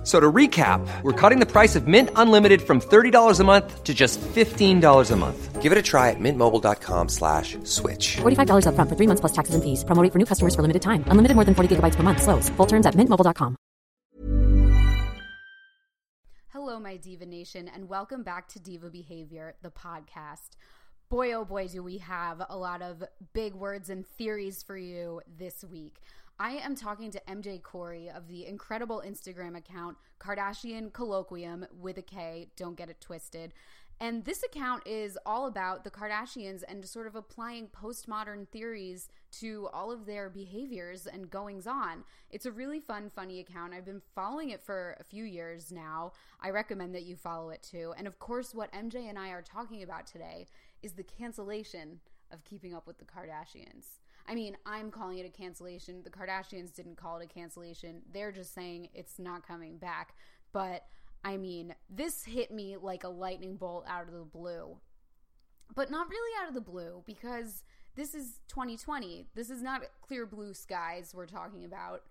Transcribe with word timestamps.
F- 0.00 0.06
So 0.06 0.18
to 0.18 0.32
recap, 0.32 0.80
we're 1.02 1.12
cutting 1.12 1.40
the 1.40 1.46
price 1.46 1.76
of 1.76 1.86
Mint 1.86 2.08
Unlimited 2.16 2.62
from 2.62 2.80
$30 2.80 3.38
a 3.38 3.44
month 3.44 3.84
to 3.84 3.92
just 3.92 4.18
$15 4.20 5.10
a 5.10 5.16
month. 5.16 5.60
Give 5.60 5.72
it 5.72 5.76
a 5.76 5.82
try 5.82 6.08
at 6.08 6.16
mintmobile.com 6.18 7.08
slash 7.10 7.58
switch. 7.64 8.16
$45 8.22 8.64
upfront 8.64 8.88
for 8.88 8.96
three 8.96 9.06
months 9.06 9.20
plus 9.20 9.32
taxes 9.32 9.54
and 9.54 9.62
fees. 9.62 9.84
Promo 9.84 10.02
rate 10.02 10.10
for 10.12 10.18
new 10.18 10.24
customers 10.24 10.54
for 10.54 10.62
limited 10.62 10.80
time. 10.80 11.04
Unlimited 11.08 11.34
more 11.34 11.44
than 11.44 11.54
40 11.54 11.76
gigabytes 11.76 11.96
per 11.96 12.02
month. 12.02 12.22
Slows. 12.22 12.48
Full 12.56 12.66
terms 12.66 12.86
at 12.86 12.94
mintmobile.com. 12.94 13.56
Hello, 16.52 16.80
my 16.80 16.96
Diva 16.96 17.26
Nation, 17.26 17.68
and 17.68 17.88
welcome 17.88 18.22
back 18.22 18.48
to 18.48 18.58
Diva 18.58 18.90
Behavior, 18.90 19.54
the 19.62 19.70
podcast. 19.70 20.56
Boy, 21.08 21.32
oh 21.32 21.44
boy, 21.44 21.66
do 21.68 21.82
we 21.82 21.98
have 21.98 22.42
a 22.48 22.56
lot 22.56 22.82
of 22.82 23.02
big 23.32 23.54
words 23.54 23.90
and 23.90 24.06
theories 24.06 24.62
for 24.62 24.76
you 24.76 25.20
this 25.38 25.64
week. 25.64 25.96
I 26.40 26.52
am 26.52 26.74
talking 26.74 27.10
to 27.10 27.20
MJ 27.28 27.62
Corey 27.62 28.08
of 28.08 28.26
the 28.26 28.46
incredible 28.46 29.02
Instagram 29.06 29.58
account 29.58 29.98
Kardashian 30.18 30.90
Kolloquium 30.90 31.66
with 31.78 31.98
a 31.98 32.02
K, 32.02 32.48
don't 32.56 32.78
get 32.78 32.88
it 32.88 32.98
twisted. 32.98 33.52
And 34.00 34.24
this 34.24 34.42
account 34.42 34.86
is 34.86 35.18
all 35.26 35.46
about 35.46 35.84
the 35.84 35.90
Kardashians 35.90 36.62
and 36.66 36.82
sort 36.86 37.06
of 37.06 37.14
applying 37.14 37.68
postmodern 37.68 38.48
theories 38.48 39.10
to 39.32 39.68
all 39.74 39.92
of 39.92 40.06
their 40.06 40.30
behaviors 40.30 41.06
and 41.06 41.30
goings 41.30 41.66
on. 41.66 42.04
It's 42.30 42.46
a 42.46 42.52
really 42.52 42.80
fun, 42.80 43.10
funny 43.14 43.40
account. 43.40 43.74
I've 43.74 43.84
been 43.84 44.00
following 44.14 44.48
it 44.48 44.62
for 44.62 44.96
a 44.98 45.04
few 45.04 45.24
years 45.24 45.70
now. 45.70 46.12
I 46.40 46.48
recommend 46.48 46.94
that 46.94 47.02
you 47.02 47.16
follow 47.16 47.50
it 47.50 47.62
too. 47.62 47.92
And 47.98 48.06
of 48.06 48.18
course, 48.18 48.54
what 48.54 48.72
MJ 48.72 49.10
and 49.10 49.18
I 49.18 49.28
are 49.28 49.42
talking 49.42 49.82
about 49.82 50.06
today 50.06 50.46
is 50.82 50.92
the 50.92 51.02
cancellation 51.02 52.00
of 52.32 52.44
Keeping 52.44 52.74
Up 52.74 52.86
with 52.86 52.96
the 52.96 53.04
Kardashians. 53.04 53.98
I 54.30 54.34
mean, 54.36 54.56
I'm 54.64 54.92
calling 54.92 55.18
it 55.18 55.26
a 55.26 55.28
cancellation. 55.28 56.02
The 56.04 56.10
Kardashians 56.10 56.72
didn't 56.72 56.96
call 56.96 57.18
it 57.18 57.24
a 57.24 57.34
cancellation. 57.34 58.02
They're 58.12 58.30
just 58.30 58.54
saying 58.54 58.88
it's 58.94 59.18
not 59.18 59.44
coming 59.44 59.76
back. 59.76 60.14
But 60.52 60.84
I 61.24 61.36
mean, 61.36 61.74
this 61.90 62.22
hit 62.22 62.52
me 62.52 62.76
like 62.80 63.02
a 63.02 63.08
lightning 63.08 63.56
bolt 63.56 63.86
out 63.88 64.06
of 64.06 64.12
the 64.12 64.24
blue. 64.24 64.76
But 65.74 65.90
not 65.90 66.08
really 66.08 66.32
out 66.40 66.48
of 66.48 66.54
the 66.54 66.60
blue 66.60 67.02
because 67.06 67.64
this 67.96 68.14
is 68.14 68.38
2020. 68.46 69.26
This 69.34 69.50
is 69.50 69.62
not 69.62 69.82
clear 70.00 70.26
blue 70.26 70.54
skies 70.54 71.12
we're 71.12 71.26
talking 71.26 71.64
about. 71.64 72.02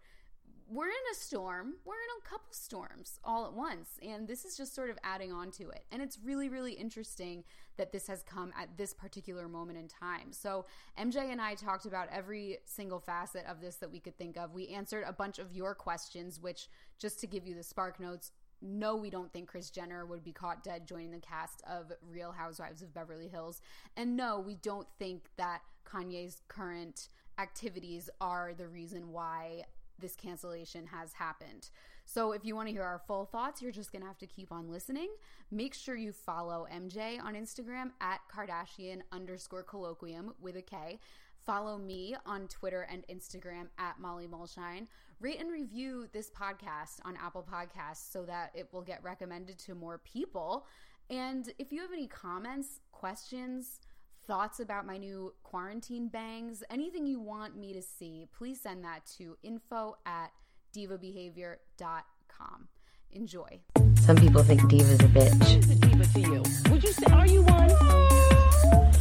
We're 0.72 0.86
in 0.86 0.92
a 1.12 1.16
storm. 1.16 1.73
We're 1.84 1.95
in 1.95 2.23
a 2.23 2.30
couple 2.30 2.53
storms 2.53 3.20
all 3.23 3.48
at 3.48 3.53
once. 3.53 3.89
And 4.08 4.28
this 4.28 4.45
is 4.45 4.56
just 4.56 4.76
sort 4.76 4.92
of 4.92 5.00
adding 5.03 5.31
on 5.31 5.50
to 5.52 5.70
it. 5.70 5.84
And 5.92 6.00
it's 6.00 6.20
really, 6.23 6.48
really 6.48 6.73
interesting 6.73 7.44
that 7.78 7.92
this 7.92 8.06
has 8.06 8.22
come 8.22 8.53
at 8.56 8.78
this 8.78 8.94
particular 8.94 9.48
moment 9.48 9.80
in 9.80 9.88
time. 9.88 10.31
So, 10.31 10.66
MJ 11.00 11.31
and 11.31 11.42
I 11.42 11.56
talked 11.56 11.88
about 11.88 12.08
every 12.11 12.59
single 12.66 13.00
facet 13.00 13.45
of 13.48 13.61
this 13.61 13.78
that 13.78 13.92
we 13.92 14.00
could 14.00 14.16
think 14.17 14.38
of. 14.38 14.53
We 14.53 14.67
answered 14.67 15.06
a 15.08 15.14
bunch 15.14 15.39
of 15.39 15.52
your 15.52 15.73
questions, 15.73 16.39
which, 16.39 16.67
just 17.00 17.20
to 17.22 17.28
give 17.28 17.48
you 17.48 17.56
the 17.56 17.64
spark 17.64 18.00
notes, 18.00 18.31
no, 18.61 18.95
we 18.95 19.09
don't 19.09 19.31
think 19.33 19.48
Kris 19.48 19.72
Jenner 19.72 20.06
would 20.06 20.23
be 20.23 20.33
caught 20.33 20.64
dead 20.64 20.86
joining 20.86 21.11
the 21.11 21.20
cast 21.20 21.64
of 21.67 21.92
Real 22.11 22.31
Housewives 22.31 22.83
of 22.83 22.94
Beverly 22.94 23.30
Hills. 23.30 23.61
And 23.98 24.16
no, 24.16 24.39
we 24.39 24.56
don't 24.56 24.88
think 25.00 25.30
that 25.38 25.61
Kanye's 25.83 26.42
current 26.48 27.08
activities 27.39 28.09
are 28.20 28.54
the 28.56 28.67
reason 28.67 29.11
why 29.11 29.64
this 30.00 30.16
cancellation 30.16 30.88
has 30.88 31.14
happened. 31.14 31.69
So 32.05 32.31
if 32.31 32.44
you 32.44 32.55
want 32.55 32.67
to 32.67 32.73
hear 32.73 32.83
our 32.83 33.02
full 33.05 33.25
thoughts, 33.25 33.61
you're 33.61 33.72
just 33.72 33.92
going 33.92 34.02
to 34.02 34.08
have 34.08 34.17
to 34.17 34.25
keep 34.25 34.52
on 34.52 34.69
listening. 34.72 35.09
Make 35.52 35.73
sure 35.73 35.95
you 35.95 36.11
follow 36.11 36.66
MJ 36.73 37.22
on 37.23 37.36
Instagram 37.36 37.92
at 38.02 38.22
Kardashian 38.33 39.02
underscore 39.11 39.64
kolloquium 39.64 40.33
with 40.42 40.55
a 40.55 40.61
K. 40.61 40.99
Follow 41.45 41.77
me 41.77 42.15
on 42.26 42.48
Twitter 42.48 42.88
and 42.92 43.05
Instagram 43.08 43.67
at 43.77 43.99
Molly 43.99 44.27
Mulshine. 44.27 44.88
Rate 45.20 45.39
and 45.39 45.52
review 45.52 46.08
this 46.14 46.30
podcast 46.30 46.99
on 47.05 47.17
Apple 47.17 47.45
Podcasts 47.48 48.11
so 48.11 48.23
that 48.23 48.52
it 48.54 48.70
will 48.71 48.82
get 48.82 49.04
recommended 49.04 49.58
to 49.59 49.76
more 49.76 49.99
people. 49.99 50.65
And 51.09 51.52
if 51.58 51.71
you 51.71 51.82
have 51.82 51.92
any 51.92 52.08
comments, 52.08 52.80
questions, 52.92 53.80
thoughts 54.28 54.60
about 54.60 54.86
my 54.86 54.98
new 54.98 55.34
quarantine 55.44 56.08
bangs, 56.08 56.64
anything 56.70 57.06
you 57.06 57.20
want 57.20 57.58
me 57.58 57.74
to 57.74 57.82
see, 57.82 58.28
please 58.38 58.62
send 58.62 58.84
that 58.84 59.06
to 59.18 59.38
info 59.44 59.98
at 60.06 60.32
divabehavior.com. 60.76 62.68
Enjoy. 63.12 63.60
Some 64.02 64.18
people 64.18 64.44
think 64.44 64.68
diva's 64.70 65.00
a 65.00 65.08
bitch. 65.08 65.58
is 65.58 65.70
a 65.72 65.76
diva 65.76 66.06
to 66.06 66.20
you? 66.20 66.44
Would 66.72 66.84
you 66.84 66.92
say, 66.92 67.12
are 67.12 67.28
you 67.28 67.42
one? 67.42 67.72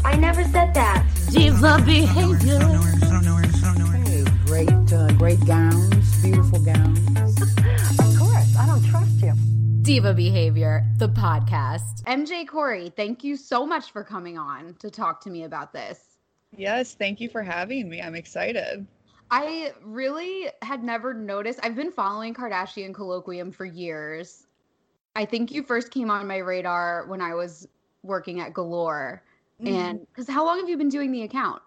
I 0.05 0.17
never 0.19 0.43
said 0.45 0.73
that. 0.75 1.05
Diva 1.31 1.83
behavior. 1.85 2.59
Hey, 4.07 4.25
great, 4.47 4.93
uh, 4.93 5.13
great 5.13 5.45
gowns, 5.45 6.23
beautiful 6.23 6.61
gowns. 6.61 7.28
Diva 9.89 10.13
Behavior, 10.13 10.85
the 10.99 11.09
podcast. 11.09 12.03
MJ 12.03 12.47
Corey, 12.47 12.93
thank 12.95 13.25
you 13.25 13.37
so 13.37 13.65
much 13.65 13.91
for 13.91 14.05
coming 14.05 14.37
on 14.37 14.75
to 14.81 14.91
talk 14.91 15.19
to 15.23 15.31
me 15.31 15.45
about 15.45 15.73
this. 15.73 16.19
Yes, 16.55 16.93
thank 16.93 17.23
you 17.23 17.31
for 17.31 17.43
having 17.43 17.89
me. 17.89 18.03
I'm 18.03 18.15
excited. 18.15 18.87
I 19.31 19.73
really 19.83 20.51
had 20.61 20.85
never 20.85 21.15
noticed. 21.15 21.61
I've 21.63 21.75
been 21.75 21.91
following 21.91 22.35
Kardashian 22.35 22.93
Kolloquium 22.93 23.55
for 23.55 23.65
years. 23.65 24.47
I 25.17 25.25
think 25.25 25.51
you 25.51 25.63
first 25.63 25.91
came 25.91 26.11
on 26.11 26.27
my 26.27 26.37
radar 26.37 27.07
when 27.07 27.23
I 27.23 27.33
was 27.33 27.67
working 28.03 28.41
at 28.41 28.53
Galore. 28.53 29.23
Mm-hmm. 29.59 29.75
And 29.75 30.07
because 30.09 30.29
how 30.29 30.45
long 30.45 30.61
have 30.61 30.69
you 30.69 30.77
been 30.77 30.91
doing 30.91 31.13
the 31.13 31.23
account? 31.23 31.63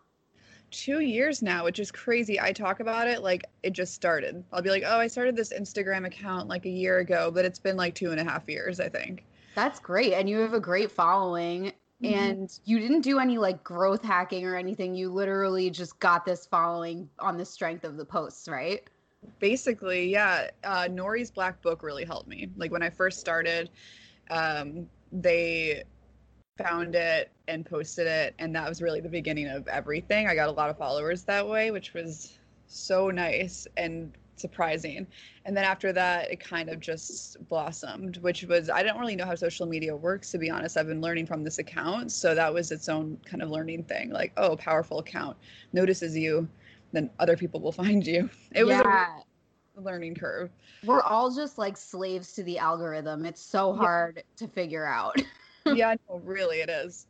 Two 0.71 1.01
years 1.01 1.41
now, 1.41 1.65
which 1.65 1.79
is 1.79 1.91
crazy. 1.91 2.39
I 2.39 2.53
talk 2.53 2.79
about 2.79 3.07
it 3.07 3.21
like 3.21 3.43
it 3.61 3.73
just 3.73 3.93
started. 3.93 4.43
I'll 4.51 4.61
be 4.61 4.69
like, 4.69 4.83
oh, 4.85 4.99
I 4.99 5.07
started 5.07 5.35
this 5.35 5.51
Instagram 5.53 6.07
account 6.07 6.47
like 6.47 6.65
a 6.65 6.69
year 6.69 6.99
ago, 6.99 7.29
but 7.29 7.45
it's 7.45 7.59
been 7.59 7.75
like 7.77 7.93
two 7.93 8.11
and 8.11 8.19
a 8.19 8.23
half 8.23 8.47
years, 8.47 8.79
I 8.79 8.87
think. 8.87 9.25
That's 9.53 9.79
great. 9.79 10.13
And 10.13 10.29
you 10.29 10.39
have 10.39 10.53
a 10.53 10.59
great 10.59 10.89
following. 10.89 11.73
And 12.03 12.51
you 12.65 12.79
didn't 12.79 13.01
do 13.01 13.19
any 13.19 13.37
like 13.37 13.63
growth 13.63 14.01
hacking 14.01 14.45
or 14.45 14.55
anything. 14.55 14.95
You 14.95 15.11
literally 15.11 15.69
just 15.69 15.99
got 15.99 16.25
this 16.25 16.47
following 16.47 17.07
on 17.19 17.37
the 17.37 17.45
strength 17.45 17.83
of 17.83 17.95
the 17.97 18.05
posts, 18.05 18.47
right? 18.47 18.89
Basically, 19.39 20.09
yeah. 20.09 20.49
Uh, 20.63 20.87
Nori's 20.89 21.29
Black 21.29 21.61
Book 21.61 21.83
really 21.83 22.05
helped 22.05 22.27
me. 22.27 22.49
Like 22.57 22.71
when 22.71 22.81
I 22.81 22.89
first 22.89 23.19
started, 23.19 23.69
um, 24.31 24.87
they 25.11 25.83
found 26.57 26.95
it 26.95 27.31
and 27.47 27.65
posted 27.65 28.07
it, 28.07 28.35
and 28.39 28.55
that 28.55 28.67
was 28.67 28.81
really 28.81 29.01
the 29.01 29.09
beginning 29.09 29.47
of 29.47 29.67
everything. 29.67 30.27
I 30.27 30.35
got 30.35 30.49
a 30.49 30.51
lot 30.51 30.69
of 30.69 30.77
followers 30.77 31.23
that 31.23 31.47
way, 31.47 31.71
which 31.71 31.93
was 31.93 32.37
so 32.67 33.09
nice 33.09 33.67
and 33.77 34.11
surprising. 34.41 35.07
And 35.45 35.55
then 35.55 35.63
after 35.63 35.93
that, 35.93 36.31
it 36.31 36.39
kind 36.39 36.69
of 36.69 36.79
just 36.79 37.37
blossomed, 37.47 38.17
which 38.17 38.43
was, 38.43 38.69
I 38.69 38.83
don't 38.83 38.99
really 38.99 39.15
know 39.15 39.25
how 39.25 39.35
social 39.35 39.65
media 39.65 39.95
works, 39.95 40.31
to 40.31 40.37
be 40.37 40.49
honest. 40.49 40.77
I've 40.77 40.87
been 40.87 41.01
learning 41.01 41.27
from 41.27 41.43
this 41.43 41.59
account. 41.59 42.11
So 42.11 42.35
that 42.35 42.53
was 42.53 42.71
its 42.71 42.89
own 42.89 43.17
kind 43.25 43.41
of 43.41 43.49
learning 43.49 43.83
thing 43.83 44.09
like, 44.09 44.33
oh, 44.37 44.55
powerful 44.55 44.99
account 44.99 45.37
notices 45.73 46.17
you, 46.17 46.47
then 46.91 47.09
other 47.19 47.37
people 47.37 47.61
will 47.61 47.71
find 47.83 48.05
you. 48.05 48.29
It 48.53 48.65
was 48.65 48.77
yeah. 48.77 49.19
a 49.77 49.81
learning 49.81 50.15
curve. 50.15 50.49
We're 50.83 51.01
all 51.01 51.33
just 51.33 51.57
like 51.57 51.77
slaves 51.77 52.33
to 52.33 52.43
the 52.43 52.57
algorithm. 52.57 53.25
It's 53.25 53.41
so 53.41 53.73
hard 53.73 54.23
to 54.37 54.47
figure 54.47 54.85
out. 54.85 55.21
yeah, 55.75 55.95
no, 56.09 56.19
really, 56.19 56.61
it 56.61 56.69
is. 56.69 57.07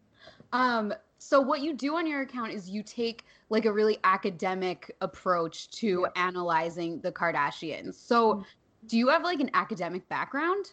Um, 0.53 0.93
so 1.17 1.39
what 1.39 1.61
you 1.61 1.73
do 1.73 1.97
on 1.97 2.07
your 2.07 2.21
account 2.21 2.51
is 2.51 2.69
you 2.69 2.83
take 2.83 3.25
like 3.49 3.65
a 3.65 3.71
really 3.71 3.99
academic 4.03 4.95
approach 5.01 5.69
to 5.69 6.07
analyzing 6.15 6.99
the 7.01 7.11
Kardashians. 7.11 7.93
So 7.93 8.43
do 8.87 8.97
you 8.97 9.09
have 9.09 9.23
like 9.23 9.39
an 9.39 9.51
academic 9.53 10.07
background? 10.09 10.71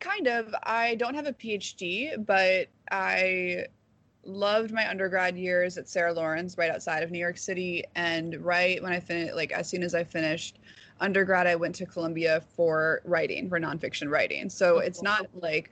Kind 0.00 0.26
of. 0.26 0.54
I 0.64 0.96
don't 0.96 1.14
have 1.14 1.26
a 1.26 1.32
PhD, 1.32 2.24
but 2.26 2.68
I 2.90 3.66
loved 4.24 4.72
my 4.72 4.88
undergrad 4.88 5.36
years 5.36 5.78
at 5.78 5.88
Sarah 5.88 6.12
Lawrence, 6.12 6.58
right 6.58 6.70
outside 6.70 7.02
of 7.02 7.10
New 7.10 7.18
York 7.18 7.38
City. 7.38 7.84
And 7.94 8.44
right 8.44 8.82
when 8.82 8.92
I 8.92 9.00
finished, 9.00 9.34
like 9.34 9.52
as 9.52 9.68
soon 9.68 9.82
as 9.82 9.94
I 9.94 10.04
finished 10.04 10.58
undergrad, 11.00 11.46
I 11.46 11.56
went 11.56 11.74
to 11.76 11.86
Columbia 11.86 12.42
for 12.54 13.00
writing, 13.04 13.48
for 13.48 13.58
nonfiction 13.58 14.10
writing. 14.10 14.50
So 14.50 14.78
it's 14.78 15.02
not 15.02 15.28
like 15.34 15.70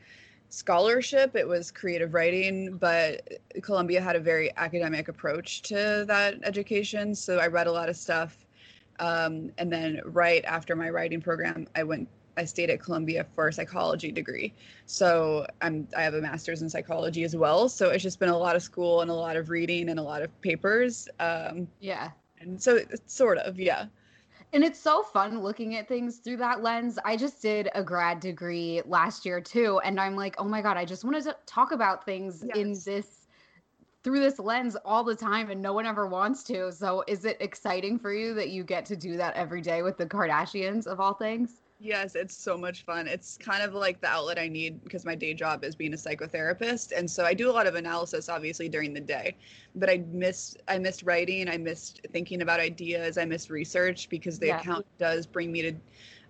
scholarship, 0.52 1.34
it 1.34 1.48
was 1.48 1.70
creative 1.70 2.12
writing, 2.12 2.76
but 2.76 3.26
Columbia 3.62 4.02
had 4.02 4.16
a 4.16 4.20
very 4.20 4.54
academic 4.58 5.08
approach 5.08 5.62
to 5.62 6.04
that 6.06 6.34
education. 6.42 7.14
So 7.14 7.38
I 7.38 7.46
read 7.46 7.66
a 7.66 7.72
lot 7.72 7.88
of 7.88 7.96
stuff. 7.96 8.46
Um, 9.00 9.50
and 9.56 9.72
then 9.72 10.02
right 10.04 10.44
after 10.44 10.76
my 10.76 10.90
writing 10.90 11.22
program, 11.22 11.66
I 11.74 11.82
went 11.82 12.08
I 12.36 12.44
stayed 12.44 12.70
at 12.70 12.80
Columbia 12.80 13.26
for 13.34 13.48
a 13.48 13.52
psychology 13.52 14.12
degree. 14.12 14.54
So 14.86 15.46
I'm 15.62 15.88
I 15.96 16.02
have 16.02 16.14
a 16.14 16.20
master's 16.20 16.60
in 16.62 16.68
psychology 16.68 17.24
as 17.24 17.34
well. 17.34 17.68
So 17.70 17.88
it's 17.90 18.02
just 18.02 18.18
been 18.18 18.28
a 18.28 18.38
lot 18.38 18.54
of 18.54 18.62
school 18.62 19.00
and 19.00 19.10
a 19.10 19.14
lot 19.14 19.36
of 19.36 19.48
reading 19.48 19.88
and 19.88 19.98
a 19.98 20.02
lot 20.02 20.22
of 20.22 20.38
papers. 20.42 21.08
Um, 21.18 21.66
Yeah. 21.80 22.10
and 22.40 22.62
so 22.62 22.76
it's 22.76 23.14
sort 23.14 23.38
of, 23.38 23.58
yeah. 23.58 23.86
And 24.52 24.62
it's 24.62 24.78
so 24.78 25.02
fun 25.02 25.40
looking 25.40 25.76
at 25.76 25.88
things 25.88 26.18
through 26.18 26.36
that 26.38 26.62
lens. 26.62 26.98
I 27.04 27.16
just 27.16 27.40
did 27.40 27.70
a 27.74 27.82
grad 27.82 28.20
degree 28.20 28.82
last 28.84 29.24
year 29.24 29.40
too. 29.40 29.80
And 29.82 29.98
I'm 29.98 30.14
like, 30.14 30.34
oh 30.38 30.44
my 30.44 30.60
God, 30.60 30.76
I 30.76 30.84
just 30.84 31.04
wanted 31.04 31.24
to 31.24 31.36
talk 31.46 31.72
about 31.72 32.04
things 32.04 32.44
yes. 32.46 32.56
in 32.56 32.72
this 32.84 33.18
through 34.04 34.20
this 34.20 34.38
lens 34.38 34.76
all 34.84 35.04
the 35.04 35.14
time 35.14 35.50
and 35.50 35.62
no 35.62 35.72
one 35.72 35.86
ever 35.86 36.06
wants 36.06 36.42
to. 36.42 36.72
So 36.72 37.04
is 37.06 37.24
it 37.24 37.36
exciting 37.40 37.98
for 37.98 38.12
you 38.12 38.34
that 38.34 38.50
you 38.50 38.64
get 38.64 38.84
to 38.86 38.96
do 38.96 39.16
that 39.16 39.34
every 39.34 39.60
day 39.60 39.82
with 39.82 39.96
the 39.96 40.06
Kardashians 40.06 40.86
of 40.86 41.00
all 41.00 41.14
things? 41.14 41.61
Yes, 41.84 42.14
it's 42.14 42.36
so 42.36 42.56
much 42.56 42.84
fun. 42.84 43.08
It's 43.08 43.36
kind 43.36 43.60
of 43.60 43.74
like 43.74 44.00
the 44.00 44.06
outlet 44.06 44.38
I 44.38 44.46
need 44.46 44.84
because 44.84 45.04
my 45.04 45.16
day 45.16 45.34
job 45.34 45.64
is 45.64 45.74
being 45.74 45.92
a 45.94 45.96
psychotherapist, 45.96 46.96
and 46.96 47.10
so 47.10 47.24
I 47.24 47.34
do 47.34 47.50
a 47.50 47.52
lot 47.52 47.66
of 47.66 47.74
analysis, 47.74 48.28
obviously 48.28 48.68
during 48.68 48.94
the 48.94 49.00
day. 49.00 49.36
But 49.74 49.90
I 49.90 50.04
missed 50.12 50.58
I 50.68 50.78
missed 50.78 51.02
writing. 51.02 51.48
I 51.48 51.56
missed 51.56 52.06
thinking 52.12 52.42
about 52.42 52.60
ideas. 52.60 53.18
I 53.18 53.24
missed 53.24 53.50
research 53.50 54.08
because 54.08 54.38
the 54.38 54.46
yeah. 54.46 54.60
account 54.60 54.86
does 54.96 55.26
bring 55.26 55.50
me 55.50 55.62
to. 55.62 55.74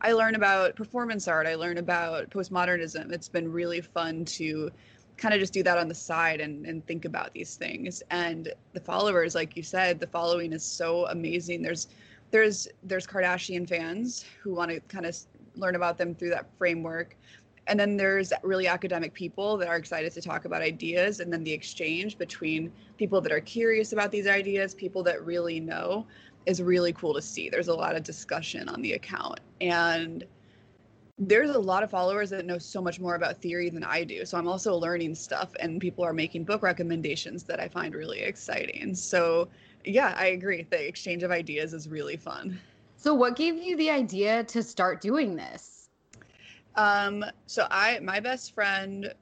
I 0.00 0.12
learn 0.12 0.37
about 0.37 0.75
performance 0.75 1.28
art. 1.28 1.46
I 1.46 1.54
learn 1.54 1.76
about 1.76 2.31
postmodernism. 2.31 3.12
It's 3.12 3.28
been 3.28 3.52
really 3.52 3.82
fun 3.82 4.25
to 4.25 4.70
kind 5.19 5.34
of 5.34 5.40
just 5.40 5.52
do 5.52 5.62
that 5.64 5.76
on 5.76 5.87
the 5.87 5.94
side 5.94 6.40
and, 6.40 6.64
and 6.64 6.84
think 6.87 7.04
about 7.04 7.34
these 7.34 7.56
things. 7.56 8.02
And 8.10 8.50
the 8.72 8.81
followers, 8.81 9.34
like 9.34 9.54
you 9.54 9.62
said, 9.62 10.00
the 10.00 10.06
following 10.06 10.54
is 10.54 10.64
so 10.64 11.06
amazing. 11.08 11.60
There's 11.60 11.88
there's 12.31 12.66
there's 12.82 13.06
Kardashian 13.06 13.69
fans 13.69 14.25
who 14.43 14.54
want 14.54 14.70
to 14.70 14.81
kind 14.81 15.04
of 15.06 15.14
learn 15.54 15.75
about 15.75 15.99
them 15.99 16.14
through 16.14 16.31
that 16.31 16.46
framework. 16.58 17.16
And 17.69 17.78
then 17.78 17.96
there's 17.96 18.32
really 18.43 18.66
academic 18.66 19.14
people 19.14 19.56
that 19.58 19.69
are 19.69 19.76
excited 19.76 20.12
to 20.12 20.20
talk 20.20 20.44
about 20.46 20.62
ideas, 20.62 21.20
and 21.20 21.32
then 21.32 21.44
the 21.44 21.52
exchange 21.52 22.19
between 22.19 22.72
people 22.99 23.20
that 23.20 23.31
are 23.31 23.40
curious 23.40 23.93
about 23.93 24.10
these 24.10 24.26
ideas, 24.26 24.75
people 24.75 25.02
that 25.04 25.25
really 25.25 25.60
know, 25.60 26.06
is 26.46 26.60
really 26.60 26.93
cool 26.93 27.14
to 27.14 27.22
see. 27.22 27.49
There's 27.49 27.69
a 27.69 27.75
lot 27.75 27.94
of 27.94 28.02
discussion 28.02 28.69
on 28.69 28.82
the 28.82 28.94
account. 28.94 29.38
And 29.60 30.25
there's 31.19 31.50
a 31.50 31.58
lot 31.58 31.84
of 31.84 31.90
followers 31.90 32.31
that 32.31 32.44
know 32.44 32.58
so 32.58 32.82
much 32.82 32.99
more 32.99 33.14
about 33.14 33.40
theory 33.40 33.70
than 33.70 33.84
I 33.84 34.02
do. 34.02 34.25
So 34.25 34.38
I'm 34.38 34.49
also 34.49 34.75
learning 34.75 35.14
stuff, 35.14 35.50
and 35.60 35.81
people 35.81 36.04
are 36.04 36.12
making 36.12 36.44
book 36.44 36.62
recommendations 36.62 37.44
that 37.44 37.60
I 37.60 37.69
find 37.69 37.94
really 37.94 38.20
exciting. 38.20 38.94
So, 38.94 39.49
yeah, 39.84 40.14
I 40.16 40.28
agree. 40.28 40.66
The 40.69 40.84
exchange 40.84 41.22
of 41.22 41.31
ideas 41.31 41.75
is 41.75 41.88
really 41.88 42.16
fun. 42.16 42.58
So, 43.02 43.12
what 43.14 43.34
gave 43.34 43.56
you 43.56 43.76
the 43.76 43.90
idea 43.90 44.44
to 44.44 44.62
start 44.62 45.00
doing 45.00 45.34
this? 45.34 45.90
Um, 46.76 47.25
so 47.46 47.66
I, 47.69 47.99
my 47.99 48.20
best 48.20 48.54
friend, 48.54 49.12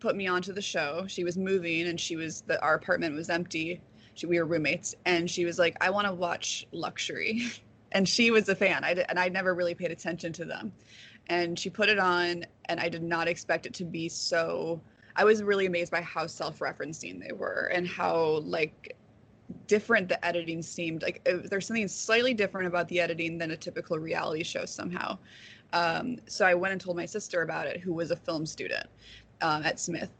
put 0.00 0.16
me 0.16 0.26
onto 0.26 0.52
the 0.52 0.60
show. 0.60 1.06
She 1.08 1.24
was 1.24 1.38
moving, 1.38 1.86
and 1.86 1.98
she 1.98 2.14
was 2.14 2.42
the 2.42 2.60
our 2.60 2.74
apartment 2.74 3.14
was 3.14 3.30
empty. 3.30 3.80
She, 4.12 4.26
we 4.26 4.38
were 4.38 4.44
roommates, 4.44 4.94
and 5.06 5.30
she 5.30 5.46
was 5.46 5.58
like, 5.58 5.78
"I 5.80 5.88
want 5.88 6.06
to 6.08 6.12
watch 6.12 6.66
luxury," 6.72 7.44
and 7.92 8.06
she 8.06 8.30
was 8.30 8.50
a 8.50 8.54
fan. 8.54 8.84
I 8.84 9.02
and 9.08 9.18
I 9.18 9.30
never 9.30 9.54
really 9.54 9.74
paid 9.74 9.92
attention 9.92 10.34
to 10.34 10.44
them, 10.44 10.70
and 11.28 11.58
she 11.58 11.70
put 11.70 11.88
it 11.88 11.98
on, 11.98 12.44
and 12.66 12.78
I 12.80 12.90
did 12.90 13.02
not 13.02 13.28
expect 13.28 13.64
it 13.64 13.72
to 13.74 13.84
be 13.86 14.10
so. 14.10 14.78
I 15.16 15.24
was 15.24 15.42
really 15.42 15.64
amazed 15.64 15.90
by 15.90 16.02
how 16.02 16.26
self-referencing 16.26 17.26
they 17.26 17.32
were, 17.32 17.70
and 17.72 17.88
how 17.88 18.42
like 18.44 18.94
different 19.66 20.08
the 20.08 20.24
editing 20.24 20.62
seemed 20.62 21.02
like 21.02 21.20
it, 21.24 21.50
there's 21.50 21.66
something 21.66 21.88
slightly 21.88 22.34
different 22.34 22.66
about 22.66 22.88
the 22.88 23.00
editing 23.00 23.38
than 23.38 23.50
a 23.52 23.56
typical 23.56 23.98
reality 23.98 24.42
show 24.42 24.64
somehow. 24.64 25.18
Um, 25.72 26.18
so 26.26 26.44
i 26.44 26.54
went 26.54 26.72
and 26.72 26.80
told 26.80 26.96
my 26.98 27.06
sister 27.06 27.42
about 27.42 27.66
it 27.66 27.80
who 27.80 27.94
was 27.94 28.10
a 28.10 28.16
film 28.16 28.44
student 28.44 28.86
um, 29.40 29.62
at 29.62 29.80
smith 29.80 30.10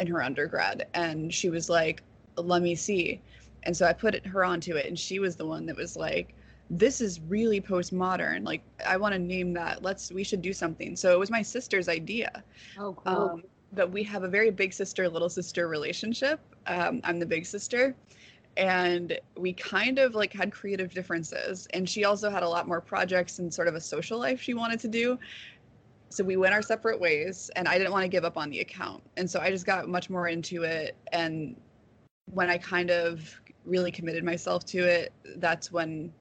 in 0.00 0.08
her 0.08 0.22
undergrad 0.22 0.88
and 0.94 1.32
she 1.32 1.50
was 1.50 1.68
like 1.68 2.02
let 2.36 2.62
me 2.62 2.74
see. 2.74 3.20
And 3.64 3.76
so 3.76 3.86
i 3.86 3.92
put 3.92 4.24
her 4.26 4.44
onto 4.44 4.76
it 4.76 4.86
and 4.86 4.98
she 4.98 5.18
was 5.18 5.36
the 5.36 5.46
one 5.46 5.66
that 5.66 5.76
was 5.76 5.96
like 5.96 6.34
this 6.70 7.00
is 7.00 7.20
really 7.20 7.60
postmodern. 7.60 8.44
Like 8.44 8.62
i 8.86 8.96
want 8.96 9.14
to 9.14 9.18
name 9.18 9.52
that. 9.54 9.82
Let's 9.82 10.12
we 10.12 10.24
should 10.24 10.42
do 10.42 10.52
something. 10.52 10.96
So 10.96 11.12
it 11.12 11.18
was 11.18 11.30
my 11.30 11.42
sister's 11.42 11.88
idea. 11.88 12.44
Oh 12.78 12.94
cool. 12.94 13.12
Um, 13.12 13.42
but 13.72 13.90
we 13.90 14.02
have 14.04 14.22
a 14.22 14.28
very 14.28 14.50
big 14.50 14.72
sister 14.72 15.08
little 15.08 15.28
sister 15.28 15.68
relationship. 15.68 16.40
Um, 16.66 17.00
i'm 17.04 17.18
the 17.18 17.26
big 17.26 17.46
sister 17.46 17.96
and 18.58 19.18
we 19.36 19.52
kind 19.52 19.98
of 19.98 20.14
like 20.14 20.32
had 20.32 20.52
creative 20.52 20.92
differences. 20.92 21.66
And 21.72 21.88
she 21.88 22.04
also 22.04 22.28
had 22.28 22.42
a 22.42 22.48
lot 22.48 22.66
more 22.66 22.80
projects 22.80 23.38
and 23.38 23.54
sort 23.54 23.68
of 23.68 23.76
a 23.76 23.80
social 23.80 24.18
life 24.18 24.42
she 24.42 24.52
wanted 24.52 24.80
to 24.80 24.88
do. 24.88 25.18
So 26.10 26.24
we 26.24 26.36
went 26.36 26.54
our 26.54 26.62
separate 26.62 26.98
ways 26.98 27.50
and 27.54 27.68
i 27.68 27.78
didn't 27.78 27.92
want 27.92 28.02
to 28.02 28.08
give 28.08 28.24
up 28.24 28.36
on 28.36 28.50
the 28.50 28.60
account. 28.60 29.02
And 29.16 29.30
so 29.30 29.40
i 29.40 29.50
just 29.50 29.64
got 29.64 29.88
much 29.88 30.10
more 30.10 30.28
into 30.28 30.64
it. 30.64 30.96
And 31.12 31.56
when 32.32 32.50
i 32.50 32.58
kind 32.58 32.90
of 32.90 33.40
really 33.64 33.90
committed 33.90 34.24
myself 34.24 34.64
to 34.64 34.78
it 34.78 35.12
that's 35.36 35.70
when 35.70 36.12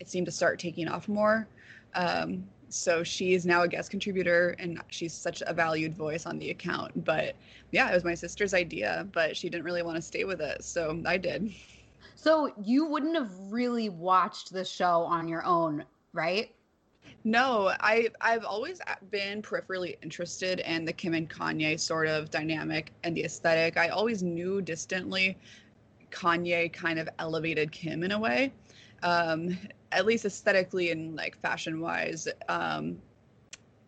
it 0.00 0.08
seemed 0.08 0.26
to 0.26 0.32
start 0.32 0.58
taking 0.58 0.88
off 0.88 1.08
more. 1.08 1.48
Um, 1.94 2.44
so 2.68 3.02
she 3.02 3.32
is 3.32 3.46
now 3.46 3.62
a 3.62 3.68
guest 3.68 3.90
contributor 3.90 4.54
and 4.58 4.80
she's 4.88 5.14
such 5.14 5.42
a 5.46 5.54
valued 5.54 5.94
voice 5.94 6.26
on 6.26 6.38
the 6.38 6.50
account. 6.50 7.04
But 7.04 7.34
yeah 7.70 7.90
it 7.90 7.94
was 7.94 8.04
my 8.04 8.14
sister's 8.14 8.54
idea 8.54 9.06
but 9.12 9.36
she 9.36 9.48
didn't 9.48 9.64
really 9.64 9.82
want 9.82 9.96
to 9.96 10.02
stay 10.02 10.24
with 10.24 10.40
it 10.40 10.64
so 10.64 11.00
i 11.06 11.16
did 11.16 11.52
so 12.20 12.52
you 12.60 12.84
wouldn't 12.84 13.14
have 13.14 13.30
really 13.48 13.88
watched 13.88 14.52
the 14.52 14.64
show 14.64 15.02
on 15.04 15.28
your 15.28 15.44
own, 15.44 15.84
right? 16.12 16.52
No, 17.22 17.72
I 17.78 18.08
I've 18.20 18.44
always 18.44 18.80
been 19.12 19.40
peripherally 19.40 19.96
interested 20.02 20.58
in 20.58 20.84
the 20.84 20.92
Kim 20.92 21.14
and 21.14 21.30
Kanye 21.30 21.78
sort 21.78 22.08
of 22.08 22.28
dynamic 22.28 22.92
and 23.04 23.16
the 23.16 23.22
aesthetic. 23.22 23.76
I 23.76 23.90
always 23.90 24.24
knew 24.24 24.60
distantly 24.60 25.38
Kanye 26.10 26.72
kind 26.72 26.98
of 26.98 27.08
elevated 27.20 27.70
Kim 27.70 28.02
in 28.02 28.10
a 28.10 28.18
way, 28.18 28.52
um, 29.04 29.56
at 29.92 30.04
least 30.04 30.24
aesthetically 30.24 30.90
and 30.90 31.14
like 31.14 31.40
fashion 31.40 31.80
wise, 31.80 32.26
um, 32.48 32.98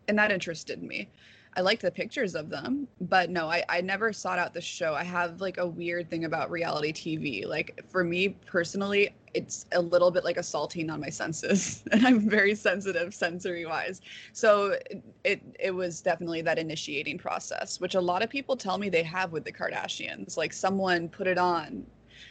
and 0.07 0.17
that 0.17 0.31
interested 0.31 0.81
me. 0.81 1.09
I 1.55 1.61
liked 1.61 1.81
the 1.81 1.91
pictures 1.91 2.33
of 2.33 2.49
them, 2.49 2.87
but 3.01 3.29
no, 3.29 3.49
I, 3.49 3.63
I 3.67 3.81
never 3.81 4.13
sought 4.13 4.39
out 4.39 4.53
the 4.53 4.61
show. 4.61 4.93
I 4.93 5.03
have 5.03 5.41
like 5.41 5.57
a 5.57 5.67
weird 5.67 6.09
thing 6.09 6.23
about 6.23 6.49
reality 6.49 6.93
TV. 6.93 7.45
Like 7.45 7.83
for 7.89 8.05
me 8.05 8.29
personally, 8.29 9.09
it's 9.33 9.65
a 9.73 9.81
little 9.81 10.11
bit 10.11 10.23
like 10.23 10.37
assaulting 10.37 10.89
on 10.89 11.01
my 11.01 11.09
senses, 11.09 11.83
and 11.91 12.07
I'm 12.07 12.29
very 12.29 12.55
sensitive 12.55 13.13
sensory 13.13 13.65
wise. 13.65 13.99
So 14.31 14.77
it, 15.25 15.41
it 15.59 15.71
was 15.71 16.01
definitely 16.01 16.41
that 16.43 16.57
initiating 16.57 17.17
process, 17.17 17.81
which 17.81 17.95
a 17.95 18.01
lot 18.01 18.23
of 18.23 18.29
people 18.29 18.55
tell 18.55 18.77
me 18.77 18.89
they 18.89 19.03
have 19.03 19.31
with 19.33 19.43
the 19.43 19.51
Kardashians. 19.51 20.37
Like 20.37 20.53
someone 20.53 21.09
put 21.09 21.27
it 21.27 21.37
on. 21.37 21.85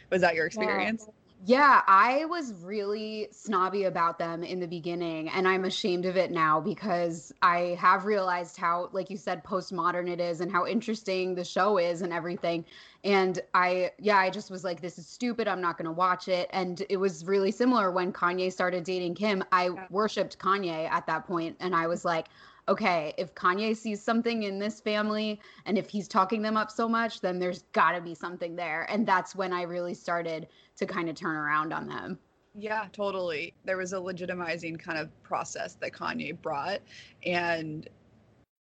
Was 0.09 0.21
that 0.21 0.35
your 0.35 0.47
experience? 0.47 1.05
Yeah. 1.07 1.20
Yeah, 1.43 1.81
I 1.87 2.25
was 2.25 2.53
really 2.61 3.27
snobby 3.31 3.85
about 3.85 4.19
them 4.19 4.43
in 4.43 4.59
the 4.59 4.67
beginning, 4.67 5.27
and 5.29 5.47
I'm 5.47 5.65
ashamed 5.65 6.05
of 6.05 6.15
it 6.15 6.29
now 6.29 6.59
because 6.59 7.33
I 7.41 7.75
have 7.79 8.05
realized 8.05 8.57
how, 8.57 8.89
like 8.91 9.09
you 9.09 9.17
said, 9.17 9.43
postmodern 9.43 10.07
it 10.07 10.19
is 10.19 10.39
and 10.41 10.51
how 10.51 10.67
interesting 10.67 11.33
the 11.33 11.43
show 11.43 11.79
is 11.79 12.03
and 12.03 12.13
everything. 12.13 12.63
And 13.03 13.39
I, 13.55 13.89
yeah, 13.97 14.17
I 14.17 14.29
just 14.29 14.51
was 14.51 14.63
like, 14.63 14.81
this 14.81 14.99
is 14.99 15.07
stupid. 15.07 15.47
I'm 15.47 15.61
not 15.61 15.79
going 15.79 15.87
to 15.87 15.91
watch 15.91 16.27
it. 16.27 16.47
And 16.53 16.83
it 16.89 16.97
was 16.97 17.25
really 17.25 17.51
similar 17.51 17.89
when 17.89 18.13
Kanye 18.13 18.53
started 18.53 18.83
dating 18.83 19.15
Kim. 19.15 19.43
I 19.51 19.71
worshiped 19.89 20.37
Kanye 20.37 20.87
at 20.91 21.07
that 21.07 21.25
point, 21.25 21.57
and 21.59 21.75
I 21.75 21.87
was 21.87 22.05
like, 22.05 22.27
okay, 22.67 23.13
if 23.17 23.33
Kanye 23.33 23.75
sees 23.75 24.01
something 24.01 24.43
in 24.43 24.59
this 24.59 24.79
family 24.79 25.41
and 25.65 25.77
if 25.77 25.89
he's 25.89 26.07
talking 26.07 26.41
them 26.41 26.55
up 26.55 26.69
so 26.69 26.87
much, 26.87 27.21
then 27.21 27.39
there's 27.39 27.63
got 27.73 27.93
to 27.93 28.01
be 28.01 28.13
something 28.13 28.55
there. 28.55 28.85
And 28.89 29.07
that's 29.07 29.35
when 29.35 29.51
I 29.51 29.63
really 29.63 29.95
started 29.95 30.47
to 30.81 30.87
kind 30.87 31.09
of 31.09 31.15
turn 31.15 31.35
around 31.35 31.71
on 31.71 31.87
them. 31.87 32.19
Yeah, 32.53 32.87
totally. 32.91 33.53
There 33.63 33.77
was 33.77 33.93
a 33.93 33.97
legitimizing 33.97 34.77
kind 34.77 34.97
of 34.97 35.09
process 35.23 35.75
that 35.75 35.93
Kanye 35.93 36.39
brought. 36.41 36.81
And 37.25 37.87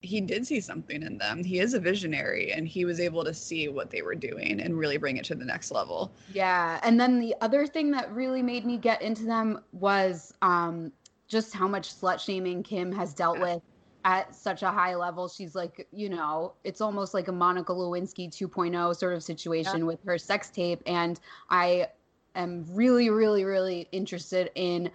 he 0.02 0.20
did 0.20 0.46
see 0.46 0.60
something 0.60 1.02
in 1.02 1.18
them. 1.18 1.42
He 1.42 1.58
is 1.58 1.74
a 1.74 1.80
visionary 1.80 2.52
and 2.52 2.68
he 2.68 2.84
was 2.84 3.00
able 3.00 3.24
to 3.24 3.34
see 3.34 3.68
what 3.68 3.90
they 3.90 4.02
were 4.02 4.14
doing 4.14 4.60
and 4.60 4.78
really 4.78 4.96
bring 4.96 5.16
it 5.16 5.24
to 5.26 5.34
the 5.34 5.44
next 5.44 5.70
level. 5.70 6.12
Yeah. 6.32 6.78
And 6.82 7.00
then 7.00 7.18
the 7.18 7.34
other 7.40 7.66
thing 7.66 7.90
that 7.92 8.10
really 8.12 8.42
made 8.42 8.64
me 8.64 8.78
get 8.78 9.02
into 9.02 9.24
them 9.24 9.60
was 9.72 10.32
um, 10.40 10.92
just 11.26 11.52
how 11.52 11.66
much 11.66 11.92
slut 11.94 12.20
shaming 12.20 12.62
Kim 12.62 12.92
has 12.92 13.12
dealt 13.12 13.38
yeah. 13.38 13.54
with 13.54 13.62
at 14.04 14.34
such 14.34 14.62
a 14.62 14.70
high 14.70 14.94
level. 14.94 15.28
She's 15.28 15.54
like, 15.54 15.86
you 15.92 16.08
know, 16.08 16.54
it's 16.64 16.80
almost 16.80 17.12
like 17.12 17.28
a 17.28 17.32
Monica 17.32 17.72
Lewinsky 17.72 18.28
2.0 18.28 18.96
sort 18.96 19.14
of 19.14 19.22
situation 19.22 19.80
yeah. 19.80 19.84
with 19.84 20.02
her 20.04 20.16
sex 20.16 20.48
tape. 20.48 20.82
And 20.86 21.20
I 21.50 21.88
am 22.34 22.66
really, 22.70 23.10
really, 23.10 23.44
really 23.44 23.88
interested 23.92 24.50
in 24.54 24.90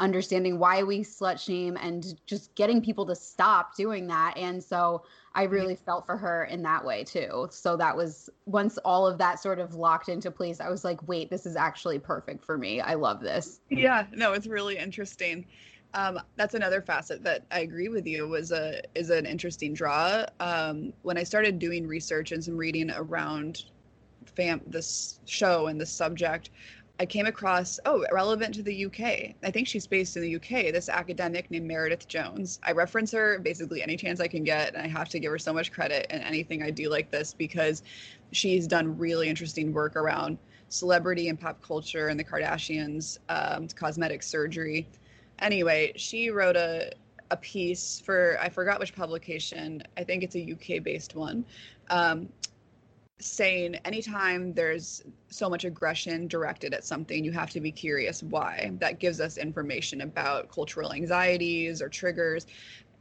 understanding 0.00 0.58
why 0.58 0.82
we 0.82 1.00
slut 1.00 1.38
shame 1.38 1.76
and 1.80 2.18
just 2.26 2.54
getting 2.54 2.82
people 2.82 3.04
to 3.06 3.14
stop 3.14 3.76
doing 3.76 4.06
that. 4.06 4.34
And 4.36 4.62
so 4.62 5.02
I 5.34 5.44
really 5.44 5.76
felt 5.76 6.06
for 6.06 6.16
her 6.16 6.44
in 6.44 6.62
that 6.62 6.84
way 6.84 7.04
too. 7.04 7.46
So 7.50 7.76
that 7.76 7.94
was 7.94 8.30
once 8.46 8.78
all 8.78 9.06
of 9.06 9.18
that 9.18 9.40
sort 9.40 9.58
of 9.60 9.74
locked 9.74 10.08
into 10.08 10.30
place, 10.30 10.58
I 10.60 10.70
was 10.70 10.84
like, 10.84 11.06
wait, 11.06 11.30
this 11.30 11.46
is 11.46 11.54
actually 11.54 11.98
perfect 11.98 12.44
for 12.44 12.56
me. 12.58 12.80
I 12.80 12.94
love 12.94 13.20
this. 13.20 13.60
Yeah, 13.68 14.06
no, 14.12 14.32
it's 14.32 14.46
really 14.46 14.78
interesting. 14.78 15.46
Um, 15.92 16.20
that's 16.36 16.54
another 16.54 16.80
facet 16.80 17.22
that 17.24 17.44
I 17.50 17.60
agree 17.60 17.88
with 17.88 18.06
you 18.06 18.28
was 18.28 18.52
a 18.52 18.80
is 18.94 19.10
an 19.10 19.26
interesting 19.26 19.74
draw. 19.74 20.24
Um, 20.38 20.92
when 21.02 21.18
I 21.18 21.24
started 21.24 21.58
doing 21.58 21.86
research 21.86 22.32
and 22.32 22.42
some 22.42 22.56
reading 22.56 22.90
around 22.92 23.64
fam 24.24 24.60
this 24.66 25.18
show 25.26 25.66
and 25.66 25.80
the 25.80 25.86
subject, 25.86 26.50
I 27.00 27.06
came 27.06 27.24
across, 27.24 27.80
oh, 27.86 28.04
relevant 28.12 28.54
to 28.56 28.62
the 28.62 28.84
UK. 28.84 29.34
I 29.42 29.50
think 29.50 29.66
she's 29.66 29.86
based 29.86 30.18
in 30.18 30.22
the 30.22 30.36
UK, 30.36 30.70
this 30.70 30.90
academic 30.90 31.50
named 31.50 31.66
Meredith 31.66 32.06
Jones. 32.06 32.60
I 32.62 32.72
reference 32.72 33.10
her 33.12 33.38
basically 33.38 33.82
any 33.82 33.96
chance 33.96 34.20
I 34.20 34.28
can 34.28 34.44
get, 34.44 34.74
and 34.74 34.82
I 34.82 34.86
have 34.86 35.08
to 35.08 35.18
give 35.18 35.32
her 35.32 35.38
so 35.38 35.54
much 35.54 35.72
credit 35.72 36.08
in 36.10 36.20
anything 36.20 36.62
I 36.62 36.70
do 36.70 36.90
like 36.90 37.10
this 37.10 37.32
because 37.32 37.84
she's 38.32 38.66
done 38.66 38.98
really 38.98 39.30
interesting 39.30 39.72
work 39.72 39.96
around 39.96 40.36
celebrity 40.68 41.30
and 41.30 41.40
pop 41.40 41.62
culture 41.62 42.08
and 42.08 42.20
the 42.20 42.24
Kardashians, 42.24 43.16
um, 43.30 43.66
cosmetic 43.68 44.22
surgery. 44.22 44.86
Anyway, 45.38 45.94
she 45.96 46.28
wrote 46.28 46.56
a, 46.56 46.92
a 47.30 47.36
piece 47.38 47.98
for, 48.04 48.36
I 48.42 48.50
forgot 48.50 48.78
which 48.78 48.94
publication, 48.94 49.82
I 49.96 50.04
think 50.04 50.22
it's 50.22 50.36
a 50.36 50.52
UK 50.52 50.84
based 50.84 51.14
one. 51.14 51.46
Um, 51.88 52.28
saying 53.20 53.76
anytime 53.84 54.52
there's 54.54 55.02
so 55.28 55.48
much 55.48 55.64
aggression 55.64 56.26
directed 56.26 56.74
at 56.74 56.84
something, 56.84 57.24
you 57.24 57.32
have 57.32 57.50
to 57.50 57.60
be 57.60 57.70
curious 57.70 58.22
why. 58.22 58.72
That 58.78 58.98
gives 58.98 59.20
us 59.20 59.36
information 59.36 60.00
about 60.00 60.50
cultural 60.50 60.92
anxieties 60.92 61.82
or 61.82 61.88
triggers. 61.88 62.46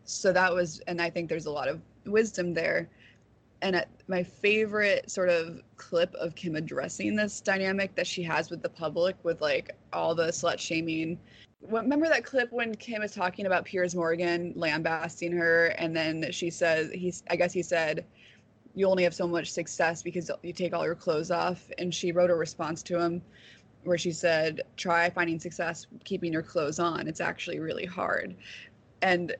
So 0.03 0.31
that 0.33 0.53
was, 0.53 0.79
and 0.87 1.01
I 1.01 1.09
think 1.09 1.29
there's 1.29 1.45
a 1.45 1.51
lot 1.51 1.67
of 1.67 1.81
wisdom 2.05 2.53
there. 2.53 2.89
And 3.61 3.85
my 4.07 4.23
favorite 4.23 5.11
sort 5.11 5.29
of 5.29 5.61
clip 5.75 6.13
of 6.15 6.33
Kim 6.35 6.55
addressing 6.55 7.15
this 7.15 7.41
dynamic 7.41 7.93
that 7.95 8.07
she 8.07 8.23
has 8.23 8.49
with 8.49 8.61
the 8.61 8.69
public, 8.69 9.17
with 9.23 9.41
like 9.41 9.75
all 9.91 10.15
the 10.15 10.27
slut 10.27 10.59
shaming. 10.59 11.19
Remember 11.61 12.07
that 12.07 12.23
clip 12.23 12.53
when 12.53 12.73
Kim 12.75 13.01
is 13.01 13.13
talking 13.13 13.45
about 13.45 13.65
Piers 13.65 13.93
Morgan 13.95 14.53
lambasting 14.55 15.33
her, 15.33 15.67
and 15.77 15.93
then 15.93 16.31
she 16.31 16.49
says, 16.49 16.89
"He's." 16.93 17.21
I 17.29 17.35
guess 17.35 17.51
he 17.51 17.61
said, 17.61 18.05
you 18.75 18.87
only 18.87 19.03
have 19.03 19.13
so 19.13 19.27
much 19.27 19.51
success 19.51 20.03
because 20.03 20.29
you 20.43 20.53
take 20.53 20.73
all 20.73 20.85
your 20.85 20.95
clothes 20.95 21.31
off. 21.31 21.69
And 21.77 21.93
she 21.93 22.11
wrote 22.11 22.29
a 22.29 22.35
response 22.35 22.83
to 22.83 22.99
him 22.99 23.21
where 23.83 23.97
she 23.97 24.11
said, 24.11 24.61
try 24.77 25.09
finding 25.09 25.39
success 25.39 25.87
keeping 26.03 26.33
your 26.33 26.43
clothes 26.43 26.79
on. 26.79 27.07
It's 27.07 27.21
actually 27.21 27.59
really 27.59 27.85
hard. 27.85 28.35
And 29.01 29.35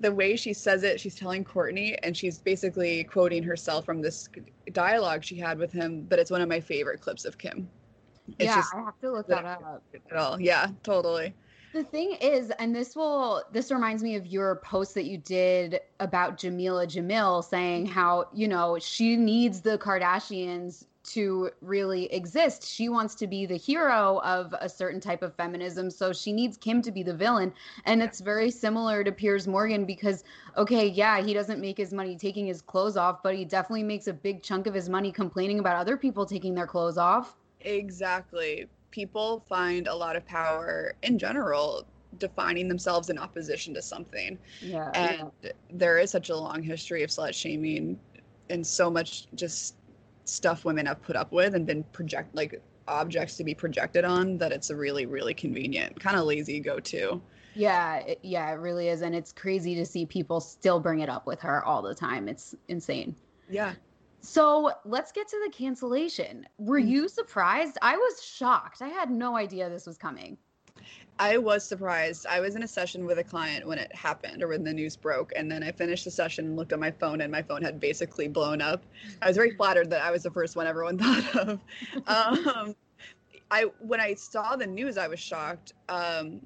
the 0.00 0.12
way 0.12 0.34
she 0.34 0.52
says 0.52 0.82
it, 0.82 0.98
she's 0.98 1.14
telling 1.14 1.44
Kourtney, 1.44 1.96
and 2.02 2.16
she's 2.16 2.38
basically 2.38 3.04
quoting 3.04 3.42
herself 3.42 3.84
from 3.84 4.02
this 4.02 4.28
dialogue 4.72 5.22
she 5.22 5.36
had 5.36 5.58
with 5.58 5.70
him. 5.70 6.06
But 6.08 6.18
it's 6.18 6.30
one 6.30 6.40
of 6.40 6.48
my 6.48 6.60
favorite 6.60 7.00
clips 7.00 7.24
of 7.24 7.38
Kim. 7.38 7.68
It's 8.38 8.46
yeah, 8.46 8.56
just, 8.56 8.74
I 8.74 8.80
have 8.80 8.98
to 9.00 9.12
look 9.12 9.26
that 9.28 9.44
up. 9.44 9.82
At 10.10 10.16
all. 10.16 10.40
Yeah, 10.40 10.68
totally. 10.82 11.34
The 11.72 11.82
thing 11.82 12.12
is, 12.20 12.50
and 12.58 12.76
this 12.76 12.94
will 12.94 13.44
this 13.50 13.72
reminds 13.72 14.02
me 14.02 14.14
of 14.16 14.26
your 14.26 14.56
post 14.56 14.94
that 14.94 15.06
you 15.06 15.16
did 15.16 15.80
about 16.00 16.36
Jameela 16.36 16.86
Jamil 16.86 17.42
saying 17.42 17.86
how, 17.86 18.28
you 18.34 18.46
know, 18.46 18.78
she 18.78 19.16
needs 19.16 19.62
the 19.62 19.78
Kardashians 19.78 20.84
to 21.04 21.50
really 21.62 22.12
exist. 22.12 22.68
She 22.68 22.90
wants 22.90 23.14
to 23.16 23.26
be 23.26 23.46
the 23.46 23.56
hero 23.56 24.20
of 24.22 24.54
a 24.60 24.68
certain 24.68 25.00
type 25.00 25.22
of 25.22 25.34
feminism, 25.34 25.90
so 25.90 26.12
she 26.12 26.30
needs 26.30 26.58
Kim 26.58 26.82
to 26.82 26.92
be 26.92 27.02
the 27.02 27.14
villain. 27.14 27.54
And 27.86 28.02
it's 28.02 28.20
very 28.20 28.50
similar 28.50 29.02
to 29.02 29.10
Piers 29.10 29.48
Morgan 29.48 29.86
because 29.86 30.24
okay, 30.58 30.86
yeah, 30.86 31.22
he 31.22 31.32
doesn't 31.32 31.58
make 31.58 31.78
his 31.78 31.94
money 31.94 32.18
taking 32.18 32.46
his 32.46 32.60
clothes 32.60 32.98
off, 32.98 33.22
but 33.22 33.34
he 33.34 33.46
definitely 33.46 33.84
makes 33.84 34.08
a 34.08 34.12
big 34.12 34.42
chunk 34.42 34.66
of 34.66 34.74
his 34.74 34.90
money 34.90 35.10
complaining 35.10 35.58
about 35.58 35.76
other 35.76 35.96
people 35.96 36.26
taking 36.26 36.54
their 36.54 36.66
clothes 36.66 36.98
off. 36.98 37.38
Exactly 37.62 38.68
people 38.92 39.44
find 39.48 39.88
a 39.88 39.94
lot 39.94 40.14
of 40.14 40.24
power 40.24 40.94
in 41.02 41.18
general 41.18 41.84
defining 42.18 42.68
themselves 42.68 43.10
in 43.10 43.18
opposition 43.18 43.74
to 43.74 43.82
something. 43.82 44.38
Yeah. 44.60 44.90
And 44.94 45.30
yeah. 45.42 45.52
there 45.72 45.98
is 45.98 46.10
such 46.10 46.30
a 46.30 46.36
long 46.36 46.62
history 46.62 47.02
of 47.02 47.10
slut 47.10 47.34
shaming 47.34 47.98
and 48.50 48.64
so 48.64 48.90
much 48.90 49.26
just 49.34 49.76
stuff 50.24 50.64
women 50.64 50.86
have 50.86 51.02
put 51.02 51.16
up 51.16 51.32
with 51.32 51.54
and 51.54 51.66
been 51.66 51.82
project 51.84 52.34
like 52.34 52.62
objects 52.86 53.36
to 53.36 53.44
be 53.44 53.54
projected 53.54 54.04
on 54.04 54.36
that 54.38 54.52
it's 54.52 54.70
a 54.70 54.76
really 54.76 55.06
really 55.06 55.34
convenient 55.34 55.98
kind 55.98 56.16
of 56.16 56.24
lazy 56.24 56.60
go 56.60 56.78
to. 56.78 57.20
Yeah, 57.54 57.98
it, 57.98 58.18
yeah, 58.22 58.50
it 58.50 58.54
really 58.56 58.88
is 58.88 59.02
and 59.02 59.14
it's 59.14 59.32
crazy 59.32 59.74
to 59.74 59.84
see 59.84 60.06
people 60.06 60.40
still 60.40 60.80
bring 60.80 61.00
it 61.00 61.08
up 61.08 61.26
with 61.26 61.40
her 61.40 61.64
all 61.64 61.82
the 61.82 61.94
time. 61.94 62.28
It's 62.28 62.54
insane. 62.68 63.16
Yeah. 63.48 63.72
So 64.22 64.70
let's 64.84 65.10
get 65.10 65.28
to 65.28 65.40
the 65.44 65.50
cancellation. 65.50 66.46
Were 66.56 66.80
mm. 66.80 66.88
you 66.88 67.08
surprised? 67.08 67.76
I 67.82 67.96
was 67.96 68.24
shocked. 68.24 68.80
I 68.80 68.88
had 68.88 69.10
no 69.10 69.36
idea 69.36 69.68
this 69.68 69.84
was 69.84 69.98
coming. 69.98 70.38
I 71.18 71.38
was 71.38 71.64
surprised. 71.64 72.26
I 72.26 72.40
was 72.40 72.56
in 72.56 72.62
a 72.62 72.68
session 72.68 73.04
with 73.04 73.18
a 73.18 73.24
client 73.24 73.66
when 73.66 73.78
it 73.78 73.94
happened 73.94 74.42
or 74.42 74.48
when 74.48 74.64
the 74.64 74.72
news 74.72 74.96
broke. 74.96 75.32
And 75.36 75.50
then 75.50 75.62
I 75.62 75.72
finished 75.72 76.04
the 76.04 76.10
session 76.10 76.46
and 76.46 76.56
looked 76.56 76.72
at 76.72 76.78
my 76.78 76.90
phone, 76.90 77.20
and 77.20 77.30
my 77.30 77.42
phone 77.42 77.62
had 77.62 77.80
basically 77.80 78.28
blown 78.28 78.62
up. 78.62 78.84
I 79.20 79.28
was 79.28 79.36
very 79.36 79.54
flattered 79.56 79.90
that 79.90 80.02
I 80.02 80.10
was 80.10 80.22
the 80.22 80.30
first 80.30 80.56
one 80.56 80.66
everyone 80.66 80.98
thought 81.00 81.36
of. 81.36 81.60
Um, 82.06 82.74
I 83.50 83.66
when 83.80 84.00
I 84.00 84.14
saw 84.14 84.56
the 84.56 84.66
news, 84.66 84.96
I 84.96 85.08
was 85.08 85.20
shocked. 85.20 85.74
Um, 85.88 86.40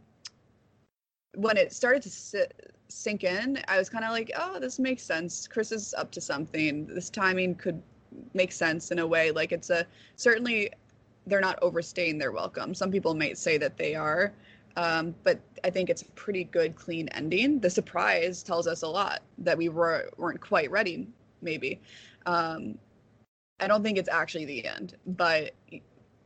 when 1.34 1.56
it 1.56 1.72
started 1.72 2.02
to 2.02 2.10
sit, 2.10 2.74
sink 2.88 3.24
in, 3.24 3.62
I 3.68 3.78
was 3.78 3.88
kind 3.88 4.04
of 4.04 4.10
like, 4.10 4.30
oh, 4.38 4.58
this 4.58 4.78
makes 4.78 5.02
sense. 5.02 5.46
Kris 5.46 5.72
is 5.72 5.94
up 5.94 6.10
to 6.12 6.20
something. 6.20 6.86
This 6.86 7.10
timing 7.10 7.54
could 7.54 7.82
make 8.34 8.52
sense 8.52 8.90
in 8.90 8.98
a 8.98 9.06
way. 9.06 9.30
Like 9.30 9.52
it's 9.52 9.70
a 9.70 9.86
certainly 10.16 10.70
they're 11.26 11.40
not 11.40 11.58
overstaying 11.62 12.18
their 12.18 12.32
welcome. 12.32 12.74
Some 12.74 12.90
people 12.90 13.14
might 13.14 13.36
say 13.36 13.58
that 13.58 13.76
they 13.76 13.94
are, 13.94 14.32
um, 14.76 15.14
but 15.24 15.40
I 15.64 15.70
think 15.70 15.90
it's 15.90 16.02
a 16.02 16.10
pretty 16.12 16.44
good, 16.44 16.76
clean 16.76 17.08
ending. 17.08 17.58
The 17.58 17.70
surprise 17.70 18.42
tells 18.42 18.66
us 18.66 18.82
a 18.82 18.88
lot 18.88 19.22
that 19.38 19.58
we 19.58 19.68
were 19.68 20.10
weren't 20.16 20.40
quite 20.40 20.70
ready. 20.70 21.08
Maybe 21.42 21.80
um, 22.26 22.78
I 23.60 23.66
don't 23.66 23.82
think 23.82 23.98
it's 23.98 24.08
actually 24.08 24.44
the 24.44 24.66
end, 24.66 24.96
but 25.06 25.52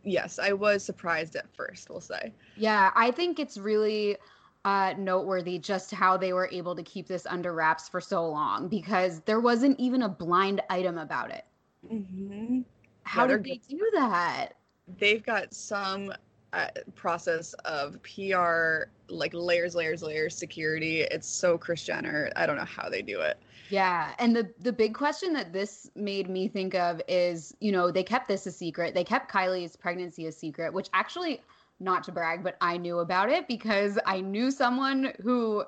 yes, 0.03 0.39
I 0.39 0.53
was 0.53 0.83
surprised 0.83 1.37
at 1.37 1.47
first. 1.55 1.91
We'll 1.91 2.01
say. 2.01 2.33
Yeah, 2.57 2.91
I 2.95 3.11
think 3.11 3.39
it's 3.39 3.57
really 3.57 4.17
uh, 4.65 4.95
noteworthy 4.99 5.59
just 5.59 5.91
how 5.91 6.17
they 6.17 6.33
were 6.33 6.49
able 6.53 6.75
to 6.77 6.83
keep 6.83 7.07
this 7.07 7.27
under 7.27 7.53
wraps 7.53 7.89
for 7.89 8.01
so 8.01 8.27
long 8.29 8.69
because 8.69 9.21
there 9.21 9.41
wasn't 9.41 9.79
even 9.81 10.03
a 10.03 10.09
blind 10.09 10.61
item 10.69 10.99
about 10.99 11.31
it. 11.31 11.45
Mm-hmm. 11.91 12.61
How 13.05 13.23
yeah, 13.23 13.37
did 13.37 13.45
they 13.45 13.61
do 13.69 13.91
that? 13.95 14.51
They've 14.99 15.25
got 15.25 15.55
some 15.55 16.13
uh, 16.53 16.69
process 16.95 17.55
of 17.65 17.99
PR, 18.03 18.91
like 19.09 19.33
layers, 19.33 19.75
layers, 19.75 20.03
layers, 20.03 20.37
security. 20.37 21.03
It's 21.03 21.29
so 21.29 21.57
Kris 21.57 21.85
Jenner. 21.85 22.31
I 22.37 22.45
don't 22.45 22.57
know 22.57 22.65
how 22.65 22.89
they 22.89 23.03
do 23.03 23.21
it. 23.21 23.39
Yeah, 23.71 24.13
and 24.19 24.35
the 24.35 24.53
the 24.61 24.73
big 24.73 24.95
question 24.95 25.33
that 25.35 25.53
this 25.53 25.91
made 25.95 26.29
me 26.29 26.49
think 26.49 26.75
of 26.75 27.01
is, 27.07 27.55
you 27.61 27.71
know, 27.71 27.93
they 27.93 28.03
kept 28.03 28.27
this 28.27 28.47
a 28.47 28.51
secret. 28.51 28.95
They 28.95 29.05
kept 29.05 29.31
Kylie's 29.31 29.77
pregnancy 29.77 30.27
a 30.27 30.33
secret, 30.33 30.73
which 30.73 30.89
actually 30.93 31.41
not 31.81 32.05
to 32.05 32.13
brag, 32.13 32.45
but 32.45 32.57
I 32.61 32.77
knew 32.77 32.99
about 32.99 33.31
it 33.31 33.49
because 33.49 33.99
I 34.07 34.21
knew 34.21 34.51
someone 34.51 35.13
who 35.23 35.65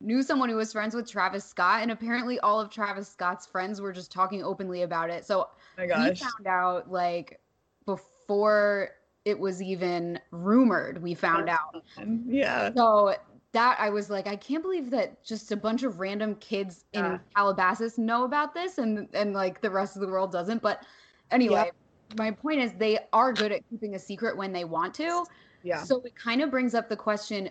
knew 0.00 0.22
someone 0.22 0.48
who 0.48 0.56
was 0.56 0.72
friends 0.72 0.94
with 0.94 1.10
Travis 1.10 1.44
Scott, 1.44 1.82
and 1.82 1.90
apparently 1.90 2.38
all 2.40 2.60
of 2.60 2.70
Travis 2.70 3.08
Scott's 3.08 3.46
friends 3.46 3.80
were 3.80 3.92
just 3.92 4.10
talking 4.10 4.42
openly 4.42 4.82
about 4.82 5.10
it. 5.10 5.24
So 5.24 5.48
oh 5.78 5.82
we 5.82 6.14
found 6.14 6.46
out 6.46 6.90
like 6.90 7.40
before 7.84 8.90
it 9.24 9.38
was 9.38 9.62
even 9.62 10.18
rumored. 10.30 11.02
We 11.02 11.14
found 11.14 11.48
out. 11.48 11.84
Yeah. 12.26 12.72
So 12.74 13.14
that 13.52 13.76
I 13.78 13.90
was 13.90 14.10
like, 14.10 14.26
I 14.26 14.36
can't 14.36 14.62
believe 14.62 14.90
that 14.90 15.22
just 15.22 15.52
a 15.52 15.56
bunch 15.56 15.82
of 15.82 16.00
random 16.00 16.34
kids 16.36 16.84
yeah. 16.92 17.14
in 17.14 17.20
Calabasas 17.36 17.98
know 17.98 18.24
about 18.24 18.54
this, 18.54 18.78
and 18.78 19.08
and 19.12 19.34
like 19.34 19.60
the 19.60 19.70
rest 19.70 19.96
of 19.96 20.02
the 20.02 20.08
world 20.08 20.32
doesn't. 20.32 20.62
But 20.62 20.84
anyway, 21.30 21.70
my 22.16 22.30
point 22.30 22.60
is 22.60 22.72
they 22.72 22.98
are 23.12 23.32
good 23.32 23.52
at 23.52 23.68
keeping 23.70 23.94
a 23.94 23.98
secret 23.98 24.36
when 24.36 24.52
they 24.52 24.64
want 24.64 24.94
to. 24.94 25.24
Yeah. 25.62 25.82
So 25.82 26.00
it 26.02 26.14
kind 26.14 26.42
of 26.42 26.50
brings 26.50 26.74
up 26.74 26.88
the 26.88 26.96
question 26.96 27.50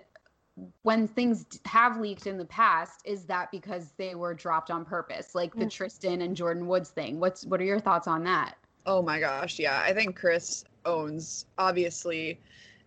when 0.83 1.07
things 1.07 1.45
have 1.65 1.99
leaked 1.99 2.27
in 2.27 2.37
the 2.37 2.45
past, 2.45 3.01
is 3.05 3.25
that 3.25 3.49
because 3.51 3.93
they 3.97 4.15
were 4.15 4.33
dropped 4.33 4.69
on 4.69 4.85
purpose, 4.85 5.33
like 5.33 5.53
the 5.55 5.65
mm. 5.65 5.71
Tristan 5.71 6.21
and 6.21 6.35
Jordyn 6.35 6.65
Woods 6.65 6.89
thing? 6.89 7.19
What's 7.19 7.45
what 7.45 7.61
are 7.61 7.65
your 7.65 7.79
thoughts 7.79 8.07
on 8.07 8.23
that? 8.25 8.55
Oh 8.85 9.01
my 9.01 9.19
gosh, 9.19 9.59
yeah. 9.59 9.81
I 9.81 9.93
think 9.93 10.15
kris 10.15 10.65
owns 10.85 11.45
obviously 11.57 12.39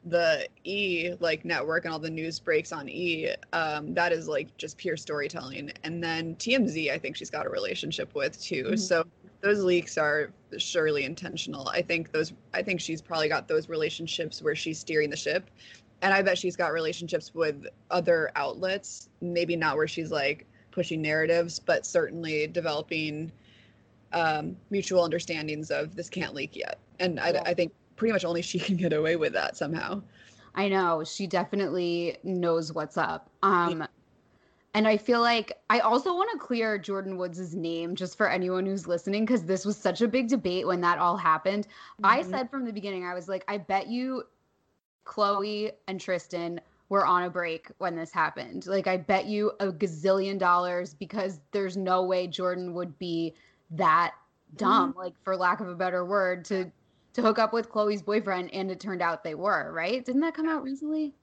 the 0.07 0.47
E 0.65 1.15
like 1.21 1.45
network 1.45 1.85
and 1.85 1.95
all 1.95 1.99
the 1.99 2.11
news 2.11 2.39
breaks 2.39 2.73
on 2.73 2.89
E. 2.89 3.31
Um, 3.53 3.95
that 3.95 4.13
is 4.13 4.29
like 4.29 4.55
just 4.57 4.77
pure 4.77 4.97
storytelling. 4.97 5.73
And 5.83 6.03
then 6.03 6.37
TMZ, 6.37 6.91
I 6.91 6.99
think 6.99 7.17
she's 7.17 7.31
got 7.31 7.47
a 7.47 7.51
relationship 7.51 8.15
with 8.15 8.41
too. 8.41 8.65
Mm-hmm. 8.65 8.77
So 8.77 9.07
those 9.45 9.63
leaks 9.63 9.99
are 9.99 10.33
surely 10.57 11.05
intentional. 11.05 11.69
I 11.69 11.83
think 11.83 12.13
those 12.13 12.33
I 12.55 12.63
think 12.63 12.81
she's 12.81 13.03
probably 13.03 13.29
got 13.29 13.47
those 13.47 13.69
relationships 13.69 14.41
where 14.41 14.57
she's 14.57 14.79
steering 14.79 15.11
the 15.11 15.17
ship. 15.17 15.51
And 16.01 16.15
I 16.15 16.23
bet 16.23 16.39
she's 16.39 16.57
got 16.57 16.73
relationships 16.73 17.35
with 17.35 17.67
other 17.91 18.31
outlets, 18.37 19.11
maybe 19.21 19.55
not 19.55 19.77
where 19.77 19.87
she's 19.87 20.11
like 20.11 20.47
pushing 20.71 21.03
narratives, 21.03 21.59
but 21.59 21.85
certainly 21.85 22.47
developing 22.47 23.31
um, 24.15 24.57
mutual 24.71 25.03
understandings 25.05 25.71
of 25.71 25.95
this 25.95 26.09
can't 26.09 26.35
leak 26.35 26.57
yet. 26.57 26.79
And 26.99 27.21
I, 27.21 27.43
I 27.45 27.55
think 27.55 27.73
pretty 27.97 28.13
much 28.13 28.25
only 28.25 28.41
she 28.51 28.59
can 28.59 28.79
get 28.79 28.95
away 28.95 29.17
with 29.17 29.35
that 29.35 29.59
somehow. 29.59 30.03
I 30.55 30.69
know 30.69 31.05
she 31.05 31.27
definitely 31.27 32.17
knows 32.23 32.73
what's 32.73 32.97
up. 32.97 33.29
Um, 33.43 33.87
and 34.75 34.89
I 34.89 34.97
feel 34.97 35.21
like 35.21 35.53
I 35.71 35.79
also 35.79 36.15
want 36.15 36.31
to 36.33 36.39
clear 36.39 36.79
Jordyn 36.79 37.17
Woods' 37.17 37.55
name 37.55 37.95
just 37.95 38.17
for 38.17 38.29
anyone 38.29 38.67
who's 38.67 38.87
listening, 38.89 39.25
because 39.25 39.45
this 39.45 39.65
was 39.65 39.77
such 39.77 40.03
a 40.03 40.09
big 40.09 40.29
debate 40.29 40.67
when 40.67 40.81
that 40.81 40.99
all 40.99 41.17
happened. 41.17 41.67
Mm-hmm. 41.67 42.07
I 42.07 42.23
said 42.23 42.51
from 42.51 42.65
the 42.65 42.73
beginning, 42.73 43.05
I 43.05 43.15
was 43.15 43.29
like, 43.29 43.45
I 43.47 43.59
bet 43.59 43.87
you 43.87 44.25
Khloé 45.07 45.73
and 45.87 46.01
Tristan 46.01 46.61
were 46.89 47.07
on 47.07 47.23
a 47.23 47.31
break 47.31 47.71
when 47.79 47.95
this 47.95 48.13
happened. 48.13 48.67
Like 48.67 48.87
I 48.87 48.97
bet 48.97 49.27
you 49.27 49.53
a 49.61 49.69
gazillion 49.69 50.39
dollars 50.39 50.93
because 50.93 51.41
there's 51.53 51.77
no 51.77 52.03
way 52.03 52.27
Jordyn 52.27 52.73
would 52.73 52.99
be 52.99 53.35
that 53.71 54.15
dumb, 54.57 54.91
Mm-hmm. 54.91 54.99
like 54.99 55.15
for 55.23 55.37
lack 55.37 55.61
of 55.61 55.69
a 55.69 55.75
better 55.75 56.05
word, 56.05 56.45
to 56.47 56.71
to 57.15 57.23
hook 57.23 57.39
up 57.39 57.53
with 57.53 57.71
Khloé's 57.71 58.03
boyfriend 58.03 58.53
and 58.53 58.73
it 58.73 58.81
turned 58.81 59.01
out 59.01 59.23
they 59.23 59.37
were, 59.37 59.73
right? 59.73 60.05
Didn't 60.05 60.23
that 60.23 60.35
come 60.35 60.49
out 60.49 60.65
recently? 60.65 61.15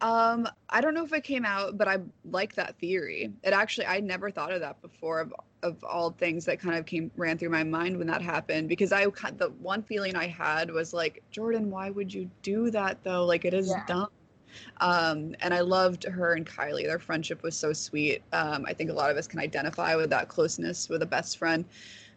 Um, 0.00 0.48
I 0.70 0.80
don't 0.80 0.94
know 0.94 1.04
if 1.04 1.12
it 1.12 1.24
came 1.24 1.44
out, 1.44 1.76
but 1.76 1.86
I 1.88 1.98
like 2.24 2.54
that 2.54 2.78
theory. 2.78 3.32
It 3.42 3.52
actually, 3.52 3.86
I 3.86 4.00
never 4.00 4.30
thought 4.30 4.52
of 4.52 4.60
that 4.60 4.80
before. 4.82 5.20
Of 5.20 5.34
of 5.62 5.82
all 5.84 6.10
things 6.10 6.46
that 6.46 6.58
kind 6.58 6.76
of 6.76 6.86
came 6.86 7.10
ran 7.16 7.36
through 7.36 7.50
my 7.50 7.62
mind 7.62 7.98
when 7.98 8.06
that 8.06 8.22
happened, 8.22 8.68
because 8.68 8.92
I 8.92 9.04
the 9.04 9.52
one 9.60 9.82
feeling 9.82 10.16
I 10.16 10.26
had 10.26 10.70
was 10.70 10.94
like, 10.94 11.22
Jordyn, 11.32 11.66
why 11.66 11.90
would 11.90 12.12
you 12.12 12.30
do 12.42 12.70
that 12.70 13.02
though? 13.04 13.24
Like 13.26 13.44
it 13.44 13.54
is 13.54 13.68
Yeah. 13.68 13.84
dumb. 13.86 14.08
Um, 14.80 15.34
and 15.40 15.54
I 15.54 15.60
loved 15.60 16.04
her 16.04 16.34
and 16.34 16.46
Kylie. 16.46 16.84
Their 16.84 16.98
friendship 16.98 17.42
was 17.42 17.56
so 17.56 17.72
sweet. 17.72 18.22
Um, 18.32 18.64
I 18.66 18.72
think 18.72 18.90
a 18.90 18.92
lot 18.94 19.10
of 19.10 19.16
us 19.16 19.26
can 19.26 19.38
identify 19.38 19.94
with 19.96 20.10
that 20.10 20.28
closeness 20.28 20.88
with 20.88 21.02
a 21.02 21.06
best 21.06 21.38
friend. 21.38 21.64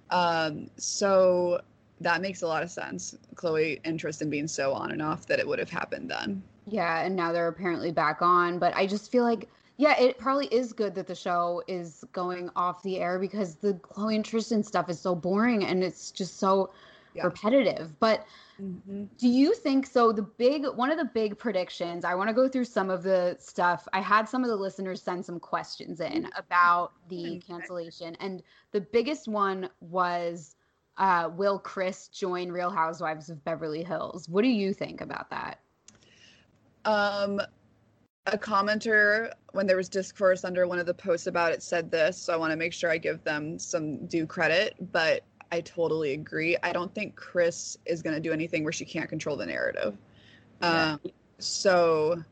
Um, 0.10 0.70
so 0.78 1.62
that 2.02 2.22
makes 2.22 2.42
a 2.42 2.48
lot 2.48 2.64
of 2.64 2.72
sense. 2.72 3.16
Khloé 3.36 3.80
interest 3.84 4.22
in 4.22 4.30
being 4.30 4.48
so 4.48 4.74
on 4.74 4.92
and 4.92 5.02
off 5.02 5.26
that 5.28 5.40
it 5.40 5.48
would 5.48 5.60
have 5.60 5.70
happened 5.70 6.10
then. 6.10 6.42
Yeah, 6.66 7.02
and 7.02 7.16
now 7.16 7.32
they're 7.32 7.48
apparently 7.48 7.92
back 7.92 8.22
on. 8.22 8.60
But 8.60 8.76
I 8.76 8.88
just 8.88 9.12
feel 9.12 9.24
like, 9.24 9.50
yeah, 9.78 10.00
it 10.00 10.18
probably 10.18 10.48
is 10.48 10.74
good 10.74 10.96
that 10.96 11.08
the 11.08 11.16
show 11.16 11.64
is 11.68 12.04
going 12.12 12.50
off 12.56 12.84
the 12.84 13.00
air 13.00 13.20
because 13.20 13.56
the 13.56 13.74
Khloé 13.74 14.16
and 14.16 14.26
Tristan 14.26 14.64
stuff 14.64 14.90
is 14.90 15.00
so 15.00 15.16
boring 15.16 15.66
and 15.66 15.84
it's 15.84 16.12
just 16.12 16.38
so 16.38 16.72
Yeah. 17.14 17.26
repetitive. 17.26 18.00
But 18.00 18.26
Mhm. 18.60 19.10
do 19.18 19.28
you 19.28 19.54
think 19.54 19.86
so? 19.86 20.12
The 20.12 20.22
big 20.24 20.66
one 20.66 20.92
of 20.92 20.98
the 20.98 21.06
big 21.06 21.38
predictions, 21.38 22.06
I 22.06 22.16
want 22.16 22.30
to 22.30 22.34
go 22.34 22.48
through 22.48 22.66
some 22.66 22.90
of 22.90 23.04
the 23.04 23.36
stuff. 23.40 23.88
I 23.94 24.00
had 24.00 24.28
some 24.30 24.44
of 24.44 24.50
the 24.50 24.56
listeners 24.56 25.02
send 25.02 25.26
some 25.26 25.40
questions 25.40 26.00
in 26.00 26.30
about 26.36 26.94
the 27.10 27.40
cancellation, 27.46 28.16
and 28.20 28.44
the 28.72 28.82
biggest 28.82 29.28
one 29.28 29.70
was 29.82 30.56
uh, 30.98 31.30
will 31.36 31.58
Kris 31.58 32.08
join 32.10 32.52
Real 32.52 32.70
Housewives 32.70 33.30
of 33.30 33.44
Beverly 33.44 33.84
Hills? 33.84 34.30
What 34.30 34.44
do 34.44 34.50
you 34.50 34.74
think 34.74 35.02
about 35.02 35.32
that? 35.32 35.60
Um, 36.86 37.42
a 38.26 38.38
commenter 38.38 39.32
when 39.52 39.68
there 39.68 39.76
was 39.76 39.90
discourse 39.90 40.46
under 40.46 40.66
one 40.68 40.80
of 40.80 40.86
the 40.86 40.94
posts 40.94 41.28
about 41.28 41.52
it 41.52 41.62
said 41.62 41.92
this, 41.92 42.18
so 42.18 42.34
I 42.34 42.38
want 42.38 42.52
to 42.52 42.58
make 42.58 42.74
sure 42.74 42.90
I 42.90 42.98
give 42.98 43.24
them 43.24 43.60
some 43.60 44.06
due 44.08 44.26
credit. 44.26 44.76
But 44.92 45.24
I 45.52 45.62
totally 45.62 46.14
agree. 46.14 46.58
I 46.64 46.72
don't 46.72 46.94
think 46.96 47.16
Kris 47.16 47.78
is 47.86 48.02
going 48.02 48.16
to 48.16 48.22
do 48.22 48.32
anything 48.32 48.64
where 48.64 48.74
she 48.74 48.86
can't 48.86 49.10
control 49.10 49.36
the 49.36 49.46
narrative. 49.46 49.98
Yeah. 50.62 50.94
Um, 50.94 51.00
so 51.40 52.24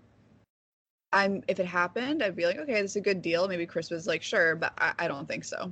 I'm 1.14 1.44
if 1.48 1.60
it 1.60 1.66
happened, 1.66 2.24
I'd 2.24 2.36
be 2.36 2.46
like, 2.46 2.58
okay, 2.58 2.82
this 2.82 2.92
is 2.92 2.96
a 2.96 3.02
good 3.02 3.22
deal. 3.22 3.48
Maybe 3.48 3.66
Kris 3.66 3.90
was 3.90 4.08
like, 4.08 4.24
sure, 4.24 4.56
but 4.56 4.74
I, 4.78 4.94
I 5.00 5.08
don't 5.08 5.28
think 5.28 5.44
so. 5.44 5.72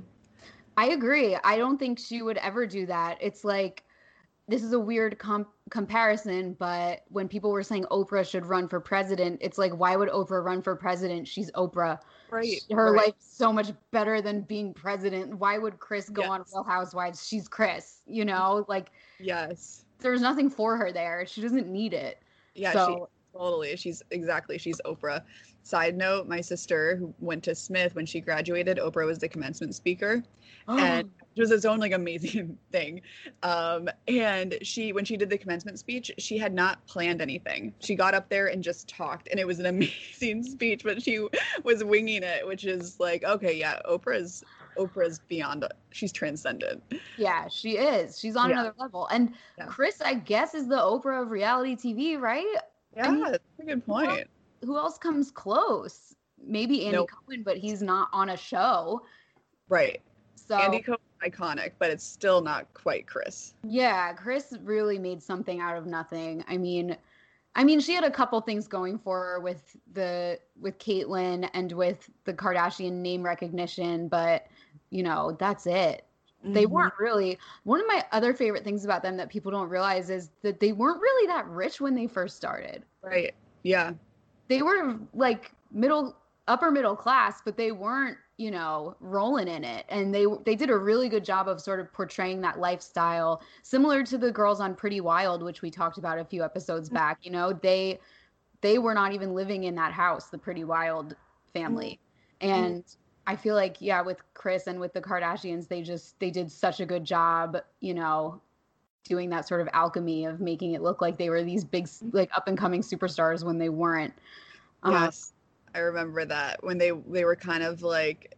I 0.76 0.90
agree. 0.90 1.36
I 1.42 1.56
don't 1.56 1.78
think 1.78 1.98
she 1.98 2.22
would 2.22 2.36
ever 2.38 2.66
do 2.66 2.86
that. 2.86 3.18
It's 3.20 3.42
like 3.42 3.84
this 4.50 4.64
is 4.64 4.72
a 4.72 4.78
weird 4.80 5.18
com- 5.18 5.46
comparison, 5.70 6.54
but 6.58 7.04
when 7.08 7.28
people 7.28 7.50
were 7.50 7.62
saying 7.62 7.84
Oprah 7.90 8.28
should 8.28 8.44
run 8.44 8.68
for 8.68 8.80
president, 8.80 9.38
it's 9.40 9.58
like 9.58 9.72
why 9.72 9.94
would 9.96 10.08
Oprah 10.08 10.44
run 10.44 10.60
for 10.60 10.74
president? 10.74 11.28
She's 11.28 11.50
Oprah. 11.52 11.98
Right. 12.30 12.60
Her 12.70 12.92
right. 12.92 13.06
life's 13.06 13.26
so 13.36 13.52
much 13.52 13.72
better 13.92 14.20
than 14.20 14.42
being 14.42 14.74
president. 14.74 15.38
Why 15.38 15.58
would 15.58 15.78
Kris 15.78 16.08
go 16.08 16.22
on 16.22 16.40
Yes. 16.40 16.52
Real 16.52 16.64
Housewives? 16.64 17.26
She's 17.26 17.48
Kris, 17.48 18.00
you 18.06 18.24
know? 18.24 18.64
Like 18.68 18.90
Yes. 19.20 19.84
there's 20.00 20.20
nothing 20.20 20.50
for 20.50 20.76
her 20.76 20.92
there. 20.92 21.24
She 21.26 21.40
doesn't 21.40 21.68
need 21.68 21.94
it. 21.94 22.18
Yeah, 22.54 22.72
So- 22.72 23.08
she 23.32 23.38
totally. 23.38 23.76
She's 23.76 24.02
exactly. 24.10 24.58
She's 24.58 24.80
Oprah. 24.84 25.22
Side 25.62 25.96
note: 25.96 26.26
My 26.26 26.40
sister, 26.40 26.96
who 26.96 27.14
went 27.20 27.44
to 27.44 27.54
Smith 27.54 27.94
when 27.94 28.06
she 28.06 28.20
graduated, 28.20 28.78
Oprah 28.78 29.06
was 29.06 29.18
the 29.18 29.28
commencement 29.28 29.74
speaker, 29.74 30.24
and 30.68 31.10
it 31.36 31.40
was 31.40 31.50
its 31.52 31.64
own 31.64 31.78
like 31.78 31.92
amazing 31.92 32.58
thing. 32.72 33.00
Um, 33.42 33.88
and 34.08 34.58
she, 34.62 34.92
when 34.92 35.04
she 35.04 35.16
did 35.16 35.30
the 35.30 35.38
commencement 35.38 35.78
speech, 35.78 36.10
she 36.18 36.36
had 36.38 36.52
not 36.52 36.84
planned 36.86 37.20
anything. 37.22 37.72
She 37.80 37.94
got 37.94 38.14
up 38.14 38.28
there 38.28 38.48
and 38.48 38.62
just 38.64 38.88
talked, 38.88 39.28
and 39.30 39.38
it 39.38 39.46
was 39.46 39.58
an 39.60 39.66
amazing 39.74 40.42
speech. 40.42 40.82
But 40.84 41.02
she 41.02 41.26
was 41.62 41.84
winging 41.84 42.22
it, 42.22 42.46
which 42.46 42.64
is 42.64 42.98
like, 42.98 43.22
okay, 43.24 43.56
yeah, 43.56 43.80
Oprah's 43.88 44.42
Oprah's 44.76 45.18
beyond. 45.28 45.64
She's 45.92 46.12
transcendent. 46.12 46.82
yeah, 47.16 47.48
she 47.48 47.76
is. 47.76 48.18
She's 48.18 48.36
on 48.36 48.50
Yeah. 48.50 48.60
another 48.60 48.74
level. 48.78 49.06
And 49.08 49.34
Yeah. 49.58 49.66
Kris, 49.66 50.00
I 50.00 50.14
guess, 50.14 50.54
is 50.54 50.68
the 50.68 50.76
Oprah 50.78 51.22
of 51.22 51.30
reality 51.30 51.76
TV, 51.76 52.18
right? 52.18 52.46
Yeah, 52.96 53.10
mean, 53.10 53.20
that's 53.22 53.38
a 53.60 53.64
good 53.64 53.84
point. 53.86 54.26
who 54.64 54.76
else 54.76 54.96
comes 54.98 55.30
close? 55.30 56.14
Maybe 56.42 56.84
Andy 56.86 56.96
Nope. 56.98 57.10
Cohen, 57.10 57.42
but 57.44 57.56
he's 57.56 57.82
not 57.82 58.08
on 58.12 58.30
a 58.30 58.36
show. 58.36 59.02
Right. 59.68 60.00
So 60.36 60.56
Andy 60.56 60.80
Cohen, 60.80 60.98
iconic, 61.24 61.72
but 61.78 61.90
it's 61.90 62.04
still 62.04 62.40
not 62.40 62.72
quite 62.74 63.06
Kris. 63.06 63.54
yeah, 63.64 64.12
Kris 64.12 64.54
really 64.62 64.98
made 64.98 65.22
something 65.22 65.60
out 65.60 65.76
of 65.76 65.86
nothing. 65.86 66.44
I 66.48 66.56
mean, 66.56 66.96
I 67.56 67.64
mean, 67.64 67.80
she 67.80 67.94
had 67.94 68.04
a 68.04 68.10
couple 68.10 68.40
things 68.40 68.68
going 68.68 68.98
for 68.98 69.18
her 69.24 69.40
with 69.40 69.76
the 69.92 70.38
with 70.60 70.78
Caitlyn 70.78 71.48
and 71.52 71.72
with 71.72 72.08
the 72.24 72.32
Kardashian 72.32 72.92
name 72.92 73.22
recognition, 73.22 74.08
but 74.08 74.46
you 74.90 75.02
know, 75.02 75.36
that's 75.38 75.66
it. 75.66 76.04
They 76.42 76.64
Mhm. 76.64 76.70
weren't 76.70 76.94
really 76.98 77.38
one 77.64 77.80
of 77.80 77.86
my 77.86 78.04
other 78.12 78.32
favorite 78.32 78.64
things 78.64 78.84
about 78.84 79.02
them 79.02 79.16
that 79.18 79.28
people 79.28 79.50
don't 79.52 79.68
realize 79.68 80.08
is 80.10 80.30
that 80.42 80.58
they 80.58 80.72
weren't 80.72 81.00
really 81.00 81.26
that 81.26 81.46
rich 81.48 81.80
when 81.82 81.94
they 81.94 82.06
first 82.06 82.36
started. 82.36 82.84
Right. 83.02 83.34
Yeah. 83.62 83.92
they 84.48 84.62
were 84.62 84.98
like 85.14 85.52
middle 85.70 86.16
upper 86.48 86.70
middle 86.72 86.96
class 86.96 87.40
but 87.44 87.56
they 87.56 87.70
weren't 87.70 88.16
you 88.40 88.50
know 88.50 88.96
rolling 89.00 89.48
in 89.48 89.64
it. 89.64 89.84
And 89.90 90.14
they 90.14 90.24
they 90.46 90.56
did 90.56 90.70
a 90.70 90.76
really 90.76 91.10
good 91.10 91.24
job 91.24 91.46
of 91.46 91.60
sort 91.60 91.78
of 91.78 91.92
portraying 91.92 92.40
that 92.40 92.58
lifestyle 92.58 93.42
similar 93.62 94.02
to 94.04 94.16
the 94.16 94.32
girls 94.32 94.60
on 94.60 94.74
pretty 94.74 95.02
wild 95.02 95.42
which 95.42 95.60
we 95.60 95.70
talked 95.70 95.98
about 95.98 96.18
a 96.18 96.24
few 96.24 96.42
episodes 96.42 96.88
mm-hmm. 96.88 96.96
back. 96.96 97.18
You 97.22 97.32
know 97.32 97.52
they 97.52 98.00
they 98.62 98.78
were 98.78 98.94
not 98.94 99.12
even 99.12 99.34
living 99.34 99.64
in 99.64 99.74
that 99.74 99.92
house 99.92 100.28
the 100.28 100.38
pretty 100.38 100.64
wild 100.64 101.14
family. 101.52 102.00
Mm-hmm. 102.40 102.54
And 102.54 102.76
mm-hmm. 102.82 103.32
i 103.32 103.36
feel 103.36 103.54
like 103.54 103.76
yeah 103.80 104.00
with 104.00 104.22
kris 104.32 104.66
and 104.66 104.80
with 104.80 104.94
the 104.94 105.02
kardashians 105.02 105.68
they 105.68 105.82
just 105.82 106.18
they 106.18 106.30
did 106.30 106.50
such 106.50 106.80
a 106.80 106.86
good 106.86 107.04
job 107.04 107.58
you 107.80 107.92
know 107.92 108.40
doing 109.04 109.28
that 109.28 109.46
sort 109.46 109.60
of 109.60 109.68
alchemy 109.74 110.24
of 110.24 110.40
making 110.40 110.72
it 110.72 110.80
look 110.80 111.02
like 111.02 111.18
they 111.18 111.28
were 111.28 111.42
these 111.42 111.64
big 111.64 111.88
like 112.12 112.30
up 112.34 112.48
and 112.48 112.56
coming 112.56 112.80
superstars 112.80 113.44
when 113.44 113.58
they 113.58 113.68
weren't. 113.68 114.14
Uh, 114.82 114.90
Yes. 114.92 115.32
I 115.74 115.78
remember 115.80 116.24
that 116.24 116.62
when 116.62 116.78
they 116.78 116.92
they 117.08 117.24
were 117.24 117.36
kind 117.36 117.62
of 117.62 117.82
like 117.82 118.36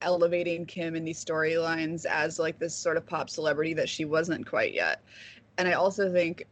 elevating 0.00 0.64
Kim 0.64 0.94
in 0.94 1.04
these 1.04 1.24
storylines 1.24 2.04
as 2.06 2.38
like 2.38 2.58
this 2.58 2.74
sort 2.74 2.96
of 2.96 3.06
pop 3.06 3.28
celebrity 3.28 3.74
that 3.74 3.88
she 3.88 4.04
wasn't 4.04 4.46
quite 4.46 4.72
yet. 4.72 5.02
And 5.56 5.66
I 5.66 5.72
also 5.72 6.12
think 6.12 6.44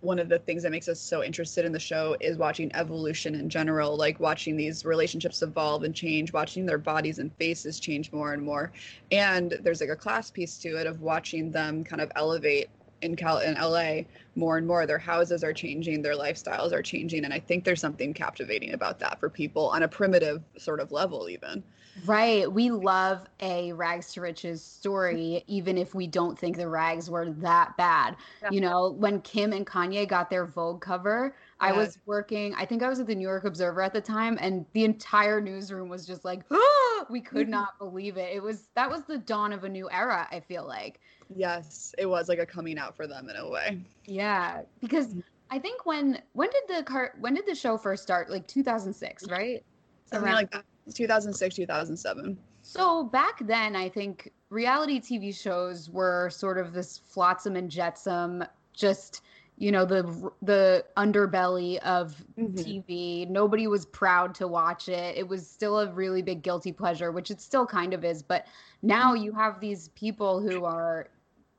one 0.00 0.18
of 0.18 0.28
the 0.28 0.38
things 0.38 0.62
that 0.62 0.70
makes 0.70 0.88
us 0.88 1.00
so 1.00 1.24
interested 1.24 1.64
in 1.64 1.72
the 1.72 1.78
show 1.78 2.16
is 2.20 2.36
watching 2.36 2.74
evolution 2.74 3.34
in 3.34 3.48
general, 3.48 3.96
like 3.96 4.20
watching 4.20 4.56
these 4.56 4.84
relationships 4.84 5.42
evolve 5.42 5.82
and 5.82 5.94
change, 5.94 6.32
watching 6.32 6.66
their 6.66 6.78
bodies 6.78 7.18
and 7.18 7.34
faces 7.36 7.80
change 7.80 8.12
more 8.12 8.32
and 8.32 8.42
more. 8.42 8.72
And 9.10 9.58
there's 9.62 9.80
like 9.80 9.90
a 9.90 9.96
class 9.96 10.30
piece 10.30 10.58
to 10.58 10.76
it 10.76 10.86
of 10.86 11.00
watching 11.00 11.50
them 11.50 11.84
kind 11.84 12.00
of 12.00 12.12
elevate 12.16 12.68
in 13.02 13.16
Cal 13.16 13.38
in 13.38 13.54
LA 13.54 14.02
more 14.34 14.56
and 14.56 14.66
more. 14.66 14.86
Their 14.86 14.98
houses 14.98 15.44
are 15.44 15.52
changing, 15.52 16.02
their 16.02 16.16
lifestyles 16.16 16.72
are 16.72 16.82
changing, 16.82 17.24
and 17.24 17.34
I 17.34 17.38
think 17.38 17.64
there's 17.64 17.80
something 17.80 18.14
captivating 18.14 18.72
about 18.72 18.98
that 19.00 19.20
for 19.20 19.28
people 19.28 19.68
on 19.68 19.82
a 19.82 19.88
primitive 19.88 20.42
sort 20.56 20.80
of 20.80 20.92
level, 20.92 21.28
even. 21.28 21.62
Right. 22.06 22.50
We 22.50 22.70
love 22.70 23.28
a 23.40 23.72
rags 23.74 24.14
to 24.14 24.22
riches 24.22 24.62
story, 24.62 25.44
even 25.46 25.76
if 25.76 25.94
we 25.94 26.06
don't 26.06 26.38
think 26.38 26.56
the 26.56 26.68
rags 26.68 27.10
were 27.10 27.30
that 27.30 27.76
bad. 27.76 28.16
You 28.50 28.62
know, 28.62 28.90
when 28.92 29.20
Kim 29.20 29.52
and 29.52 29.66
Kanye 29.66 30.08
got 30.08 30.30
their 30.30 30.46
Vogue 30.46 30.80
cover, 30.80 31.34
I 31.62 31.72
was 31.72 31.98
working, 32.06 32.54
I 32.54 32.66
think 32.66 32.82
I 32.82 32.88
was 32.88 32.98
at 32.98 33.06
the 33.06 33.14
New 33.14 33.26
York 33.26 33.44
Observer 33.44 33.82
at 33.82 33.92
the 33.92 34.00
time, 34.00 34.36
and 34.40 34.66
the 34.72 34.84
entire 34.84 35.40
newsroom 35.40 35.88
was 35.88 36.06
just 36.06 36.24
like, 36.24 36.42
we 37.10 37.20
could 37.20 37.42
mm-hmm. 37.42 37.50
not 37.50 37.78
believe 37.78 38.16
it. 38.16 38.34
It 38.34 38.42
was, 38.42 38.68
that 38.74 38.90
was 38.90 39.04
the 39.04 39.18
dawn 39.18 39.52
of 39.52 39.64
a 39.64 39.68
new 39.68 39.88
era, 39.90 40.26
I 40.30 40.40
feel 40.40 40.66
like. 40.66 41.00
Yes, 41.34 41.94
it 41.98 42.06
was 42.06 42.28
like 42.28 42.40
a 42.40 42.46
coming 42.46 42.78
out 42.78 42.96
for 42.96 43.06
them 43.06 43.28
in 43.28 43.36
a 43.36 43.48
way. 43.48 43.80
Yeah. 44.06 44.62
Because 44.80 45.08
mm-hmm. 45.08 45.20
I 45.50 45.58
think 45.58 45.86
when, 45.86 46.20
when 46.32 46.50
did 46.50 46.76
the 46.76 46.82
car, 46.82 47.12
when 47.20 47.34
did 47.34 47.46
the 47.46 47.54
show 47.54 47.78
first 47.78 48.02
start? 48.02 48.28
Like 48.28 48.46
2006, 48.48 49.28
right? 49.28 49.62
Something 50.06 50.26
Around- 50.26 50.34
like 50.34 50.54
uh, 50.54 50.58
that. 50.86 50.94
2006, 50.94 51.54
2007. 51.54 52.38
So 52.62 53.04
back 53.04 53.44
then, 53.46 53.76
I 53.76 53.88
think 53.88 54.32
reality 54.48 55.00
TV 55.00 55.34
shows 55.34 55.90
were 55.90 56.30
sort 56.30 56.58
of 56.58 56.72
this 56.72 56.98
flotsam 56.98 57.56
and 57.56 57.70
jetsam, 57.70 58.44
just 58.72 59.22
you 59.58 59.70
know 59.72 59.84
the 59.84 60.30
the 60.42 60.84
underbelly 60.96 61.78
of 61.78 62.24
Mhm. 62.38 62.54
TV. 62.56 63.26
Nobody 63.28 63.66
was 63.66 63.86
proud 63.86 64.34
to 64.36 64.48
watch 64.48 64.88
it. 64.88 65.16
It 65.16 65.28
was 65.28 65.48
still 65.48 65.78
a 65.80 65.92
really 65.92 66.22
big 66.22 66.42
guilty 66.42 66.72
pleasure, 66.72 67.12
which 67.12 67.30
it 67.30 67.40
still 67.40 67.66
kind 67.66 67.94
of 67.94 68.04
is. 68.04 68.22
But 68.22 68.46
now 68.82 69.14
you 69.14 69.32
have 69.32 69.60
these 69.60 69.88
people 69.90 70.40
who 70.40 70.64
are 70.64 71.08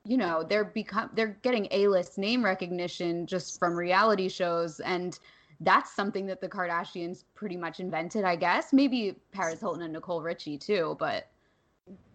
you 0.04 0.16
know 0.16 0.42
they're 0.42 0.64
become 0.64 1.10
they're 1.14 1.38
getting 1.42 1.66
a-list 1.70 2.18
name 2.18 2.44
recognition 2.44 3.26
just 3.26 3.58
from 3.58 3.74
reality 3.74 4.28
shows 4.28 4.80
and 4.80 5.18
that's 5.60 5.94
something 5.94 6.26
that 6.26 6.40
the 6.40 6.48
kardashians 6.48 7.24
pretty 7.34 7.56
much 7.56 7.80
invented 7.80 8.22
i 8.24 8.36
guess 8.36 8.72
maybe 8.72 9.16
paris 9.32 9.60
hilton 9.60 9.82
and 9.82 9.92
nicole 9.94 10.22
richie 10.22 10.58
too 10.58 10.94
but 10.98 11.30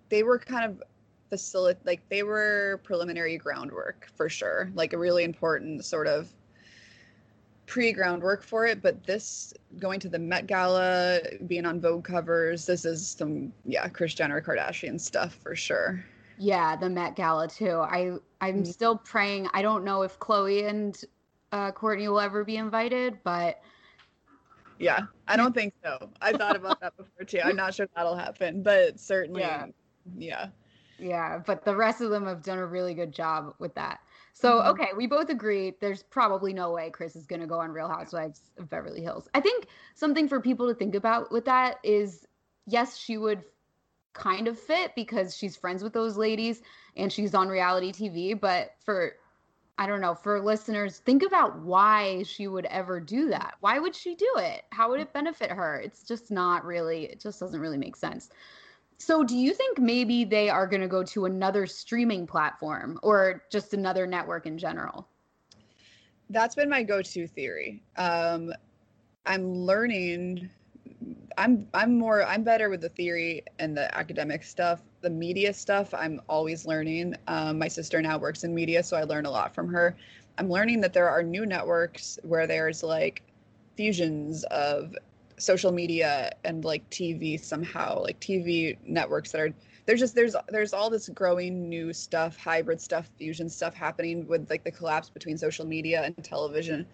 they 0.09 0.23
were 0.23 0.37
kind 0.37 0.65
of 0.65 0.83
facilitate 1.29 1.85
like 1.85 2.01
they 2.09 2.23
were 2.23 2.81
preliminary 2.83 3.37
groundwork 3.37 4.09
for 4.15 4.29
sure. 4.29 4.71
Like 4.73 4.93
a 4.93 4.97
really 4.97 5.23
important 5.23 5.85
sort 5.85 6.07
of 6.07 6.33
pre 7.65 7.91
groundwork 7.93 8.41
for 8.41 8.65
it 8.65 8.81
but 8.81 9.05
this 9.05 9.53
going 9.77 9.99
to 9.99 10.09
the 10.09 10.17
met 10.17 10.47
gala 10.47 11.19
being 11.45 11.67
on 11.67 11.79
vogue 11.79 12.03
covers 12.03 12.65
this 12.65 12.83
is 12.83 13.07
some 13.07 13.53
yeah 13.63 13.87
kris 13.87 14.15
jenner 14.15 14.41
kardashian 14.41 14.99
stuff 14.99 15.35
for 15.35 15.55
sure. 15.55 16.03
Yeah 16.39 16.75
the 16.75 16.89
met 16.89 17.15
gala 17.15 17.47
too. 17.47 17.77
I 17.79 18.13
i'm 18.41 18.63
Mhm. 18.63 18.67
still 18.67 18.97
praying 18.97 19.47
i 19.53 19.61
don't 19.61 19.83
know 19.83 20.01
if 20.01 20.17
khloé 20.17 20.67
and 20.67 20.99
uh 21.51 21.71
kourtney 21.71 22.07
will 22.07 22.19
ever 22.19 22.43
be 22.43 22.57
invited 22.57 23.19
but 23.23 23.61
yeah 24.79 25.01
i 25.27 25.37
don't 25.37 25.53
think 25.53 25.73
so. 25.83 26.09
I 26.21 26.31
thought 26.31 26.55
about 26.55 26.79
that 26.79 26.97
before 26.97 27.25
too. 27.25 27.41
I'm 27.43 27.55
not 27.55 27.75
sure 27.75 27.87
that'll 27.95 28.15
happen 28.15 28.63
but 28.63 28.99
certainly 28.99 29.41
Yeah. 29.41 29.67
yeah 30.17 30.47
Yeah, 30.99 31.39
but 31.45 31.63
the 31.63 31.75
rest 31.75 32.01
of 32.01 32.09
them 32.09 32.25
have 32.25 32.43
done 32.43 32.57
a 32.59 32.65
really 32.65 32.93
good 32.93 33.11
job 33.11 33.53
with 33.59 33.73
that. 33.75 33.99
So, 34.33 34.61
Mhm. 34.61 34.67
okay, 34.69 34.89
we 34.95 35.07
both 35.07 35.29
agree 35.29 35.75
there's 35.79 36.03
probably 36.03 36.53
no 36.53 36.71
way 36.71 36.89
Kris 36.91 37.15
is 37.15 37.25
going 37.25 37.41
to 37.41 37.47
go 37.47 37.59
on 37.59 37.71
Real 37.71 37.87
Housewives 37.87 38.51
of 38.57 38.69
Beverly 38.69 39.01
Hills. 39.01 39.27
I 39.33 39.41
think 39.41 39.67
something 39.95 40.27
for 40.27 40.39
people 40.39 40.67
to 40.67 40.73
think 40.73 40.95
about 40.95 41.31
with 41.31 41.45
that 41.45 41.79
is 41.83 42.27
yes, 42.65 42.97
she 42.97 43.17
would 43.17 43.43
kind 44.13 44.47
of 44.47 44.59
fit 44.59 44.93
because 44.95 45.35
she's 45.35 45.55
friends 45.55 45.83
with 45.83 45.93
those 45.93 46.17
ladies 46.17 46.61
and 46.95 47.11
she's 47.11 47.33
on 47.33 47.47
reality 47.47 47.91
TV, 47.91 48.33
but 48.33 48.71
for 48.83 49.13
I 49.77 49.87
don't 49.87 50.01
know, 50.01 50.13
for 50.13 50.41
listeners, 50.41 50.99
think 50.99 51.23
about 51.23 51.59
why 51.59 52.23
she 52.23 52.49
would 52.49 52.65
ever 52.65 52.99
do 52.99 53.29
that. 53.29 53.55
Why 53.61 53.79
would 53.79 53.95
she 53.95 54.13
do 54.13 54.29
it? 54.35 54.63
How 54.73 54.89
would 54.89 54.99
it 54.99 55.13
benefit 55.13 55.51
her? 55.51 55.79
It's 55.79 56.03
just 56.03 56.31
not 56.31 56.65
really, 56.65 57.05
it 57.05 57.21
just 57.21 57.39
doesn't 57.39 57.61
really 57.61 57.77
make 57.77 57.95
sense. 57.95 58.29
So, 58.99 59.23
do 59.23 59.35
you 59.35 59.53
think 59.53 59.79
maybe 59.79 60.25
they 60.25 60.49
are 60.49 60.67
going 60.67 60.81
to 60.81 60.87
go 60.87 61.03
to 61.03 61.25
another 61.25 61.65
streaming 61.65 62.27
platform 62.27 62.99
or 63.01 63.43
just 63.49 63.73
another 63.73 64.05
network 64.05 64.45
in 64.45 64.57
general? 64.57 65.07
that's 66.29 66.55
been 66.55 66.69
my 66.69 66.83
go-to 66.83 67.27
theory. 67.27 67.81
Um 67.97 68.53
i'm 69.25 69.53
learning 69.53 70.49
i'm 71.37 71.67
i'm 71.73 71.97
more 71.97 72.23
i'm 72.23 72.41
better 72.41 72.69
with 72.69 72.79
the 72.81 72.89
theory 72.89 73.43
and 73.59 73.75
the 73.75 73.95
academic 73.97 74.43
stuff. 74.43 74.81
The 75.01 75.09
media 75.09 75.53
stuff 75.53 75.93
i'm 75.93 76.21
always 76.29 76.65
learning. 76.65 77.15
Um, 77.27 77.59
my 77.59 77.67
sister 77.67 78.01
now 78.01 78.17
works 78.17 78.43
in 78.43 78.53
media 78.53 78.83
so 78.83 78.97
i 78.97 79.03
learn 79.03 79.25
a 79.25 79.31
lot 79.31 79.53
from 79.53 79.67
her. 79.69 79.95
I'm 80.37 80.49
learning 80.49 80.79
that 80.81 80.93
there 80.93 81.09
are 81.09 81.21
new 81.21 81.45
networks 81.45 82.17
where 82.23 82.47
there's 82.47 82.83
like 82.83 83.23
fusions 83.75 84.43
of 84.45 84.95
social 85.39 85.71
media 85.71 86.31
and 86.43 86.65
like 86.65 86.87
tv 86.89 87.39
somehow 87.39 88.01
like 88.01 88.19
tv 88.19 88.77
networks 88.85 89.31
that 89.31 89.41
are 89.41 89.53
there's 89.89 89.99
just 89.99 90.13
there's 90.13 90.35
there's 90.49 90.71
all 90.71 90.91
this 90.91 91.09
growing 91.09 91.67
new 91.67 91.91
stuff 91.91 92.37
hybrid 92.37 92.79
stuff 92.79 93.09
fusion 93.17 93.49
stuff 93.49 93.73
happening 93.73 94.27
with 94.27 94.47
like 94.47 94.63
the 94.63 94.69
collapse 94.69 95.09
between 95.09 95.35
social 95.35 95.65
media 95.65 96.03
and 96.03 96.23
television. 96.23 96.85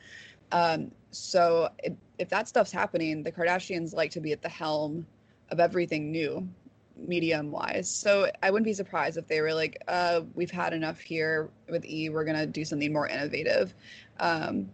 Um 0.53 0.91
so 1.11 1.67
if, 1.79 1.91
if 2.19 2.29
that 2.29 2.47
stuff's 2.47 2.71
happening 2.71 3.21
the 3.21 3.33
kardashians 3.33 3.93
like 3.93 4.11
to 4.11 4.21
be 4.21 4.31
at 4.31 4.41
the 4.41 4.47
helm 4.47 5.05
of 5.49 5.59
everything 5.59 6.09
new 6.09 6.47
medium 6.95 7.51
wise 7.51 7.89
so 7.89 8.31
i 8.41 8.49
wouldn't 8.49 8.63
be 8.65 8.73
surprised 8.73 9.17
if 9.17 9.27
they 9.27 9.41
were 9.41 9.53
like 9.53 9.77
uh 9.89 10.21
we've 10.33 10.49
had 10.49 10.71
enough 10.71 11.01
here 11.01 11.49
with 11.69 11.83
e 11.85 12.07
we're 12.07 12.23
gonna 12.23 12.47
do 12.47 12.63
something 12.63 12.93
more 12.93 13.09
innovative. 13.09 13.73
Um 14.21 14.69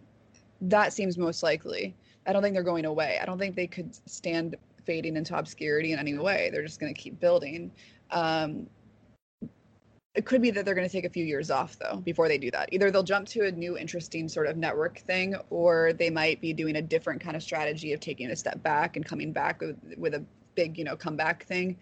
that 0.60 0.92
seems 0.92 1.18
most 1.18 1.42
likely 1.42 1.96
i 2.26 2.32
don't 2.32 2.42
think 2.42 2.54
they're 2.54 2.62
going 2.62 2.84
away 2.84 3.18
i 3.20 3.24
don't 3.24 3.38
think 3.38 3.54
they 3.54 3.66
could 3.66 3.94
stand 4.08 4.56
fading 4.84 5.16
into 5.16 5.36
obscurity 5.36 5.92
in 5.92 5.98
any 5.98 6.16
way 6.16 6.50
they're 6.52 6.62
just 6.62 6.80
going 6.80 6.92
to 6.92 7.00
keep 7.00 7.18
building 7.20 7.70
um, 8.10 8.66
it 10.14 10.26
could 10.26 10.42
be 10.42 10.50
that 10.50 10.64
they're 10.64 10.74
going 10.74 10.86
to 10.86 10.92
take 10.92 11.06
a 11.06 11.10
few 11.10 11.24
years 11.24 11.50
off 11.50 11.78
though 11.78 11.96
before 11.96 12.28
they 12.28 12.36
do 12.36 12.50
that. 12.50 12.68
Either 12.72 12.90
they'll 12.90 13.02
jump 13.02 13.26
to 13.28 13.46
a 13.46 13.50
new 13.50 13.78
interesting 13.78 14.28
sort 14.28 14.46
of 14.46 14.56
network 14.56 14.98
thing, 14.98 15.34
or 15.48 15.92
they 15.94 16.10
might 16.10 16.40
be 16.40 16.52
doing 16.52 16.76
a 16.76 16.82
different 16.82 17.20
kind 17.20 17.34
of 17.34 17.42
strategy 17.42 17.92
of 17.92 18.00
taking 18.00 18.30
a 18.30 18.36
step 18.36 18.62
back 18.62 18.96
and 18.96 19.06
coming 19.06 19.32
back 19.32 19.60
with, 19.60 19.76
with 19.96 20.14
a 20.14 20.22
big, 20.54 20.76
you 20.76 20.84
know, 20.84 20.96
comeback 20.96 21.44
thing 21.46 21.78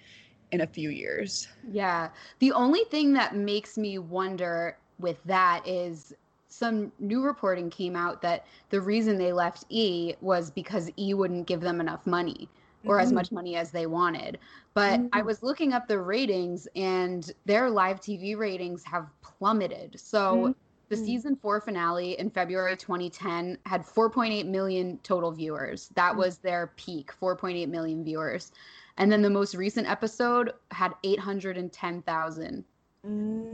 in 0.53 0.61
a 0.61 0.67
few 0.67 0.91
years. 0.91 1.49
Yeah. 1.73 2.11
The 2.39 2.53
only 2.53 2.85
thing 2.85 3.13
that 3.15 3.35
makes 3.35 3.77
me 3.77 3.99
wonder 3.99 4.79
with 4.99 5.23
that 5.25 5.67
is 5.67 6.13
some 6.51 6.93
new 6.99 7.23
reporting 7.25 7.71
came 7.71 7.97
out 7.97 8.23
that 8.23 8.47
the 8.71 8.81
reason 8.81 9.19
they 9.19 9.33
left 9.33 9.65
E 9.69 10.15
was 10.21 10.51
because 10.51 10.91
E 10.99 11.15
wouldn't 11.15 11.47
give 11.47 11.61
them 11.61 11.81
enough 11.81 12.07
money 12.07 12.51
or 12.87 12.99
as 12.99 13.13
Mhm. 13.13 13.13
much 13.13 13.31
money 13.33 13.57
as 13.57 13.71
they 13.73 13.87
wanted. 13.87 14.39
But 14.75 15.07
I 15.13 15.23
Mhm. 15.23 15.23
was 15.23 15.43
looking 15.43 15.73
up 15.73 15.87
the 15.87 16.01
ratings 16.01 16.67
and 16.75 17.31
their 17.45 17.71
live 17.71 18.01
TV 18.01 18.35
ratings 18.37 18.85
have 18.85 19.11
plummeted. 19.23 20.01
So 20.01 20.53
the 20.89 20.97
Mhm. 20.97 20.97
season 20.97 21.37
4 21.37 21.61
finale 21.61 22.19
in 22.19 22.31
February 22.31 22.77
2010 22.77 23.59
had 23.67 23.87
4.8 23.87 24.47
million 24.47 24.99
total 25.03 25.31
viewers. 25.33 25.89
That 25.91 26.17
Mm. 26.17 26.17
was 26.17 26.39
their 26.39 26.75
peak, 26.77 27.13
4.8 27.13 27.69
million 27.69 28.03
viewers. 28.05 28.51
And 28.97 29.11
then 29.13 29.23
the 29.23 29.31
most 29.31 29.55
recent 29.55 29.89
episode 29.89 30.53
had 30.73 30.93
810,000. 31.05 32.65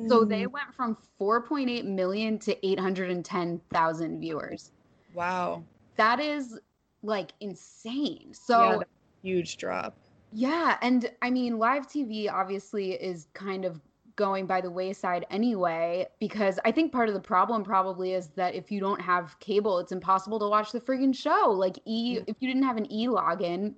So 0.08 0.24
they 0.24 0.46
Mm. 0.46 0.52
went 0.52 0.74
from 0.74 0.96
4.8 1.18 1.84
million 1.84 2.38
to 2.40 2.66
810,000 2.66 4.20
viewers. 4.20 4.72
wow, 5.12 5.66
That 5.96 6.20
is 6.20 6.58
like 7.02 7.32
insane. 7.40 8.34
So 8.34 8.54
yeah, 8.54 8.76
yeah, 8.76 8.78
that's 8.78 8.90
a 9.22 9.26
huge 9.26 9.56
drop. 9.56 9.98
Yeah, 10.32 10.78
and 10.82 11.10
I 11.22 11.30
mean 11.30 11.58
live 11.58 11.88
TV 11.90 12.28
obviously 12.28 12.92
is 12.92 13.28
kind 13.34 13.64
of 13.64 13.80
going 14.16 14.46
by 14.46 14.60
the 14.60 14.70
wayside 14.70 15.26
anyway 15.30 16.06
because 16.20 16.58
I 16.64 16.72
think 16.72 16.90
part 16.92 17.08
of 17.08 17.14
the 17.14 17.20
problem 17.20 17.62
probably 17.64 18.12
is 18.14 18.30
that 18.30 18.54
if 18.54 18.70
you 18.70 18.80
don't 18.80 19.00
have 19.00 19.38
cable 19.40 19.78
it's 19.78 19.92
impossible 19.92 20.38
to 20.40 20.48
watch 20.48 20.72
the 20.72 20.80
friggin' 20.80 21.14
show. 21.14 21.50
Like 21.50 21.78
E 21.86 22.20
if 22.26 22.36
you 22.40 22.48
didn't 22.48 22.64
have 22.64 22.76
an 22.76 22.90
E 22.92 23.06
login, 23.08 23.76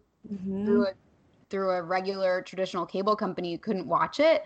through 0.66 0.86
a 0.88 0.92
through 1.50 1.70
a 1.72 1.82
regular 1.82 2.42
traditional 2.42 2.86
cable 2.86 3.16
company 3.16 3.50
you 3.52 3.58
couldn't 3.58 3.88
watch 3.88 4.20
it 4.20 4.42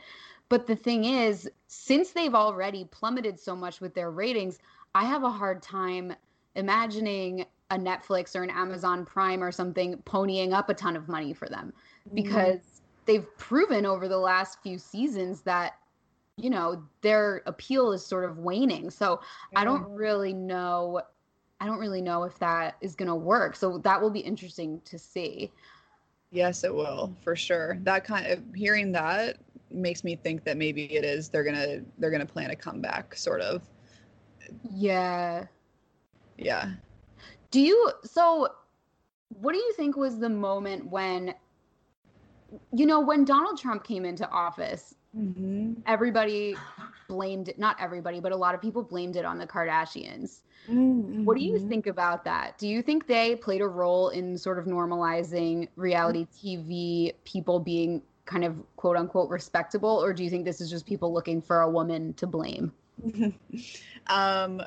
but 0.52 0.66
the 0.66 0.76
thing 0.76 1.06
is 1.06 1.48
since 1.66 2.10
they've 2.10 2.34
already 2.34 2.84
plummeted 2.84 3.40
so 3.40 3.56
much 3.56 3.80
with 3.80 3.94
their 3.94 4.10
ratings 4.10 4.58
i 4.94 5.02
have 5.02 5.24
a 5.24 5.30
hard 5.30 5.62
time 5.62 6.12
imagining 6.56 7.46
a 7.70 7.76
netflix 7.76 8.36
or 8.36 8.42
an 8.42 8.50
amazon 8.50 9.06
prime 9.06 9.42
or 9.42 9.50
something 9.50 9.96
ponying 10.04 10.52
up 10.52 10.68
a 10.68 10.74
ton 10.74 10.94
of 10.94 11.08
money 11.08 11.32
for 11.32 11.48
them 11.48 11.72
mm-hmm. 12.06 12.14
because 12.14 12.82
they've 13.06 13.26
proven 13.38 13.86
over 13.86 14.08
the 14.08 14.18
last 14.18 14.62
few 14.62 14.76
seasons 14.78 15.40
that 15.40 15.78
you 16.36 16.50
know 16.50 16.82
their 17.00 17.42
appeal 17.46 17.92
is 17.92 18.04
sort 18.04 18.24
of 18.24 18.38
waning. 18.38 18.90
So 18.90 19.20
i 19.56 19.64
don't 19.64 19.88
really 19.90 20.32
know 20.32 21.00
i 21.60 21.66
don't 21.66 21.78
really 21.78 22.02
know 22.02 22.24
if 22.24 22.38
that 22.40 22.76
is 22.80 22.94
going 22.94 23.08
to 23.08 23.14
work. 23.14 23.56
So 23.56 23.78
that 23.78 24.02
will 24.02 24.10
be 24.10 24.20
interesting 24.20 24.80
to 24.84 24.98
see 24.98 25.50
Yes, 26.32 26.64
it 26.64 26.74
will 26.74 27.14
for 27.20 27.36
sure. 27.36 27.78
That 27.82 28.04
kind 28.04 28.26
of 28.26 28.42
hearing 28.54 28.90
that 28.92 29.36
makes 29.70 30.02
me 30.02 30.16
think 30.16 30.44
that 30.44 30.56
maybe 30.56 30.84
it 30.94 31.04
is 31.04 31.28
they're 31.28 31.44
gonna 31.44 31.82
they're 31.98 32.10
gonna 32.10 32.26
plan 32.26 32.50
a 32.50 32.56
comeback, 32.56 33.14
sort 33.14 33.42
of. 33.42 33.62
Yeah. 34.70 35.44
Yeah. 36.38 36.72
Do 37.50 37.60
you 37.60 37.92
so 38.02 38.48
what 39.40 39.52
do 39.52 39.58
you 39.58 39.72
think 39.74 39.96
was 39.96 40.18
the 40.18 40.28
moment 40.30 40.90
when 40.90 41.34
you 42.72 42.86
know 42.86 43.00
when 43.00 43.24
Donald 43.26 43.60
Trump 43.60 43.84
came 43.84 44.04
into 44.04 44.28
office, 44.30 44.94
Mm-hmm. 45.14 45.74
everybody 45.86 46.56
blamed 47.08 47.48
it, 47.48 47.58
not 47.58 47.76
everybody, 47.80 48.20
but 48.20 48.32
a 48.32 48.36
lot 48.36 48.54
of 48.54 48.60
people 48.60 48.82
blamed 48.82 49.16
it 49.16 49.24
on 49.24 49.38
the 49.38 49.46
Kardashians. 49.46 50.40
What 51.24 51.36
do 51.36 51.42
Mm-hmm. 51.42 51.44
you 51.44 51.58
think 51.58 51.86
about 51.86 52.24
that? 52.24 52.58
Do 52.58 52.68
you 52.68 52.82
think 52.82 53.06
they 53.06 53.36
played 53.36 53.60
a 53.60 53.68
role 53.68 54.08
in 54.10 54.36
sort 54.38 54.58
of 54.58 54.66
normalizing 54.66 55.68
reality 55.76 56.26
TV 56.26 57.14
people 57.24 57.60
being 57.60 58.02
kind 58.24 58.44
of 58.44 58.56
quote 58.76 58.96
unquote 58.96 59.30
respectable 59.30 60.02
or 60.02 60.12
do 60.12 60.24
you 60.24 60.30
think 60.30 60.44
this 60.44 60.60
is 60.60 60.70
just 60.70 60.86
people 60.86 61.12
looking 61.12 61.40
for 61.42 61.60
a 61.60 61.70
woman 61.70 62.14
to 62.14 62.26
blame? 62.26 62.72
um, 64.06 64.62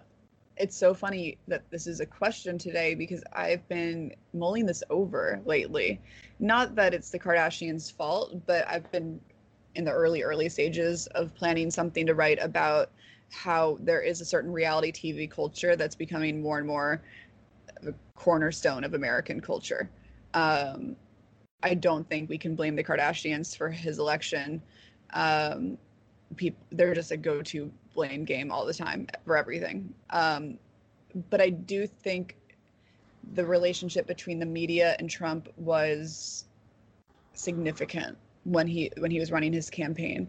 it's 0.58 0.78
so 0.78 0.94
funny 0.94 1.40
that 1.48 1.64
this 1.72 1.88
is 1.88 2.00
a 2.00 2.06
question 2.06 2.58
today 2.58 2.96
because 2.96 3.24
I've 3.34 3.68
been 3.68 4.14
mulling 4.34 4.66
this 4.66 4.84
over 4.90 5.42
lately. 5.46 6.02
Not 6.40 6.76
that 6.76 6.94
it's 6.94 7.10
the 7.12 7.20
Kardashians' 7.20 7.92
fault, 7.92 8.46
but 8.46 8.68
I've 8.70 8.90
been 8.92 9.20
in 9.76 9.86
the 9.86 9.92
early, 9.92 10.24
early 10.24 10.50
stages 10.50 11.08
of 11.08 11.34
planning 11.36 11.70
something 11.70 12.06
to 12.06 12.16
write 12.16 12.40
about 12.42 12.92
how 13.32 13.78
there 13.82 14.02
is 14.02 14.22
a 14.22 14.26
certain 14.26 14.52
reality 14.52 14.92
TV 14.92 15.30
culture 15.30 15.76
that's 15.76 15.96
becoming 15.96 16.42
more 16.42 16.58
and 16.58 16.68
more 16.68 17.02
a 17.86 17.94
cornerstone 18.16 18.84
of 18.84 18.94
American 18.94 19.40
culture. 19.40 19.90
Um, 20.34 20.96
I 21.64 21.74
don't 21.74 22.08
think 22.10 22.30
we 22.30 22.38
can 22.38 22.56
blame 22.56 22.76
the 22.76 22.84
Kardashians 22.84 23.56
for 23.56 23.70
his 23.70 24.00
election. 24.00 24.62
Um, 25.14 25.78
people 26.36 26.64
they're 26.72 26.94
just 26.94 27.12
a 27.12 27.18
go-to 27.18 27.72
blame 27.94 28.26
game 28.26 28.52
all 28.52 28.66
the 28.66 28.74
time 28.74 29.08
for 29.26 29.38
everything. 29.38 29.94
Um, 30.10 30.58
but 31.30 31.42
I 31.42 31.50
do 31.50 31.88
think 31.88 32.36
the 33.34 33.46
relationship 33.46 34.06
between 34.06 34.40
the 34.40 34.46
media 34.46 34.96
and 35.00 35.10
Trump 35.10 35.50
was 35.58 36.46
significant 37.34 38.18
when 38.46 38.68
he 38.68 38.92
when 38.98 39.12
he 39.12 39.20
was 39.20 39.32
running 39.32 39.52
his 39.52 39.70
campaign. 39.70 40.28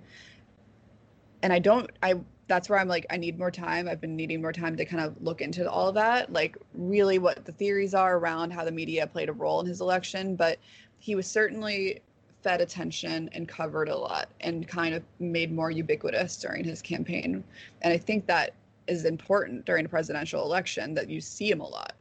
And 1.43 1.53
I 1.53 1.59
don't 1.59 1.91
I 2.03 2.15
that's 2.49 2.69
where 2.69 2.79
I'm 2.79 2.89
like 2.89 3.07
I 3.11 3.17
need 3.17 3.39
more 3.39 3.51
time. 3.51 3.89
I've 3.89 4.01
been 4.01 4.17
needing 4.17 4.41
more 4.41 4.53
time 4.53 4.77
to 4.77 4.85
kind 4.85 5.05
of 5.05 5.15
look 5.23 5.41
into 5.41 5.71
all 5.71 5.89
of 5.89 5.95
that, 5.95 6.33
like 6.33 6.57
really 6.75 7.19
what 7.19 7.45
the 7.45 7.53
theories 7.53 7.95
are 7.95 8.19
around 8.19 8.51
how 8.51 8.65
the 8.65 8.73
media 8.73 9.07
played 9.07 9.29
a 9.29 9.33
role 9.33 9.61
in 9.61 9.67
his 9.67 9.81
election, 9.81 10.35
but 10.35 10.59
he 10.99 11.15
was 11.15 11.27
certainly 11.27 12.01
fed 12.43 12.61
attention 12.61 13.29
and 13.33 13.49
covered 13.49 13.89
a 13.89 13.97
lot 13.97 14.29
and 14.41 14.69
kind 14.69 14.95
of 14.95 15.03
made 15.19 15.53
more 15.53 15.71
ubiquitous 15.71 16.37
during 16.37 16.65
his 16.65 16.81
campaign. 16.81 17.43
And 17.83 17.93
I 17.93 17.99
think 17.99 18.27
that 18.27 18.55
is 18.87 19.05
important 19.05 19.65
during 19.65 19.85
a 19.85 19.89
presidential 19.89 20.45
election 20.45 20.95
that 20.95 21.11
you 21.11 21.21
see 21.21 21.51
him 21.51 21.61
a 21.61 21.69
lot. 21.69 21.95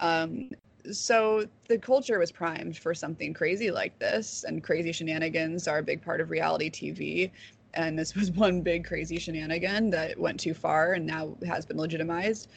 Um, 0.00 0.50
so 0.92 1.46
the 1.68 1.78
culture 1.78 2.18
was 2.18 2.32
primed 2.32 2.78
for 2.78 2.94
something 2.94 3.34
crazy 3.34 3.70
like 3.70 3.98
this, 3.98 4.44
and 4.46 4.62
crazy 4.62 4.92
shenanigans 4.92 5.68
are 5.68 5.78
a 5.78 5.82
big 5.82 6.02
part 6.02 6.20
of 6.20 6.30
reality 6.30 6.70
TV. 6.70 7.30
And 7.74 7.98
this 7.98 8.14
was 8.14 8.30
one 8.32 8.62
big 8.62 8.84
crazy 8.84 9.18
shenanigan 9.18 9.90
that 9.90 10.18
went 10.18 10.40
too 10.40 10.54
far 10.54 10.94
and 10.94 11.06
now 11.06 11.36
has 11.46 11.66
been 11.66 11.76
legitimized. 11.76 12.48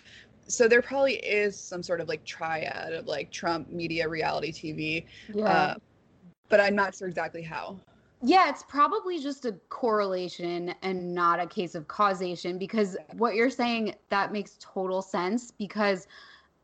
So 0.48 0.68
there 0.68 0.82
probably 0.82 1.16
is 1.16 1.60
some 1.60 1.84
sort 1.84 2.02
of 2.02 2.08
like 2.08 2.24
triad 2.26 2.94
of 2.94 3.06
like 3.06 3.32
Trump 3.32 3.70
media 3.70 4.08
reality 4.10 4.52
TV. 4.52 5.06
Yeah. 5.34 5.46
Uh, 5.46 5.76
but 6.50 6.60
I'm 6.60 6.76
not 6.76 6.96
sure 6.96 7.08
exactly 7.08 7.44
how. 7.44 7.80
Yeah, 8.22 8.50
it's 8.50 8.64
probably 8.64 9.20
just 9.20 9.46
a 9.46 9.54
correlation 9.70 10.74
and 10.82 11.14
not 11.14 11.40
a 11.40 11.46
case 11.46 11.74
of 11.74 11.88
causation 11.88 12.58
because 12.58 12.98
what 13.14 13.36
you're 13.36 13.50
saying 13.50 13.96
that 14.10 14.34
makes 14.34 14.58
total 14.60 15.02
sense 15.02 15.52
because 15.52 16.06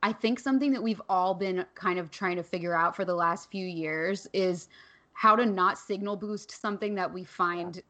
I 0.04 0.14
think 0.14 0.40
something 0.40 0.72
that 0.72 0.84
we've 0.84 1.02
all 1.10 1.34
been 1.34 1.66
kind 1.74 1.98
of 2.00 2.12
trying 2.12 2.36
to 2.36 2.44
figure 2.44 2.76
out 2.76 2.96
for 2.96 3.06
the 3.06 3.16
last 3.16 3.50
few 3.50 3.66
years 3.66 4.28
is 4.34 4.68
how 5.14 5.36
to 5.36 5.46
not 5.46 5.78
signal 5.78 6.16
boost 6.16 6.52
something 6.52 6.94
that 6.96 7.12
we 7.12 7.24
find 7.24 7.82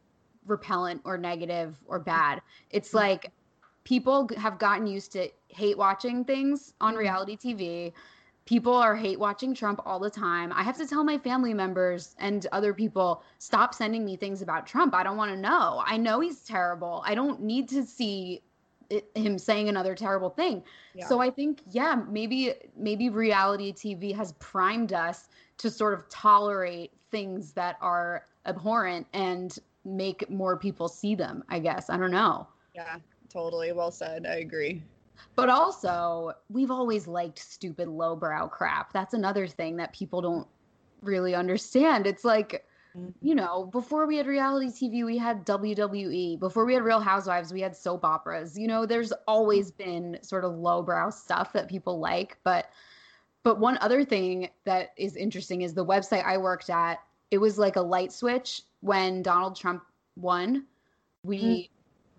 repellent 0.45 1.01
or 1.03 1.17
negative 1.17 1.77
or 1.87 1.99
bad. 1.99 2.41
It's 2.69 2.89
mm-hmm. 2.89 2.97
like 2.97 3.31
people 3.83 4.29
have 4.37 4.59
gotten 4.59 4.87
used 4.87 5.11
to 5.13 5.29
hate 5.47 5.77
watching 5.77 6.23
things 6.23 6.73
on 6.79 6.93
mm-hmm. 6.93 6.99
reality 6.99 7.37
TV. 7.37 7.93
People 8.45 8.75
are 8.75 8.95
hate 8.95 9.19
watching 9.19 9.55
Trump 9.55 9.81
all 9.85 9.99
the 9.99 10.09
time. 10.09 10.53
I 10.53 10.61
have 10.61 10.77
to 10.77 10.85
tell 10.85 11.03
my 11.03 11.17
family 11.17 11.53
members 11.53 12.15
and 12.19 12.45
other 12.51 12.75
people 12.75 13.23
stop 13.39 13.73
sending 13.73 14.05
me 14.05 14.17
things 14.17 14.43
about 14.43 14.67
Trump. 14.67 14.93
I 14.93 15.01
don't 15.01 15.17
want 15.17 15.31
to 15.31 15.37
know. 15.37 15.81
I 15.83 15.97
know 15.97 16.19
he's 16.19 16.41
terrible. 16.41 17.01
I 17.05 17.15
don't 17.15 17.41
need 17.41 17.67
to 17.69 17.83
see 17.83 18.43
it, 18.89 19.09
him 19.15 19.37
saying 19.37 19.69
another 19.69 19.95
terrible 19.95 20.29
thing. 20.29 20.63
Yeah. 20.93 21.07
So 21.07 21.19
I 21.19 21.29
think 21.29 21.61
yeah, 21.71 22.01
maybe 22.07 22.53
maybe 22.77 23.09
reality 23.09 23.73
TV 23.73 24.15
has 24.15 24.33
primed 24.33 24.93
us 24.93 25.27
to 25.57 25.69
sort 25.69 25.93
of 25.93 26.07
tolerate 26.09 26.91
things 27.11 27.53
that 27.53 27.77
are 27.81 28.25
abhorrent 28.45 29.07
and 29.13 29.57
make 29.85 30.29
more 30.29 30.57
people 30.57 30.87
see 30.87 31.15
them, 31.15 31.43
I 31.49 31.59
guess. 31.59 31.89
I 31.89 31.97
don't 31.97 32.11
know. 32.11 32.47
Yeah, 32.73 32.97
totally. 33.29 33.71
Well 33.71 33.91
said. 33.91 34.25
I 34.25 34.35
agree. 34.35 34.81
But 35.35 35.49
also, 35.49 36.33
we've 36.49 36.71
always 36.71 37.07
liked 37.07 37.39
stupid 37.39 37.87
lowbrow 37.87 38.47
crap. 38.47 38.91
That's 38.93 39.13
another 39.13 39.47
thing 39.47 39.77
that 39.77 39.93
people 39.93 40.21
don't 40.21 40.47
really 41.01 41.35
understand. 41.35 42.07
It's 42.07 42.23
like, 42.25 42.65
you 43.21 43.35
know, 43.35 43.65
before 43.65 44.07
we 44.07 44.17
had 44.17 44.27
reality 44.27 44.67
TV, 44.67 45.05
we 45.05 45.17
had 45.17 45.45
WWE. 45.45 46.39
Before 46.39 46.65
we 46.65 46.73
had 46.73 46.83
Real 46.83 46.99
Housewives, 46.99 47.51
we 47.51 47.61
had 47.61 47.75
soap 47.75 48.05
operas. 48.05 48.57
You 48.57 48.67
know, 48.67 48.85
there's 48.85 49.11
always 49.27 49.71
mm-hmm. 49.71 49.91
been 49.91 50.19
sort 50.21 50.45
of 50.45 50.53
lowbrow 50.53 51.09
stuff 51.09 51.53
that 51.53 51.67
people 51.67 51.99
like. 51.99 52.37
But 52.43 52.69
but 53.43 53.59
one 53.59 53.77
other 53.81 54.03
thing 54.03 54.49
that 54.63 54.91
is 54.97 55.15
interesting 55.15 55.61
is 55.61 55.73
the 55.73 55.85
website 55.85 56.25
I 56.25 56.37
worked 56.37 56.69
at, 56.69 56.99
it 57.31 57.37
was 57.37 57.59
like 57.59 57.75
a 57.75 57.81
light 57.81 58.11
switch 58.11 58.61
when 58.81 59.21
Donald 59.21 59.55
Trump 59.55 59.83
won. 60.15 60.65
We 61.23 61.39
mm. 61.39 61.69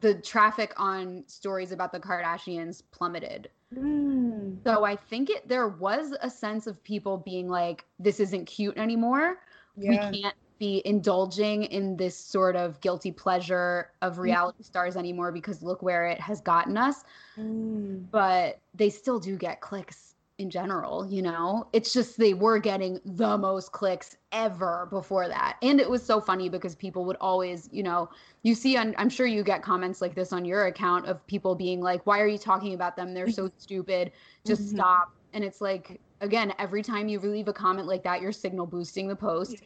the 0.00 0.14
traffic 0.14 0.72
on 0.76 1.24
stories 1.26 1.72
about 1.72 1.92
the 1.92 2.00
Kardashians 2.00 2.82
plummeted. 2.90 3.50
Mm. 3.74 4.58
So 4.62 4.84
I 4.84 4.94
think 4.94 5.30
it 5.30 5.48
there 5.48 5.68
was 5.68 6.14
a 6.20 6.30
sense 6.30 6.66
of 6.66 6.82
people 6.84 7.18
being 7.18 7.48
like, 7.48 7.84
this 7.98 8.20
isn't 8.20 8.44
cute 8.44 8.76
anymore. 8.76 9.38
Yeah. 9.76 10.10
We 10.10 10.20
can't 10.20 10.34
be 10.58 10.82
indulging 10.84 11.64
in 11.64 11.96
this 11.96 12.16
sort 12.16 12.56
of 12.56 12.80
guilty 12.80 13.12
pleasure 13.12 13.90
of 14.02 14.16
mm. 14.16 14.20
reality 14.20 14.62
stars 14.62 14.96
anymore 14.96 15.32
because 15.32 15.62
look 15.62 15.82
where 15.82 16.06
it 16.06 16.20
has 16.20 16.40
gotten 16.40 16.76
us. 16.76 17.04
Mm. 17.38 18.04
But 18.10 18.60
they 18.74 18.90
still 18.90 19.18
do 19.18 19.36
get 19.36 19.60
clicks 19.60 20.14
in 20.38 20.50
general, 20.50 21.06
you 21.06 21.22
know? 21.22 21.66
It's 21.72 21.92
just 21.92 22.18
they 22.18 22.34
were 22.34 22.58
getting 22.58 23.00
the 23.04 23.38
most 23.38 23.72
clicks 23.72 24.16
ever 24.32 24.86
before 24.90 25.28
that. 25.28 25.56
And 25.62 25.80
it 25.80 25.88
was 25.88 26.02
so 26.02 26.20
funny 26.20 26.48
because 26.48 26.74
people 26.74 27.04
would 27.06 27.16
always, 27.20 27.68
you 27.72 27.82
know, 27.82 28.10
you 28.42 28.54
see 28.54 28.76
on 28.76 28.94
I'm 28.98 29.08
sure 29.08 29.26
you 29.26 29.42
get 29.42 29.62
comments 29.62 30.00
like 30.00 30.14
this 30.14 30.32
on 30.32 30.44
your 30.44 30.66
account 30.66 31.06
of 31.06 31.26
people 31.26 31.54
being 31.54 31.80
like, 31.80 32.06
"Why 32.06 32.20
are 32.20 32.28
you 32.28 32.38
talking 32.38 32.74
about 32.74 32.96
them? 32.96 33.14
They're 33.14 33.30
so 33.30 33.50
stupid. 33.58 34.12
Just 34.46 34.62
mm-hmm. 34.62 34.76
stop." 34.76 35.12
And 35.32 35.42
it's 35.42 35.60
like 35.60 36.00
again, 36.20 36.52
every 36.58 36.82
time 36.82 37.08
you 37.08 37.18
leave 37.18 37.48
a 37.48 37.52
comment 37.52 37.86
like 37.86 38.02
that, 38.04 38.20
you're 38.20 38.32
signal 38.32 38.66
boosting 38.66 39.08
the 39.08 39.16
post. 39.16 39.62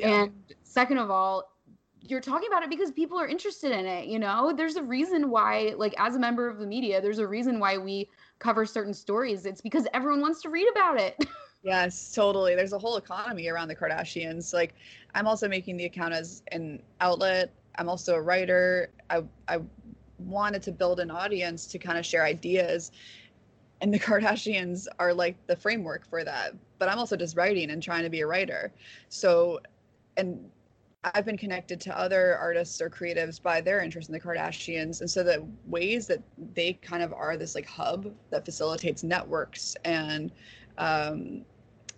And 0.00 0.32
second 0.62 0.98
of 0.98 1.10
all, 1.10 1.52
you're 2.00 2.20
talking 2.20 2.48
about 2.48 2.62
it 2.62 2.70
because 2.70 2.90
people 2.90 3.18
are 3.18 3.26
interested 3.26 3.72
in 3.72 3.84
it, 3.84 4.06
you 4.06 4.18
know? 4.18 4.52
There's 4.56 4.76
a 4.76 4.82
reason 4.82 5.30
why 5.30 5.74
like 5.76 5.94
as 5.98 6.16
a 6.16 6.18
member 6.18 6.48
of 6.48 6.58
the 6.58 6.66
media, 6.66 7.00
there's 7.00 7.18
a 7.18 7.26
reason 7.26 7.58
why 7.58 7.78
we 7.78 8.08
cover 8.38 8.64
certain 8.64 8.94
stories. 8.94 9.46
It's 9.46 9.60
because 9.60 9.86
everyone 9.92 10.20
wants 10.20 10.40
to 10.42 10.50
read 10.50 10.68
about 10.70 10.98
it. 11.00 11.16
Yes, 11.64 12.14
totally. 12.14 12.54
There's 12.54 12.72
a 12.72 12.78
whole 12.78 12.96
economy 12.96 13.48
around 13.48 13.68
the 13.68 13.74
Kardashians. 13.74 14.54
Like, 14.54 14.74
I'm 15.14 15.26
also 15.26 15.48
making 15.48 15.76
the 15.76 15.86
account 15.86 16.14
as 16.14 16.42
an 16.52 16.80
outlet. 17.00 17.52
I'm 17.74 17.88
also 17.88 18.14
a 18.14 18.22
writer. 18.22 18.90
I 19.10 19.24
I 19.48 19.58
wanted 20.18 20.62
to 20.62 20.72
build 20.72 21.00
an 21.00 21.10
audience 21.10 21.66
to 21.66 21.78
kind 21.78 21.98
of 21.98 22.06
share 22.06 22.24
ideas, 22.24 22.92
and 23.80 23.92
the 23.92 23.98
Kardashians 24.08 24.86
are 24.98 25.12
like 25.12 25.36
the 25.48 25.56
framework 25.56 26.06
for 26.06 26.22
that. 26.24 26.54
But 26.78 26.88
I'm 26.88 26.98
also 26.98 27.16
just 27.16 27.36
writing 27.36 27.70
and 27.70 27.82
trying 27.82 28.04
to 28.04 28.10
be 28.10 28.20
a 28.20 28.26
writer. 28.26 28.72
So, 29.08 29.60
and 30.18 30.50
I've 31.04 31.24
been 31.24 31.38
connected 31.38 31.80
to 31.82 31.98
other 31.98 32.36
artists 32.36 32.80
or 32.80 32.90
creatives 32.90 33.40
by 33.40 33.60
their 33.60 33.80
interest 33.80 34.08
in 34.08 34.12
the 34.12 34.20
Kardashians. 34.20 35.00
And 35.00 35.08
so 35.08 35.22
the 35.22 35.46
ways 35.66 36.06
that 36.08 36.22
they 36.54 36.72
kind 36.74 37.02
of 37.02 37.12
are 37.12 37.36
this 37.36 37.54
like 37.54 37.66
hub 37.66 38.12
that 38.30 38.44
facilitates 38.44 39.04
networks 39.04 39.76
and 39.84 40.32
um, 40.76 41.44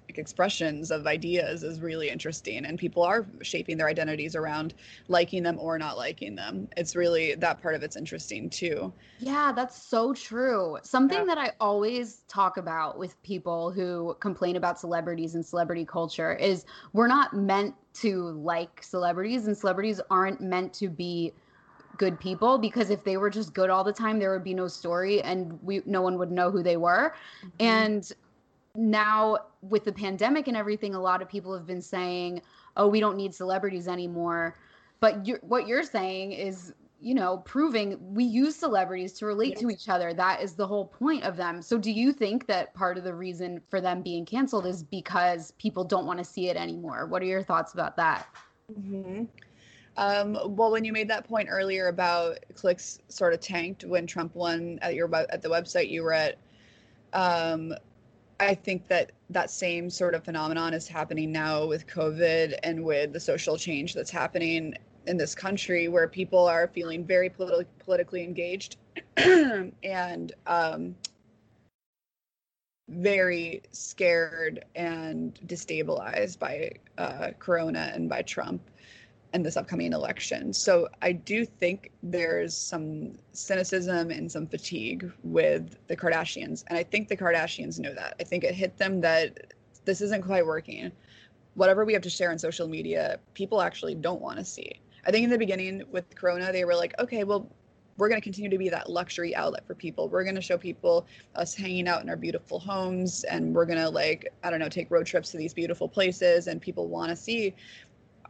like 0.09 0.19
expressions 0.19 0.91
of 0.91 1.07
ideas 1.07 1.63
is 1.63 1.81
really 1.81 2.11
interesting. 2.11 2.67
And 2.67 2.79
people 2.79 3.03
are 3.03 3.27
shaping 3.43 3.79
their 3.79 3.89
identities 3.89 4.37
around 4.37 4.75
liking 5.09 5.43
them 5.43 5.59
or 5.59 5.79
not 5.79 5.97
liking 5.97 6.35
them. 6.35 6.69
It's 6.77 6.95
really 6.95 7.37
that 7.37 7.63
part 7.63 7.75
of 7.75 7.83
it's 7.83 7.97
interesting 7.97 8.51
too. 8.51 8.93
Yeah, 9.19 9.53
that's 9.53 9.83
so 9.83 10.13
true. 10.13 10.79
Something 10.83 11.19
Yeah. 11.19 11.25
that 11.35 11.39
I 11.39 11.53
always 11.59 12.23
talk 12.29 12.59
about 12.59 12.99
with 12.99 13.21
people 13.23 13.71
who 13.71 14.17
complain 14.21 14.57
about 14.57 14.79
celebrities 14.79 15.37
and 15.37 15.45
celebrity 15.45 15.85
culture 15.87 16.35
is 16.35 16.65
we're 16.93 17.07
not 17.07 17.35
meant 17.35 17.75
to 18.01 18.31
like 18.31 18.83
celebrities, 18.83 19.47
and 19.47 19.57
celebrities 19.57 20.01
aren't 20.11 20.41
meant 20.41 20.73
to 20.75 20.89
be 20.89 21.33
good 21.97 22.19
people 22.19 22.57
because 22.57 22.89
if 22.89 23.05
they 23.05 23.19
were 23.19 23.29
just 23.29 23.53
good 23.53 23.69
all 23.69 23.85
the 23.85 23.93
time, 23.93 24.19
there 24.19 24.33
would 24.33 24.45
be 24.45 24.55
no 24.55 24.69
story 24.69 25.23
and 25.23 25.59
we 25.63 25.83
no 25.87 26.01
one 26.01 26.19
would 26.19 26.31
know 26.31 26.51
who 26.51 26.63
they 26.63 26.77
were. 26.77 27.15
Mm-hmm. 27.45 27.49
And 27.61 28.13
now 28.75 29.39
with 29.63 29.85
the 29.85 29.93
pandemic 29.93 30.49
and 30.49 30.57
everything, 30.57 30.95
a 30.95 31.01
lot 31.01 31.21
of 31.21 31.29
people 31.29 31.53
have 31.53 31.67
been 31.67 31.83
saying, 31.83 32.43
"Oh, 32.77 32.89
we 32.89 33.01
don't 33.01 33.17
need 33.17 33.35
celebrities 33.35 33.89
anymore." 33.89 34.57
But 35.01 35.27
you're, 35.27 35.41
what 35.43 35.67
you're 35.67 35.83
saying 35.83 36.33
is, 36.33 36.73
you 37.01 37.15
know, 37.15 37.39
proving 37.39 37.97
we 38.15 38.25
use 38.25 38.55
celebrities 38.57 39.15
to 39.15 39.27
relate 39.27 39.57
to 39.59 39.71
each 39.71 39.89
other. 39.89 40.13
That 40.13 40.43
is 40.43 40.55
the 40.55 40.67
whole 40.67 40.87
point 40.87 41.25
of 41.25 41.37
them. 41.37 41.63
So, 41.63 41.79
do 41.79 41.91
you 41.91 42.13
think 42.13 42.47
that 42.47 42.75
part 42.75 42.99
of 42.99 43.05
the 43.05 43.15
reason 43.15 43.61
for 43.69 43.81
them 43.81 44.03
being 44.03 44.27
canceled 44.27 44.67
is 44.67 44.83
because 44.83 45.53
people 45.53 45.85
don't 45.85 46.07
want 46.07 46.19
to 46.19 46.25
see 46.25 46.49
it 46.49 46.57
anymore? 46.57 47.07
What 47.07 47.23
are 47.23 47.27
your 47.27 47.43
thoughts 47.43 47.73
about 47.73 47.97
that? 47.97 48.27
hmm 48.73 49.25
Um, 49.97 50.39
well, 50.57 50.71
when 50.71 50.85
you 50.85 50.93
made 50.93 51.09
that 51.09 51.27
point 51.27 51.49
earlier 51.51 51.89
about 51.89 52.39
clicks 52.55 52.99
sort 53.09 53.33
of 53.33 53.41
tanked 53.41 53.85
when 53.85 54.07
Trump 54.07 54.35
won 54.35 54.79
at 54.83 54.95
your 54.95 55.13
at 55.15 55.43
the 55.43 55.49
website 55.49 55.89
you 55.91 56.03
were 56.03 56.13
at, 56.13 56.39
um, 57.13 57.75
I 58.39 58.55
think 58.55 58.89
that 58.89 59.13
that 59.31 59.51
same 59.51 59.91
sort 59.91 60.15
of 60.15 60.25
phenomenon 60.25 60.75
is 60.75 60.89
happening 60.89 61.33
now 61.33 61.67
with 61.67 61.87
COVID 61.87 62.59
and 62.63 62.85
with 62.85 63.13
the 63.13 63.21
social 63.21 63.57
change 63.57 63.95
that's 63.95 64.11
happening 64.11 64.75
in 65.11 65.19
this 65.19 65.35
country, 65.35 65.89
where 65.89 66.09
people 66.09 66.47
are 66.47 66.69
feeling 66.69 67.05
very 67.05 67.29
politi- 67.29 67.67
politically 67.85 68.25
engaged 68.25 68.77
and 69.17 70.33
um, 70.47 70.95
very 72.89 73.63
scared 73.73 74.65
and 74.75 75.39
destabilized 75.47 76.39
by 76.39 76.73
uh, 76.99 77.31
Corona 77.39 77.93
and 77.95 78.09
by 78.09 78.23
Trump 78.23 78.63
and 79.33 79.45
this 79.45 79.57
upcoming 79.57 79.93
election. 79.93 80.53
So 80.53 80.89
I 81.03 81.13
do 81.13 81.45
think 81.45 81.93
there's 82.03 82.57
some 82.57 83.13
cynicism 83.33 84.11
and 84.11 84.31
some 84.31 84.47
fatigue 84.47 85.11
with 85.23 85.77
the 85.87 85.97
Kardashians. 85.97 86.65
And 86.67 86.77
I 86.77 86.83
think 86.83 87.09
the 87.09 87.17
Kardashians 87.17 87.79
know 87.79 87.95
that. 87.95 88.17
I 88.19 88.25
think 88.25 88.43
it 88.43 88.55
hit 88.55 88.77
them 88.77 89.01
that 89.03 89.53
this 89.85 90.01
isn't 90.01 90.23
quite 90.23 90.45
working. 90.45 90.91
Whatever 91.55 91.85
we 91.85 91.93
have 91.93 92.03
to 92.03 92.11
share 92.11 92.31
on 92.31 92.39
social 92.39 92.67
media, 92.67 93.21
people 93.35 93.61
actually 93.61 93.95
don't 93.95 94.21
want 94.21 94.39
to 94.39 94.45
see. 94.45 94.81
I 95.07 95.11
think 95.11 95.25
in 95.25 95.31
the 95.31 95.39
beginning 95.39 95.85
with 95.91 96.15
Corona, 96.15 96.53
they 96.53 96.65
were 96.65 96.75
like, 96.75 96.95
okay, 96.99 97.25
well, 97.25 97.49
we're 97.97 98.09
going 98.09 98.21
to 98.21 98.25
continue 98.25 98.51
to 98.51 98.59
be 98.59 98.71
that 98.71 98.89
luxury 98.89 99.37
outlet 99.37 99.67
for 99.67 99.75
people. 99.75 100.09
We're 100.09 100.25
going 100.25 100.35
to 100.35 100.41
show 100.41 100.57
people 100.57 101.07
us 101.37 101.55
hanging 101.55 101.87
out 101.87 102.03
in 102.03 102.09
our 102.09 102.17
beautiful 102.17 102.59
homes 102.59 103.25
and 103.25 103.55
we're 103.55 103.67
going 103.67 103.79
to 103.79 103.91
like, 103.91 104.33
I 104.43 104.51
don't 104.51 104.59
know, 104.59 104.71
take 104.71 104.91
road 104.91 105.07
trips 105.07 105.31
to 105.33 105.37
these 105.37 105.53
beautiful 105.53 105.89
places 105.89 106.47
and 106.47 106.61
people 106.61 106.89
want 106.89 107.11
to 107.11 107.17
see 107.17 107.55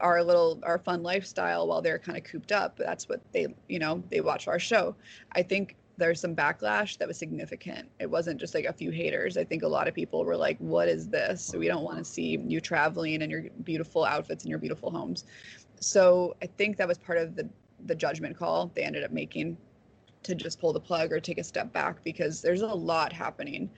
our 0.00 0.24
little 0.24 0.58
our 0.62 0.78
fun 0.78 1.02
lifestyle 1.02 1.68
while 1.68 1.82
they're 1.82 1.98
kind 1.98 2.18
of 2.18 2.24
cooped 2.24 2.52
up. 2.52 2.76
That's 2.76 3.08
what 3.08 3.20
they, 3.32 3.46
you 3.68 3.78
know, 3.78 4.02
they 4.10 4.20
watch 4.20 4.48
our 4.48 4.58
show. 4.58 4.96
I 5.32 5.42
think 5.42 5.76
there's 6.00 6.18
some 6.18 6.34
backlash 6.34 6.96
that 6.98 7.06
was 7.06 7.18
significant. 7.18 7.88
It 8.00 8.10
wasn't 8.10 8.40
just 8.40 8.54
like 8.54 8.64
a 8.64 8.72
few 8.72 8.90
haters. 8.90 9.36
I 9.36 9.44
think 9.44 9.62
a 9.62 9.68
lot 9.68 9.86
of 9.86 9.94
people 9.94 10.24
were 10.24 10.36
like, 10.36 10.56
"What 10.58 10.88
is 10.88 11.08
this? 11.08 11.54
We 11.54 11.68
don't 11.68 11.84
want 11.84 11.98
to 11.98 12.04
see 12.04 12.38
you 12.38 12.60
traveling 12.60 13.22
and 13.22 13.30
your 13.30 13.44
beautiful 13.62 14.04
outfits 14.04 14.42
and 14.44 14.50
your 14.50 14.58
beautiful 14.58 14.90
homes." 14.90 15.26
So 15.80 16.36
I 16.42 16.46
think 16.46 16.76
that 16.76 16.86
was 16.86 16.98
part 16.98 17.18
of 17.18 17.34
the 17.36 17.48
the 17.86 17.94
judgment 17.94 18.36
call 18.36 18.70
they 18.74 18.82
ended 18.82 19.02
up 19.04 19.10
making 19.10 19.56
to 20.22 20.34
just 20.34 20.60
pull 20.60 20.72
the 20.72 20.80
plug 20.80 21.12
or 21.12 21.20
take 21.20 21.38
a 21.38 21.44
step 21.44 21.72
back 21.72 22.04
because 22.04 22.42
there's 22.42 22.60
a 22.60 22.66
lot 22.66 23.10
happening 23.10 23.70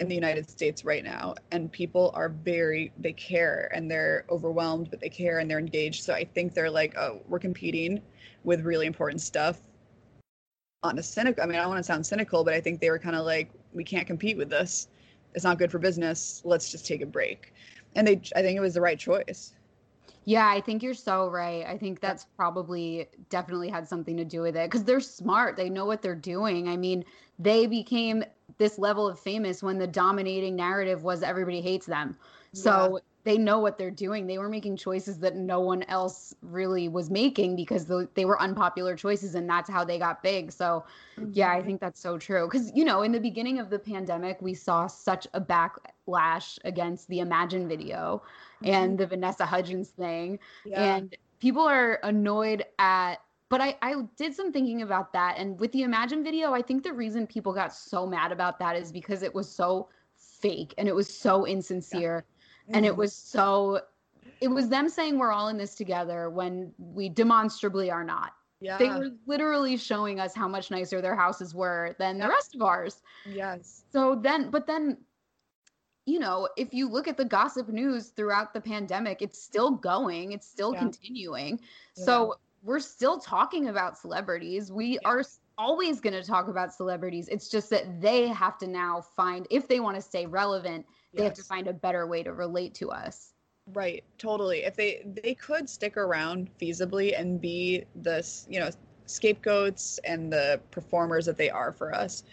in 0.00 0.08
the 0.08 0.14
United 0.14 0.48
States 0.48 0.84
right 0.84 1.02
now 1.02 1.34
and 1.50 1.72
people 1.72 2.12
are 2.14 2.28
very 2.28 2.92
they 2.98 3.12
care 3.12 3.70
and 3.74 3.90
they're 3.90 4.26
overwhelmed 4.30 4.90
but 4.90 5.00
they 5.00 5.08
care 5.08 5.38
and 5.38 5.50
they're 5.50 5.58
engaged. 5.58 6.04
So 6.04 6.12
I 6.12 6.24
think 6.24 6.52
they're 6.52 6.70
like 6.70 6.96
oh 6.98 7.22
we're 7.28 7.38
competing 7.38 8.02
with 8.44 8.60
really 8.60 8.86
important 8.86 9.22
stuff. 9.22 9.62
On 10.82 10.98
a 10.98 11.02
cynical 11.02 11.42
I 11.42 11.46
mean 11.46 11.56
I 11.56 11.62
don't 11.62 11.70
want 11.70 11.78
to 11.78 11.84
sound 11.84 12.04
cynical 12.04 12.44
but 12.44 12.52
I 12.52 12.60
think 12.60 12.80
they 12.80 12.90
were 12.90 12.98
kind 12.98 13.16
of 13.16 13.24
like 13.24 13.50
we 13.72 13.82
can't 13.82 14.06
compete 14.06 14.36
with 14.36 14.50
this. 14.50 14.88
It's 15.34 15.44
not 15.44 15.58
good 15.58 15.72
for 15.72 15.78
business. 15.78 16.42
Let's 16.44 16.70
just 16.70 16.86
take 16.86 17.00
a 17.00 17.06
break. 17.06 17.54
And 17.96 18.06
they 18.06 18.20
I 18.36 18.42
think 18.42 18.58
it 18.58 18.60
was 18.60 18.74
the 18.74 18.82
right 18.82 18.98
choice 18.98 19.54
yeah, 20.28 20.46
I 20.46 20.60
think 20.60 20.82
you're 20.82 20.92
so 20.92 21.30
right. 21.30 21.64
I 21.66 21.78
think 21.78 22.00
that's 22.00 22.26
probably 22.36 23.08
definitely 23.30 23.70
had 23.70 23.88
something 23.88 24.14
to 24.18 24.26
do 24.26 24.42
with 24.42 24.56
it 24.56 24.70
because 24.70 24.84
they're 24.84 25.00
smart. 25.00 25.56
They 25.56 25.70
know 25.70 25.86
what 25.86 26.02
they're 26.02 26.14
doing. 26.14 26.68
I 26.68 26.76
mean, 26.76 27.02
they 27.38 27.66
became 27.66 28.22
this 28.58 28.78
level 28.78 29.08
of 29.08 29.18
famous 29.18 29.62
when 29.62 29.78
the 29.78 29.86
dominating 29.86 30.54
narrative 30.54 31.02
was 31.02 31.22
everybody 31.22 31.62
hates 31.62 31.86
them. 31.86 32.14
So. 32.52 33.00
They 33.28 33.36
know 33.36 33.58
what 33.58 33.76
they're 33.76 33.90
doing. 33.90 34.26
They 34.26 34.38
were 34.38 34.48
making 34.48 34.78
choices 34.78 35.18
that 35.18 35.36
no 35.36 35.60
one 35.60 35.82
else 35.82 36.34
really 36.40 36.88
was 36.88 37.10
making 37.10 37.56
because 37.56 37.86
they 38.14 38.24
were 38.24 38.40
unpopular 38.40 38.96
choices 38.96 39.34
and 39.34 39.46
that's 39.46 39.68
how 39.68 39.84
they 39.84 39.98
got 39.98 40.22
big. 40.22 40.50
So, 40.50 40.86
mm-hmm. 41.18 41.32
yeah, 41.34 41.50
I 41.50 41.56
mm-hmm. 41.56 41.66
think 41.66 41.80
that's 41.82 42.00
so 42.00 42.16
true. 42.16 42.48
Because, 42.50 42.72
you 42.74 42.86
know, 42.86 43.02
in 43.02 43.12
the 43.12 43.20
beginning 43.20 43.58
of 43.58 43.68
the 43.68 43.78
pandemic, 43.78 44.40
we 44.40 44.54
saw 44.54 44.86
such 44.86 45.26
a 45.34 45.42
backlash 45.42 46.58
against 46.64 47.06
the 47.08 47.18
Imagine 47.18 47.68
video 47.68 48.22
and 48.64 48.92
mm-hmm. 48.92 48.96
the 48.96 49.06
Vanessa 49.06 49.44
Hudgens 49.44 49.90
thing. 49.90 50.38
Yeah. 50.64 50.96
And 50.96 51.14
people 51.38 51.68
are 51.68 52.00
annoyed 52.04 52.64
at 52.78 53.16
but 53.50 53.62
I, 53.62 53.76
I 53.80 53.94
did 54.16 54.34
some 54.34 54.52
thinking 54.52 54.82
about 54.82 55.12
that 55.12 55.36
and 55.38 55.58
with 55.58 55.72
the 55.72 55.82
imagine 55.82 56.22
video 56.22 56.52
i 56.52 56.60
think 56.60 56.82
the 56.82 56.92
reason 56.92 57.26
people 57.26 57.54
got 57.54 57.72
so 57.72 58.06
mad 58.06 58.30
about 58.30 58.58
that 58.58 58.76
is 58.76 58.92
because 58.92 59.22
it 59.22 59.34
was 59.34 59.48
so 59.50 59.88
fake 60.16 60.74
and 60.76 60.86
it 60.86 60.94
was 60.94 61.08
so 61.08 61.46
insincere 61.46 62.26
yeah. 62.26 62.37
And 62.72 62.84
it 62.84 62.90
mm-hmm. 62.90 63.00
was 63.00 63.14
so 63.14 63.80
it 64.40 64.48
was 64.48 64.68
them 64.68 64.88
saying 64.88 65.18
we're 65.18 65.32
all 65.32 65.48
in 65.48 65.56
this 65.56 65.74
together 65.74 66.30
when 66.30 66.72
we 66.78 67.08
demonstrably 67.08 67.90
are 67.90 68.04
not 68.04 68.32
yeah. 68.60 68.76
They 68.76 68.88
were 68.88 69.10
literally 69.26 69.76
showing 69.76 70.18
us 70.18 70.34
how 70.34 70.48
much 70.48 70.70
nicer 70.70 71.00
their 71.00 71.14
houses 71.14 71.54
were 71.54 71.94
than 71.98 72.18
the 72.18 72.26
rest 72.26 72.56
of 72.56 72.62
ours. 72.62 73.02
Yes. 73.24 73.84
So 73.92 74.16
then, 74.16 74.50
but 74.50 74.66
then 74.66 74.98
you 76.06 76.18
know, 76.18 76.48
if 76.56 76.72
you 76.72 76.88
look 76.88 77.06
at 77.06 77.18
the 77.18 77.24
gossip 77.24 77.68
news 77.68 78.08
throughout 78.08 78.54
the 78.54 78.60
pandemic, 78.62 79.20
it's 79.20 79.40
still 79.40 79.70
going, 79.70 80.32
it's 80.32 80.48
still 80.48 80.72
yeah. 80.72 80.78
continuing. 80.78 81.60
Yeah. 81.96 82.04
So 82.04 82.34
we're 82.62 82.80
still 82.80 83.20
talking 83.20 83.68
about 83.68 83.98
celebrities. 83.98 84.72
We 84.72 84.94
yeah. 84.94 84.98
are 85.04 85.22
always 85.58 86.00
going 86.00 86.14
to 86.14 86.22
talk 86.22 86.48
about 86.48 86.72
celebrities. 86.72 87.28
It's 87.28 87.48
just 87.48 87.68
that 87.70 88.00
they 88.00 88.28
have 88.28 88.56
to 88.58 88.66
now 88.66 89.02
find, 89.02 89.46
if 89.50 89.68
they 89.68 89.80
want 89.80 89.96
to 89.96 90.02
stay 90.02 90.24
relevant, 90.24 90.86
they 91.14 91.22
yes. 91.22 91.30
have 91.30 91.36
to 91.38 91.44
find 91.44 91.68
a 91.68 91.72
better 91.72 92.06
way 92.06 92.22
to 92.22 92.32
relate 92.32 92.74
to 92.74 92.90
us. 92.90 93.32
Right, 93.72 94.02
totally. 94.16 94.64
If 94.64 94.76
they 94.76 95.02
they 95.22 95.34
could 95.34 95.68
stick 95.68 95.96
around 95.96 96.48
feasibly 96.60 97.18
and 97.18 97.40
be 97.40 97.84
this, 97.94 98.46
you 98.48 98.60
know, 98.60 98.70
scapegoats 99.06 99.98
and 100.04 100.32
the 100.32 100.60
performers 100.70 101.26
that 101.26 101.36
they 101.36 101.50
are 101.50 101.72
for 101.72 101.94
us, 101.94 102.24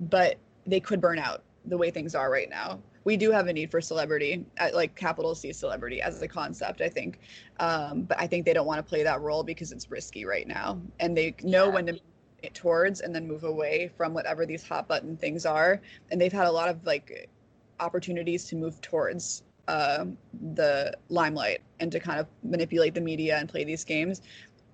but 0.00 0.36
they 0.66 0.80
could 0.80 1.00
burn 1.00 1.18
out 1.18 1.42
the 1.66 1.76
way 1.76 1.90
things 1.90 2.14
are 2.14 2.30
right 2.30 2.48
now. 2.48 2.80
We 3.04 3.16
do 3.16 3.30
have 3.32 3.48
a 3.48 3.52
need 3.52 3.70
for 3.70 3.80
celebrity, 3.80 4.46
like 4.72 4.94
capital 4.94 5.34
C 5.34 5.52
celebrity 5.52 6.00
as 6.00 6.22
a 6.22 6.28
concept, 6.28 6.80
I 6.80 6.88
think. 6.88 7.20
Um, 7.60 8.02
but 8.02 8.18
I 8.18 8.26
think 8.26 8.46
they 8.46 8.54
don't 8.54 8.66
want 8.66 8.78
to 8.78 8.88
play 8.88 9.02
that 9.02 9.20
role 9.20 9.42
because 9.42 9.72
it's 9.72 9.90
risky 9.90 10.24
right 10.24 10.48
now. 10.48 10.80
And 11.00 11.16
they 11.16 11.34
know 11.42 11.66
yeah. 11.66 11.74
when 11.74 11.86
to 11.86 11.92
move 11.92 12.52
towards 12.54 13.00
and 13.00 13.14
then 13.14 13.26
move 13.26 13.44
away 13.44 13.90
from 13.96 14.14
whatever 14.14 14.46
these 14.46 14.66
hot 14.66 14.88
button 14.88 15.16
things 15.16 15.44
are. 15.44 15.82
And 16.10 16.20
they've 16.20 16.32
had 16.32 16.46
a 16.46 16.50
lot 16.50 16.68
of 16.68 16.86
like 16.86 17.28
opportunities 17.84 18.44
to 18.46 18.56
move 18.56 18.80
towards 18.80 19.42
uh, 19.68 20.04
the 20.54 20.92
limelight 21.08 21.60
and 21.80 21.90
to 21.92 22.00
kind 22.00 22.18
of 22.20 22.26
manipulate 22.42 22.94
the 22.94 23.00
media 23.00 23.38
and 23.38 23.48
play 23.48 23.64
these 23.64 23.84
games 23.84 24.22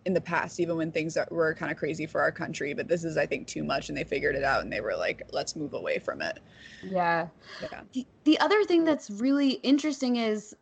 in 0.07 0.14
the 0.14 0.20
past, 0.20 0.61
even 0.61 0.77
when 0.77 0.90
things 0.90 1.16
were 1.31 1.55
kind 1.55 1.70
of 1.70 1.77
crazy 1.77 2.07
for 2.07 2.20
our 2.20 2.33
country. 2.33 2.73
But 2.73 2.88
this 2.88 3.05
is, 3.05 3.16
I 3.16 3.27
think, 3.27 3.46
too 3.46 3.62
much, 3.62 3.88
and 3.88 3.99
they 3.99 4.05
figured 4.05 4.35
it 4.35 4.44
out, 4.44 4.62
and 4.62 4.73
they 4.73 4.81
were 4.81 4.96
like, 4.96 5.23
"Let's 5.31 5.55
move 5.57 5.75
away 5.75 5.99
from 5.99 6.23
it." 6.23 6.40
Yeah. 6.83 7.29
yeah. 7.61 7.81
The, 7.92 8.07
the 8.25 8.40
other 8.40 8.64
thing 8.64 8.85
that's 8.85 9.11
really 9.11 9.53
interesting 9.62 10.16
is 10.16 10.55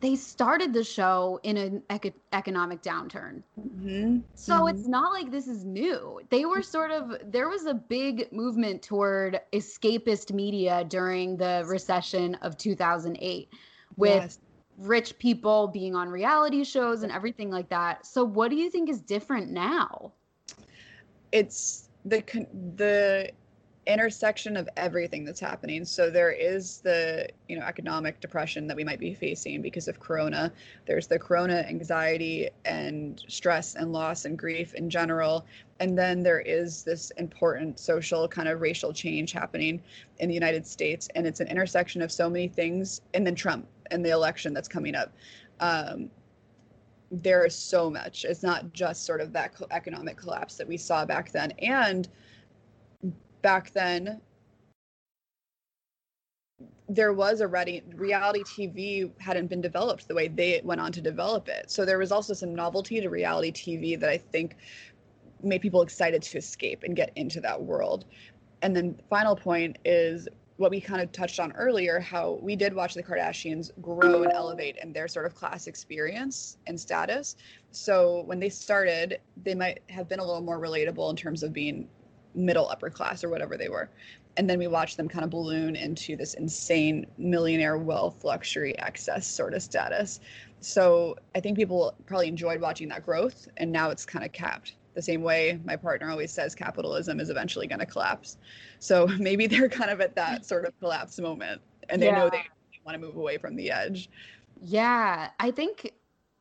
they 0.00 0.16
started 0.16 0.72
the 0.72 0.84
show 0.84 1.38
in 1.42 1.56
an 1.56 1.82
ec- 1.90 2.14
economic 2.32 2.82
downturn. 2.82 3.42
Mm-hmm. 3.60 4.18
So 4.34 4.54
mm-hmm. 4.54 4.76
it's 4.76 4.88
not 4.88 5.12
like 5.12 5.30
this 5.30 5.46
is 5.46 5.64
new. 5.64 6.20
They 6.30 6.46
were 6.46 6.62
sort 6.62 6.90
of, 6.90 7.18
there 7.30 7.48
was 7.48 7.66
a 7.66 7.74
big 7.74 8.32
movement 8.32 8.82
toward 8.82 9.40
escapist 9.52 10.32
media 10.32 10.84
during 10.88 11.36
the 11.36 11.64
recession 11.66 12.34
of 12.36 12.56
2008 12.56 13.48
with 13.96 14.22
yes 14.22 14.38
rich 14.80 15.18
people 15.18 15.68
being 15.68 15.94
on 15.94 16.08
reality 16.08 16.64
shows 16.64 17.02
and 17.02 17.12
everything 17.12 17.50
like 17.50 17.68
that. 17.68 18.06
So 18.06 18.24
what 18.24 18.50
do 18.50 18.56
you 18.56 18.70
think 18.70 18.88
is 18.88 19.00
different 19.00 19.50
now? 19.50 20.12
It's 21.32 21.88
the 22.04 22.22
the 22.76 23.30
intersection 23.92 24.56
of 24.56 24.68
everything 24.76 25.24
that's 25.24 25.40
happening. 25.40 25.84
So 25.84 26.10
there 26.10 26.30
is 26.30 26.80
the, 26.80 27.28
you 27.48 27.58
know, 27.58 27.64
economic 27.64 28.20
depression 28.20 28.66
that 28.66 28.76
we 28.76 28.84
might 28.84 29.00
be 29.00 29.14
facing 29.14 29.62
because 29.62 29.88
of 29.88 30.00
corona. 30.00 30.52
There's 30.86 31.06
the 31.06 31.18
corona 31.18 31.64
anxiety 31.68 32.50
and 32.64 33.22
stress 33.28 33.74
and 33.74 33.92
loss 33.92 34.24
and 34.24 34.38
grief 34.38 34.74
in 34.74 34.90
general. 34.90 35.46
And 35.80 35.96
then 35.96 36.22
there 36.22 36.40
is 36.40 36.84
this 36.84 37.10
important 37.12 37.78
social 37.78 38.28
kind 38.28 38.48
of 38.48 38.60
racial 38.60 38.92
change 38.92 39.32
happening 39.32 39.82
in 40.18 40.28
the 40.28 40.34
United 40.34 40.66
States 40.66 41.08
and 41.14 41.26
it's 41.26 41.40
an 41.40 41.48
intersection 41.48 42.02
of 42.02 42.12
so 42.12 42.28
many 42.28 42.48
things 42.48 43.00
and 43.14 43.26
then 43.26 43.34
Trump 43.34 43.66
and 43.90 44.04
the 44.04 44.10
election 44.10 44.52
that's 44.52 44.68
coming 44.68 44.94
up. 44.94 45.12
Um, 45.60 46.10
there 47.10 47.44
is 47.44 47.54
so 47.54 47.90
much. 47.90 48.24
It's 48.24 48.42
not 48.42 48.72
just 48.72 49.04
sort 49.04 49.20
of 49.20 49.32
that 49.32 49.54
economic 49.70 50.16
collapse 50.16 50.56
that 50.56 50.68
we 50.68 50.76
saw 50.76 51.04
back 51.04 51.32
then. 51.32 51.50
And 51.58 52.08
back 53.42 53.72
then, 53.72 54.20
there 56.88 57.12
was 57.12 57.40
a 57.40 57.46
reality 57.46 58.42
TV 58.42 59.10
hadn't 59.18 59.46
been 59.46 59.60
developed 59.60 60.08
the 60.08 60.14
way 60.14 60.26
they 60.26 60.60
went 60.64 60.80
on 60.80 60.90
to 60.90 61.00
develop 61.00 61.48
it. 61.48 61.70
So 61.70 61.84
there 61.84 61.98
was 61.98 62.10
also 62.10 62.34
some 62.34 62.54
novelty 62.54 63.00
to 63.00 63.08
reality 63.08 63.52
TV 63.52 63.98
that 64.00 64.10
I 64.10 64.18
think 64.18 64.56
made 65.42 65.62
people 65.62 65.82
excited 65.82 66.20
to 66.22 66.38
escape 66.38 66.82
and 66.82 66.96
get 66.96 67.12
into 67.16 67.40
that 67.42 67.62
world. 67.62 68.06
And 68.62 68.74
then 68.74 69.00
final 69.08 69.36
point 69.36 69.78
is 69.84 70.28
what 70.56 70.70
we 70.70 70.80
kind 70.80 71.00
of 71.00 71.10
touched 71.12 71.40
on 71.40 71.52
earlier 71.52 71.98
how 72.00 72.38
we 72.42 72.54
did 72.54 72.74
watch 72.74 72.92
the 72.92 73.02
Kardashians 73.02 73.70
grow 73.80 74.24
and 74.24 74.32
elevate 74.32 74.76
in 74.82 74.92
their 74.92 75.08
sort 75.08 75.24
of 75.24 75.34
class 75.34 75.66
experience 75.66 76.58
and 76.66 76.78
status. 76.78 77.36
So 77.70 78.24
when 78.26 78.38
they 78.40 78.50
started, 78.50 79.20
they 79.42 79.54
might 79.54 79.80
have 79.88 80.06
been 80.08 80.18
a 80.18 80.24
little 80.24 80.42
more 80.42 80.58
relatable 80.58 81.08
in 81.08 81.16
terms 81.16 81.42
of 81.42 81.54
being 81.54 81.88
middle 82.34 82.68
upper 82.68 82.90
class 82.90 83.24
or 83.24 83.28
whatever 83.28 83.56
they 83.56 83.68
were. 83.68 83.90
And 84.36 84.48
then 84.48 84.58
we 84.58 84.68
watched 84.68 84.96
them 84.96 85.08
kind 85.08 85.24
of 85.24 85.30
balloon 85.30 85.76
into 85.76 86.16
this 86.16 86.34
insane 86.34 87.06
millionaire 87.18 87.76
wealth, 87.76 88.24
luxury, 88.24 88.78
excess 88.78 89.26
sort 89.26 89.54
of 89.54 89.62
status. 89.62 90.20
So 90.60 91.16
I 91.34 91.40
think 91.40 91.56
people 91.56 91.94
probably 92.06 92.28
enjoyed 92.28 92.60
watching 92.60 92.88
that 92.88 93.04
growth, 93.04 93.48
and 93.56 93.72
now 93.72 93.90
it's 93.90 94.06
kind 94.06 94.24
of 94.24 94.32
capped 94.32 94.74
the 94.94 95.02
same 95.02 95.22
way 95.22 95.60
my 95.64 95.76
partner 95.76 96.10
always 96.10 96.32
says 96.32 96.54
capitalism 96.54 97.20
is 97.20 97.30
eventually 97.30 97.66
going 97.66 97.78
to 97.78 97.86
collapse. 97.86 98.38
So 98.78 99.06
maybe 99.18 99.46
they're 99.46 99.68
kind 99.68 99.90
of 99.90 100.00
at 100.00 100.14
that 100.16 100.44
sort 100.44 100.64
of 100.64 100.78
collapse 100.80 101.18
moment 101.18 101.60
and 101.88 102.00
they 102.00 102.06
yeah. 102.06 102.18
know 102.18 102.30
they 102.30 102.42
want 102.84 103.00
to 103.00 103.06
move 103.06 103.16
away 103.16 103.38
from 103.38 103.56
the 103.56 103.70
edge. 103.70 104.10
Yeah, 104.60 105.30
I 105.38 105.50
think 105.50 105.92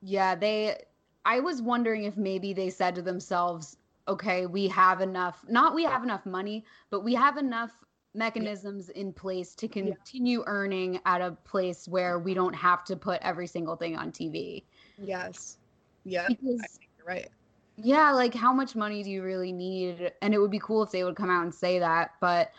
Yeah, 0.02 0.36
they 0.36 0.84
I 1.26 1.40
was 1.40 1.62
wondering 1.62 2.06
if 2.06 2.18
maybe 2.18 2.54
they 2.54 2.70
said 2.70 2.96
to 2.96 3.02
themselves, 3.02 3.78
okay, 4.08 4.46
we 4.46 4.68
have 4.70 5.02
enough, 5.02 5.44
not 5.48 5.76
we 5.76 5.84
have 5.84 6.04
enough 6.04 6.26
money, 6.26 6.66
but 6.90 7.02
we 7.02 7.14
have 7.16 7.38
enough 7.38 7.72
mechanisms 8.16 8.90
in 8.90 9.14
place 9.14 9.54
to 9.56 9.68
continue 9.68 10.44
earning 10.48 11.00
at 11.06 11.22
a 11.22 11.32
place 11.46 11.88
where 11.88 12.18
we 12.20 12.34
don't 12.34 12.56
have 12.56 12.84
to 12.86 12.96
put 12.96 13.22
every 13.22 13.48
single 13.48 13.76
thing 13.76 13.96
on 13.96 14.12
TV. 14.12 14.66
Yes. 14.98 15.58
Yeah. 16.04 16.28
Because 16.28 16.62
I 16.62 16.68
think 16.68 16.92
you're 16.98 17.08
right. 17.08 17.30
yeah, 17.78 18.12
like 18.12 18.34
how 18.34 18.52
much 18.54 18.76
money 18.76 19.04
do 19.04 19.10
you 19.10 19.24
really 19.24 19.52
need? 19.54 20.12
And 20.22 20.34
it 20.34 20.40
would 20.40 20.52
be 20.52 20.60
cool 20.60 20.84
if 20.84 20.92
they 20.92 21.04
would 21.04 21.16
come 21.16 21.30
out 21.30 21.44
and 21.44 21.54
say 21.54 21.80
that. 21.80 22.12
But 22.20 22.52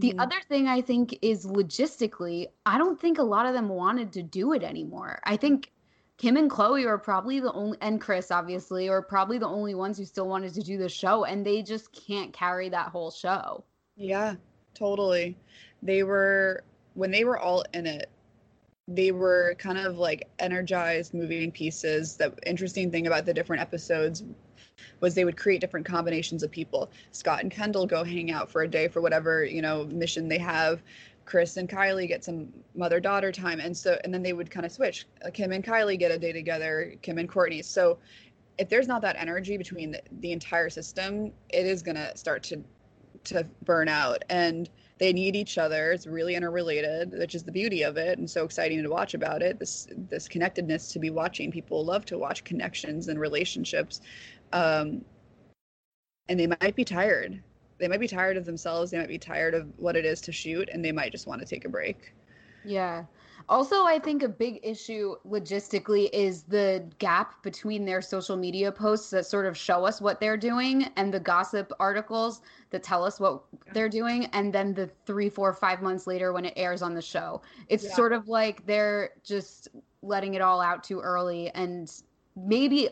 the 0.00 0.14
Mhm. 0.14 0.18
other 0.18 0.40
thing 0.48 0.68
I 0.68 0.82
think 0.82 1.18
is 1.22 1.46
logistically, 1.46 2.48
I 2.66 2.76
don't 2.78 3.00
think 3.00 3.18
a 3.18 3.22
lot 3.22 3.46
of 3.46 3.54
them 3.54 3.68
wanted 3.68 4.12
to 4.14 4.22
do 4.22 4.52
it 4.52 4.62
anymore. 4.62 5.20
I 5.24 5.36
think 5.36 5.72
Kim 6.18 6.36
and 6.36 6.50
Khloé 6.50 6.86
are 6.86 6.98
probably 6.98 7.40
the 7.40 7.52
only, 7.52 7.76
and 7.80 8.00
Kris 8.00 8.30
obviously, 8.30 8.88
are 8.88 9.02
probably 9.02 9.38
the 9.38 9.46
only 9.46 9.74
ones 9.74 9.98
who 9.98 10.04
still 10.04 10.28
wanted 10.28 10.54
to 10.54 10.62
do 10.62 10.78
the 10.78 10.88
show, 10.88 11.24
and 11.24 11.44
they 11.44 11.62
just 11.62 11.92
can't 11.92 12.32
carry 12.32 12.68
that 12.70 12.88
whole 12.88 13.10
show. 13.10 13.62
Yeah, 13.96 14.34
totally. 14.74 15.36
They 15.82 16.02
were 16.02 16.64
when 16.94 17.10
they 17.10 17.24
were 17.24 17.38
all 17.38 17.64
in 17.74 17.86
it, 17.86 18.08
they 18.88 19.12
were 19.12 19.54
kind 19.58 19.78
of 19.78 19.98
like 19.98 20.28
energized 20.38 21.12
moving 21.12 21.52
pieces. 21.52 22.16
The 22.16 22.32
interesting 22.46 22.90
thing 22.90 23.06
about 23.06 23.26
the 23.26 23.34
different 23.34 23.60
episodes 23.60 24.24
was 25.00 25.14
they 25.14 25.24
would 25.24 25.36
create 25.36 25.60
different 25.60 25.84
combinations 25.84 26.42
of 26.42 26.50
people. 26.50 26.90
Scott 27.10 27.42
and 27.42 27.50
Kendall 27.50 27.86
go 27.86 28.04
hang 28.04 28.30
out 28.30 28.50
for 28.50 28.62
a 28.62 28.68
day 28.68 28.88
for 28.88 29.00
whatever, 29.00 29.44
you 29.44 29.60
know, 29.62 29.84
mission 29.84 30.28
they 30.28 30.38
have. 30.38 30.82
Kris 31.26 31.56
and 31.56 31.68
Kylie 31.68 32.08
get 32.08 32.24
some 32.24 32.48
mother 32.74 33.00
daughter 33.00 33.32
time. 33.32 33.60
And 33.60 33.76
so 33.76 33.98
and 34.04 34.14
then 34.14 34.22
they 34.22 34.32
would 34.32 34.50
kind 34.50 34.64
of 34.64 34.72
switch. 34.72 35.06
Kim 35.34 35.52
and 35.52 35.62
Kylie 35.62 35.98
get 35.98 36.10
a 36.10 36.18
day 36.18 36.32
together, 36.32 36.94
Kim 37.02 37.18
and 37.18 37.28
Kourtney. 37.28 37.62
So 37.64 37.98
if 38.58 38.68
there's 38.68 38.88
not 38.88 39.02
that 39.02 39.16
energy 39.18 39.58
between 39.58 39.90
the, 39.90 40.02
the 40.20 40.32
entire 40.32 40.70
system, 40.70 41.32
it 41.50 41.66
is 41.66 41.82
going 41.82 41.96
to 41.96 42.16
start 42.16 42.42
to 42.44 42.62
to 43.24 43.44
burn 43.64 43.88
out. 43.88 44.24
And 44.30 44.70
they 44.98 45.12
need 45.12 45.36
each 45.36 45.58
other. 45.58 45.92
It's 45.92 46.06
really 46.06 46.36
interrelated 46.36 47.12
which 47.12 47.34
is 47.34 47.42
the 47.42 47.52
beauty 47.52 47.82
of 47.82 47.96
it 47.96 48.18
and 48.18 48.30
so 48.30 48.44
exciting 48.44 48.82
to 48.82 48.88
watch 48.88 49.14
about 49.14 49.42
it. 49.42 49.58
This 49.58 49.88
this 50.08 50.28
connectedness 50.28 50.92
to 50.92 51.00
be 51.00 51.10
watching 51.10 51.50
people. 51.50 51.84
Love 51.84 52.04
to 52.06 52.18
watch 52.18 52.44
connections 52.44 53.08
and 53.08 53.18
relationships. 53.18 54.00
Um 54.52 55.04
and 56.28 56.40
they 56.40 56.46
might 56.46 56.76
be 56.76 56.84
tired 56.84 57.42
they 57.78 57.88
might 57.88 58.00
be 58.00 58.08
tired 58.08 58.36
of 58.36 58.44
themselves 58.44 58.90
they 58.90 58.98
might 58.98 59.08
be 59.08 59.18
tired 59.18 59.54
of 59.54 59.66
what 59.78 59.96
it 59.96 60.04
is 60.04 60.20
to 60.20 60.32
shoot 60.32 60.68
and 60.72 60.84
they 60.84 60.92
might 60.92 61.12
just 61.12 61.26
want 61.26 61.40
to 61.40 61.46
take 61.46 61.64
a 61.64 61.68
break 61.68 62.14
Yeah. 62.64 63.04
Also, 63.48 63.84
I 63.84 64.00
think 64.00 64.24
a 64.24 64.28
big 64.28 64.58
issue 64.64 65.14
logistically 65.24 66.08
is 66.12 66.42
the 66.44 66.84
gap 66.98 67.40
between 67.44 67.84
their 67.84 68.02
social 68.02 68.36
media 68.36 68.72
posts 68.72 69.10
that 69.10 69.24
sort 69.24 69.46
of 69.46 69.56
show 69.56 69.84
us 69.84 70.00
what 70.00 70.18
they're 70.18 70.36
doing 70.38 70.90
and 70.96 71.14
the 71.14 71.20
gossip 71.20 71.72
articles 71.78 72.40
that 72.70 72.82
tell 72.82 73.04
us 73.04 73.20
what 73.20 73.44
they're 73.72 73.88
doing, 73.88 74.26
and 74.32 74.52
then 74.52 74.74
the 74.74 74.88
three, 75.04 75.28
four, 75.28 75.52
five 75.52 75.80
months 75.80 76.08
later 76.08 76.32
when 76.32 76.44
it 76.44 76.54
airs 76.56 76.82
on 76.82 76.94
the 76.94 77.02
show. 77.02 77.40
It's 77.68 77.84
Yeah. 77.84 77.94
sort 77.94 78.12
of 78.12 78.26
like 78.26 78.66
they're 78.66 79.10
just 79.22 79.68
letting 80.02 80.34
it 80.34 80.40
all 80.40 80.60
out 80.60 80.82
too 80.82 81.00
early. 81.00 81.50
And 81.50 81.92
maybe 82.34 82.88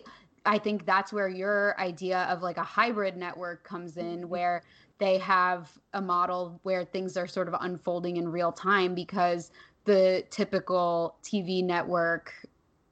I 0.46 0.58
think 0.58 0.84
that's 0.84 1.12
where 1.12 1.28
your 1.28 1.78
idea 1.80 2.24
of 2.24 2.42
like 2.42 2.56
a 2.56 2.62
hybrid 2.62 3.16
network 3.16 3.64
comes 3.64 3.96
in, 3.96 4.20
mm-hmm. 4.20 4.28
where 4.28 4.62
they 4.98 5.18
have 5.18 5.70
a 5.92 6.00
model 6.00 6.60
where 6.62 6.84
things 6.84 7.16
are 7.16 7.26
sort 7.26 7.48
of 7.48 7.54
unfolding 7.60 8.16
in 8.16 8.28
real 8.28 8.52
time 8.52 8.94
because 8.94 9.50
the 9.84 10.24
typical 10.30 11.16
TV 11.22 11.64
network 11.64 12.32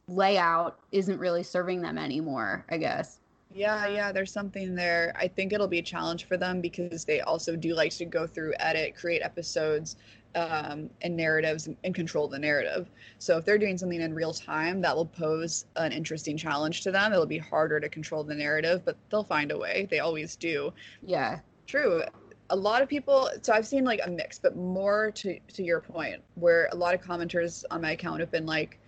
layout 0.08 0.80
isn't 0.90 1.18
really 1.18 1.42
serving 1.42 1.80
them 1.80 1.96
anymore, 1.96 2.64
I 2.70 2.76
guess. 2.78 3.18
Yeah, 3.54 3.86
yeah, 3.86 4.12
there's 4.12 4.32
something 4.32 4.74
there. 4.74 5.12
I 5.16 5.28
think 5.28 5.52
it'll 5.52 5.68
be 5.68 5.78
a 5.78 5.82
challenge 5.82 6.24
for 6.24 6.36
them 6.36 6.60
because 6.60 7.04
they 7.04 7.20
also 7.20 7.54
do 7.54 7.74
like 7.74 7.92
to 7.92 8.04
go 8.04 8.26
through, 8.26 8.54
edit, 8.58 8.96
create 8.96 9.22
episodes 9.22 9.96
um, 10.34 10.88
and 11.02 11.16
narratives 11.16 11.66
and, 11.66 11.76
and 11.84 11.94
control 11.94 12.28
the 12.28 12.38
narrative. 12.38 12.90
So 13.18 13.36
if 13.36 13.44
they're 13.44 13.58
doing 13.58 13.76
something 13.78 14.00
in 14.00 14.14
real 14.14 14.32
time, 14.32 14.80
that 14.80 14.96
will 14.96 15.06
pose 15.06 15.66
an 15.76 15.92
interesting 15.92 16.36
challenge 16.36 16.82
to 16.82 16.90
them. 16.90 17.12
It'll 17.12 17.26
be 17.26 17.38
harder 17.38 17.80
to 17.80 17.88
control 17.88 18.24
the 18.24 18.34
narrative, 18.34 18.82
but 18.84 18.96
they'll 19.10 19.24
find 19.24 19.50
a 19.50 19.58
way. 19.58 19.86
They 19.90 20.00
always 20.00 20.36
do. 20.36 20.72
Yeah. 21.02 21.40
True. 21.66 22.02
A 22.50 22.56
lot 22.56 22.82
of 22.82 22.88
people. 22.88 23.30
So 23.42 23.52
I've 23.52 23.66
seen 23.66 23.84
like 23.84 24.00
a 24.04 24.10
mix, 24.10 24.38
but 24.38 24.56
more 24.56 25.10
to 25.12 25.38
to 25.38 25.62
your 25.62 25.80
point, 25.80 26.20
where 26.34 26.68
a 26.72 26.76
lot 26.76 26.94
of 26.94 27.00
commenters 27.00 27.64
on 27.70 27.80
my 27.80 27.92
account 27.92 28.20
have 28.20 28.30
been 28.30 28.46
like, 28.46 28.78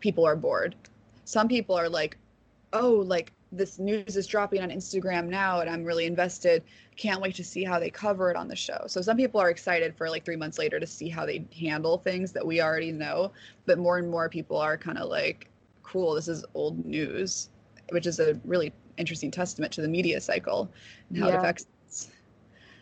people 0.00 0.26
are 0.26 0.36
bored. 0.36 0.74
Some 1.24 1.48
people 1.48 1.76
are 1.76 1.88
like, 1.88 2.16
oh, 2.72 3.04
like 3.06 3.32
this 3.52 3.78
news 3.78 4.16
is 4.16 4.26
dropping 4.26 4.62
on 4.62 4.70
Instagram 4.70 5.28
now, 5.28 5.60
and 5.60 5.68
I'm 5.68 5.84
really 5.84 6.06
invested. 6.06 6.62
Can't 6.96 7.20
wait 7.20 7.34
to 7.36 7.44
see 7.44 7.64
how 7.64 7.78
they 7.78 7.90
cover 7.90 8.30
it 8.30 8.36
on 8.36 8.48
the 8.48 8.56
show. 8.56 8.84
So 8.86 9.00
some 9.00 9.16
people 9.16 9.40
are 9.40 9.50
excited 9.50 9.96
for 9.96 10.08
like 10.08 10.24
three 10.24 10.36
months 10.36 10.58
later 10.58 10.78
to 10.78 10.86
see 10.86 11.08
how 11.08 11.26
they 11.26 11.44
handle 11.58 11.98
things 11.98 12.32
that 12.32 12.46
we 12.46 12.60
already 12.60 12.92
know. 12.92 13.32
But 13.66 13.78
more 13.78 13.98
and 13.98 14.08
more 14.08 14.28
people 14.28 14.56
are 14.56 14.76
kind 14.76 14.98
of 14.98 15.08
like, 15.08 15.50
cool, 15.82 16.14
this 16.14 16.28
is 16.28 16.44
old 16.54 16.84
news, 16.84 17.50
which 17.90 18.06
is 18.06 18.20
a 18.20 18.38
really 18.44 18.72
interesting 18.98 19.30
testament 19.30 19.72
to 19.72 19.82
the 19.82 19.88
media 19.88 20.20
cycle 20.20 20.70
and 21.08 21.18
how 21.18 21.28
it 21.28 21.32
Yeah. 21.32 21.38
affects. 21.38 21.66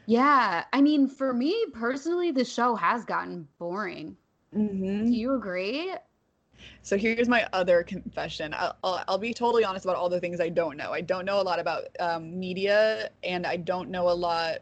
Yeah. 0.06 0.64
I 0.72 0.80
mean, 0.82 1.08
for 1.08 1.32
me 1.32 1.66
personally, 1.72 2.30
the 2.30 2.44
show 2.44 2.74
has 2.74 3.04
gotten 3.04 3.48
boring. 3.58 4.16
Mm-hmm. 4.54 5.06
Do 5.06 5.12
you 5.12 5.34
agree? 5.34 5.92
So 6.82 6.96
here's 6.96 7.28
my 7.28 7.46
other 7.52 7.82
confession. 7.82 8.54
I'll, 8.56 8.76
I'll, 8.82 9.04
I'll 9.09 9.18
be 9.18 9.34
totally 9.34 9.64
honest 9.64 9.84
about 9.84 9.96
all 9.96 10.09
the 10.09 10.20
things 10.20 10.40
I 10.40 10.48
don't 10.48 10.76
know. 10.76 10.92
I 10.92 11.00
don't 11.00 11.24
know 11.24 11.40
a 11.40 11.42
lot 11.42 11.59
about 11.59 11.84
um, 12.00 12.38
media, 12.38 13.11
and 13.22 13.46
I 13.46 13.56
don't 13.56 13.90
know 13.90 14.11
a 14.11 14.12
lot, 14.12 14.59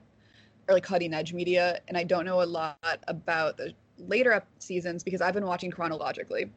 or 0.68 0.74
like 0.74 0.82
cutting 0.84 1.14
edge 1.14 1.32
media, 1.32 1.80
and 1.88 1.96
I 1.96 2.04
don't 2.04 2.24
know 2.24 2.42
a 2.42 2.44
lot 2.44 2.78
about 3.08 3.56
the 3.56 3.72
later 3.98 4.32
up 4.32 4.46
seasons 4.58 5.02
because 5.02 5.20
I've 5.20 5.34
been 5.34 5.46
watching 5.46 5.70
chronologically. 5.70 6.50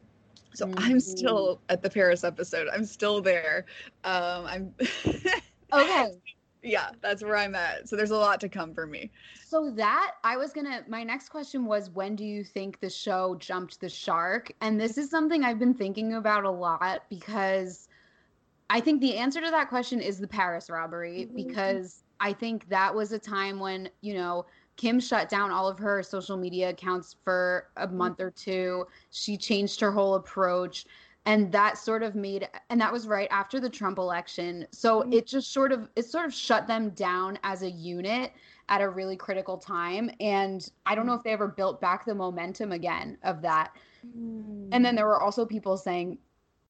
So 0.54 0.70
I'm 0.78 1.00
still 1.00 1.62
at 1.70 1.82
the 1.84 1.90
Paris 1.90 2.24
episode. 2.24 2.68
I'm 2.74 2.86
still 2.86 3.22
there. 3.22 3.66
Um, 4.04 4.46
I'm. 4.46 4.74
Okay. 5.72 6.18
Yeah, 6.62 6.90
that's 7.02 7.24
where 7.24 7.38
I'm 7.38 7.56
at. 7.56 7.88
So 7.88 7.96
there's 7.96 8.12
a 8.12 8.18
lot 8.18 8.40
to 8.42 8.50
come 8.50 8.74
for 8.74 8.86
me. 8.86 9.12
So 9.46 9.72
that 9.72 10.16
I 10.24 10.38
was 10.38 10.52
gonna. 10.52 10.84
My 10.88 11.04
next 11.04 11.30
question 11.30 11.66
was, 11.66 11.90
when 11.90 12.16
do 12.16 12.26
you 12.26 12.44
think 12.44 12.80
the 12.80 12.90
show 12.90 13.36
jumped 13.40 13.80
the 13.80 13.90
shark? 13.90 14.52
And 14.62 14.80
this 14.80 14.98
is 14.98 15.10
something 15.10 15.44
I've 15.44 15.60
been 15.60 15.74
thinking 15.74 16.14
about 16.14 16.44
a 16.44 16.52
lot 16.52 17.04
because 17.10 17.88
I 18.70 18.80
think 18.80 19.02
the 19.02 19.18
answer 19.18 19.42
to 19.42 19.52
that 19.52 19.70
question 19.70 20.02
is 20.02 20.20
the 20.20 20.28
Paris 20.28 20.70
robbery 20.70 21.26
mm-hmm. 21.26 21.36
because 21.36 22.04
I 22.20 22.34
think 22.34 22.68
that 22.70 22.94
was 22.94 23.12
a 23.14 23.20
time 23.20 23.60
when 23.60 23.90
you 24.02 24.14
know 24.14 24.46
Kim 24.76 25.00
shut 25.00 25.30
down 25.30 25.52
all 25.52 25.68
of 25.68 25.80
her 25.80 26.04
social 26.04 26.38
media 26.38 26.70
accounts 26.70 27.16
for 27.24 27.68
a 27.78 27.88
month 27.88 28.18
mm-hmm. 28.18 28.28
or 28.28 28.32
two. 28.32 28.86
She 29.12 29.38
changed 29.38 29.80
her 29.80 29.92
whole 29.92 30.16
approach. 30.16 30.86
And 31.26 31.52
that 31.52 31.78
sort 31.78 32.02
of 32.02 32.16
made, 32.16 32.48
and 32.70 32.80
that 32.82 32.92
was 32.92 33.08
right 33.08 33.28
after 33.30 33.60
the 33.60 33.70
Trump 33.70 33.98
election. 33.98 34.66
So 34.72 35.02
mm-hmm. 35.02 35.14
it 35.14 35.28
just 35.28 35.52
sort 35.54 35.72
of, 35.72 35.90
it 35.96 36.06
sort 36.06 36.26
of 36.26 36.34
shut 36.34 36.66
them 36.66 36.90
down 36.92 37.38
as 37.44 37.62
a 37.62 37.70
unit 37.70 38.32
at 38.70 38.82
a 38.82 38.90
really 38.90 39.16
critical 39.16 39.58
time. 39.58 40.10
And 40.20 40.68
I 40.86 40.96
don't 40.96 41.06
know 41.06 41.14
if 41.14 41.24
they 41.24 41.32
ever 41.32 41.48
built 41.48 41.82
back 41.82 42.06
the 42.06 42.16
momentum 42.16 42.72
again 42.72 43.18
of 43.24 43.42
that. 43.42 43.76
Mm. 44.06 44.70
And 44.72 44.86
then 44.86 44.96
there 44.96 45.06
were 45.06 45.22
also 45.22 45.46
people 45.46 45.76
saying, 45.76 46.18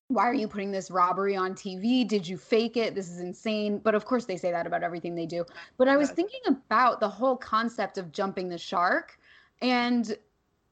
why 0.08 0.24
are 0.24 0.34
you 0.34 0.48
putting 0.48 0.72
this 0.72 0.90
robbery 0.90 1.36
on 1.36 1.54
TV? 1.54 2.08
Did 2.08 2.28
you 2.28 2.36
fake 2.36 2.78
it? 2.78 2.96
This 2.96 3.10
is 3.10 3.20
insane. 3.20 3.78
But 3.78 3.94
of 3.94 4.06
course, 4.06 4.26
they 4.26 4.38
say 4.38 4.52
that 4.52 4.66
about 4.66 4.82
everything 4.82 5.14
they 5.14 5.28
do. 5.28 5.46
But 5.78 5.88
I 5.88 5.98
was 5.98 6.10
thinking 6.10 6.42
about 6.48 7.00
the 7.00 7.10
whole 7.10 7.38
concept 7.38 8.00
of 8.00 8.12
jumping 8.12 8.50
the 8.50 8.58
shark. 8.58 9.20
And 9.62 10.18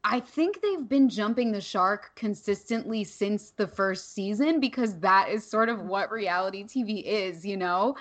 I 0.04 0.20
think 0.20 0.62
they've 0.62 0.88
been 0.88 1.10
jumping 1.10 1.52
the 1.52 1.62
shark 1.62 2.12
consistently 2.16 3.04
since 3.04 3.52
the 3.52 3.68
first 3.68 4.14
season 4.14 4.60
because 4.60 5.00
that 5.00 5.30
is 5.30 5.50
sort 5.50 5.70
of 5.70 5.82
what 5.82 6.12
reality 6.12 6.64
TV 6.64 7.04
is, 7.04 7.46
you 7.46 7.58
know? 7.58 7.96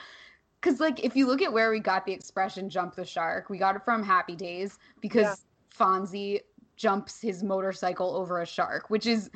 Because, 0.61 0.81
like, 0.81 1.05
if 1.05 1.17
you 1.17 1.27
look 1.27 1.43
at 1.43 1.53
where 1.53 1.71
we 1.71 1.81
got 1.81 2.07
the 2.07 2.13
expression 2.13 2.71
jump 2.71 2.95
the 2.95 3.05
shark, 3.05 3.51
we 3.51 3.59
got 3.59 3.77
it 3.77 3.85
from 3.85 4.03
Happy 4.03 4.37
Days 4.37 4.79
because 5.01 5.25
Yeah. 5.25 5.35
Fonzie 5.77 6.41
jumps 6.77 7.21
his 7.21 7.43
motorcycle 7.43 8.15
over 8.15 8.41
a 8.41 8.47
shark, 8.47 8.91
which 8.91 9.07
is, 9.07 9.31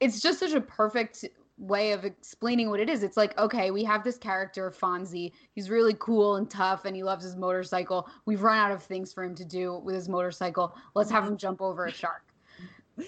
it's 0.00 0.20
just 0.20 0.38
such 0.38 0.52
a 0.52 0.60
perfect 0.60 1.24
way 1.62 1.92
of 1.92 2.04
explaining 2.04 2.68
what 2.70 2.80
it 2.80 2.90
is. 2.90 3.02
It's 3.02 3.16
like, 3.16 3.38
okay, 3.38 3.70
we 3.70 3.84
have 3.84 4.02
this 4.02 4.18
character, 4.18 4.70
Fonzie. 4.70 5.32
He's 5.54 5.70
really 5.70 5.94
cool 5.98 6.36
and 6.36 6.50
tough 6.50 6.84
and 6.84 6.96
he 6.96 7.02
loves 7.04 7.24
his 7.24 7.36
motorcycle. 7.36 8.08
We've 8.26 8.42
run 8.42 8.58
out 8.58 8.72
of 8.72 8.82
things 8.82 9.12
for 9.12 9.22
him 9.22 9.34
to 9.36 9.44
do 9.44 9.78
with 9.78 9.94
his 9.94 10.08
motorcycle. 10.08 10.74
Let's 10.94 11.10
have 11.10 11.24
him 11.24 11.36
jump 11.36 11.62
over 11.62 11.86
a 11.86 11.92
shark. 11.92 12.24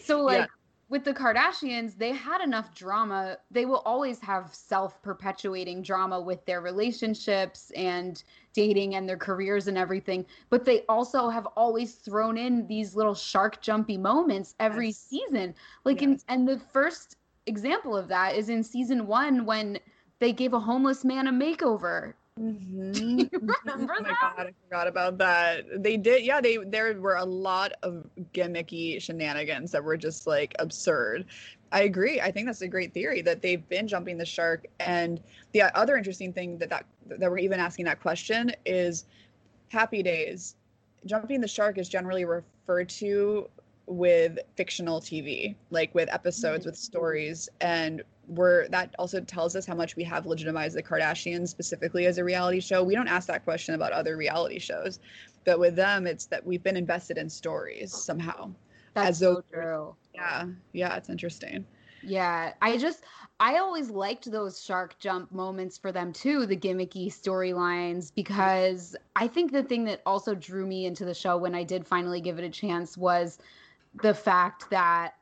So, 0.04 0.22
like, 0.22 0.38
Yeah. 0.38 0.46
with 0.88 1.02
the 1.04 1.12
Kardashians, 1.12 1.96
they 1.98 2.12
had 2.12 2.40
enough 2.40 2.74
drama. 2.74 3.38
They 3.50 3.66
will 3.66 3.82
always 3.84 4.20
have 4.20 4.54
self 4.54 5.02
perpetuating 5.02 5.82
drama 5.82 6.20
with 6.20 6.44
their 6.46 6.60
relationships 6.60 7.72
and 7.74 8.22
dating 8.52 8.94
and 8.94 9.08
their 9.08 9.16
careers 9.16 9.66
and 9.66 9.76
everything. 9.76 10.24
But 10.50 10.64
they 10.64 10.84
also 10.88 11.28
have 11.28 11.46
always 11.56 11.94
thrown 11.94 12.38
in 12.38 12.66
these 12.68 12.94
little 12.94 13.14
shark 13.14 13.60
jumpy 13.62 13.96
moments 13.98 14.54
every 14.60 14.88
Yes. 14.88 14.98
season. 14.98 15.54
Like, 15.84 16.02
in, 16.02 16.20
and 16.28 16.46
the 16.46 16.58
first 16.58 17.16
example 17.46 17.96
of 17.96 18.08
that 18.08 18.34
is 18.36 18.48
in 18.48 18.62
season 18.62 19.06
one 19.06 19.44
when 19.46 19.78
they 20.18 20.32
gave 20.32 20.52
a 20.54 20.60
homeless 20.60 21.04
man 21.04 21.26
a 21.26 21.32
makeover. 21.32 22.14
Mhm. 22.40 23.30
remember 23.64 23.94
oh 23.98 24.02
my 24.02 24.08
that? 24.08 24.34
god, 24.36 24.46
I 24.46 24.52
forgot 24.64 24.88
about 24.88 25.18
that. 25.18 25.82
They 25.82 25.96
did, 25.96 26.24
yeah. 26.24 26.40
They 26.40 26.56
there 26.56 27.00
were 27.00 27.16
a 27.16 27.24
lot 27.24 27.72
of 27.82 28.06
gimmicky 28.32 29.00
shenanigans 29.00 29.70
that 29.70 29.84
were 29.84 29.96
just 29.96 30.26
like 30.26 30.54
absurd. 30.58 31.26
I 31.70 31.82
agree. 31.82 32.20
I 32.20 32.30
think 32.30 32.46
that's 32.46 32.62
a 32.62 32.68
great 32.68 32.92
theory 32.92 33.20
that 33.22 33.40
they've 33.42 33.66
been 33.68 33.86
jumping 33.86 34.16
the 34.18 34.26
shark. 34.26 34.66
And 34.80 35.20
the 35.52 35.62
other 35.76 35.96
interesting 35.96 36.32
thing 36.32 36.58
that 36.58 36.70
that 36.70 36.86
that 37.06 37.30
we're 37.30 37.38
even 37.38 37.60
asking 37.60 37.84
that 37.84 38.00
question 38.00 38.50
is 38.66 39.04
Happy 39.68 40.02
Days. 40.02 40.56
Jumping 41.06 41.40
the 41.40 41.48
shark 41.48 41.78
is 41.78 41.88
generally 41.88 42.24
referred 42.24 42.88
to 42.88 43.48
with 43.86 44.38
fictional 44.56 45.00
TV, 45.00 45.54
like 45.70 45.94
with 45.94 46.12
episodes, 46.12 46.66
with 46.66 46.76
stories, 46.76 47.48
and 47.60 48.02
we're 48.28 48.66
that 48.68 48.94
also 48.98 49.20
tells 49.20 49.54
us 49.54 49.66
how 49.66 49.74
much 49.74 49.96
we 49.96 50.04
have 50.04 50.24
legitimized 50.24 50.76
the 50.76 50.82
Kardashians 50.82 51.48
specifically 51.48 52.06
as 52.06 52.16
a 52.18 52.24
reality 52.24 52.60
show. 52.60 52.82
We 52.82 52.94
don't 52.94 53.08
ask 53.08 53.28
that 53.28 53.44
question 53.44 53.74
about 53.74 53.92
other 53.92 54.16
reality 54.16 54.58
shows, 54.58 54.98
but 55.44 55.58
with 55.58 55.76
them, 55.76 56.06
it's 56.06 56.26
that 56.26 56.44
we've 56.46 56.62
been 56.62 56.76
invested 56.76 57.18
in 57.18 57.28
stories 57.28 57.92
somehow. 57.92 58.50
That's 58.94 59.08
As 59.10 59.18
so 59.18 59.34
though- 59.34 59.42
true. 59.52 59.96
Yeah, 60.14 60.46
yeah, 60.72 60.96
it's 60.96 61.10
interesting. 61.10 61.66
Yeah, 62.06 62.52
I 62.62 62.76
just 62.76 63.02
I 63.40 63.56
always 63.58 63.90
liked 63.90 64.30
those 64.30 64.62
shark 64.62 64.98
jump 64.98 65.32
moments 65.32 65.76
for 65.76 65.90
them 65.90 66.12
too, 66.12 66.46
the 66.46 66.56
gimmicky 66.56 67.08
storylines 67.08 68.12
because 68.14 68.94
I 69.16 69.26
think 69.26 69.52
the 69.52 69.62
thing 69.62 69.84
that 69.84 70.02
also 70.06 70.34
drew 70.34 70.66
me 70.66 70.86
into 70.86 71.04
the 71.04 71.14
show 71.14 71.36
when 71.36 71.54
I 71.54 71.64
did 71.64 71.86
finally 71.86 72.20
give 72.20 72.38
it 72.38 72.44
a 72.44 72.50
chance 72.50 72.96
was 72.96 73.38
the 74.02 74.14
fact 74.14 74.68
that 74.70 75.14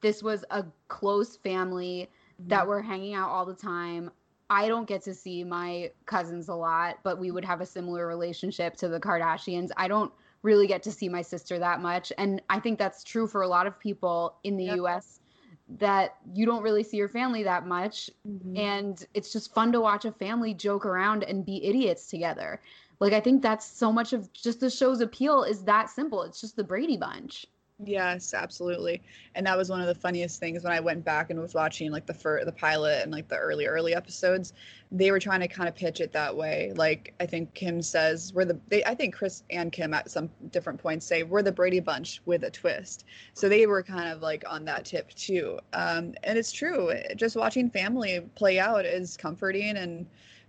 this 0.00 0.22
was 0.22 0.44
a 0.50 0.64
close 0.88 1.36
family 1.36 2.10
that 2.46 2.60
mm-hmm. 2.60 2.68
were 2.68 2.82
hanging 2.82 3.14
out 3.14 3.30
all 3.30 3.46
the 3.46 3.54
time. 3.54 4.10
I 4.48 4.68
don't 4.68 4.86
get 4.86 5.02
to 5.02 5.14
see 5.14 5.42
my 5.42 5.90
cousins 6.04 6.48
a 6.48 6.54
lot, 6.54 6.98
but 7.02 7.18
we 7.18 7.30
would 7.30 7.44
have 7.44 7.60
a 7.60 7.66
similar 7.66 8.06
relationship 8.06 8.76
to 8.76 8.88
the 8.88 9.00
Kardashians. 9.00 9.70
I 9.76 9.88
don't 9.88 10.12
really 10.42 10.68
get 10.68 10.82
to 10.84 10.92
see 10.92 11.08
my 11.08 11.22
sister 11.22 11.58
that 11.58 11.80
much. 11.80 12.12
And 12.18 12.40
I 12.48 12.60
think 12.60 12.78
that's 12.78 13.02
true 13.02 13.26
for 13.26 13.42
a 13.42 13.48
lot 13.48 13.66
of 13.66 13.80
people 13.80 14.36
in 14.44 14.56
the 14.56 14.64
Yep. 14.64 14.76
US 14.76 15.20
that 15.68 16.16
you 16.32 16.46
don't 16.46 16.62
really 16.62 16.84
see 16.84 16.96
your 16.96 17.08
family 17.08 17.42
that 17.42 17.66
much. 17.66 18.08
Mm-hmm. 18.26 18.56
And 18.56 19.06
it's 19.14 19.32
just 19.32 19.52
fun 19.52 19.72
to 19.72 19.80
watch 19.80 20.04
a 20.04 20.12
family 20.12 20.54
joke 20.54 20.86
around 20.86 21.24
and 21.24 21.44
be 21.44 21.64
idiots 21.64 22.06
together. 22.06 22.60
Like, 23.00 23.12
I 23.12 23.20
think 23.20 23.42
that's 23.42 23.66
so 23.66 23.92
much 23.92 24.12
of 24.12 24.32
just 24.32 24.60
the 24.60 24.70
show's 24.70 25.00
appeal 25.00 25.42
is 25.42 25.64
that 25.64 25.90
simple. 25.90 26.22
It's 26.22 26.40
just 26.40 26.54
the 26.54 26.64
Brady 26.64 26.96
Bunch. 26.96 27.46
Yes, 27.84 28.32
absolutely. 28.32 29.02
And 29.34 29.46
that 29.46 29.58
was 29.58 29.68
one 29.68 29.82
of 29.82 29.86
the 29.86 29.94
funniest 29.94 30.40
things 30.40 30.64
when 30.64 30.72
I 30.72 30.80
went 30.80 31.04
back 31.04 31.28
and 31.28 31.38
was 31.38 31.52
watching 31.52 31.92
like 31.92 32.06
the 32.06 32.14
fir- 32.14 32.42
the 32.42 32.52
pilot 32.52 33.02
and 33.02 33.12
like 33.12 33.28
the 33.28 33.36
early 33.36 33.66
early 33.66 33.94
episodes. 33.94 34.54
They 34.90 35.10
were 35.10 35.18
trying 35.18 35.40
to 35.40 35.48
kind 35.48 35.68
of 35.68 35.74
pitch 35.74 36.00
it 36.00 36.10
that 36.12 36.34
way. 36.34 36.72
Like 36.74 37.12
I 37.20 37.26
think 37.26 37.52
Kim 37.52 37.82
says 37.82 38.32
we're 38.32 38.46
the 38.46 38.58
they 38.68 38.82
I 38.84 38.94
think 38.94 39.14
Kris 39.14 39.42
and 39.50 39.70
Kim 39.70 39.92
at 39.92 40.10
some 40.10 40.30
different 40.50 40.80
points 40.80 41.04
say 41.04 41.22
we're 41.22 41.42
the 41.42 41.52
Brady 41.52 41.80
Bunch 41.80 42.22
with 42.24 42.44
a 42.44 42.50
twist. 42.50 43.04
So 43.34 43.46
they 43.46 43.66
were 43.66 43.82
kind 43.82 44.10
of 44.10 44.22
like 44.22 44.42
on 44.48 44.64
that 44.64 44.86
tip 44.86 45.10
too. 45.10 45.58
Um, 45.74 46.14
and 46.24 46.38
it's 46.38 46.52
true. 46.52 46.94
Just 47.14 47.36
watching 47.36 47.68
family 47.68 48.20
play 48.36 48.58
out 48.58 48.86
is 48.86 49.18
comforting 49.18 49.76
and 49.76 50.06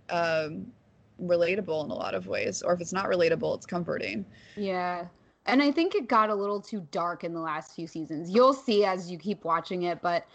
um, 0.08 0.72
relatable 1.22 1.84
in 1.84 1.90
a 1.90 1.94
lot 1.94 2.14
of 2.14 2.26
ways. 2.26 2.62
Or 2.62 2.72
if 2.72 2.80
it's 2.80 2.92
not 2.94 3.04
relatable, 3.06 3.54
it's 3.56 3.66
comforting. 3.66 4.24
Yeah. 4.56 5.08
And 5.48 5.62
I 5.62 5.72
think 5.72 5.94
it 5.94 6.08
got 6.08 6.30
a 6.30 6.34
little 6.34 6.60
too 6.60 6.86
dark 6.90 7.24
in 7.24 7.32
the 7.32 7.40
last 7.40 7.74
few 7.74 7.86
seasons. 7.86 8.30
You'll 8.30 8.52
see 8.52 8.84
as 8.84 9.10
you 9.10 9.18
keep 9.18 9.44
watching 9.44 9.84
it, 9.84 10.00
but 10.02 10.26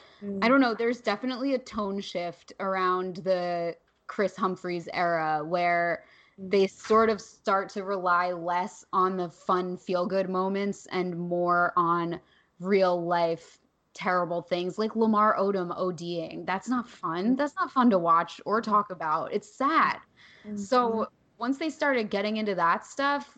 I 0.41 0.47
don't 0.47 0.57
mm. 0.57 0.61
know. 0.61 0.73
There's 0.73 1.01
definitely 1.01 1.53
a 1.53 1.59
tone 1.59 2.01
shift 2.01 2.53
around 2.59 3.17
the 3.17 3.75
Kris 4.07 4.35
Humphries 4.35 4.89
era 4.93 5.43
where 5.45 6.03
mm. 6.39 6.49
they 6.49 6.67
sort 6.67 7.09
of 7.09 7.21
start 7.21 7.69
to 7.69 7.83
rely 7.83 8.31
less 8.31 8.85
on 8.91 9.15
the 9.15 9.29
fun, 9.29 9.77
feel 9.77 10.05
good 10.05 10.29
moments 10.29 10.87
and 10.91 11.17
more 11.17 11.73
on 11.77 12.19
real 12.59 13.05
life 13.05 13.59
terrible 13.93 14.41
things 14.41 14.79
like 14.79 14.95
Lamar 14.95 15.37
Odom 15.37 15.77
ODing. 15.77 16.45
That's 16.45 16.67
not 16.67 16.89
fun. 16.89 17.35
Mm. 17.35 17.37
That's 17.37 17.53
not 17.59 17.71
fun 17.71 17.89
to 17.91 17.99
watch 17.99 18.41
or 18.45 18.61
talk 18.61 18.91
about. 18.91 19.31
It's 19.31 19.55
sad. 19.55 19.99
So 20.55 20.89
mm-hmm. 20.89 21.03
once 21.37 21.57
they 21.57 21.69
started 21.69 22.09
getting 22.09 22.37
into 22.37 22.55
that 22.55 22.85
stuff, 22.85 23.37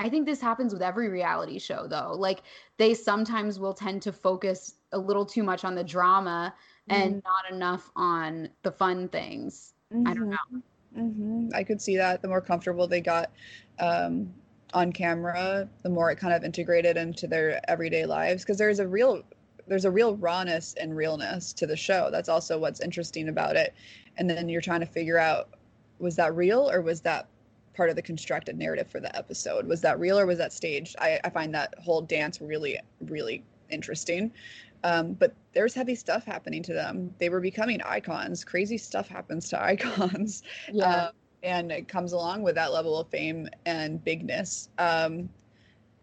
I 0.00 0.08
think 0.08 0.24
this 0.24 0.40
happens 0.40 0.72
with 0.72 0.80
every 0.80 1.08
reality 1.08 1.58
show 1.58 1.86
though. 1.86 2.14
Like 2.16 2.42
they 2.78 2.94
sometimes 2.94 3.60
will 3.60 3.74
tend 3.74 4.00
to 4.02 4.12
focus 4.12 4.74
a 4.92 4.98
little 4.98 5.26
too 5.26 5.42
much 5.42 5.62
on 5.62 5.74
the 5.74 5.84
drama 5.84 6.54
and 6.88 7.22
not 7.22 7.54
enough 7.54 7.90
on 7.94 8.48
the 8.62 8.72
fun 8.72 9.08
things. 9.08 9.74
I 10.06 10.14
don't 10.14 10.30
know. 10.30 10.62
hmm 10.94 11.48
I 11.54 11.64
could 11.64 11.82
see 11.82 11.98
that. 11.98 12.22
The 12.22 12.28
more 12.28 12.40
comfortable 12.40 12.86
they 12.86 13.02
got 13.02 13.30
um, 13.78 14.32
on 14.72 14.90
camera, 14.90 15.68
the 15.82 15.90
more 15.90 16.10
it 16.10 16.16
kind 16.16 16.32
of 16.32 16.44
integrated 16.44 16.96
into 16.96 17.26
their 17.26 17.60
everyday 17.70 18.06
lives. 18.06 18.42
Because 18.42 18.56
there's 18.56 18.80
a 18.80 18.88
real, 18.88 19.22
there's 19.66 19.84
a 19.84 19.90
real 19.90 20.16
rawness 20.16 20.74
and 20.80 20.96
realness 20.96 21.52
to 21.52 21.66
the 21.66 21.76
show. 21.76 22.08
That's 22.10 22.30
also 22.30 22.58
what's 22.58 22.80
interesting 22.80 23.28
about 23.28 23.56
it. 23.56 23.74
And 24.16 24.30
then 24.30 24.48
you're 24.48 24.62
trying 24.62 24.80
to 24.80 24.86
figure 24.86 25.18
out, 25.18 25.50
was 25.98 26.16
that 26.16 26.34
real 26.34 26.70
or 26.70 26.80
was 26.80 27.02
that 27.02 27.28
part 27.74 27.90
of 27.90 27.96
the 27.96 28.02
constructed 28.02 28.58
narrative 28.58 28.88
for 28.88 29.00
the 29.00 29.14
episode? 29.16 29.66
Was 29.66 29.80
that 29.82 29.98
real 29.98 30.18
or 30.18 30.26
was 30.26 30.38
that 30.38 30.52
staged? 30.52 30.96
I, 30.98 31.20
I 31.24 31.30
find 31.30 31.54
that 31.54 31.74
whole 31.78 32.02
dance 32.02 32.40
really, 32.40 32.78
really 33.02 33.44
interesting. 33.70 34.32
Um, 34.82 35.12
but 35.12 35.34
there's 35.52 35.74
heavy 35.74 35.94
stuff 35.94 36.24
happening 36.24 36.62
to 36.64 36.72
them. 36.72 37.14
They 37.18 37.28
were 37.28 37.40
becoming 37.40 37.80
icons. 37.82 38.44
Crazy 38.44 38.78
stuff 38.78 39.08
happens 39.08 39.48
to 39.50 39.62
icons. 39.62 40.42
Yeah. 40.72 41.06
Um, 41.06 41.12
and 41.42 41.72
it 41.72 41.88
comes 41.88 42.12
along 42.12 42.42
with 42.42 42.54
that 42.56 42.72
level 42.72 42.98
of 42.98 43.08
fame 43.08 43.48
and 43.64 44.02
bigness. 44.04 44.68
Um, 44.78 45.28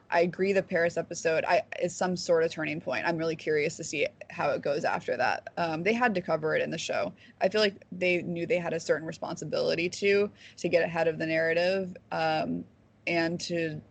I 0.10 0.22
agree. 0.22 0.54
The 0.54 0.64
Paris 0.64 0.98
episode 0.98 1.44
I, 1.46 1.64
is 1.82 1.96
some 1.96 2.16
sort 2.16 2.44
of 2.44 2.52
turning 2.52 2.80
point. 2.80 3.06
I'm 3.06 3.18
really 3.18 3.36
curious 3.36 3.76
to 3.78 3.84
see 3.84 4.08
how 4.30 4.50
it 4.52 4.62
goes 4.62 4.86
after 4.86 5.18
that. 5.18 5.50
Um, 5.58 5.84
they 5.84 5.94
had 5.94 6.16
to 6.16 6.22
cover 6.22 6.56
it 6.56 6.62
in 6.62 6.72
the 6.72 6.78
show. 6.78 7.12
I 7.42 7.50
feel 7.50 7.62
like 7.62 7.76
they 7.92 8.22
knew 8.22 8.46
they 8.46 8.58
had 8.58 8.74
a 8.74 8.80
certain 8.80 9.08
responsibility 9.08 9.90
to 9.90 10.30
to 10.58 10.70
get 10.70 10.84
ahead 10.84 11.08
of 11.08 11.18
the 11.18 11.26
narrative 11.26 11.96
um, 12.12 12.64
and 13.06 13.40
to 13.42 13.82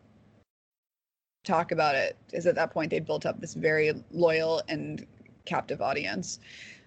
talk 1.44 1.72
about 1.72 1.94
it. 1.94 2.16
Because 2.26 2.46
at 2.46 2.54
that 2.54 2.72
point 2.72 2.90
they 2.90 3.00
built 3.00 3.26
up 3.26 3.40
this 3.40 3.54
very 3.54 3.92
loyal 4.10 4.62
and 4.68 5.06
captive 5.44 5.82
audience. 5.82 6.40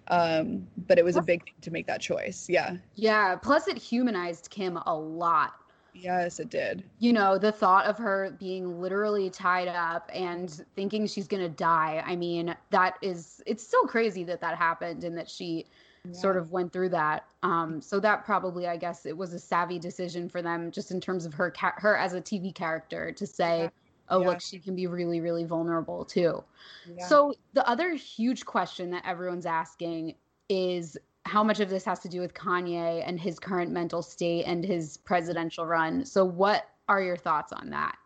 Um, 0.08 0.66
but 0.88 0.98
it 0.98 1.04
was 1.04 1.14
a 1.14 1.22
big 1.22 1.44
thing 1.44 1.54
to 1.60 1.70
make 1.70 1.86
that 1.86 2.00
choice. 2.00 2.48
Yeah. 2.48 2.76
yeah. 2.96 3.36
Plus, 3.36 3.68
it 3.68 3.78
humanized 3.78 4.50
Kim 4.50 4.76
a 4.76 4.94
lot. 4.94 5.52
Yes, 5.92 6.38
it 6.40 6.50
did. 6.50 6.84
You 6.98 7.12
know, 7.12 7.38
the 7.38 7.52
thought 7.52 7.86
of 7.86 7.98
her 7.98 8.36
being 8.38 8.80
literally 8.80 9.30
tied 9.30 9.68
up 9.68 10.10
and 10.14 10.50
thinking 10.76 11.06
she's 11.06 11.26
going 11.28 11.42
to 11.42 11.48
die. 11.48 12.02
I 12.06 12.16
mean, 12.16 12.54
that 12.70 12.96
is, 13.02 13.42
it's 13.46 13.66
so 13.66 13.82
crazy 13.86 14.22
that 14.24 14.40
that 14.40 14.56
happened 14.56 15.04
and 15.04 15.16
that 15.18 15.28
she 15.28 15.66
sort 16.12 16.36
of 16.36 16.50
went 16.52 16.72
through 16.72 16.90
that. 16.90 17.24
Um, 17.42 17.80
so 17.80 18.00
that 18.00 18.24
probably, 18.24 18.66
I 18.66 18.76
guess, 18.76 19.06
it 19.06 19.16
was 19.16 19.32
a 19.32 19.38
savvy 19.38 19.78
decision 19.78 20.28
for 20.28 20.42
them, 20.42 20.70
just 20.70 20.90
in 20.90 21.00
terms 21.00 21.24
of 21.26 21.34
her 21.34 21.50
ca- 21.50 21.74
her 21.76 21.96
as 21.96 22.14
a 22.14 22.20
TV 22.20 22.52
character, 22.52 23.12
to 23.12 23.26
say, 23.26 23.70
"Oh, 24.08 24.20
Yeah. 24.20 24.26
look, 24.28 24.40
she 24.40 24.58
can 24.58 24.74
be 24.74 24.86
really, 24.86 25.20
really 25.20 25.44
vulnerable 25.44 26.04
too." 26.04 26.42
Yeah. 26.84 27.06
So 27.06 27.34
the 27.52 27.66
other 27.68 27.94
huge 27.94 28.44
question 28.44 28.90
that 28.90 29.06
everyone's 29.06 29.46
asking 29.46 30.16
is 30.48 30.98
how 31.26 31.44
much 31.44 31.60
of 31.60 31.68
this 31.68 31.84
has 31.84 32.00
to 32.00 32.08
do 32.08 32.20
with 32.20 32.34
Kanye 32.34 33.02
and 33.06 33.20
his 33.20 33.38
current 33.38 33.70
mental 33.70 34.02
state 34.02 34.44
and 34.44 34.64
his 34.64 34.96
presidential 34.96 35.66
run. 35.66 36.04
So 36.04 36.24
what 36.24 36.68
are 36.88 37.02
your 37.02 37.16
thoughts 37.16 37.52
on 37.52 37.70
that? 37.70 37.96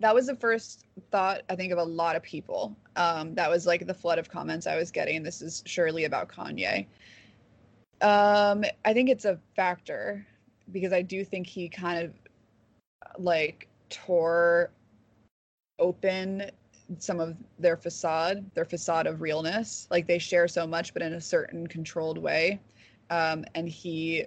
that 0.00 0.14
was 0.14 0.26
the 0.26 0.36
first 0.36 0.84
thought 1.10 1.42
I 1.48 1.56
think 1.56 1.72
of 1.72 1.78
a 1.78 1.84
lot 1.84 2.16
of 2.16 2.22
people. 2.22 2.76
Um, 2.96 3.34
that 3.34 3.48
was 3.48 3.66
like 3.66 3.86
the 3.86 3.94
flood 3.94 4.18
of 4.18 4.28
comments 4.28 4.66
I 4.66 4.76
was 4.76 4.90
getting. 4.90 5.22
This 5.22 5.40
is 5.42 5.62
surely 5.66 6.04
about 6.04 6.28
Kanye. 6.28 6.86
Um, 8.00 8.64
I 8.84 8.92
think 8.92 9.08
it's 9.08 9.24
a 9.24 9.38
factor 9.56 10.26
because 10.72 10.92
I 10.92 11.02
do 11.02 11.24
think 11.24 11.46
he 11.46 11.68
kind 11.68 12.04
of 12.04 12.12
like 13.18 13.68
tore 13.88 14.72
open 15.78 16.50
some 17.02 17.20
of 17.20 17.36
their 17.58 17.76
facade, 17.76 18.44
their 18.54 18.64
facade 18.64 19.06
of 19.06 19.20
realness. 19.20 19.86
Like 19.90 20.06
they 20.06 20.18
share 20.18 20.48
so 20.48 20.66
much, 20.66 20.92
but 20.92 21.02
in 21.02 21.14
a 21.14 21.20
certain 21.20 21.66
controlled 21.66 22.18
way. 22.18 22.60
Um, 23.10 23.44
and 23.54 23.68
he 23.68 24.26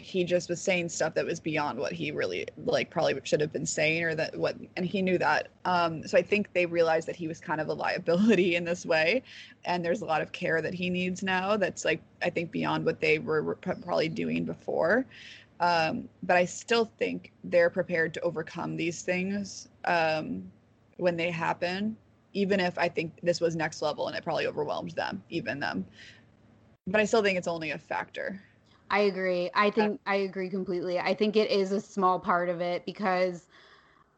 he 0.00 0.24
just 0.24 0.48
was 0.48 0.60
saying 0.60 0.88
stuff 0.88 1.14
that 1.14 1.24
was 1.24 1.38
beyond 1.38 1.78
what 1.78 1.92
he 1.92 2.10
really 2.10 2.46
like 2.64 2.90
probably 2.90 3.18
should 3.24 3.40
have 3.40 3.52
been 3.52 3.66
saying 3.66 4.02
or 4.02 4.14
that 4.14 4.36
what 4.36 4.56
and 4.76 4.86
he 4.86 5.02
knew 5.02 5.18
that 5.18 5.48
um 5.64 6.06
so 6.06 6.16
i 6.16 6.22
think 6.22 6.52
they 6.52 6.66
realized 6.66 7.06
that 7.06 7.16
he 7.16 7.28
was 7.28 7.40
kind 7.40 7.60
of 7.60 7.68
a 7.68 7.72
liability 7.72 8.56
in 8.56 8.64
this 8.64 8.86
way 8.86 9.22
and 9.64 9.84
there's 9.84 10.00
a 10.00 10.04
lot 10.04 10.22
of 10.22 10.32
care 10.32 10.62
that 10.62 10.74
he 10.74 10.90
needs 10.90 11.22
now 11.22 11.56
that's 11.56 11.84
like 11.84 12.00
i 12.22 12.30
think 12.30 12.50
beyond 12.50 12.84
what 12.84 13.00
they 13.00 13.18
were 13.18 13.54
probably 13.56 14.08
doing 14.08 14.44
before 14.44 15.04
um 15.60 16.08
but 16.22 16.36
i 16.36 16.44
still 16.44 16.90
think 16.98 17.32
they're 17.44 17.70
prepared 17.70 18.14
to 18.14 18.20
overcome 18.20 18.76
these 18.76 19.02
things 19.02 19.68
um 19.84 20.42
when 21.00 21.16
they 21.16 21.30
happen 21.30 21.96
even 22.32 22.60
if 22.60 22.78
I 22.78 22.88
think 22.88 23.18
this 23.22 23.40
was 23.40 23.56
next 23.56 23.82
level 23.82 24.08
and 24.08 24.16
it 24.16 24.22
probably 24.22 24.46
overwhelmed 24.46 24.92
them, 24.92 25.22
even 25.30 25.60
them. 25.60 25.84
But 26.86 27.00
I 27.00 27.04
still 27.04 27.22
think 27.22 27.38
it's 27.38 27.48
only 27.48 27.70
a 27.72 27.78
factor. 27.78 28.40
I 28.90 29.00
agree. 29.00 29.50
I 29.54 29.70
think 29.70 30.00
I 30.06 30.16
agree 30.16 30.48
completely. 30.48 30.98
I 30.98 31.14
think 31.14 31.36
it 31.36 31.50
is 31.50 31.72
a 31.72 31.80
small 31.80 32.18
part 32.18 32.48
of 32.48 32.60
it 32.60 32.84
because 32.84 33.46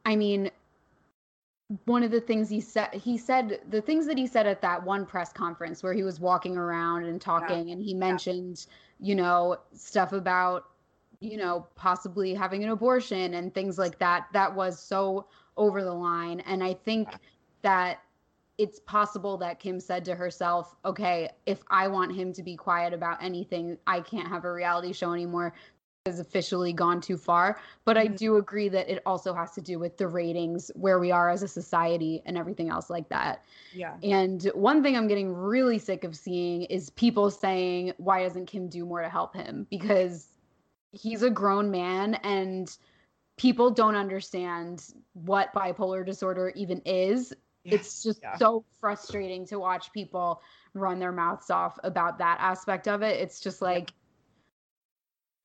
I 0.07 0.17
mean 0.17 0.51
one 1.85 2.03
of 2.03 2.11
the 2.11 2.21
things 2.21 2.49
he 2.49 2.61
said 2.61 2.93
he 2.93 3.19
said 3.19 3.61
the 3.69 3.81
things 3.81 4.07
that 4.07 4.17
he 4.17 4.27
said 4.27 4.47
at 4.47 4.63
that 4.63 4.83
one 4.83 5.05
press 5.05 5.33
conference 5.33 5.83
where 5.83 5.93
he 5.93 6.03
was 6.03 6.21
walking 6.21 6.57
around 6.57 7.05
and 7.05 7.21
talking 7.21 7.69
yeah. 7.69 7.75
and 7.75 7.83
he 7.83 7.93
mentioned, 7.93 8.67
yeah. 8.99 9.09
you 9.09 9.15
know, 9.15 9.59
stuff 9.75 10.13
about 10.13 10.67
you 11.21 11.37
know, 11.37 11.65
possibly 11.77 12.35
having 12.35 12.65
an 12.65 12.71
abortion 12.71 13.35
and 13.35 13.55
things 13.55 13.79
like 13.79 13.97
that. 14.01 14.27
That 14.33 14.53
was 14.53 14.81
so 14.83 15.27
over 15.57 15.83
the 15.83 15.93
line 15.93 16.41
and 16.41 16.63
I 16.63 16.75
think 16.75 17.09
that 17.63 18.01
it's 18.59 18.81
possible 18.81 19.37
that 19.39 19.59
Kim 19.59 19.81
said 19.81 20.05
to 20.05 20.15
herself, 20.15 20.77
okay, 20.85 21.31
if 21.47 21.63
I 21.71 21.89
want 21.89 22.15
him 22.15 22.33
to 22.35 22.43
be 22.43 22.55
quiet 22.55 22.93
about 22.93 23.23
anything, 23.23 23.79
I 23.87 24.01
can't 24.01 24.29
have 24.29 24.45
a 24.45 24.53
reality 24.53 24.93
show 24.93 25.13
anymore. 25.13 25.55
Has 26.05 26.19
officially 26.19 26.73
gone 26.73 27.01
too 27.01 27.17
far. 27.17 27.61
But 27.85 27.97
I 27.97 28.07
mm-hmm. 28.07 28.17
do 28.17 28.37
agree 28.37 28.69
that 28.69 28.91
it 28.91 29.03
also 29.07 29.33
has 29.35 29.53
to 29.53 29.61
do 29.61 29.79
with 29.79 29.97
the 29.97 30.09
ratings, 30.09 30.71
where 30.75 30.99
we 30.99 31.13
are 31.13 31.31
as 31.31 31.43
a 31.45 31.49
society, 31.49 32.23
and 32.27 32.37
everything 32.37 32.71
else 32.71 32.91
like 32.91 33.09
that. 33.09 33.45
Yeah. 33.73 33.97
And 34.03 34.43
one 34.55 34.83
thing 34.83 34.97
I'm 34.97 35.07
getting 35.07 35.33
really 35.33 35.79
sick 35.79 36.03
of 36.05 36.17
seeing 36.17 36.63
is 36.65 36.91
people 36.91 37.31
saying, 37.31 37.93
why 37.99 38.25
doesn't 38.25 38.47
Kim 38.47 38.69
do 38.69 38.85
more 38.85 39.01
to 39.01 39.09
help 39.09 39.35
him? 39.35 39.67
Because 39.71 40.29
he's 40.91 41.23
a 41.23 41.31
grown 41.31 41.71
man 41.71 42.15
and 42.17 42.77
people 43.37 43.71
don't 43.71 43.97
understand 43.97 44.85
what 45.15 45.53
bipolar 45.55 46.05
disorder 46.05 46.53
even 46.55 46.81
is 46.85 47.33
Yes, 47.65 47.75
it's 47.75 48.03
just 48.03 48.23
yeah. 48.23 48.37
so 48.37 48.65
frustrating 48.81 49.47
to 49.47 49.59
watch 49.59 49.93
people 49.93 50.43
run 50.75 50.99
their 50.99 51.13
mouths 51.13 51.51
off 51.51 51.79
about 51.85 52.19
that 52.19 52.39
aspect 52.41 52.89
of 52.89 53.03
it. 53.03 53.21
It's 53.21 53.41
just 53.41 53.63
like, 53.63 53.93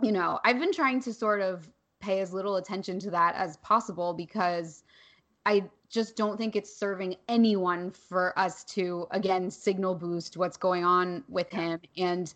you 0.02 0.12
know, 0.12 0.40
I've 0.44 0.60
been 0.60 0.74
trying 0.74 1.02
to 1.02 1.14
sort 1.14 1.42
of 1.42 1.70
pay 2.00 2.20
as 2.20 2.34
little 2.34 2.56
attention 2.56 3.00
to 3.00 3.12
that 3.12 3.36
as 3.36 3.58
possible 3.58 4.14
because 4.14 4.84
I 5.46 5.66
just 5.90 6.16
don't 6.16 6.38
think 6.38 6.56
it's 6.56 6.76
serving 6.76 7.16
anyone 7.28 7.92
for 7.92 8.38
us 8.38 8.64
to, 8.66 9.08
again, 9.12 9.52
signal 9.52 9.96
boost 9.96 10.38
what's 10.38 10.58
going 10.58 10.84
on 10.84 11.24
with 11.30 11.52
him. 11.52 11.80
And 11.98 12.34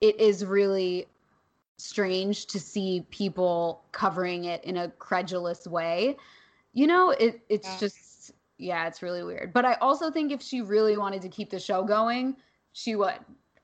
it 0.00 0.18
is 0.20 0.44
really 0.44 1.06
strange 1.82 2.46
to 2.46 2.60
see 2.60 3.06
people 3.10 3.84
covering 3.92 4.44
it 4.44 4.64
in 4.64 4.76
a 4.76 4.88
credulous 4.88 5.66
way. 5.66 6.16
You 6.72 6.86
know, 6.86 7.10
it 7.10 7.40
it's 7.48 7.68
yeah. 7.68 7.78
just 7.78 8.32
yeah, 8.58 8.86
it's 8.86 9.02
really 9.02 9.22
weird. 9.22 9.52
But 9.52 9.64
I 9.64 9.74
also 9.74 10.10
think 10.10 10.32
if 10.32 10.40
she 10.40 10.62
really 10.62 10.96
wanted 10.96 11.22
to 11.22 11.28
keep 11.28 11.50
the 11.50 11.58
show 11.58 11.82
going, 11.82 12.36
she 12.72 12.94
would, 12.96 13.18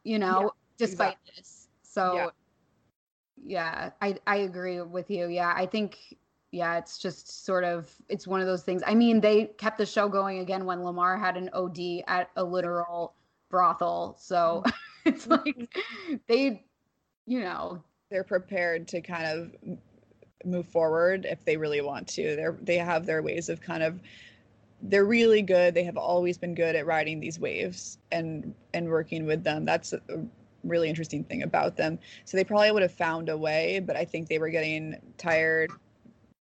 you 0.05 0.19
know, 0.19 0.43
yeah, 0.43 0.49
despite 0.77 1.17
exactly. 1.23 1.33
this. 1.37 1.69
So 1.83 2.15
yeah. 2.15 2.31
yeah, 3.45 3.91
I 4.03 4.17
I 4.27 4.37
agree 4.39 4.81
with 4.81 5.11
you. 5.11 5.29
Yeah, 5.29 5.53
I 5.57 5.67
think 5.67 5.99
yeah, 6.51 6.79
it's 6.79 6.99
just 6.99 7.45
sort 7.45 7.65
of 7.65 7.91
it's 8.09 8.27
one 8.27 8.41
of 8.41 8.47
those 8.47 8.63
things. 8.63 8.83
I 8.87 8.95
mean, 8.95 9.21
they 9.21 9.47
kept 9.59 9.79
the 9.79 9.87
show 9.87 10.09
going 10.09 10.41
again 10.41 10.65
when 10.65 10.83
Lamar 10.83 11.19
had 11.19 11.37
an 11.37 11.51
OD 11.53 12.03
at 12.07 12.31
a 12.37 12.45
literal 12.45 13.15
brothel. 13.49 14.17
So 14.19 14.63
mm-hmm. 14.67 14.71
it's 15.09 15.27
like 15.27 15.77
they 16.27 16.65
you 17.29 17.41
know, 17.41 17.85
they're 18.11 18.25
prepared 18.25 18.89
to 18.89 19.01
kind 19.01 19.27
of 19.27 19.79
move 20.45 20.67
forward 20.69 21.27
if 21.29 21.45
they 21.45 21.57
really 21.57 21.81
want 21.81 22.07
to. 22.09 22.37
They're 22.37 22.57
they 22.63 22.77
have 22.79 23.07
their 23.07 23.23
ways 23.23 23.49
of 23.49 23.61
kind 23.61 23.83
of 23.83 24.01
they're 24.83 25.05
really 25.05 25.43
good. 25.43 25.75
They 25.75 25.85
have 25.85 25.97
always 25.97 26.39
been 26.39 26.55
good 26.55 26.77
at 26.77 26.87
riding 26.87 27.21
these 27.21 27.39
waves 27.39 27.99
and 28.13 28.55
and 28.73 28.89
working 28.89 29.27
with 29.27 29.45
them. 29.45 29.65
That's 29.65 29.93
a 29.93 30.01
really 30.65 30.89
interesting 30.89 31.25
thing 31.25 31.43
about 31.43 31.77
them. 31.77 31.99
So 32.25 32.37
they 32.37 32.45
probably 32.45 32.71
would 32.71 32.83
have 32.83 32.93
found 32.93 33.29
a 33.29 33.37
way, 33.37 33.81
but 33.81 33.97
I 33.97 34.05
think 34.05 34.29
they 34.29 34.39
were 34.39 34.51
getting 34.51 34.97
tired, 35.17 35.71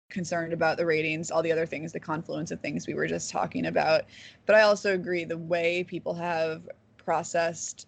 concerned 0.09 0.53
about 0.53 0.77
the 0.77 0.85
ratings, 0.85 1.31
all 1.31 1.41
the 1.41 1.51
other 1.51 1.65
things, 1.65 1.91
the 1.91 1.99
confluence 1.99 2.51
of 2.51 2.59
things 2.59 2.87
we 2.87 2.93
were 2.93 3.07
just 3.07 3.29
talking 3.29 3.67
about. 3.67 4.03
But 4.45 4.55
I 4.55 4.61
also 4.61 4.93
agree 4.93 5.23
the 5.25 5.37
way 5.37 5.83
people 5.83 6.13
have 6.15 6.69
processed 6.97 7.87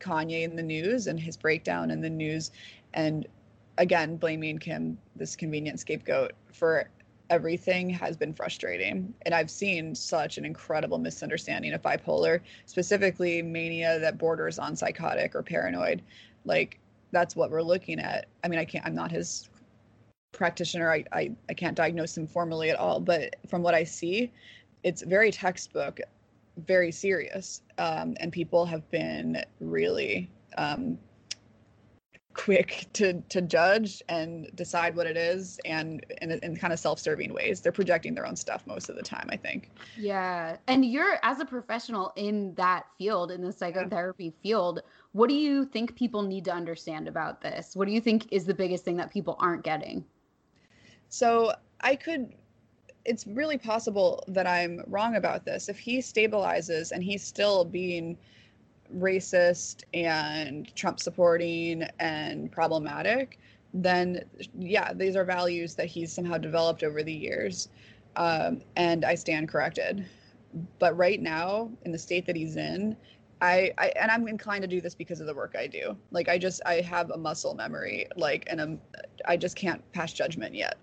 Kanye 0.00 0.42
in 0.42 0.56
the 0.56 0.62
news 0.62 1.06
and 1.06 1.18
his 1.18 1.36
breakdown 1.36 1.90
in 1.90 2.00
the 2.00 2.10
news 2.10 2.50
and 2.94 3.26
again 3.78 4.16
blaming 4.16 4.58
Kim 4.58 4.98
this 5.16 5.36
convenient 5.36 5.80
scapegoat 5.80 6.32
for 6.52 6.88
everything 7.30 7.90
has 7.90 8.16
been 8.16 8.32
frustrating. 8.32 9.12
And 9.22 9.34
I've 9.34 9.50
seen 9.50 9.94
such 9.94 10.38
an 10.38 10.44
incredible 10.44 10.98
misunderstanding 10.98 11.72
of 11.72 11.82
bipolar, 11.82 12.40
specifically 12.66 13.42
mania 13.42 13.98
that 13.98 14.18
borders 14.18 14.58
on 14.58 14.76
psychotic 14.76 15.34
or 15.34 15.42
paranoid. 15.42 16.02
Like 16.44 16.78
that's 17.12 17.36
what 17.36 17.50
we're 17.50 17.62
looking 17.62 17.98
at. 17.98 18.26
I 18.44 18.48
mean, 18.48 18.58
I 18.58 18.64
can't, 18.64 18.84
I'm 18.84 18.94
not 18.94 19.10
his 19.10 19.48
practitioner. 20.32 20.90
I, 20.90 21.04
I, 21.12 21.30
I 21.48 21.54
can't 21.54 21.76
diagnose 21.76 22.16
him 22.16 22.26
formally 22.26 22.70
at 22.70 22.76
all, 22.76 23.00
but 23.00 23.36
from 23.48 23.62
what 23.62 23.74
I 23.74 23.84
see, 23.84 24.32
it's 24.82 25.02
very 25.02 25.30
textbook, 25.30 26.00
very 26.66 26.92
serious. 26.92 27.62
Um, 27.78 28.16
and 28.20 28.32
people 28.32 28.66
have 28.66 28.88
been 28.90 29.42
really 29.60 30.30
um, 30.56 30.98
quick 32.38 32.86
to 32.92 33.20
to 33.28 33.42
judge 33.42 34.02
and 34.08 34.48
decide 34.54 34.94
what 34.94 35.06
it 35.06 35.16
is 35.16 35.58
and 35.64 36.06
in, 36.22 36.30
in 36.30 36.56
kind 36.56 36.72
of 36.72 36.78
self-serving 36.78 37.34
ways 37.34 37.60
they're 37.60 37.72
projecting 37.72 38.14
their 38.14 38.26
own 38.26 38.36
stuff 38.36 38.64
most 38.66 38.88
of 38.88 38.96
the 38.96 39.02
time 39.02 39.28
i 39.30 39.36
think 39.36 39.70
yeah 39.96 40.56
and 40.68 40.84
you're 40.84 41.18
as 41.24 41.40
a 41.40 41.44
professional 41.44 42.12
in 42.14 42.54
that 42.54 42.86
field 42.96 43.32
in 43.32 43.42
the 43.42 43.52
psychotherapy 43.52 44.26
yeah. 44.26 44.42
field 44.42 44.80
what 45.12 45.28
do 45.28 45.34
you 45.34 45.64
think 45.64 45.96
people 45.96 46.22
need 46.22 46.44
to 46.44 46.52
understand 46.52 47.08
about 47.08 47.40
this 47.40 47.74
what 47.74 47.88
do 47.88 47.92
you 47.92 48.00
think 48.00 48.28
is 48.30 48.44
the 48.44 48.54
biggest 48.54 48.84
thing 48.84 48.96
that 48.96 49.10
people 49.10 49.36
aren't 49.40 49.64
getting 49.64 50.04
so 51.08 51.52
i 51.80 51.96
could 51.96 52.32
it's 53.08 53.26
really 53.26 53.58
possible 53.58 54.22
that 54.28 54.46
i'm 54.46 54.82
wrong 54.86 55.16
about 55.16 55.44
this 55.44 55.68
if 55.68 55.78
he 55.78 55.98
stabilizes 55.98 56.92
and 56.92 57.02
he's 57.02 57.24
still 57.24 57.64
being 57.64 58.16
racist 58.96 59.82
and 59.94 60.74
Trump 60.74 61.00
supporting 61.00 61.84
and 61.98 62.50
problematic, 62.50 63.38
then 63.74 64.24
yeah, 64.58 64.92
these 64.92 65.16
are 65.16 65.24
values 65.24 65.74
that 65.74 65.86
he's 65.86 66.12
somehow 66.12 66.38
developed 66.38 66.82
over 66.82 67.02
the 67.02 67.12
years. 67.12 67.68
Um, 68.16 68.62
and 68.76 69.04
I 69.04 69.14
stand 69.14 69.48
corrected. 69.48 70.06
But 70.78 70.96
right 70.96 71.20
now, 71.20 71.70
in 71.84 71.92
the 71.92 71.98
state 71.98 72.26
that 72.26 72.36
he's 72.36 72.56
in, 72.56 72.96
I, 73.40 73.72
I 73.78 73.92
and 74.00 74.10
I'm 74.10 74.26
inclined 74.26 74.62
to 74.62 74.68
do 74.68 74.80
this 74.80 74.94
because 74.94 75.20
of 75.20 75.26
the 75.26 75.34
work 75.34 75.54
I 75.56 75.66
do. 75.66 75.96
Like 76.10 76.28
I 76.28 76.38
just 76.38 76.60
I 76.66 76.80
have 76.80 77.10
a 77.10 77.18
muscle 77.18 77.54
memory, 77.54 78.08
like 78.16 78.44
and 78.48 78.60
I'm 78.60 78.80
I 79.26 79.36
just 79.36 79.54
can't 79.54 79.82
pass 79.92 80.12
judgment 80.12 80.54
yet. 80.54 80.76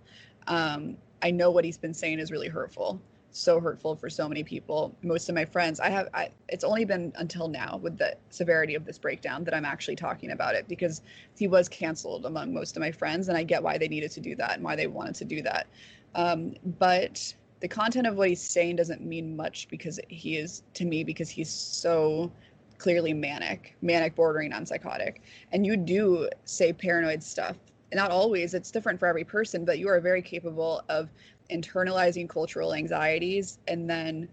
Um, 0.48 0.96
I 1.26 1.32
know 1.32 1.52
what 1.52 1.66
he's 1.66 1.78
been 1.78 1.94
saying 1.94 2.20
is 2.20 2.32
really 2.32 2.48
hurtful 2.48 3.02
so 3.36 3.60
hurtful 3.60 3.96
for 3.96 4.10
so 4.10 4.30
many 4.30 4.44
people. 4.44 4.96
Most 5.04 5.28
of 5.28 5.36
my 5.36 5.46
friends, 5.46 5.80
I 5.80 5.90
have, 5.90 6.08
I, 6.14 6.30
it's 6.48 6.64
only 6.64 6.86
been 6.86 7.12
until 7.18 7.48
now 7.48 7.80
with 7.82 7.98
the 7.98 8.16
severity 8.30 8.76
of 8.76 8.86
this 8.86 8.98
breakdown 8.98 9.44
that 9.44 9.54
I'm 9.54 9.66
actually 9.66 9.98
talking 9.98 10.32
about 10.32 10.56
it 10.56 10.68
because 10.68 11.02
he 11.38 11.48
was 11.48 11.68
canceled 11.68 12.26
among 12.26 12.54
most 12.54 12.78
of 12.78 12.82
my 12.82 12.92
friends, 12.92 13.28
and 13.28 13.38
I 13.38 13.44
get 13.44 13.62
why 13.62 13.78
they 13.78 13.88
needed 13.88 14.12
to 14.12 14.22
do 14.22 14.36
that 14.38 14.54
and 14.54 14.64
why 14.64 14.76
they 14.76 14.88
wanted 14.88 15.16
to 15.16 15.26
do 15.26 15.42
that. 15.42 15.68
Um, 16.16 16.56
but 16.80 17.34
the 17.60 17.68
content 17.68 18.08
of 18.08 18.16
what 18.16 18.30
he's 18.30 18.42
saying 18.42 18.78
doesn't 18.78 19.02
mean 19.02 19.36
much 19.36 19.68
because 19.70 20.00
he 20.08 20.38
is 20.38 20.64
to 20.76 20.86
me 20.86 21.04
because 21.04 21.30
he's 21.30 21.50
so 21.50 22.32
clearly 22.78 23.14
manic, 23.14 23.76
manic 23.82 24.16
bordering 24.16 24.54
on 24.54 24.66
psychotic, 24.66 25.22
and 25.52 25.66
you 25.66 25.76
do 25.76 26.30
say 26.46 26.72
paranoid 26.72 27.22
stuff. 27.22 27.58
Not 27.94 28.12
always, 28.12 28.54
it's 28.54 28.72
different 28.72 29.00
for 29.00 29.08
every 29.08 29.24
person, 29.24 29.64
but 29.66 29.80
you 29.80 29.88
are 29.90 30.00
very 30.00 30.22
capable 30.22 30.84
of 30.90 31.10
internalizing 31.52 32.28
cultural 32.28 32.74
anxieties 32.74 33.60
and 33.68 33.90
then 33.90 34.28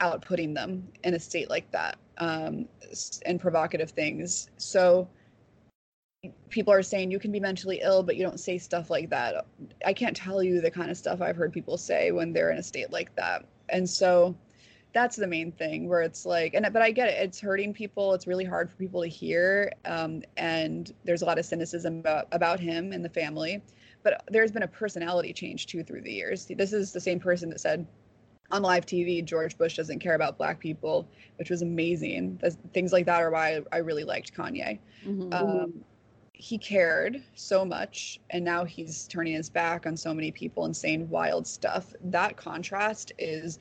outputting 0.00 0.54
them 0.54 0.86
in 1.04 1.14
a 1.14 1.18
state 1.18 1.48
like 1.48 1.70
that 1.70 1.96
um, 2.18 2.68
and 3.24 3.40
provocative 3.40 3.90
things. 3.90 4.50
So 4.56 5.08
people 6.50 6.72
are 6.72 6.82
saying 6.82 7.10
you 7.10 7.18
can 7.18 7.32
be 7.32 7.40
mentally 7.40 7.80
ill, 7.82 8.02
but 8.02 8.16
you 8.16 8.22
don't 8.22 8.40
say 8.40 8.58
stuff 8.58 8.90
like 8.90 9.10
that. 9.10 9.46
I 9.84 9.92
can't 9.92 10.16
tell 10.16 10.42
you 10.42 10.60
the 10.60 10.70
kind 10.70 10.90
of 10.90 10.96
stuff 10.96 11.20
I've 11.20 11.36
heard 11.36 11.52
people 11.52 11.76
say 11.76 12.10
when 12.10 12.32
they're 12.32 12.50
in 12.50 12.58
a 12.58 12.62
state 12.62 12.90
like 12.90 13.14
that. 13.16 13.44
And 13.68 13.88
so 13.88 14.34
that's 14.96 15.16
the 15.16 15.26
main 15.26 15.52
thing 15.52 15.88
where 15.88 16.00
it's 16.00 16.24
like, 16.24 16.54
and 16.54 16.66
but 16.72 16.82
I 16.82 16.90
get 16.90 17.08
it. 17.08 17.22
It's 17.22 17.38
hurting 17.38 17.74
people. 17.74 18.14
It's 18.14 18.26
really 18.26 18.44
hard 18.44 18.70
for 18.70 18.76
people 18.76 19.02
to 19.02 19.08
hear. 19.08 19.72
Um, 19.84 20.22
and 20.36 20.92
there's 21.04 21.22
a 21.22 21.26
lot 21.26 21.38
of 21.38 21.44
cynicism 21.44 22.00
about, 22.00 22.28
about 22.32 22.58
him 22.58 22.92
and 22.92 23.04
the 23.04 23.10
family 23.10 23.62
but 24.06 24.22
there's 24.30 24.52
been 24.52 24.62
a 24.62 24.68
personality 24.68 25.32
change 25.32 25.66
too 25.66 25.82
through 25.82 26.00
the 26.00 26.12
years. 26.12 26.46
This 26.46 26.72
is 26.72 26.92
the 26.92 27.00
same 27.00 27.18
person 27.18 27.50
that 27.50 27.58
said 27.58 27.84
on 28.52 28.62
live 28.62 28.86
TV, 28.86 29.24
George 29.24 29.58
Bush 29.58 29.76
doesn't 29.76 29.98
care 29.98 30.14
about 30.14 30.38
black 30.38 30.60
people, 30.60 31.08
which 31.40 31.50
was 31.50 31.62
amazing. 31.62 32.40
things 32.72 32.92
like 32.92 33.04
that 33.06 33.20
are 33.20 33.32
why 33.32 33.60
I, 33.72 33.78
really 33.78 34.04
liked 34.04 34.32
Kanye. 34.32 34.78
Mm-hmm. 35.04 35.32
Um, 35.32 35.84
he 36.32 36.56
cared 36.56 37.20
so 37.34 37.64
much, 37.64 38.20
and 38.30 38.44
now 38.44 38.64
he's 38.64 39.08
turning 39.08 39.34
his 39.34 39.50
back 39.50 39.86
on 39.86 39.96
so 39.96 40.14
many 40.14 40.30
people 40.30 40.66
and 40.66 40.76
saying 40.76 41.08
wild 41.08 41.44
stuff. 41.44 41.92
That 42.04 42.36
contrast 42.36 43.10
is 43.18 43.58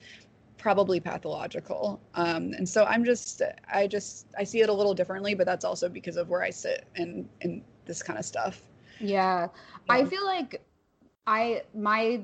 probably 0.66 0.99
pathological. 0.99 2.01
Um, 2.16 2.53
and 2.53 2.68
so 2.68 2.86
I'm 2.86 3.05
just, 3.05 3.43
I 3.72 3.86
just, 3.86 4.26
I 4.36 4.43
see 4.43 4.61
it 4.61 4.70
a 4.70 4.74
little 4.74 4.95
differently, 4.95 5.36
but 5.36 5.45
that's 5.45 5.63
also 5.63 5.88
because 5.88 6.18
of 6.18 6.28
where 6.28 6.41
I 6.41 6.49
sit 6.49 6.88
in 6.95 7.30
in 7.41 7.61
this 7.86 8.01
kind 8.01 8.18
of 8.18 8.26
stuff. 8.26 8.63
Yeah. 8.99 9.49
I 9.89 10.05
feel 10.05 10.26
like 10.26 10.66
I 11.28 11.61
my 11.76 12.24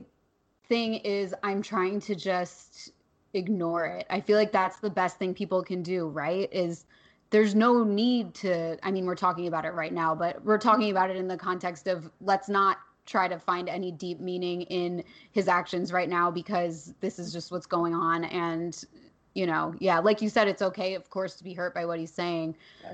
thing 0.68 0.96
is 0.96 1.36
I'm 1.44 1.62
trying 1.62 2.00
to 2.00 2.16
just 2.16 2.94
ignore 3.36 3.86
it. 3.86 4.08
I 4.10 4.20
feel 4.20 4.38
like 4.39 4.52
that's 4.52 4.80
the 4.80 4.89
best 4.89 5.20
thing 5.20 5.36
people 5.36 5.62
can 5.62 5.84
do, 5.84 6.08
right? 6.08 6.50
Is 6.52 6.86
there's 7.30 7.54
no 7.54 7.84
need 7.84 8.34
to 8.42 8.76
I 8.82 8.89
mean 8.89 9.06
we're 9.06 9.14
talking 9.14 9.46
about 9.46 9.66
it 9.66 9.76
right 9.76 9.94
now, 9.94 10.16
but 10.16 10.44
we're 10.44 10.58
talking 10.58 10.89
about 10.89 11.12
it 11.12 11.16
in 11.16 11.28
the 11.28 11.38
context 11.38 11.86
of 11.86 12.10
let's 12.22 12.50
not 12.50 12.80
try 13.06 13.28
to 13.28 13.39
find 13.39 13.68
any 13.70 13.91
deep 13.91 14.20
meaning 14.20 14.62
in 14.64 15.04
his 15.32 15.47
actions 15.47 15.91
right 15.91 16.10
now 16.10 16.32
because 16.32 16.93
this 17.02 17.20
is 17.20 17.34
just 17.34 17.52
what's 17.52 17.66
going 17.66 17.93
on 17.93 18.24
and 18.26 18.84
you 19.34 19.47
know, 19.47 19.74
yeah, 19.80 19.99
like 19.99 20.22
you 20.22 20.30
said 20.30 20.47
it's 20.47 20.62
okay 20.62 20.93
of 20.93 21.10
course 21.10 21.36
to 21.36 21.43
be 21.43 21.54
hurt 21.54 21.74
by 21.74 21.86
what 21.86 21.99
he's 21.99 22.12
saying. 22.14 22.56
Yeah. 22.84 22.93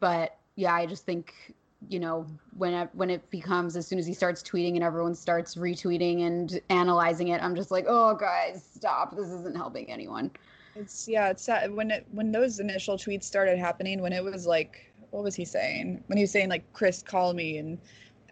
But 0.00 0.38
yeah, 0.56 0.74
I 0.74 0.86
just 0.86 1.04
think 1.04 1.54
you 1.88 2.00
know 2.00 2.26
when 2.56 2.72
it, 2.72 2.88
when 2.94 3.10
it 3.10 3.28
becomes 3.30 3.76
as 3.76 3.86
soon 3.86 3.98
as 3.98 4.06
he 4.06 4.14
starts 4.14 4.42
tweeting 4.42 4.74
and 4.74 4.82
everyone 4.82 5.14
starts 5.14 5.54
retweeting 5.56 6.26
and 6.26 6.58
analyzing 6.70 7.28
it 7.28 7.42
i'm 7.42 7.54
just 7.54 7.70
like 7.70 7.84
oh 7.86 8.14
guys 8.14 8.66
stop 8.74 9.14
this 9.14 9.28
isn't 9.28 9.54
helping 9.54 9.90
anyone 9.90 10.30
It's 10.76 11.06
yeah, 11.06 11.30
it's 11.30 11.44
sad 11.44 11.72
when 11.72 11.90
it 11.90 12.06
when 12.10 12.32
those 12.32 12.58
initial 12.58 12.96
tweets 12.96 13.24
started 13.24 13.58
happening. 13.58 14.02
When 14.02 14.12
it 14.12 14.22
was 14.22 14.46
like, 14.46 14.92
what 15.10 15.22
was 15.22 15.34
he 15.34 15.44
saying? 15.44 16.02
When 16.08 16.16
he 16.16 16.24
was 16.24 16.32
saying 16.32 16.48
like, 16.48 16.70
Kris, 16.72 17.02
call 17.02 17.32
me, 17.32 17.58
and 17.58 17.78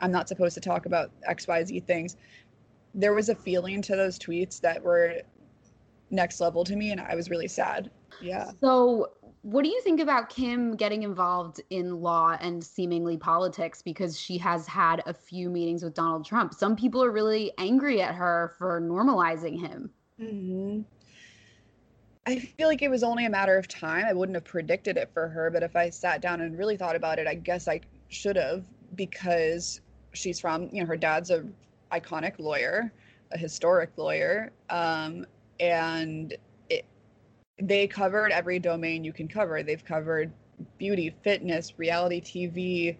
I'm 0.03 0.13
not 0.13 0.29
supposed 0.29 0.55
to 0.55 0.61
talk 0.61 0.87
about 0.87 1.11
X, 1.27 1.47
Y, 1.49 1.65
Z 1.65 1.81
things. 1.81 2.17
There 2.95 3.15
was 3.15 3.31
a 3.31 3.35
feeling 3.35 3.81
to 3.83 3.97
those 3.97 4.19
tweets 4.19 4.61
that 4.61 4.83
were 4.83 5.23
next 6.11 6.41
level 6.41 6.65
to 6.65 6.77
me, 6.77 6.91
and 6.91 7.01
I 7.01 7.15
was 7.15 7.31
really 7.31 7.49
sad. 7.49 7.91
Yeah. 8.21 8.51
so 8.61 9.13
what 9.41 9.65
do 9.65 9.71
you 9.71 9.81
think 9.81 10.01
about 10.01 10.29
kim 10.29 10.77
getting 10.77 11.03
involved 11.03 11.61
in 11.71 12.01
law 12.03 12.37
and 12.41 12.63
seemingly 12.63 13.17
politics 13.17 13.81
because 13.81 14.21
she 14.21 14.37
has 14.39 14.67
had 14.67 15.03
a 15.07 15.15
few 15.15 15.49
meetings 15.49 15.83
with 15.83 15.95
donald 15.95 16.25
trump 16.27 16.53
some 16.53 16.77
people 16.77 17.03
are 17.03 17.11
really 17.11 17.51
angry 17.57 18.03
at 18.03 18.15
her 18.15 18.55
for 18.59 18.81
normalizing 18.83 19.59
him 19.59 19.91
Mm-hmm. 20.23 20.83
I 22.27 22.39
feel 22.39 22.69
like 22.69 22.83
it 22.83 22.91
was 22.91 23.03
only 23.03 23.27
a 23.27 23.31
matter 23.31 23.59
of 23.59 23.67
time. 23.67 24.05
I 24.07 24.13
wouldn't 24.13 24.37
have 24.37 24.45
predicted 24.45 24.97
it 24.97 25.11
for 25.13 25.29
her, 25.29 25.51
but 25.51 25.63
if 25.63 25.75
I 25.75 25.91
sat 25.91 26.21
down 26.21 26.41
and 26.41 26.57
really 26.57 26.77
thought 26.77 26.95
about 26.95 27.19
it, 27.19 27.27
I 27.27 27.35
guess 27.35 27.67
I 27.67 27.81
should 28.09 28.37
have 28.37 28.65
because 28.95 29.81
she's 30.13 30.41
from, 30.41 30.69
you 30.73 30.81
know, 30.81 30.87
her 30.87 30.97
dad's 30.97 31.31
a 31.31 31.45
iconic 31.93 32.39
lawyer, 32.39 32.93
a 33.33 33.39
historic 33.39 33.91
lawyer, 33.97 34.53
um, 34.71 35.27
and 35.61 36.35
it, 36.71 36.85
they 37.59 37.87
covered 37.87 38.33
every 38.33 38.59
domain 38.59 39.05
you 39.05 39.13
can 39.13 39.29
cover. 39.29 39.63
They've 39.63 39.85
covered 39.85 40.33
beauty, 40.79 41.15
fitness, 41.23 41.79
reality 41.79 42.21
TV, 42.21 42.97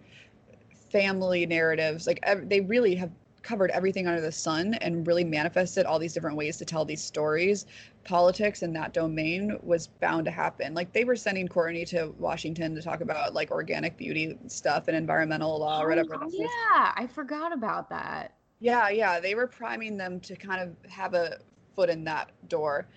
family 0.91 1.45
narratives. 1.45 2.07
Like 2.07 2.19
ev- 2.23 2.49
they 2.49 2.61
really 2.61 2.95
have 2.95 3.11
covered 3.41 3.71
everything 3.71 4.07
under 4.07 4.21
the 4.21 4.31
sun 4.31 4.73
and 4.75 5.05
really 5.05 5.23
manifested 5.23 5.85
all 5.85 5.99
these 5.99 6.13
different 6.13 6.37
ways 6.37 6.57
to 6.57 6.65
tell 6.65 6.85
these 6.85 7.03
stories. 7.03 7.65
Politics 8.03 8.63
in 8.63 8.73
that 8.73 8.93
domain 8.93 9.57
was 9.63 9.87
bound 9.87 10.25
to 10.25 10.31
happen. 10.31 10.73
Like 10.73 10.91
they 10.93 11.05
were 11.05 11.15
sending 11.15 11.47
Kourtney 11.47 11.87
to 11.89 12.13
Washington 12.19 12.75
to 12.75 12.81
talk 12.81 13.01
about 13.01 13.33
like 13.33 13.51
organic 13.51 13.97
beauty 13.97 14.37
stuff 14.47 14.87
and 14.89 14.97
environmental 14.97 15.57
law 15.59 15.81
or 15.81 15.87
whatever. 15.89 16.15
Oh, 16.15 16.19
that 16.19 16.25
was. 16.25 16.35
yeah 16.35 16.91
i 16.95 17.07
forgot 17.07 17.53
about 17.53 17.89
that 17.89 18.33
Yeah, 18.59 18.89
yeah, 18.89 19.19
they 19.19 19.35
were 19.35 19.47
priming 19.47 19.97
them 19.97 20.19
to 20.21 20.35
kind 20.35 20.61
of 20.61 20.75
have 20.89 21.13
a 21.13 21.39
foot 21.75 21.89
in 21.89 22.03
that 22.05 22.31
door. 22.49 22.87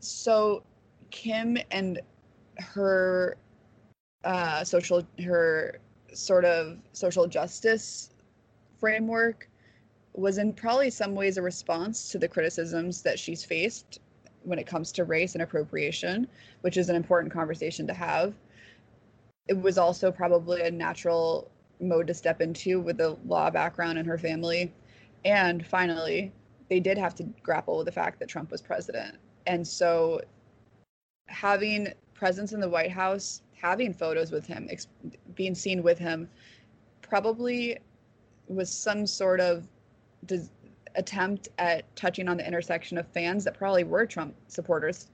So 0.00 0.62
Kim 1.10 1.56
and 1.70 2.00
her 2.58 3.36
uh 4.24 4.62
social 4.64 5.06
her 5.24 5.78
sort 6.14 6.44
of 6.44 6.78
social 6.92 7.26
justice 7.26 8.10
framework 8.78 9.48
was 10.14 10.38
in 10.38 10.52
probably 10.52 10.90
some 10.90 11.14
ways 11.14 11.38
a 11.38 11.42
response 11.42 12.10
to 12.10 12.18
the 12.18 12.28
criticisms 12.28 13.02
that 13.02 13.18
she's 13.18 13.44
faced 13.44 14.00
when 14.44 14.58
it 14.58 14.66
comes 14.66 14.92
to 14.92 15.04
race 15.04 15.34
and 15.34 15.42
appropriation, 15.42 16.26
which 16.62 16.76
is 16.76 16.88
an 16.88 16.96
important 16.96 17.32
conversation 17.32 17.86
to 17.86 17.94
have. 17.94 18.34
It 19.48 19.60
was 19.60 19.78
also 19.78 20.10
probably 20.12 20.62
a 20.62 20.70
natural 20.70 21.50
mode 21.80 22.06
to 22.06 22.14
step 22.14 22.40
into 22.40 22.80
with 22.80 22.98
the 22.98 23.16
law 23.26 23.50
background 23.50 23.98
in 23.98 24.06
her 24.06 24.18
family. 24.18 24.72
And 25.24 25.66
finally, 25.66 26.32
they 26.68 26.80
did 26.80 26.96
have 26.96 27.14
to 27.16 27.24
grapple 27.42 27.78
with 27.78 27.86
the 27.86 27.92
fact 27.92 28.18
that 28.20 28.28
Trump 28.28 28.50
was 28.50 28.60
president. 28.60 29.16
And 29.46 29.66
so 29.66 30.20
having 31.28 31.88
presence 32.14 32.52
in 32.52 32.60
the 32.60 32.68
White 32.68 32.90
House, 32.90 33.42
having 33.60 33.92
photos 33.92 34.30
with 34.30 34.46
him, 34.46 34.68
ex- 34.70 34.86
being 35.34 35.54
seen 35.54 35.82
with 35.82 35.98
him, 35.98 36.28
probably 37.00 37.78
was 38.48 38.70
some 38.70 39.06
sort 39.06 39.40
of 39.40 39.66
des- 40.26 40.48
attempt 40.94 41.48
at 41.58 41.84
touching 41.96 42.28
on 42.28 42.36
the 42.36 42.46
intersection 42.46 42.98
of 42.98 43.06
fans 43.08 43.44
that 43.44 43.56
probably 43.56 43.84
were 43.84 44.06
Trump 44.06 44.34
supporters 44.48 45.08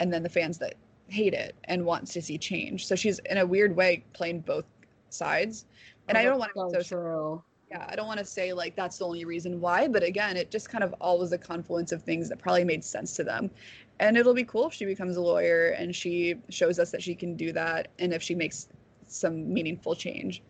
and 0.00 0.12
then 0.12 0.22
the 0.22 0.28
fans 0.28 0.58
that 0.58 0.74
hate 1.08 1.34
it 1.34 1.54
and 1.64 1.84
wants 1.84 2.12
to 2.14 2.22
see 2.22 2.38
change. 2.38 2.86
So 2.86 2.94
she's 2.94 3.18
in 3.20 3.38
a 3.38 3.46
weird 3.46 3.76
way 3.76 4.04
playing 4.12 4.40
both 4.40 4.64
sides. 5.10 5.66
And 6.08 6.18
I 6.18 6.24
don't 6.24 6.38
want 6.38 6.52
to 6.54 6.60
so, 6.60 6.78
be 6.78 6.84
so 6.84 6.96
true 6.96 7.42
yeah, 7.72 7.86
I 7.88 7.96
don't 7.96 8.06
want 8.06 8.18
to 8.18 8.24
say 8.24 8.52
like 8.52 8.76
that's 8.76 8.98
the 8.98 9.06
only 9.06 9.24
reason 9.24 9.58
why, 9.58 9.88
but 9.88 10.02
again, 10.02 10.36
it 10.36 10.50
just 10.50 10.68
kind 10.68 10.84
of 10.84 10.94
all 11.00 11.18
was 11.18 11.32
a 11.32 11.38
confluence 11.38 11.90
of 11.90 12.02
things 12.02 12.28
that 12.28 12.38
probably 12.38 12.64
made 12.64 12.84
sense 12.84 13.16
to 13.16 13.24
them. 13.24 13.50
And 13.98 14.16
it'll 14.16 14.34
be 14.34 14.44
cool 14.44 14.66
if 14.66 14.74
she 14.74 14.84
becomes 14.84 15.16
a 15.16 15.22
lawyer 15.22 15.68
and 15.68 15.96
she 15.96 16.34
shows 16.50 16.78
us 16.78 16.90
that 16.90 17.02
she 17.02 17.14
can 17.14 17.34
do 17.34 17.50
that 17.52 17.88
and 17.98 18.12
if 18.12 18.22
she 18.22 18.34
makes 18.34 18.68
some 19.06 19.52
meaningful 19.52 19.94
change. 19.94 20.42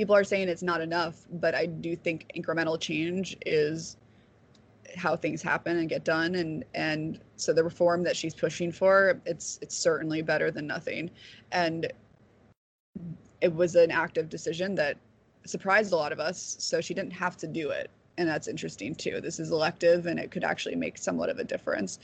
People 0.00 0.16
are 0.16 0.24
saying 0.24 0.48
it's 0.48 0.62
not 0.62 0.80
enough, 0.80 1.26
but 1.30 1.54
I 1.54 1.66
do 1.66 1.94
think 1.94 2.30
incremental 2.34 2.80
change 2.80 3.36
is 3.44 3.98
how 4.96 5.14
things 5.14 5.42
happen 5.42 5.76
and 5.76 5.90
get 5.90 6.04
done 6.04 6.36
and 6.36 6.64
and 6.74 7.20
so 7.36 7.52
the 7.52 7.62
reform 7.62 8.02
that 8.02 8.16
she's 8.16 8.34
pushing 8.34 8.72
for 8.72 9.20
it's 9.24 9.58
it's 9.62 9.76
certainly 9.76 10.20
better 10.20 10.50
than 10.50 10.66
nothing 10.66 11.08
and 11.52 11.92
it 13.40 13.54
was 13.54 13.76
an 13.76 13.90
active 13.90 14.28
decision 14.30 14.74
that 14.74 14.96
surprised 15.46 15.92
a 15.92 15.96
lot 15.96 16.12
of 16.12 16.20
us. 16.20 16.56
So 16.58 16.80
she 16.80 16.94
didn't 16.94 17.12
have 17.12 17.36
to 17.38 17.46
do 17.46 17.70
it. 17.70 17.90
And 18.18 18.28
that's 18.28 18.48
interesting 18.48 18.94
too. 18.94 19.20
This 19.20 19.38
is 19.40 19.50
elective 19.50 20.06
and 20.06 20.18
it 20.18 20.30
could 20.30 20.44
actually 20.44 20.76
make 20.76 20.98
somewhat 20.98 21.30
of 21.30 21.38
a 21.38 21.44
difference. 21.44 21.98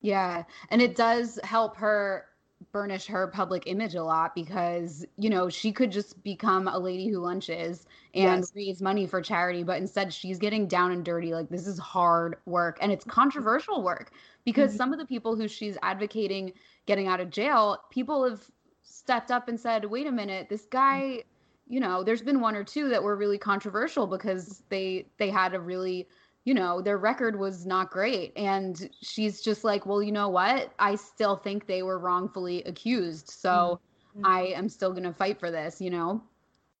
Yeah. 0.00 0.44
And 0.70 0.82
it 0.82 0.96
does 0.96 1.38
help 1.44 1.76
her 1.76 2.26
burnish 2.72 3.06
her 3.06 3.28
public 3.28 3.64
image 3.66 3.94
a 3.94 4.02
lot 4.02 4.34
because, 4.34 5.04
you 5.16 5.28
know, 5.30 5.48
she 5.48 5.72
could 5.72 5.92
just 5.92 6.22
become 6.24 6.66
a 6.68 6.78
lady 6.78 7.08
who 7.08 7.18
lunches 7.18 7.86
and 8.14 8.44
Yes. 8.44 8.52
raise 8.54 8.80
money 8.82 9.06
for 9.06 9.20
charity, 9.20 9.62
but 9.62 9.76
instead 9.78 10.12
she's 10.12 10.38
getting 10.38 10.66
down 10.66 10.90
and 10.92 11.04
dirty. 11.04 11.34
Like, 11.34 11.50
this 11.50 11.66
is 11.66 11.78
hard 11.78 12.36
work 12.46 12.78
and 12.80 12.90
it's 12.92 13.04
controversial 13.04 13.82
work 13.82 14.12
because 14.44 14.74
Mhm. 14.74 14.76
some 14.76 14.92
of 14.92 14.98
the 14.98 15.06
people 15.06 15.36
who 15.36 15.48
she's 15.48 15.78
advocating 15.82 16.52
getting 16.86 17.06
out 17.08 17.20
of 17.20 17.30
jail, 17.30 17.78
people 17.90 18.24
have 18.28 18.50
stepped 18.82 19.30
up 19.30 19.48
and 19.48 19.58
said, 19.58 19.86
wait 19.86 20.06
a 20.06 20.12
minute, 20.12 20.48
this 20.48 20.66
guy. 20.66 21.24
You 21.66 21.80
know, 21.80 22.04
there's 22.04 22.20
been 22.20 22.40
one 22.40 22.56
or 22.56 22.62
two 22.62 22.90
that 22.90 23.02
were 23.02 23.16
really 23.16 23.38
controversial 23.38 24.06
because 24.06 24.64
they 24.68 25.10
they 25.18 25.30
had 25.30 25.54
a 25.54 25.60
really 25.60 26.08
you 26.44 26.52
know, 26.54 26.82
their 26.82 26.98
record 26.98 27.38
was 27.38 27.64
not 27.64 27.90
great. 27.90 28.32
And 28.36 28.90
she's 29.00 29.40
just 29.40 29.64
like, 29.64 29.86
well, 29.86 30.02
you 30.02 30.12
know 30.12 30.28
what? 30.28 30.72
I 30.78 30.94
still 30.94 31.36
think 31.36 31.66
they 31.66 31.82
were 31.82 31.98
wrongfully 31.98 32.62
accused. 32.64 33.30
So 33.30 33.80
Mhm. 34.14 34.20
I 34.24 34.42
am 34.48 34.68
still 34.68 34.90
going 34.90 35.04
to 35.04 35.12
fight 35.12 35.40
for 35.40 35.50
this, 35.50 35.80
you 35.80 35.90
know? 35.90 36.22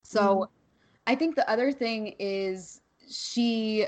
So 0.02 0.50
I 1.06 1.14
think 1.14 1.34
the 1.34 1.48
other 1.48 1.72
thing 1.72 2.14
is 2.18 2.82
she, 3.08 3.86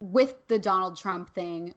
with 0.00 0.46
the 0.48 0.58
Donald 0.58 0.98
Trump 0.98 1.32
thing, 1.32 1.74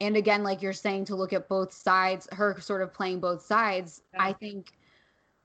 and 0.00 0.16
again, 0.16 0.44
like 0.44 0.62
you're 0.62 0.72
saying, 0.72 1.06
to 1.06 1.16
look 1.16 1.32
at 1.32 1.48
both 1.48 1.72
sides, 1.72 2.28
her 2.30 2.60
sort 2.60 2.82
of 2.82 2.94
playing 2.94 3.18
both 3.18 3.42
sides, 3.42 4.02
Yeah. 4.14 4.22
I 4.22 4.32
think 4.32 4.77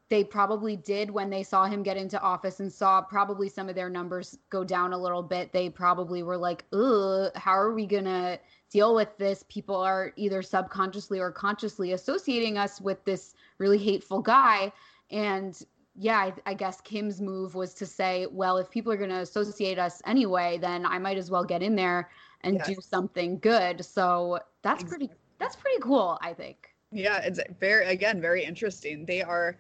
they 0.10 0.24
probably 0.24 0.76
did 0.76 1.10
when 1.10 1.30
they 1.30 1.44
saw 1.44 1.66
him 1.66 1.82
get 1.82 1.98
into 1.98 2.20
office 2.22 2.60
and 2.60 2.72
saw 2.72 3.02
probably 3.02 3.50
some 3.50 3.70
of 3.70 3.76
their 3.76 3.90
numbers 3.90 4.38
go 4.50 4.64
down 4.64 4.94
a 4.94 4.98
little 4.98 5.24
bit. 5.24 5.52
They 5.52 5.70
probably 5.70 6.24
were 6.24 6.38
like, 6.38 6.66
ugh, 6.74 7.32
how 7.36 7.54
are 7.54 7.74
we 7.74 7.86
going 7.86 8.06
to 8.06 8.40
deal 8.70 8.94
with 8.96 9.18
this? 9.18 9.44
People 9.50 9.76
are 9.76 10.14
either 10.16 10.42
subconsciously 10.42 11.20
or 11.20 11.32
consciously 11.32 11.94
associating 11.94 12.58
us 12.58 12.82
with 12.82 13.04
this 13.06 13.34
really 13.58 13.78
hateful 13.78 14.22
guy. 14.22 14.72
And 15.10 15.60
yeah, 15.96 16.18
I, 16.18 16.34
I 16.46 16.54
guess 16.54 16.82
Kim's 16.82 17.22
move 17.22 17.56
was 17.56 17.74
to 17.76 17.86
say, 17.86 18.28
well, 18.30 18.58
if 18.58 18.70
people 18.70 18.92
are 18.92 18.98
going 18.98 19.10
to 19.10 19.22
associate 19.22 19.80
us 19.80 20.02
anyway, 20.06 20.58
then 20.58 20.86
I 20.86 21.00
might 21.00 21.18
as 21.18 21.32
well 21.32 21.44
get 21.44 21.64
in 21.64 21.76
there 21.76 22.10
and 22.42 22.62
do 22.64 22.76
something 22.82 23.40
good. 23.40 23.86
So 23.86 24.40
that's 24.64 24.84
pretty, 24.84 25.10
that's 25.40 25.56
pretty 25.56 25.80
cool, 25.82 26.18
I 26.22 26.34
think. 26.34 26.74
Yeah, 26.94 27.18
it's 27.24 27.40
very 27.60 27.86
again 27.88 28.22
very 28.22 28.44
interesting. 28.44 29.06
They 29.06 29.22
are 29.22 29.58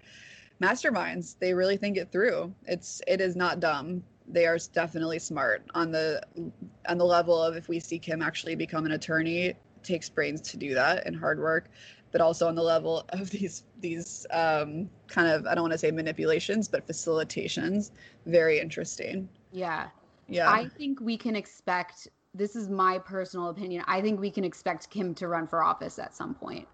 masterminds. 0.63 1.35
They 1.39 1.53
really 1.53 1.77
think 1.77 1.97
it 1.97 2.11
through. 2.11 2.53
It's 2.65 3.01
it 3.07 3.21
is 3.21 3.35
not 3.35 3.59
dumb. 3.59 4.03
They 4.27 4.45
are 4.45 4.57
definitely 4.73 5.19
smart 5.19 5.63
on 5.75 5.91
the 5.91 6.21
on 6.87 6.97
the 6.97 7.05
level 7.05 7.41
of 7.41 7.55
if 7.55 7.67
we 7.67 7.79
see 7.79 7.99
Kim 7.99 8.21
actually 8.21 8.55
become 8.55 8.85
an 8.85 8.93
attorney, 8.93 9.55
takes 9.83 10.09
brains 10.09 10.41
to 10.41 10.57
do 10.57 10.73
that 10.73 11.05
and 11.05 11.15
hard 11.15 11.39
work, 11.39 11.69
but 12.11 12.21
also 12.21 12.47
on 12.47 12.55
the 12.55 12.63
level 12.63 13.05
of 13.09 13.29
these 13.29 13.63
these 13.79 14.25
um, 14.31 14.89
kind 15.07 15.27
of 15.27 15.45
I 15.45 15.55
don't 15.55 15.63
want 15.63 15.73
to 15.73 15.77
say 15.77 15.91
manipulations, 15.91 16.67
but 16.67 16.87
facilitations. 16.87 17.91
Very 18.25 18.59
interesting. 18.59 19.27
Yeah. 19.51 19.87
Yeah. 20.29 20.49
I 20.49 20.67
think 20.69 21.01
we 21.01 21.17
can 21.17 21.35
expect 21.35 22.07
this 22.33 22.55
is 22.55 22.69
my 22.69 22.97
personal 22.97 23.49
opinion. 23.49 23.83
I 23.87 24.01
think 24.01 24.19
we 24.19 24.31
can 24.31 24.43
expect 24.43 24.89
Kim 24.89 25.13
to 25.15 25.27
run 25.27 25.47
for 25.47 25.63
office 25.63 25.99
at 25.99 26.15
some 26.15 26.33
point. 26.33 26.67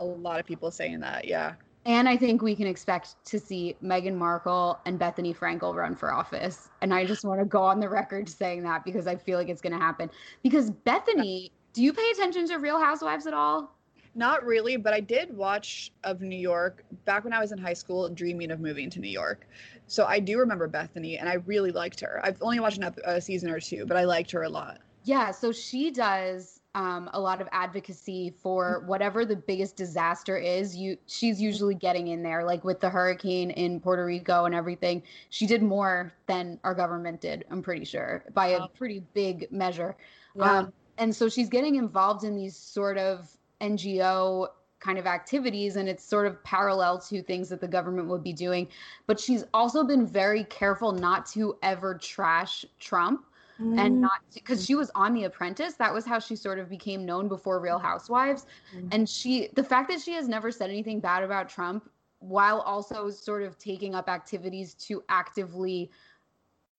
A 0.00 0.04
lot 0.04 0.40
of 0.40 0.46
people 0.46 0.70
saying 0.70 1.00
that. 1.00 1.26
Yeah. 1.26 1.54
And 1.86 2.08
I 2.08 2.16
think 2.16 2.40
we 2.40 2.56
can 2.56 2.66
expect 2.66 3.22
to 3.26 3.38
see 3.38 3.76
Meghan 3.82 4.14
Markle 4.14 4.80
and 4.86 4.98
Bethenny 4.98 5.36
Frankel 5.36 5.74
run 5.74 5.94
for 5.94 6.12
office. 6.12 6.70
And 6.80 6.94
I 6.94 7.04
just 7.04 7.24
want 7.24 7.40
to 7.40 7.46
go 7.46 7.62
on 7.62 7.78
the 7.78 7.88
record 7.88 8.28
saying 8.28 8.62
that 8.62 8.84
because 8.84 9.06
I 9.06 9.16
feel 9.16 9.38
like 9.38 9.50
it's 9.50 9.60
going 9.60 9.74
to 9.74 9.78
happen. 9.78 10.10
Because 10.42 10.70
Bethenny, 10.70 11.50
do 11.74 11.82
you 11.82 11.92
pay 11.92 12.10
attention 12.12 12.46
to 12.48 12.56
Real 12.56 12.80
Housewives 12.80 13.26
at 13.26 13.34
all? 13.34 13.74
Not 14.14 14.44
really, 14.44 14.76
but 14.76 14.94
I 14.94 15.00
did 15.00 15.36
watch 15.36 15.92
of 16.04 16.22
New 16.22 16.38
York 16.38 16.84
back 17.04 17.24
when 17.24 17.32
I 17.32 17.40
was 17.40 17.52
in 17.52 17.58
high 17.58 17.72
school, 17.74 18.08
dreaming 18.08 18.50
of 18.50 18.60
moving 18.60 18.88
to 18.90 19.00
New 19.00 19.08
York. 19.08 19.46
So 19.86 20.06
I 20.06 20.20
do 20.20 20.38
remember 20.38 20.68
Bethenny, 20.68 21.18
and 21.18 21.28
I 21.28 21.34
really 21.34 21.72
liked 21.72 22.00
her. 22.00 22.20
I've 22.22 22.40
only 22.40 22.60
watched 22.60 22.80
a 23.04 23.20
season 23.20 23.50
or 23.50 23.60
two, 23.60 23.84
but 23.86 23.96
I 23.96 24.04
liked 24.04 24.30
her 24.30 24.44
a 24.44 24.48
lot. 24.48 24.78
Yeah, 25.02 25.32
so 25.32 25.52
she 25.52 25.90
does 25.90 26.53
um, 26.74 27.08
a 27.14 27.20
lot 27.20 27.40
of 27.40 27.48
advocacy 27.52 28.34
for 28.42 28.82
whatever 28.86 29.24
the 29.24 29.36
biggest 29.36 29.76
disaster 29.76 30.36
is. 30.36 30.76
You, 30.76 30.96
she's 31.06 31.40
usually 31.40 31.74
getting 31.74 32.08
in 32.08 32.22
there, 32.22 32.44
like 32.44 32.64
with 32.64 32.80
the 32.80 32.90
hurricane 32.90 33.50
in 33.52 33.80
Puerto 33.80 34.04
Rico 34.04 34.44
and 34.44 34.54
everything. 34.54 35.02
She 35.30 35.46
did 35.46 35.62
more 35.62 36.12
than 36.26 36.58
our 36.64 36.74
government 36.74 37.20
did. 37.20 37.44
I'm 37.50 37.62
pretty 37.62 37.84
sure 37.84 38.24
by 38.34 38.48
a 38.48 38.66
pretty 38.68 39.04
big 39.14 39.50
measure. 39.52 39.96
Yeah. 40.34 40.58
Um, 40.58 40.72
and 40.98 41.14
so 41.14 41.28
she's 41.28 41.48
getting 41.48 41.76
involved 41.76 42.24
in 42.24 42.34
these 42.34 42.56
sort 42.56 42.98
of 42.98 43.30
NGO 43.60 44.48
kind 44.80 44.98
of 44.98 45.06
activities, 45.06 45.76
and 45.76 45.88
it's 45.88 46.04
sort 46.04 46.26
of 46.26 46.42
parallel 46.44 46.98
to 46.98 47.22
things 47.22 47.48
that 47.48 47.60
the 47.60 47.68
government 47.68 48.08
would 48.08 48.22
be 48.22 48.32
doing. 48.32 48.68
But 49.06 49.18
she's 49.18 49.44
also 49.54 49.84
been 49.84 50.06
very 50.06 50.44
careful 50.44 50.92
not 50.92 51.24
to 51.26 51.56
ever 51.62 51.94
trash 51.94 52.64
Trump 52.78 53.24
and 53.58 53.78
mm. 53.78 54.00
not 54.00 54.20
because 54.32 54.64
she 54.64 54.74
was 54.74 54.90
on 54.94 55.14
The 55.14 55.24
Apprentice. 55.24 55.74
That 55.74 55.92
was 55.92 56.04
how 56.04 56.18
she 56.18 56.36
sort 56.36 56.58
of 56.58 56.68
became 56.68 57.04
known 57.04 57.28
before 57.28 57.60
Real 57.60 57.78
Housewives. 57.78 58.46
Mm. 58.76 58.88
And 58.92 59.08
she, 59.08 59.48
the 59.54 59.62
fact 59.62 59.88
that 59.90 60.00
she 60.00 60.12
has 60.14 60.28
never 60.28 60.50
said 60.50 60.70
anything 60.70 61.00
bad 61.00 61.22
about 61.22 61.48
Trump 61.48 61.88
while 62.18 62.60
also 62.60 63.10
sort 63.10 63.42
of 63.42 63.58
taking 63.58 63.94
up 63.94 64.08
activities 64.08 64.74
to 64.74 65.04
actively, 65.08 65.90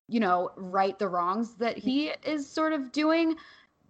you 0.08 0.20
know, 0.20 0.52
right 0.56 0.98
the 1.00 1.08
wrongs 1.08 1.56
that 1.56 1.78
he 1.78 2.12
is 2.26 2.48
sort 2.50 2.74
of 2.74 2.92
doing 2.92 3.36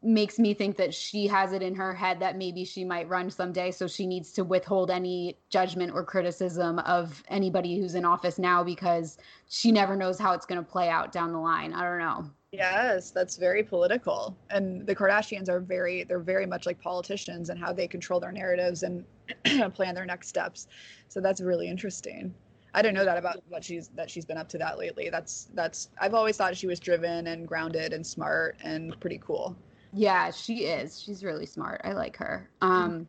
makes 0.04 0.38
me 0.38 0.54
think 0.54 0.78
that 0.78 0.94
she 0.94 1.26
has 1.26 1.52
it 1.52 1.64
in 1.64 1.74
her 1.74 1.94
head 1.94 2.20
that 2.20 2.38
maybe 2.38 2.64
she 2.64 2.84
might 2.84 3.10
run 3.10 3.30
someday 3.30 3.72
so 3.72 3.88
she 3.88 4.06
needs 4.06 4.32
to 4.32 4.44
withhold 4.44 4.92
any 4.92 5.36
judgment 5.50 5.92
or 5.92 6.04
criticism 6.04 6.78
of 6.80 7.24
anybody 7.30 7.80
who's 7.80 7.96
in 7.96 8.06
office 8.06 8.38
now 8.38 8.64
because 8.64 9.18
she 9.50 9.72
never 9.72 9.96
knows 9.96 10.20
how 10.20 10.32
it's 10.34 10.46
going 10.46 10.64
to 10.64 10.72
play 10.72 10.90
out 10.90 11.12
down 11.12 11.32
the 11.32 11.40
line 11.40 11.74
i 11.74 11.82
don't 11.82 11.98
know 11.98 12.30
Yes, 12.58 13.12
that's 13.12 13.38
very 13.38 13.64
political. 13.64 14.36
And 14.50 14.86
the 14.86 14.96
Kardashians 14.96 15.50
are 15.50 15.60
very 15.60 16.04
they're 16.04 16.20
very 16.20 16.46
much 16.46 16.66
like 16.66 16.80
politicians 16.82 17.50
and 17.50 17.60
how 17.60 17.74
they 17.74 17.88
control 17.88 18.20
their 18.20 18.32
narratives 18.32 18.84
and 18.84 19.06
plan 19.74 19.96
their 19.96 20.06
next 20.06 20.28
steps. 20.28 20.68
So 21.08 21.20
that's 21.20 21.42
really 21.42 21.70
interesting. 21.70 22.34
I 22.74 22.82
didn't 22.82 22.96
know 22.96 23.06
that 23.06 23.18
about 23.18 23.42
what 23.48 23.64
she's 23.64 23.88
that 23.96 24.10
she's 24.10 24.26
been 24.26 24.38
up 24.38 24.50
to 24.50 24.58
that 24.58 24.78
lately. 24.78 25.10
That's 25.10 25.48
that's 25.54 25.90
I've 26.00 26.14
always 26.14 26.36
thought 26.38 26.58
she 26.58 26.68
was 26.68 26.80
driven 26.80 27.28
and 27.28 27.48
grounded 27.48 27.94
and 27.94 28.06
smart 28.06 28.58
and 28.64 29.00
pretty 29.00 29.20
cool. 29.24 29.56
Yeah, 29.94 30.30
she 30.32 30.66
is. 30.66 31.02
She's 31.02 31.24
really 31.24 31.46
smart. 31.46 31.82
I 31.86 31.94
like 31.94 32.18
her. 32.18 32.50
Um, 32.62 33.08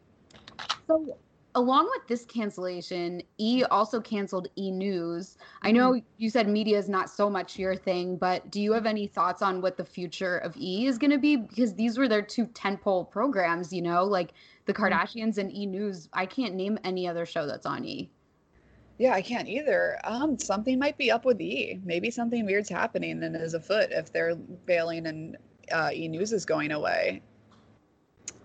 so 0.86 1.18
along 1.56 1.86
with 1.90 2.06
this 2.06 2.24
cancellation, 2.26 3.22
E 3.38 3.64
also 3.70 4.00
canceled 4.00 4.48
E 4.56 4.70
News. 4.70 5.38
I 5.62 5.72
know 5.72 6.00
you 6.18 6.30
said 6.30 6.48
media 6.48 6.78
is 6.78 6.88
not 6.88 7.08
so 7.10 7.30
much 7.30 7.58
your 7.58 7.74
thing, 7.74 8.16
but 8.18 8.50
do 8.50 8.60
you 8.60 8.72
have 8.74 8.84
any 8.84 9.06
thoughts 9.06 9.40
on 9.40 9.62
what 9.62 9.78
the 9.78 9.84
future 9.84 10.36
of 10.38 10.54
E 10.56 10.86
is 10.86 10.98
going 10.98 11.10
to 11.10 11.18
be? 11.18 11.36
Because 11.36 11.74
these 11.74 11.96
were 11.98 12.08
their 12.08 12.22
two 12.22 12.46
tentpole 12.48 13.10
programs, 13.10 13.72
you 13.72 13.80
know, 13.80 14.04
like 14.04 14.34
the 14.66 14.74
Kardashians 14.74 15.38
and 15.38 15.50
E 15.50 15.64
News. 15.66 16.08
I 16.12 16.26
can't 16.26 16.54
name 16.54 16.78
any 16.84 17.08
other 17.08 17.24
show 17.24 17.46
that's 17.46 17.66
on 17.66 17.84
E. 17.86 18.10
Yeah, 18.98 19.14
I 19.14 19.22
can't 19.22 19.48
either. 19.48 19.98
Um, 20.04 20.38
something 20.38 20.78
might 20.78 20.98
be 20.98 21.10
up 21.10 21.24
with 21.24 21.40
E. 21.40 21.80
Maybe 21.84 22.10
something 22.10 22.44
weird's 22.44 22.68
happening 22.68 23.22
and 23.22 23.34
is 23.34 23.54
afoot 23.54 23.88
if 23.90 24.12
they're 24.12 24.36
bailing 24.36 25.06
and 25.06 25.36
uh, 25.72 25.90
E 25.92 26.06
News 26.06 26.34
is 26.34 26.44
going 26.44 26.72
away. 26.72 27.22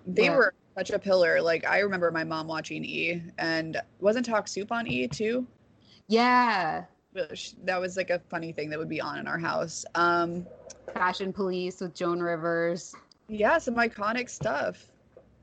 They 0.07 0.23
Yeah. 0.23 0.35
were 0.35 0.53
such 0.77 0.89
a 0.91 0.99
pillar. 0.99 1.41
Like 1.41 1.65
I 1.67 1.79
remember 1.79 2.11
my 2.11 2.23
mom 2.23 2.47
watching 2.47 2.83
E, 2.83 3.21
and 3.37 3.81
wasn't 3.99 4.25
Talk 4.25 4.47
Soup 4.47 4.71
on 4.71 4.87
E 4.87 5.07
too? 5.07 5.47
Yeah, 6.07 6.85
That 7.63 7.79
was 7.79 7.97
like 7.97 8.09
a 8.09 8.19
funny 8.19 8.51
thing 8.53 8.69
that 8.69 8.79
would 8.79 8.89
be 8.89 9.01
on 9.01 9.19
in 9.19 9.27
our 9.27 9.37
house. 9.37 9.85
Um, 9.95 10.45
Fashion 10.93 11.33
Police 11.33 11.81
with 11.81 11.93
Joan 11.93 12.21
Rivers. 12.21 12.95
yeah, 13.27 13.57
some 13.57 13.75
iconic 13.75 14.29
stuff. 14.29 14.91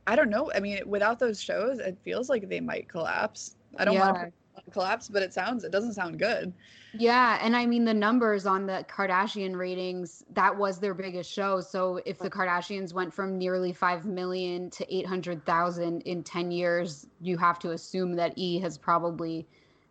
I 0.07 0.17
don't 0.17 0.31
know. 0.31 0.51
I 0.55 0.61
mean, 0.61 0.81
without 0.87 1.19
those 1.19 1.41
shows, 1.43 1.79
it 1.79 1.99
feels 2.05 2.29
like 2.29 2.49
they 2.49 2.61
might 2.61 2.89
collapse. 2.89 3.57
I 3.79 3.85
don't 3.85 3.95
Yeah. 3.95 4.01
want 4.01 4.17
to 4.17 4.33
collapse, 4.71 5.09
but 5.09 5.23
it 5.23 5.33
sounds 5.33 5.65
it 5.65 5.73
doesn't 5.73 5.95
sound 5.95 6.19
good. 6.19 6.53
Yeah, 6.93 7.39
and 7.43 7.55
I 7.55 7.67
mean 7.67 7.85
the 7.85 7.95
numbers 7.95 8.47
on 8.47 8.67
the 8.67 8.85
Kardashian 8.89 9.57
ratings, 9.57 10.25
that 10.33 10.57
was 10.57 10.79
their 10.79 10.95
biggest 10.95 11.31
show. 11.31 11.61
So 11.61 12.01
if 12.07 12.19
the 12.19 12.31
Kardashians 12.31 12.93
went 12.93 13.13
from 13.13 13.37
nearly 13.37 13.73
5 13.73 14.07
million 14.07 14.71
to 14.71 14.97
800,000 14.97 16.03
in 16.03 16.23
10 16.23 16.51
years, 16.51 17.07
you 17.21 17.37
have 17.37 17.59
to 17.61 17.73
assume 17.73 18.15
that 18.17 18.33
E 18.37 18.59
has 18.61 18.79
probably 18.79 19.47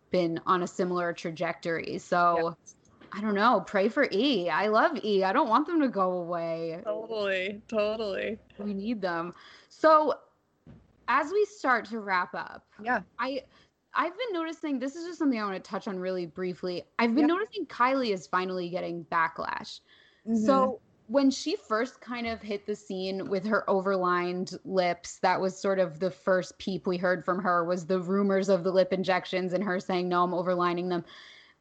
been 0.09 0.39
on 0.45 0.63
a 0.63 0.67
similar 0.67 1.13
trajectory. 1.13 1.97
So 1.99 2.57
I 3.11 3.21
don't 3.21 3.35
know, 3.35 3.63
pray 3.65 3.89
for 3.89 4.07
E. 4.11 4.49
I 4.49 4.67
love 4.67 4.97
E. 5.03 5.23
I 5.23 5.33
don't 5.33 5.49
want 5.49 5.67
them 5.67 5.79
to 5.81 5.87
go 5.87 6.13
away. 6.13 6.81
Totally, 6.83 7.61
totally. 7.67 8.39
We 8.57 8.73
need 8.73 9.01
them. 9.01 9.33
So 9.69 10.15
as 11.07 11.31
we 11.31 11.45
start 11.45 11.85
to 11.85 11.99
wrap 11.99 12.33
up, 12.33 12.65
Yeah. 12.81 13.01
I 13.19 13.43
I've 13.93 14.17
been 14.17 14.33
noticing 14.33 14.79
this 14.79 14.95
is 14.95 15.05
just 15.05 15.19
something 15.19 15.39
I 15.39 15.43
want 15.43 15.63
to 15.63 15.69
touch 15.69 15.87
on 15.87 15.99
really 15.99 16.25
briefly. 16.25 16.83
I've 16.99 17.15
been 17.15 17.25
Yeah. 17.25 17.27
noticing 17.27 17.65
Kylie 17.65 18.13
is 18.13 18.27
finally 18.27 18.69
getting 18.69 19.05
backlash. 19.05 19.79
Mhm. 20.25 20.45
So 20.45 20.81
when 21.07 21.31
she 21.31 21.55
first 21.55 22.01
kind 22.01 22.27
of 22.27 22.41
hit 22.41 22.65
the 22.65 22.75
scene 22.75 23.29
with 23.29 23.45
her 23.45 23.63
overlined 23.67 24.57
lips, 24.65 25.19
that 25.19 25.39
was 25.39 25.59
sort 25.59 25.79
of 25.79 25.99
the 25.99 26.11
first 26.11 26.57
peep 26.59 26.85
we 26.85 26.97
heard 26.97 27.23
from 27.23 27.39
her 27.39 27.63
was 27.63 27.85
the 27.87 27.99
rumors 28.01 28.49
of 28.49 28.63
the 28.63 28.71
lip 28.71 28.91
injections 28.93 29.53
and 29.53 29.63
her 29.63 29.79
saying, 29.79 30.09
"No, 30.09 30.23
I'm 30.23 30.31
overlining 30.31 30.89
them." 30.89 31.05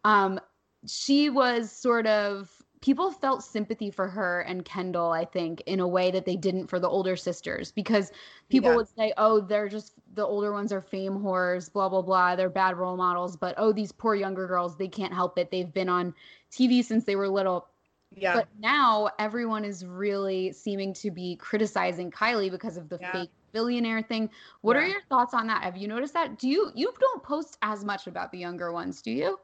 Um, 0.04 0.40
she 0.86 1.30
was 1.30 1.72
sort 1.72 2.06
of 2.06 2.55
people 2.86 3.10
felt 3.10 3.42
sympathy 3.44 3.90
for 3.90 4.08
her 4.08 4.40
and 4.42 4.64
Kendall, 4.64 5.10
I 5.12 5.24
think, 5.26 5.60
in 5.66 5.80
a 5.80 5.88
way 5.88 6.10
that 6.12 6.24
they 6.24 6.36
didn't 6.36 6.68
for 6.68 6.78
the 6.80 6.88
older 6.88 7.16
sisters 7.16 7.72
because 7.72 8.12
people 8.48 8.72
Yeah. 8.72 8.76
would 8.76 8.88
say, 8.88 9.12
"Oh, 9.18 9.40
they're 9.40 9.68
just 9.68 9.94
the 10.14 10.24
older 10.26 10.52
ones 10.52 10.72
are 10.72 10.80
fame 10.80 11.18
whores, 11.18 11.72
blah 11.72 11.88
blah 11.90 12.02
blah. 12.02 12.36
They're 12.36 12.50
bad 12.50 12.76
role 12.78 12.96
models." 12.96 13.36
But 13.36 13.56
oh, 13.58 13.72
these 13.72 13.92
poor 13.92 14.14
younger 14.14 14.46
girls, 14.46 14.76
they 14.78 14.88
can't 14.88 15.12
help 15.14 15.38
it. 15.38 15.50
They've 15.50 15.72
been 15.72 15.88
on 15.90 16.14
TV 16.52 16.82
since 16.82 17.04
they 17.06 17.16
were 17.16 17.28
little. 17.28 17.68
yeah. 18.16 18.34
But 18.34 18.48
now 18.58 19.10
everyone 19.18 19.64
is 19.64 19.84
really 19.86 20.52
seeming 20.52 20.94
to 20.94 21.10
be 21.10 21.36
criticizing 21.36 22.10
Kylie 22.10 22.50
because 22.50 22.76
of 22.76 22.88
the 22.88 22.98
Yeah. 22.98 23.10
fake 23.12 23.32
billionaire 23.52 24.02
thing. 24.02 24.30
What 24.62 24.76
are 24.76 24.86
your 24.86 25.02
thoughts 25.10 25.34
on 25.34 25.46
that? 25.48 25.62
Have 25.64 25.76
you 25.76 25.88
noticed 25.88 26.14
that? 26.14 26.38
Do 26.38 26.48
you 26.48 26.72
you 26.74 26.92
don't 27.00 27.22
post 27.24 27.58
as 27.62 27.84
much 27.84 28.06
about 28.06 28.32
the 28.32 28.38
younger 28.38 28.72
ones, 28.72 29.02
do 29.02 29.10
you? 29.12 29.38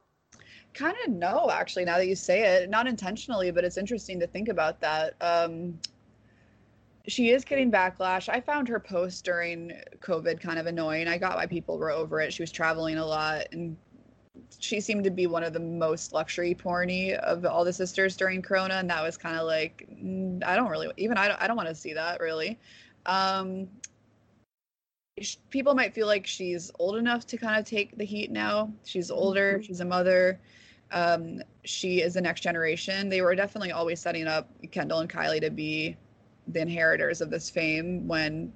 Kind 0.73 0.95
of 1.05 1.11
no 1.11 1.49
actually 1.51 1.85
now 1.85 1.97
that 1.97 2.07
you 2.07 2.15
say 2.15 2.41
it 2.41 2.69
not 2.69 2.87
intentionally 2.87 3.51
but 3.51 3.63
it's 3.63 3.77
interesting 3.77 4.19
to 4.19 4.27
think 4.27 4.49
about 4.49 4.79
that. 4.81 5.15
Um 5.21 5.79
she 7.05 7.31
is 7.31 7.43
getting 7.43 7.69
backlash. 7.69 8.29
I 8.29 8.39
found 8.39 8.67
her 8.69 8.79
post 8.79 9.25
during 9.25 9.73
covid 9.99 10.39
kind 10.39 10.57
of 10.59 10.67
annoying. 10.67 11.07
I 11.07 11.17
got 11.17 11.35
why 11.35 11.45
people 11.45 11.77
were 11.77 11.91
over 11.91 12.19
it. 12.21 12.33
She 12.33 12.43
was 12.43 12.51
traveling 12.51 12.97
a 12.97 13.05
lot 13.05 13.47
and 13.51 13.75
she 14.57 14.79
seemed 14.79 15.03
to 15.03 15.11
be 15.11 15.27
one 15.27 15.43
of 15.43 15.53
the 15.53 15.59
most 15.59 16.13
luxury 16.13 16.55
porny 16.55 17.15
of 17.19 17.45
all 17.45 17.63
the 17.63 17.73
sisters 17.73 18.15
during 18.17 18.41
corona 18.41 18.75
and 18.75 18.89
that 18.89 19.03
was 19.03 19.15
kind 19.15 19.37
of 19.37 19.45
like 19.45 19.87
mm, 19.91 20.43
i 20.43 20.55
don't 20.55 20.69
really 20.69 20.89
even 20.97 21.17
i 21.17 21.27
don't, 21.27 21.39
I 21.41 21.45
don't 21.47 21.57
want 21.57 21.69
to 21.69 21.75
see 21.75 21.93
that 21.93 22.19
really. 22.19 22.59
Um 23.05 23.67
people 25.49 25.75
might 25.75 25.93
feel 25.93 26.07
like 26.07 26.25
she's 26.25 26.71
old 26.79 26.97
enough 26.97 27.25
to 27.27 27.37
kind 27.37 27.59
of 27.59 27.65
take 27.65 27.97
the 27.97 28.05
heat 28.05 28.31
now. 28.31 28.71
She's 28.83 29.11
older. 29.11 29.61
She's 29.63 29.79
a 29.79 29.85
mother 29.85 30.39
um, 30.93 31.41
she 31.65 32.01
is 32.01 32.13
the 32.13 32.21
next 32.21 32.41
generation. 32.41 33.09
They 33.09 33.21
were 33.21 33.35
definitely 33.35 33.71
always 33.71 33.99
setting 33.99 34.27
up 34.27 34.49
Kendall 34.71 34.99
and 34.99 35.09
Kylie 35.09 35.41
to 35.41 35.49
be 35.49 35.97
the 36.47 36.61
inheritors 36.61 37.19
of 37.19 37.29
this 37.29 37.49
fame 37.49 38.07
when 38.07 38.53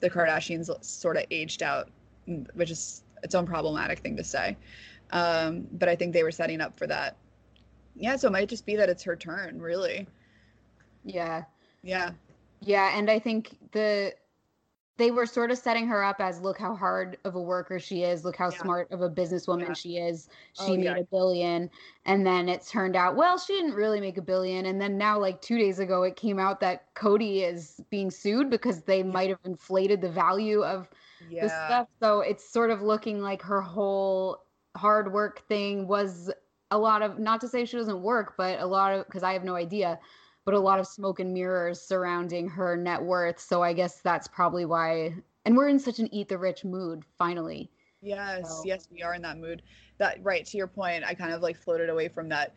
the 0.00 0.08
Kardashians 0.08 0.70
sort 0.84 1.16
of 1.16 1.24
aged 1.30 1.62
out, 1.62 1.90
which 2.54 2.70
is 2.70 3.04
its 3.22 3.34
own 3.34 3.46
problematic 3.46 3.98
thing 3.98 4.16
to 4.16 4.24
say. 4.24 4.56
Um, 5.10 5.66
but 5.72 5.88
I 5.88 5.94
think 5.94 6.12
they 6.12 6.22
were 6.22 6.32
setting 6.32 6.60
up 6.60 6.76
for 6.78 6.86
that. 6.86 7.16
Yeah, 7.94 8.16
so 8.16 8.28
it 8.28 8.32
might 8.32 8.48
just 8.48 8.66
be 8.66 8.76
that 8.76 8.88
it's 8.88 9.02
her 9.04 9.14
turn, 9.14 9.60
really. 9.60 10.06
Yeah. 11.04 11.44
Yeah. 11.82 12.10
Yeah, 12.60 12.96
and 12.96 13.10
I 13.10 13.18
think 13.18 13.56
the 13.72 14.14
they 14.96 15.10
were 15.10 15.26
sort 15.26 15.50
of 15.50 15.58
setting 15.58 15.86
her 15.88 16.04
up 16.04 16.20
as 16.20 16.40
look 16.40 16.58
how 16.58 16.74
hard 16.76 17.18
of 17.24 17.34
a 17.34 17.40
worker 17.42 17.78
she 17.80 18.02
is, 18.04 18.24
look 18.24 18.36
how 18.36 18.50
Yeah. 18.50 18.58
smart 18.58 18.90
of 18.92 19.00
a 19.00 19.10
businesswoman 19.10 19.68
Yeah. 19.68 19.74
she 19.76 19.96
is. 19.98 20.28
Oh, 20.58 20.64
she 20.64 20.72
Oh, 20.72 20.74
made 20.76 20.96
yeah. 20.96 20.98
a 20.98 21.04
billion. 21.04 21.70
And 22.04 22.26
then 22.26 22.48
it 22.48 22.62
turned 22.64 22.94
out, 22.94 23.16
well, 23.16 23.36
she 23.38 23.54
didn't 23.54 23.74
really 23.74 24.00
make 24.00 24.16
a 24.16 24.22
billion. 24.22 24.66
And 24.66 24.80
then 24.80 24.96
now, 24.96 25.18
like 25.18 25.40
two 25.42 25.58
days 25.58 25.78
ago, 25.80 26.02
it 26.04 26.16
came 26.16 26.38
out 26.38 26.60
that 26.60 26.94
Coty 26.94 27.42
is 27.42 27.80
being 27.90 28.10
sued 28.10 28.50
because 28.50 28.84
they 28.84 29.02
might 29.02 29.30
have 29.30 29.40
inflated 29.44 30.00
the 30.00 30.10
value 30.10 30.62
of 30.62 30.88
the 31.40 31.48
stuff. 31.48 31.88
So 32.00 32.20
it's 32.20 32.48
sort 32.48 32.70
of 32.70 32.80
looking 32.80 33.20
like 33.20 33.42
her 33.42 33.60
whole 33.62 34.44
hard 34.76 35.12
work 35.12 35.40
thing 35.48 35.88
was 35.88 36.32
a 36.70 36.78
lot 36.78 37.02
of, 37.02 37.18
not 37.18 37.40
to 37.40 37.48
say 37.48 37.64
she 37.64 37.76
doesn't 37.76 38.02
work, 38.02 38.34
but 38.36 38.60
a 38.60 38.66
lot 38.66 38.92
of, 38.92 39.06
because 39.06 39.22
I 39.22 39.32
have 39.32 39.44
no 39.44 39.54
idea, 39.56 39.98
but 40.44 40.54
a 40.54 40.60
lot 40.60 40.78
of 40.78 40.86
smoke 40.86 41.20
and 41.20 41.32
mirrors 41.32 41.80
surrounding 41.80 42.48
her 42.48 42.76
net 42.76 43.02
worth. 43.02 43.40
So 43.40 43.62
I 43.62 43.72
guess 43.72 44.00
that's 44.00 44.28
probably 44.28 44.64
why. 44.64 45.14
And 45.44 45.56
we're 45.56 45.68
in 45.68 45.78
such 45.78 45.98
an 45.98 46.12
eat 46.12 46.28
the 46.28 46.38
rich 46.38 46.64
mood, 46.64 47.04
finally. 47.18 47.70
Yes, 48.02 48.48
So- 48.48 48.62
yes, 48.64 48.88
we 48.90 49.02
are 49.02 49.14
in 49.14 49.22
that 49.22 49.38
mood. 49.38 49.62
That 49.98 50.22
right 50.22 50.44
to 50.44 50.56
your 50.56 50.66
point, 50.66 51.04
I 51.04 51.14
kind 51.14 51.32
of 51.32 51.40
like 51.40 51.56
floated 51.56 51.88
away 51.88 52.08
from 52.08 52.28
that. 52.28 52.54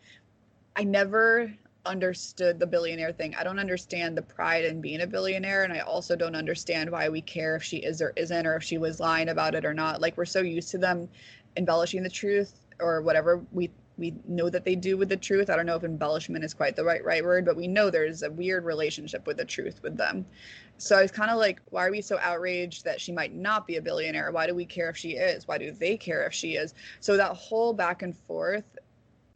I 0.75 0.83
never 0.83 1.53
understood 1.85 2.59
the 2.59 2.67
billionaire 2.67 3.13
thing. 3.13 3.33
I 3.35 3.43
don't 3.43 3.59
understand 3.59 4.17
the 4.17 4.21
pride 4.21 4.65
in 4.65 4.81
being 4.81 5.01
a 5.01 5.07
billionaire, 5.07 5.63
and 5.63 5.71
I 5.71 5.79
also 5.79 6.15
don't 6.17 6.35
understand 6.35 6.91
why 6.91 7.07
we 7.07 7.21
care 7.21 7.55
if 7.55 7.63
she 7.63 7.77
is 7.77 8.01
or 8.01 8.11
isn't, 8.17 8.45
or 8.45 8.55
if 8.57 8.63
she 8.63 8.77
was 8.77 8.99
lying 8.99 9.29
about 9.29 9.55
it 9.55 9.63
or 9.63 9.73
not. 9.73 10.01
Like 10.01 10.17
we're 10.17 10.25
so 10.25 10.41
used 10.41 10.69
to 10.71 10.77
them 10.77 11.07
embellishing 11.55 12.03
the 12.03 12.09
truth 12.09 12.65
or 12.79 13.01
whatever 13.01 13.41
we 13.51 13.71
we 13.97 14.13
know 14.27 14.49
that 14.49 14.63
they 14.63 14.75
do 14.75 14.95
with 14.97 15.09
the 15.09 15.17
truth. 15.17 15.49
I 15.49 15.55
don't 15.55 15.65
know 15.65 15.75
if 15.75 15.83
embellishment 15.83 16.43
is 16.43 16.53
quite 16.53 16.75
the 16.75 16.83
right 16.83 17.03
right 17.03 17.23
word, 17.23 17.45
but 17.45 17.55
we 17.55 17.67
know 17.67 17.89
there's 17.89 18.23
a 18.23 18.31
weird 18.31 18.63
relationship 18.65 19.25
with 19.25 19.37
the 19.37 19.45
truth 19.45 19.81
with 19.81 19.97
them. 19.97 20.25
So 20.77 20.97
I 20.97 21.01
was 21.01 21.11
kind 21.11 21.31
of 21.31 21.37
like, 21.37 21.61
why 21.71 21.87
are 21.87 21.91
we 21.91 22.01
so 22.01 22.19
outraged 22.21 22.85
that 22.85 23.01
she 23.01 23.11
might 23.11 23.33
not 23.33 23.65
be 23.65 23.77
a 23.77 23.81
billionaire? 23.81 24.31
Why 24.31 24.45
do 24.45 24.53
we 24.53 24.65
care 24.65 24.89
if 24.89 24.97
she 24.97 25.11
is? 25.11 25.47
Why 25.47 25.57
do 25.57 25.71
they 25.71 25.97
care 25.97 26.25
if 26.27 26.33
she 26.33 26.55
is? 26.55 26.75
So 26.99 27.17
that 27.17 27.35
whole 27.35 27.73
back 27.73 28.03
and 28.03 28.15
forth, 28.15 28.77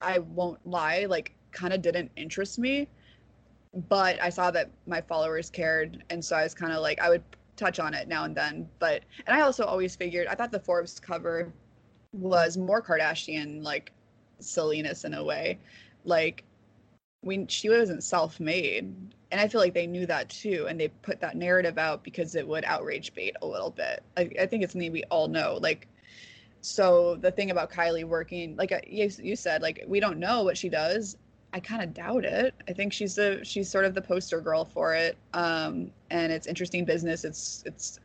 I 0.01 0.19
won't 0.19 0.59
lie, 0.65 1.05
like 1.09 1.33
kind 1.51 1.73
of 1.73 1.81
didn't 1.81 2.11
interest 2.15 2.59
me. 2.59 2.87
But 3.89 4.21
I 4.21 4.29
saw 4.29 4.51
that 4.51 4.69
my 4.85 5.01
followers 5.01 5.49
cared, 5.49 6.03
and 6.09 6.23
so 6.23 6.35
I 6.35 6.43
was 6.43 6.53
kind 6.53 6.73
of 6.73 6.81
like, 6.81 6.99
I 6.99 7.09
would 7.09 7.23
touch 7.55 7.79
on 7.79 7.93
it 7.93 8.07
now 8.07 8.25
and 8.25 8.35
then. 8.35 8.67
But 8.79 9.03
and 9.25 9.35
I 9.35 9.41
also 9.41 9.63
always 9.63 9.95
figured, 9.95 10.27
I 10.27 10.35
thought 10.35 10.51
the 10.51 10.59
Forbes 10.59 10.99
cover 10.99 11.51
was 12.13 12.57
more 12.57 12.81
Kardashian 12.81 13.63
like 13.63 13.93
silliness 14.43 15.05
in 15.05 15.13
a 15.13 15.23
way, 15.23 15.59
like 16.05 16.43
when 17.21 17.47
she 17.47 17.69
wasn't 17.69 18.03
self-made 18.03 18.85
and 19.31 19.39
i 19.39 19.47
feel 19.47 19.61
like 19.61 19.73
they 19.73 19.85
knew 19.87 20.05
that 20.07 20.27
too 20.29 20.65
and 20.67 20.79
they 20.79 20.87
put 21.03 21.19
that 21.19 21.35
narrative 21.35 21.77
out 21.77 22.03
because 22.03 22.35
it 22.35 22.47
would 22.47 22.65
outrage 22.65 23.13
bait 23.13 23.35
a 23.41 23.45
little 23.45 23.69
bit. 23.69 24.01
I, 24.17 24.29
I 24.41 24.45
think 24.47 24.63
it's 24.63 24.73
something 24.73 24.91
we 24.91 25.03
all 25.05 25.27
know 25.27 25.59
like 25.61 25.87
so 26.61 27.15
the 27.15 27.31
thing 27.31 27.51
about 27.51 27.71
kylie 27.71 28.03
working 28.05 28.55
like 28.55 28.71
I- 28.71 28.83
you, 28.87 29.09
you 29.21 29.35
said 29.35 29.61
like 29.61 29.83
we 29.87 29.99
don't 29.99 30.19
know 30.19 30.43
what 30.43 30.57
she 30.57 30.69
does. 30.69 31.17
I 31.53 31.59
kind 31.59 31.81
of 31.83 31.93
doubt 31.93 32.23
it. 32.25 32.53
I 32.69 32.73
think 32.73 32.93
she's 32.93 33.15
the 33.15 33.41
she's 33.43 33.69
sort 33.69 33.85
of 33.85 33.93
the 33.93 34.01
poster 34.01 34.41
girl 34.41 34.65
for 34.65 34.95
it. 34.95 35.17
Um 35.33 35.91
and 36.11 36.31
it's 36.31 36.47
interesting 36.47 36.85
business. 36.85 37.23
It's 37.25 37.63
it's 37.65 37.99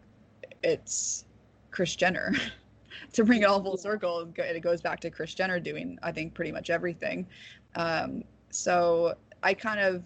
it's 0.62 1.24
kris 1.70 1.96
jenner 1.96 2.32
to 3.12 3.24
bring 3.24 3.42
it 3.42 3.44
all 3.44 3.62
full 3.62 3.76
circle 3.76 4.20
it 4.20 4.38
it 4.38 4.60
goes 4.60 4.80
back 4.80 5.00
to 5.00 5.10
kris 5.10 5.34
jenner 5.34 5.60
doing 5.60 5.98
i 6.02 6.12
think 6.12 6.34
pretty 6.34 6.52
much 6.52 6.70
everything. 6.70 7.26
Um 7.74 8.22
so 8.50 9.14
i 9.42 9.52
kind 9.54 9.80
of 9.80 10.04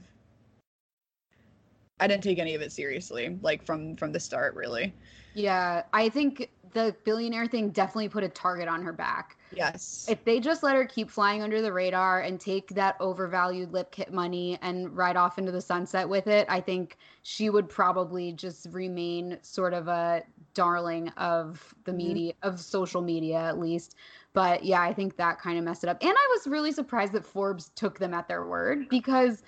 i 2.01 2.07
didn't 2.07 2.23
take 2.23 2.39
any 2.39 2.55
of 2.55 2.63
it 2.63 2.73
seriously 2.73 3.39
like 3.43 3.65
from 3.65 3.97
from 3.97 4.13
the 4.13 4.21
start 4.21 4.55
really. 4.55 4.95
Yeah, 5.35 5.85
I 5.93 6.09
think 6.09 6.51
the 6.73 6.95
billionaire 7.05 7.47
thing 7.47 7.71
definitely 7.71 8.09
put 8.09 8.25
a 8.25 8.29
target 8.29 8.69
on 8.69 8.83
her 8.83 8.93
back. 8.93 9.37
yes. 9.53 10.07
If 10.09 10.25
they 10.25 10.41
just 10.41 10.63
let 10.63 10.77
her 10.77 10.85
keep 10.85 11.11
flying 11.11 11.43
under 11.43 11.63
the 11.63 11.73
radar 11.73 12.21
and 12.21 12.41
take 12.41 12.69
that 12.71 12.97
overvalued 13.01 13.73
lip 13.73 13.91
kit 13.91 14.13
money 14.13 14.59
and 14.63 14.97
ride 14.97 15.17
off 15.17 15.39
into 15.39 15.53
the 15.53 15.61
sunset 15.61 16.09
with 16.09 16.27
it, 16.27 16.47
I 16.49 16.61
think 16.61 16.97
she 17.23 17.51
would 17.51 17.69
probably 17.69 18.33
just 18.33 18.67
remain 18.71 19.39
sort 19.43 19.75
of 19.75 19.89
a 19.89 20.23
darling 20.61 21.09
of 21.17 21.75
the 21.85 21.93
Mhm. 21.93 21.97
media, 21.97 22.33
of 22.43 22.61
social 22.61 23.01
media 23.01 23.39
at 23.39 23.59
least. 23.59 23.97
But 24.35 24.63
yeah, 24.63 24.83
I 24.83 24.93
think 24.93 25.17
that 25.17 25.41
kind 25.41 25.59
of 25.59 25.65
messed 25.65 25.85
it 25.85 25.89
up. 25.89 25.97
And 26.03 26.13
I 26.13 26.29
was 26.35 26.47
really 26.47 26.71
surprised 26.71 27.15
that 27.15 27.25
Forbes 27.25 27.71
took 27.71 27.99
them 27.99 28.13
at 28.13 28.29
their 28.29 28.45
word 28.45 28.89
because 28.91 29.43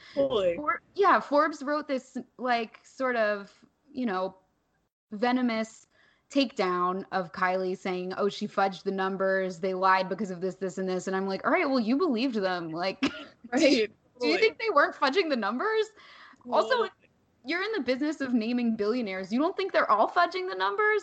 For, 0.57 0.81
yeah, 0.95 1.21
Forbes 1.21 1.63
wrote 1.63 1.87
this 1.87 2.17
like 2.39 2.81
sort 2.83 3.17
of, 3.17 3.53
you 3.93 4.07
know, 4.07 4.37
venomous 5.11 5.87
takedown 6.31 7.05
of 7.13 7.33
Kylie 7.33 7.77
saying, 7.77 8.15
"Oh, 8.17 8.31
she 8.31 8.49
fudged 8.49 8.85
the 8.85 8.91
numbers. 8.91 9.61
They 9.61 9.75
lied 9.75 10.09
because 10.09 10.31
of 10.31 10.41
this, 10.41 10.55
this, 10.55 10.79
and 10.79 10.89
this." 10.89 11.07
And 11.09 11.15
I'm 11.15 11.27
like, 11.27 11.45
"All 11.45 11.53
right, 11.53 11.69
well, 11.69 11.81
you 11.81 11.99
believed 11.99 12.37
them. 12.37 12.73
Like, 12.85 12.99
right 13.53 13.91
do 14.23 14.29
you 14.29 14.39
think 14.39 14.59
they 14.59 14.71
weren't 14.75 14.95
fudging 14.95 15.29
the 15.29 15.37
numbers? 15.37 15.87
Also, 16.51 16.69
Totally. 16.71 16.91
You're 17.45 17.63
in 17.63 17.73
the 17.73 17.81
business 17.81 18.21
of 18.21 18.33
naming 18.35 18.77
billionaires. 18.77 19.33
You 19.33 19.41
don't 19.41 19.57
think 19.57 19.73
they're 19.73 19.91
all 19.91 20.09
fudging 20.09 20.49
the 20.49 20.57
numbers? 20.57 21.03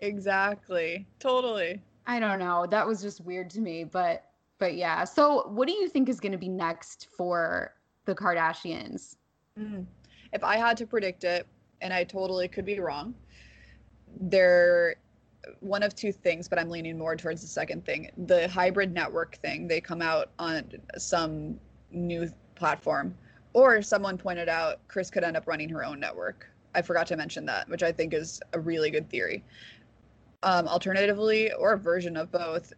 exactly 0.00 1.06
totally 1.18 1.80
I 2.06 2.20
don't 2.20 2.38
know. 2.38 2.66
That 2.66 2.86
was 2.86 3.02
just 3.02 3.20
weird 3.22 3.50
to 3.50 3.60
me, 3.60 3.84
but 3.84 4.30
but 4.58 4.76
yeah. 4.76 5.04
So, 5.04 5.48
what 5.48 5.66
do 5.68 5.74
you 5.74 5.88
think 5.88 6.08
is 6.08 6.20
going 6.20 6.32
to 6.32 6.38
be 6.38 6.48
next 6.48 7.08
for 7.16 7.74
the 8.04 8.14
Kardashians? 8.14 9.16
Mhm. 9.58 9.86
If 10.32 10.44
I 10.44 10.56
had 10.56 10.76
to 10.78 10.86
predict 10.86 11.24
it, 11.24 11.46
and 11.80 11.92
I 11.92 12.04
totally 12.04 12.48
could 12.48 12.64
be 12.64 12.78
wrong, 12.78 13.14
they're 14.20 14.96
one 15.60 15.82
of 15.82 15.94
two 15.94 16.12
things, 16.12 16.48
but 16.48 16.58
I'm 16.58 16.68
leaning 16.70 16.96
more 16.98 17.16
towards 17.16 17.40
the 17.42 17.48
second 17.48 17.84
thing. 17.84 18.10
The 18.26 18.48
hybrid 18.48 18.92
network 18.92 19.36
thing, 19.36 19.68
they 19.68 19.80
come 19.80 20.02
out 20.02 20.30
on 20.38 20.64
some 20.96 21.58
new 21.90 22.28
platform, 22.54 23.16
or 23.56 23.80
someone 23.80 24.18
pointed 24.18 24.50
out 24.50 24.86
Kris 24.86 25.08
could 25.08 25.24
end 25.24 25.34
up 25.34 25.46
running 25.46 25.70
her 25.70 25.82
own 25.82 25.98
network. 25.98 26.46
I 26.74 26.82
forgot 26.82 27.06
to 27.06 27.16
mention 27.16 27.46
that, 27.46 27.66
which 27.70 27.82
I 27.82 27.90
think 27.90 28.12
is 28.12 28.38
a 28.52 28.60
really 28.60 28.90
good 28.90 29.08
theory. 29.08 29.42
Um, 30.42 30.68
alternatively, 30.68 31.50
or 31.54 31.72
a 31.72 31.78
version 31.78 32.18
of 32.18 32.30
both, 32.30 32.74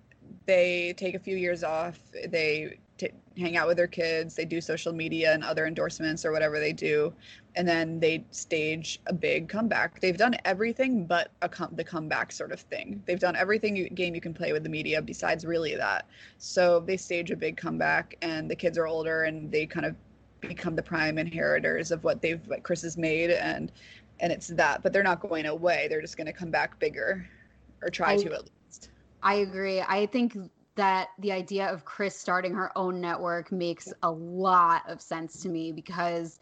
they 0.46 0.94
take 0.96 1.16
a 1.16 1.18
few 1.18 1.36
years 1.36 1.64
off. 1.64 1.98
They 2.28 2.78
t- 2.96 3.10
hang 3.36 3.56
out 3.56 3.66
with 3.66 3.76
their 3.76 3.88
kids. 3.88 4.36
They 4.36 4.44
do 4.44 4.60
social 4.60 4.92
media 4.92 5.34
and 5.34 5.42
other 5.42 5.66
endorsements 5.66 6.24
or 6.24 6.30
whatever 6.30 6.60
they 6.60 6.72
do, 6.72 7.12
and 7.56 7.66
then 7.66 7.98
they 7.98 8.24
stage 8.30 9.00
a 9.08 9.12
big 9.12 9.48
comeback. 9.48 9.98
They've 9.98 10.16
done 10.16 10.36
everything 10.44 11.06
but 11.06 11.32
com- 11.50 11.74
the 11.74 11.82
comeback 11.82 12.30
sort 12.30 12.52
of 12.52 12.60
thing. 12.60 13.02
They've 13.04 13.18
done 13.18 13.34
everything 13.34 13.74
you, 13.74 13.90
game 13.90 14.14
you 14.14 14.20
can 14.20 14.32
play 14.32 14.52
with 14.52 14.62
the 14.62 14.68
media 14.68 15.02
besides 15.02 15.44
really 15.44 15.74
that. 15.74 16.06
So 16.38 16.78
they 16.78 16.96
stage 16.96 17.32
a 17.32 17.36
big 17.36 17.56
comeback, 17.56 18.14
and 18.22 18.48
the 18.48 18.56
kids 18.56 18.78
are 18.78 18.86
older, 18.86 19.24
and 19.24 19.50
they 19.50 19.66
kind 19.66 19.84
of 19.84 19.96
become 20.40 20.74
the 20.76 20.82
prime 20.82 21.18
inheritors 21.18 21.90
of 21.90 22.04
what 22.04 22.20
they've 22.22 22.40
what 22.46 22.62
Kris 22.62 22.82
has 22.82 22.96
made, 22.96 23.30
and 23.30 23.72
and 24.20 24.32
it's 24.32 24.48
that. 24.48 24.82
But 24.82 24.92
they're 24.92 25.02
not 25.02 25.20
going 25.20 25.46
away. 25.46 25.86
They're 25.88 26.00
just 26.00 26.16
going 26.16 26.26
to 26.26 26.32
come 26.32 26.50
back 26.50 26.78
bigger, 26.78 27.28
or 27.82 27.88
try 27.90 28.12
I- 28.12 28.16
to 28.18 28.32
at 28.34 28.42
least. 28.42 28.90
I 29.22 29.34
agree. 29.36 29.80
I 29.80 30.06
think 30.06 30.36
that 30.76 31.08
the 31.18 31.32
idea 31.32 31.66
of 31.66 31.84
Kris 31.84 32.14
starting 32.16 32.54
her 32.54 32.70
own 32.78 33.00
network 33.00 33.50
makes 33.50 33.92
a 34.04 34.10
lot 34.10 34.82
of 34.88 35.00
sense 35.00 35.42
to 35.42 35.48
me 35.48 35.72
because, 35.72 36.38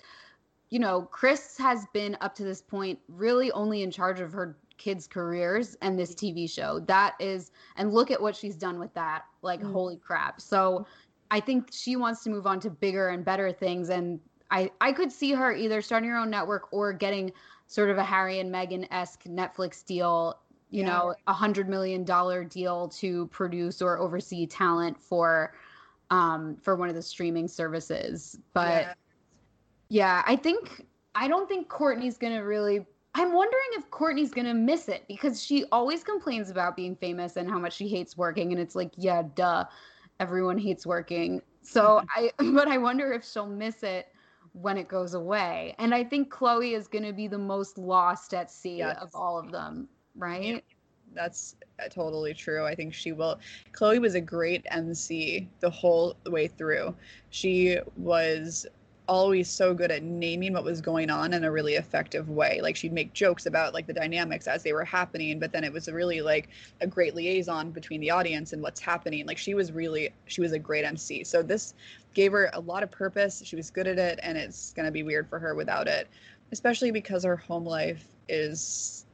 you 0.69 0.79
know, 0.79 1.01
Kris 1.11 1.57
has 1.57 1.87
been 1.95 2.19
up 2.21 2.35
to 2.35 2.45
this 2.45 2.61
point 2.61 2.99
really 3.09 3.51
only 3.53 3.83
in 3.83 3.91
charge 3.91 4.21
of 4.21 4.31
her 4.33 4.59
kids' 4.77 5.07
careers 5.07 5.75
and 5.81 5.99
this 5.99 6.15
TV 6.15 6.47
show. 6.47 6.81
That 6.81 7.15
is, 7.19 7.51
and 7.77 7.95
look 7.95 8.11
at 8.11 8.21
what 8.21 8.37
she's 8.37 8.57
done 8.57 8.79
with 8.79 8.93
that. 8.93 9.25
Like, 9.41 9.63
Mm. 9.63 9.73
holy 9.73 9.97
crap. 9.97 10.39
So 10.39 10.87
I 11.31 11.41
think 11.41 11.69
she 11.73 11.97
wants 11.97 12.23
to 12.25 12.31
move 12.31 12.47
on 12.47 12.61
to 12.61 12.71
bigger 12.71 13.09
and 13.09 13.25
better 13.25 13.53
things. 13.53 13.89
And 13.91 14.21
I, 14.51 14.71
I 14.81 14.93
could 14.93 15.11
see 15.11 15.33
her 15.33 15.53
either 15.53 15.83
starting 15.83 16.11
her 16.11 16.17
own 16.19 16.31
network 16.31 16.73
or 16.73 16.93
getting 16.93 17.33
sort 17.67 17.91
of 17.91 17.99
a 17.99 18.05
Harry 18.05 18.39
and 18.39 18.53
Meghan 18.53 18.87
esque 18.91 19.25
Netflix 19.25 19.85
deal 19.85 20.39
you 20.71 20.83
Yeah. 20.83 20.87
know 20.87 21.15
a 21.27 21.33
hundred 21.33 21.69
million 21.69 22.05
dollar 22.05 22.45
deal 22.45 22.89
to 22.89 23.27
produce 23.29 23.81
or 23.81 23.99
oversee 23.99 24.47
talent 24.47 25.01
for 25.01 25.55
um 26.11 26.57
for 26.57 26.75
one 26.77 26.89
of 26.89 26.95
the 26.95 27.03
streaming 27.03 27.47
services 27.49 28.39
but 28.53 28.83
Yeah. 28.83 28.95
yeah, 29.89 30.23
i 30.27 30.35
think 30.37 30.87
i 31.15 31.29
don't 31.29 31.49
think 31.49 31.69
kourtney's 31.69 32.19
gonna 32.19 32.45
really 32.45 32.85
i'm 33.15 33.33
wondering 33.33 33.63
if 33.75 33.89
kourtney's 33.91 34.33
gonna 34.33 34.55
miss 34.55 34.89
it 34.89 35.05
because 35.09 35.43
she 35.43 35.65
always 35.71 36.03
complains 36.03 36.51
about 36.51 36.77
being 36.77 36.97
famous 36.97 37.37
and 37.37 37.49
how 37.49 37.59
much 37.59 37.75
she 37.75 37.89
hates 37.89 38.17
working 38.17 38.51
and 38.53 38.61
it's 38.61 38.75
like 38.75 38.91
yeah 38.97 39.23
duh 39.35 39.65
everyone 40.21 40.59
hates 40.59 40.87
working 40.87 41.41
so 41.63 42.03
i 42.15 42.31
but 42.39 42.69
i 42.69 42.79
wonder 42.79 43.13
if 43.13 43.25
she'll 43.25 43.47
miss 43.47 43.83
it 43.83 44.07
when 44.53 44.77
it 44.79 44.89
goes 44.89 45.15
away 45.15 45.75
and 45.79 45.95
i 45.95 46.03
think 46.03 46.33
khloé 46.33 46.73
is 46.77 46.89
gonna 46.89 47.13
be 47.13 47.29
the 47.29 47.39
most 47.39 47.79
lost 47.79 48.35
at 48.35 48.51
sea 48.51 48.79
Yes. 48.79 48.99
of 49.01 49.11
all 49.15 49.39
of 49.39 49.51
them 49.53 49.89
right 50.17 50.65
That's 51.15 51.57
uh, 51.79 51.89
totally 51.89 52.35
true. 52.35 52.65
I 52.67 52.75
think 52.75 52.93
she 52.93 53.13
will. 53.13 53.39
Khloé 53.73 54.01
was 54.01 54.15
a 54.17 54.21
great 54.21 54.67
MC 54.71 55.49
the 55.61 55.71
whole 55.71 56.17
way 56.27 56.47
through. 56.49 56.95
She 57.31 57.79
was 57.97 58.67
always 59.09 59.49
so 59.49 59.73
good 59.73 59.91
at 59.91 60.03
naming 60.03 60.53
what 60.53 60.65
was 60.65 60.81
going 60.81 61.11
on 61.11 61.33
in 61.33 61.45
a 61.45 61.51
really 61.51 61.75
effective 61.75 62.29
way. 62.29 62.61
Like 62.63 62.77
she'd 62.77 62.93
make 62.93 63.13
jokes 63.13 63.47
about 63.47 63.75
like 63.75 63.87
the 63.87 63.93
dynamics 63.93 64.47
as 64.47 64.63
they 64.63 64.73
were 64.73 64.85
happening, 64.85 65.39
but 65.39 65.53
then 65.53 65.65
it 65.65 65.73
was 65.73 65.89
really 65.89 66.21
like 66.21 66.49
a 66.81 66.87
great 66.87 67.15
liaison 67.15 67.71
between 67.71 68.01
the 68.01 68.11
audience 68.11 68.53
and 68.53 68.63
what's 68.63 68.81
happening. 68.81 69.27
Like 69.27 69.39
she 69.39 69.55
was 69.55 69.73
really 69.73 70.11
she 70.27 70.41
was 70.41 70.53
a 70.53 70.59
great 70.59 70.85
MC. 70.85 71.25
So 71.25 71.43
this 71.43 71.75
gave 72.15 72.33
her 72.33 72.51
a 72.53 72.61
lot 72.61 72.83
of 72.83 72.91
purpose. 72.91 73.43
She 73.45 73.57
was 73.57 73.71
good 73.71 73.87
at 73.87 73.99
it 73.99 74.19
and 74.23 74.37
it's 74.37 74.73
going 74.73 74.87
to 74.87 74.93
be 74.93 75.03
weird 75.03 75.29
for 75.29 75.39
her 75.39 75.55
without 75.55 75.87
it, 75.87 76.09
especially 76.53 76.91
because 76.91 77.25
her 77.25 77.37
home 77.37 77.65
life 77.65 78.09
is 78.29 79.07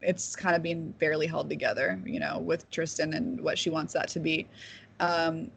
it's 0.00 0.34
kind 0.34 0.56
of 0.56 0.62
being 0.62 0.90
barely 0.98 1.26
held 1.26 1.48
together, 1.48 2.00
you 2.04 2.18
know, 2.18 2.38
with 2.38 2.68
Tristan 2.70 3.14
and 3.14 3.40
what 3.40 3.56
she 3.56 3.70
wants 3.70 3.92
that 3.94 4.08
to 4.08 4.20
be. 4.20 4.46
Um 5.00 5.50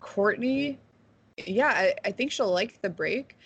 Kourtney 0.00 0.78
yeah, 1.38 1.68
I, 1.68 1.94
I 2.04 2.12
think 2.12 2.32
she'll 2.32 2.52
like 2.52 2.80
the 2.80 2.90
break. 2.90 3.36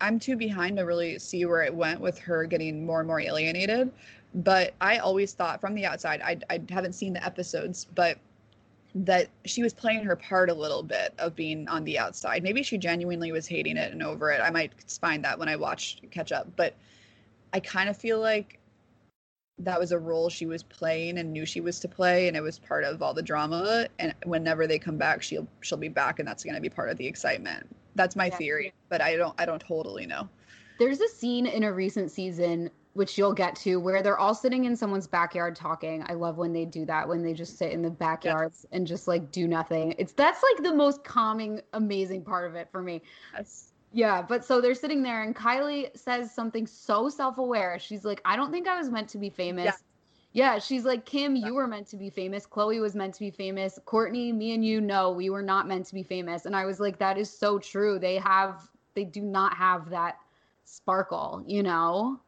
I'm 0.00 0.18
too 0.18 0.36
behind 0.36 0.76
to 0.76 0.82
really 0.84 1.18
see 1.18 1.44
where 1.44 1.62
it 1.62 1.74
went 1.74 2.00
with 2.00 2.18
her 2.18 2.44
getting 2.44 2.84
more 2.84 3.00
and 3.00 3.06
more 3.06 3.20
alienated. 3.20 3.90
But 4.34 4.74
I 4.80 4.98
always 4.98 5.32
thought 5.32 5.60
from 5.60 5.74
the 5.74 5.86
outside, 5.86 6.20
I, 6.20 6.38
I 6.50 6.60
haven't 6.68 6.92
seen 6.92 7.14
the 7.14 7.24
episodes, 7.24 7.86
but 7.94 8.18
that 8.94 9.28
she 9.44 9.62
was 9.62 9.72
playing 9.72 10.04
her 10.04 10.16
part 10.16 10.48
a 10.50 10.54
little 10.54 10.82
bit 10.82 11.12
of 11.18 11.36
being 11.36 11.68
on 11.68 11.84
the 11.84 11.98
outside. 11.98 12.42
Maybe 12.42 12.62
she 12.62 12.78
genuinely 12.78 13.32
was 13.32 13.46
hating 13.46 13.76
it 13.76 13.92
and 13.92 14.02
over 14.02 14.30
it. 14.30 14.40
I 14.40 14.50
might 14.50 14.72
find 15.00 15.24
that 15.24 15.38
when 15.38 15.48
I 15.48 15.56
watch 15.56 15.98
catch 16.10 16.32
up, 16.32 16.48
but 16.56 16.74
I 17.52 17.60
kind 17.60 17.88
of 17.88 17.96
feel 17.96 18.20
like 18.20 18.58
that 19.58 19.78
was 19.78 19.92
a 19.92 19.98
role 19.98 20.28
she 20.28 20.46
was 20.46 20.62
playing 20.62 21.18
and 21.18 21.32
knew 21.32 21.46
she 21.46 21.60
was 21.60 21.80
to 21.80 21.88
play 21.88 22.28
and 22.28 22.36
it 22.36 22.42
was 22.42 22.58
part 22.58 22.84
of 22.84 23.02
all 23.02 23.14
the 23.14 23.22
drama 23.22 23.86
and 23.98 24.14
whenever 24.24 24.66
they 24.66 24.78
come 24.78 24.98
back 24.98 25.22
she'll 25.22 25.48
she'll 25.62 25.78
be 25.78 25.88
back 25.88 26.18
and 26.18 26.28
that's 26.28 26.44
going 26.44 26.54
to 26.54 26.60
be 26.60 26.68
part 26.68 26.90
of 26.90 26.96
the 26.98 27.06
excitement. 27.06 27.66
That's 27.94 28.16
my 28.16 28.26
yeah. 28.26 28.36
theory 28.36 28.74
but 28.88 29.00
i 29.00 29.16
don't 29.16 29.34
i 29.40 29.46
don't 29.46 29.60
totally 29.60 30.06
know. 30.06 30.28
There's 30.78 31.00
a 31.00 31.08
scene 31.08 31.46
in 31.46 31.62
a 31.62 31.72
recent 31.72 32.10
season 32.10 32.70
which 32.92 33.18
you'll 33.18 33.32
get 33.32 33.54
to 33.54 33.76
where 33.76 34.02
they're 34.02 34.18
all 34.18 34.34
sitting 34.34 34.64
in 34.64 34.74
someone's 34.74 35.06
backyard 35.06 35.54
talking. 35.54 36.02
I 36.08 36.14
love 36.14 36.38
when 36.38 36.54
they 36.54 36.64
do 36.64 36.86
that 36.86 37.06
when 37.06 37.22
they 37.22 37.34
just 37.34 37.58
sit 37.58 37.72
in 37.72 37.82
the 37.82 37.90
backyards 37.90 38.60
yes. 38.62 38.68
and 38.72 38.86
just 38.86 39.06
like 39.06 39.30
do 39.30 39.46
nothing. 39.46 39.94
It's 39.98 40.12
that's 40.12 40.42
like 40.42 40.64
the 40.64 40.74
most 40.74 41.04
calming 41.04 41.60
amazing 41.74 42.24
part 42.24 42.48
of 42.48 42.54
it 42.54 42.68
for 42.70 42.82
me. 42.82 43.02
Yes 43.34 43.72
yeah, 43.96 44.20
but 44.20 44.44
so 44.44 44.60
they're 44.60 44.74
sitting 44.74 45.02
there, 45.02 45.22
and 45.22 45.34
Kylie 45.34 45.96
says 45.96 46.30
something 46.30 46.66
so 46.66 47.08
self 47.08 47.38
aware. 47.38 47.78
She's 47.78 48.04
like, 48.04 48.20
I 48.26 48.36
don't 48.36 48.52
think 48.52 48.68
I 48.68 48.76
was 48.76 48.90
meant 48.90 49.08
to 49.08 49.18
be 49.18 49.30
famous. 49.30 49.64
Yeah. 49.64 49.72
yeah, 50.34 50.58
she's 50.58 50.84
like, 50.84 51.06
Kim, 51.06 51.34
you 51.34 51.54
were 51.54 51.66
meant 51.66 51.86
to 51.88 51.96
be 51.96 52.10
famous. 52.10 52.46
Khloé 52.46 52.78
was 52.78 52.94
meant 52.94 53.14
to 53.14 53.20
be 53.20 53.30
famous. 53.30 53.78
Kourtney, 53.86 54.34
me 54.34 54.52
and 54.52 54.62
you, 54.62 54.82
no, 54.82 55.12
we 55.12 55.30
were 55.30 55.40
not 55.40 55.66
meant 55.66 55.86
to 55.86 55.94
be 55.94 56.02
famous. 56.02 56.44
And 56.44 56.54
I 56.54 56.66
was 56.66 56.78
like, 56.78 56.98
that 56.98 57.16
is 57.16 57.30
so 57.30 57.58
true. 57.58 57.98
They 57.98 58.16
have, 58.16 58.68
they 58.94 59.04
do 59.04 59.22
not 59.22 59.54
have 59.54 59.88
that 59.88 60.18
sparkle, 60.66 61.42
you 61.46 61.62
know? 61.62 62.20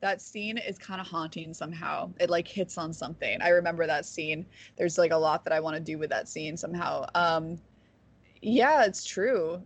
that 0.00 0.20
scene 0.20 0.58
is 0.58 0.76
kind 0.78 1.00
of 1.00 1.06
haunting 1.06 1.54
somehow. 1.54 2.10
It 2.20 2.28
like 2.28 2.46
hits 2.46 2.76
on 2.76 2.92
something. 2.92 3.40
I 3.40 3.48
remember 3.48 3.86
that 3.86 4.04
scene. 4.04 4.44
There's 4.76 4.98
like 4.98 5.12
a 5.12 5.16
lot 5.16 5.44
that 5.44 5.52
I 5.52 5.60
want 5.60 5.76
to 5.76 5.82
do 5.82 5.98
with 5.98 6.10
that 6.10 6.28
scene 6.28 6.56
somehow. 6.58 7.06
Um 7.14 7.58
yeah, 8.42 8.84
it's 8.84 9.04
true 9.04 9.62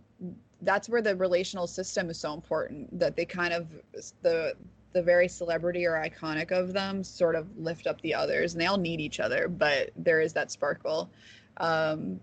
that's 0.61 0.89
where 0.89 1.01
the 1.01 1.15
relational 1.15 1.67
system 1.67 2.09
is 2.09 2.19
so 2.19 2.33
important 2.33 2.99
that 2.99 3.15
they 3.15 3.25
kind 3.25 3.53
of 3.53 3.67
the 4.21 4.53
the 4.91 5.01
very 5.01 5.27
celebrity 5.27 5.85
or 5.85 5.93
iconic 5.93 6.51
of 6.51 6.73
them 6.73 7.03
sort 7.03 7.35
of 7.35 7.47
lift 7.57 7.85
up 7.85 8.01
the 8.01 8.13
others 8.13 8.53
and 8.53 8.61
they 8.61 8.65
all 8.65 8.77
need 8.77 8.99
each 8.99 9.19
other 9.19 9.47
but 9.47 9.91
there 9.95 10.21
is 10.21 10.33
that 10.33 10.51
sparkle. 10.51 11.09
Um 11.57 12.19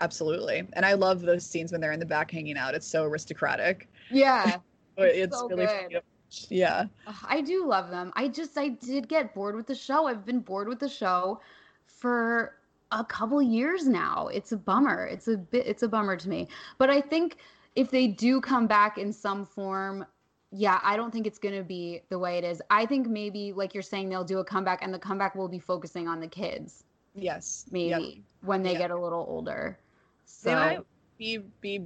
absolutely. 0.00 0.66
And 0.72 0.84
i 0.84 0.94
love 0.94 1.20
those 1.22 1.44
scenes 1.46 1.72
when 1.72 1.80
they're 1.80 1.92
in 1.92 2.00
the 2.00 2.06
back 2.06 2.30
hanging 2.30 2.56
out. 2.56 2.74
It's 2.74 2.86
so 2.86 3.04
aristocratic. 3.04 3.88
Yeah. 4.10 4.56
It's, 4.98 5.32
it's 5.32 5.38
so 5.38 5.48
really 5.48 5.66
good. 5.90 6.02
yeah. 6.50 6.84
I 7.26 7.40
do 7.40 7.66
love 7.66 7.88
them. 7.88 8.12
I 8.14 8.28
just 8.28 8.58
i 8.58 8.68
did 8.68 9.08
get 9.08 9.34
bored 9.34 9.56
with 9.56 9.66
the 9.66 9.74
show. 9.74 10.06
I've 10.06 10.26
been 10.26 10.40
bored 10.40 10.68
with 10.68 10.80
the 10.80 10.88
show 10.88 11.40
for 11.86 12.58
a 12.90 13.02
couple 13.02 13.40
years 13.40 13.88
now. 13.88 14.28
It's 14.28 14.52
a 14.52 14.56
bummer. 14.58 15.06
It's 15.06 15.28
a 15.28 15.38
bit 15.38 15.66
it's 15.66 15.82
a 15.82 15.88
bummer 15.88 16.14
to 16.16 16.28
me. 16.28 16.48
But 16.76 16.90
i 16.90 17.00
think 17.00 17.38
if 17.74 17.90
they 17.90 18.06
do 18.06 18.40
come 18.40 18.66
back 18.66 18.98
in 18.98 19.12
some 19.12 19.46
form, 19.46 20.04
yeah, 20.50 20.80
I 20.82 20.96
don't 20.96 21.10
think 21.10 21.26
it's 21.26 21.38
going 21.38 21.56
to 21.56 21.64
be 21.64 22.02
the 22.10 22.18
way 22.18 22.36
it 22.38 22.44
is. 22.44 22.60
I 22.70 22.84
think 22.84 23.08
maybe, 23.08 23.52
like 23.52 23.72
you're 23.72 23.82
saying, 23.82 24.10
they'll 24.10 24.24
do 24.24 24.38
a 24.38 24.44
comeback 24.44 24.82
and 24.82 24.92
the 24.92 24.98
comeback 24.98 25.34
will 25.34 25.48
be 25.48 25.58
focusing 25.58 26.08
on 26.08 26.20
the 26.20 26.28
kids. 26.28 26.84
Yes. 27.14 27.66
Maybe 27.70 27.88
yep. 27.88 28.02
when 28.42 28.62
they 28.62 28.72
yep. 28.72 28.80
get 28.80 28.90
a 28.90 28.98
little 28.98 29.24
older. 29.28 29.78
So 30.26 30.50
they 30.50 30.54
might 30.54 30.80
be, 31.18 31.38
be 31.60 31.82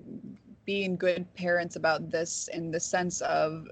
being 0.64 0.96
good 0.96 1.32
parents 1.34 1.76
about 1.76 2.10
this 2.10 2.48
in 2.52 2.70
the 2.70 2.80
sense 2.80 3.20
of 3.22 3.68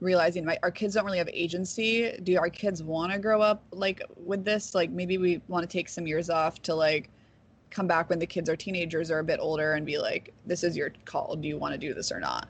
realizing 0.00 0.44
my 0.44 0.58
our 0.62 0.70
kids 0.70 0.94
don't 0.94 1.06
really 1.06 1.16
have 1.16 1.28
agency 1.32 2.12
do 2.22 2.36
our 2.36 2.50
kids 2.50 2.82
want 2.82 3.10
to 3.10 3.18
grow 3.18 3.40
up 3.40 3.62
like 3.70 4.02
with 4.14 4.44
this 4.44 4.74
like 4.74 4.90
maybe 4.90 5.16
we 5.16 5.40
want 5.48 5.62
to 5.62 5.66
take 5.66 5.88
some 5.88 6.06
years 6.06 6.28
off 6.28 6.60
to 6.60 6.74
like 6.74 7.08
come 7.70 7.86
back 7.86 8.08
when 8.08 8.18
the 8.18 8.26
kids 8.26 8.48
are 8.48 8.56
teenagers 8.56 9.10
or 9.10 9.18
a 9.18 9.24
bit 9.24 9.38
older 9.40 9.74
and 9.74 9.84
be 9.84 9.98
like, 9.98 10.32
this 10.46 10.64
is 10.64 10.76
your 10.76 10.92
call. 11.04 11.36
Do 11.36 11.48
you 11.48 11.58
want 11.58 11.72
to 11.72 11.78
do 11.78 11.94
this 11.94 12.10
or 12.10 12.20
not? 12.20 12.48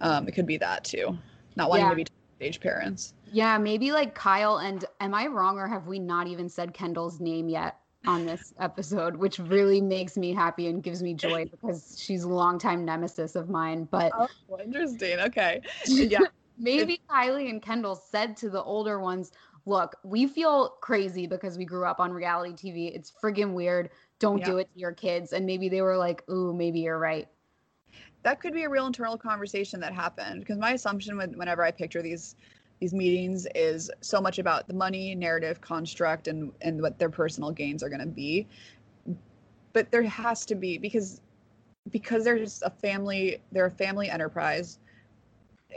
Um, 0.00 0.28
it 0.28 0.32
could 0.32 0.46
be 0.46 0.56
that 0.58 0.84
too. 0.84 1.16
Not 1.56 1.70
wanting 1.70 1.86
yeah. 1.86 1.90
to 1.90 1.96
be 1.96 2.06
age 2.40 2.60
parents. 2.60 3.14
Yeah, 3.32 3.58
maybe 3.58 3.92
like 3.92 4.14
Kyle 4.14 4.58
and 4.58 4.84
am 5.00 5.14
I 5.14 5.26
wrong 5.26 5.58
or 5.58 5.66
have 5.66 5.86
we 5.86 5.98
not 5.98 6.26
even 6.26 6.48
said 6.48 6.72
Kendall's 6.72 7.20
name 7.20 7.48
yet 7.48 7.78
on 8.06 8.24
this 8.24 8.54
episode, 8.60 9.16
which 9.16 9.38
really 9.38 9.80
makes 9.80 10.16
me 10.16 10.32
happy 10.32 10.68
and 10.68 10.82
gives 10.82 11.02
me 11.02 11.14
joy 11.14 11.46
because 11.46 11.96
she's 12.00 12.22
a 12.22 12.28
longtime 12.28 12.84
nemesis 12.84 13.34
of 13.36 13.48
mine. 13.48 13.88
But 13.90 14.12
oh, 14.16 14.28
interesting. 14.62 15.18
Okay. 15.20 15.60
Yeah. 15.86 16.20
maybe 16.58 17.00
Kylie 17.10 17.50
and 17.50 17.62
Kendall 17.62 17.94
said 17.94 18.36
to 18.38 18.50
the 18.50 18.62
older 18.62 19.00
ones, 19.00 19.32
look, 19.66 19.96
we 20.02 20.26
feel 20.26 20.70
crazy 20.80 21.26
because 21.26 21.58
we 21.58 21.64
grew 21.64 21.84
up 21.84 22.00
on 22.00 22.12
reality 22.12 22.52
TV. 22.52 22.94
It's 22.94 23.12
friggin' 23.22 23.52
weird 23.52 23.90
don't 24.18 24.38
yeah. 24.38 24.46
do 24.46 24.58
it 24.58 24.68
to 24.72 24.80
your 24.80 24.92
kids 24.92 25.32
and 25.32 25.46
maybe 25.46 25.68
they 25.68 25.82
were 25.82 25.96
like 25.96 26.28
ooh 26.30 26.52
maybe 26.54 26.80
you're 26.80 26.98
right 26.98 27.28
that 28.22 28.40
could 28.40 28.52
be 28.52 28.64
a 28.64 28.68
real 28.68 28.86
internal 28.86 29.16
conversation 29.16 29.80
that 29.80 29.92
happened 29.92 30.40
because 30.40 30.58
my 30.58 30.72
assumption 30.72 31.16
when, 31.16 31.32
whenever 31.38 31.64
i 31.64 31.70
picture 31.70 32.02
these 32.02 32.36
these 32.80 32.94
meetings 32.94 33.46
is 33.54 33.90
so 34.00 34.20
much 34.20 34.38
about 34.38 34.66
the 34.68 34.74
money 34.74 35.14
narrative 35.14 35.60
construct 35.60 36.28
and 36.28 36.52
and 36.60 36.80
what 36.80 36.98
their 36.98 37.10
personal 37.10 37.50
gains 37.50 37.82
are 37.82 37.88
going 37.88 38.00
to 38.00 38.06
be 38.06 38.46
but 39.72 39.90
there 39.90 40.02
has 40.02 40.44
to 40.46 40.54
be 40.54 40.78
because 40.78 41.20
because 41.90 42.24
there's 42.24 42.62
a 42.62 42.70
family 42.70 43.40
they're 43.52 43.66
a 43.66 43.70
family 43.70 44.10
enterprise 44.10 44.78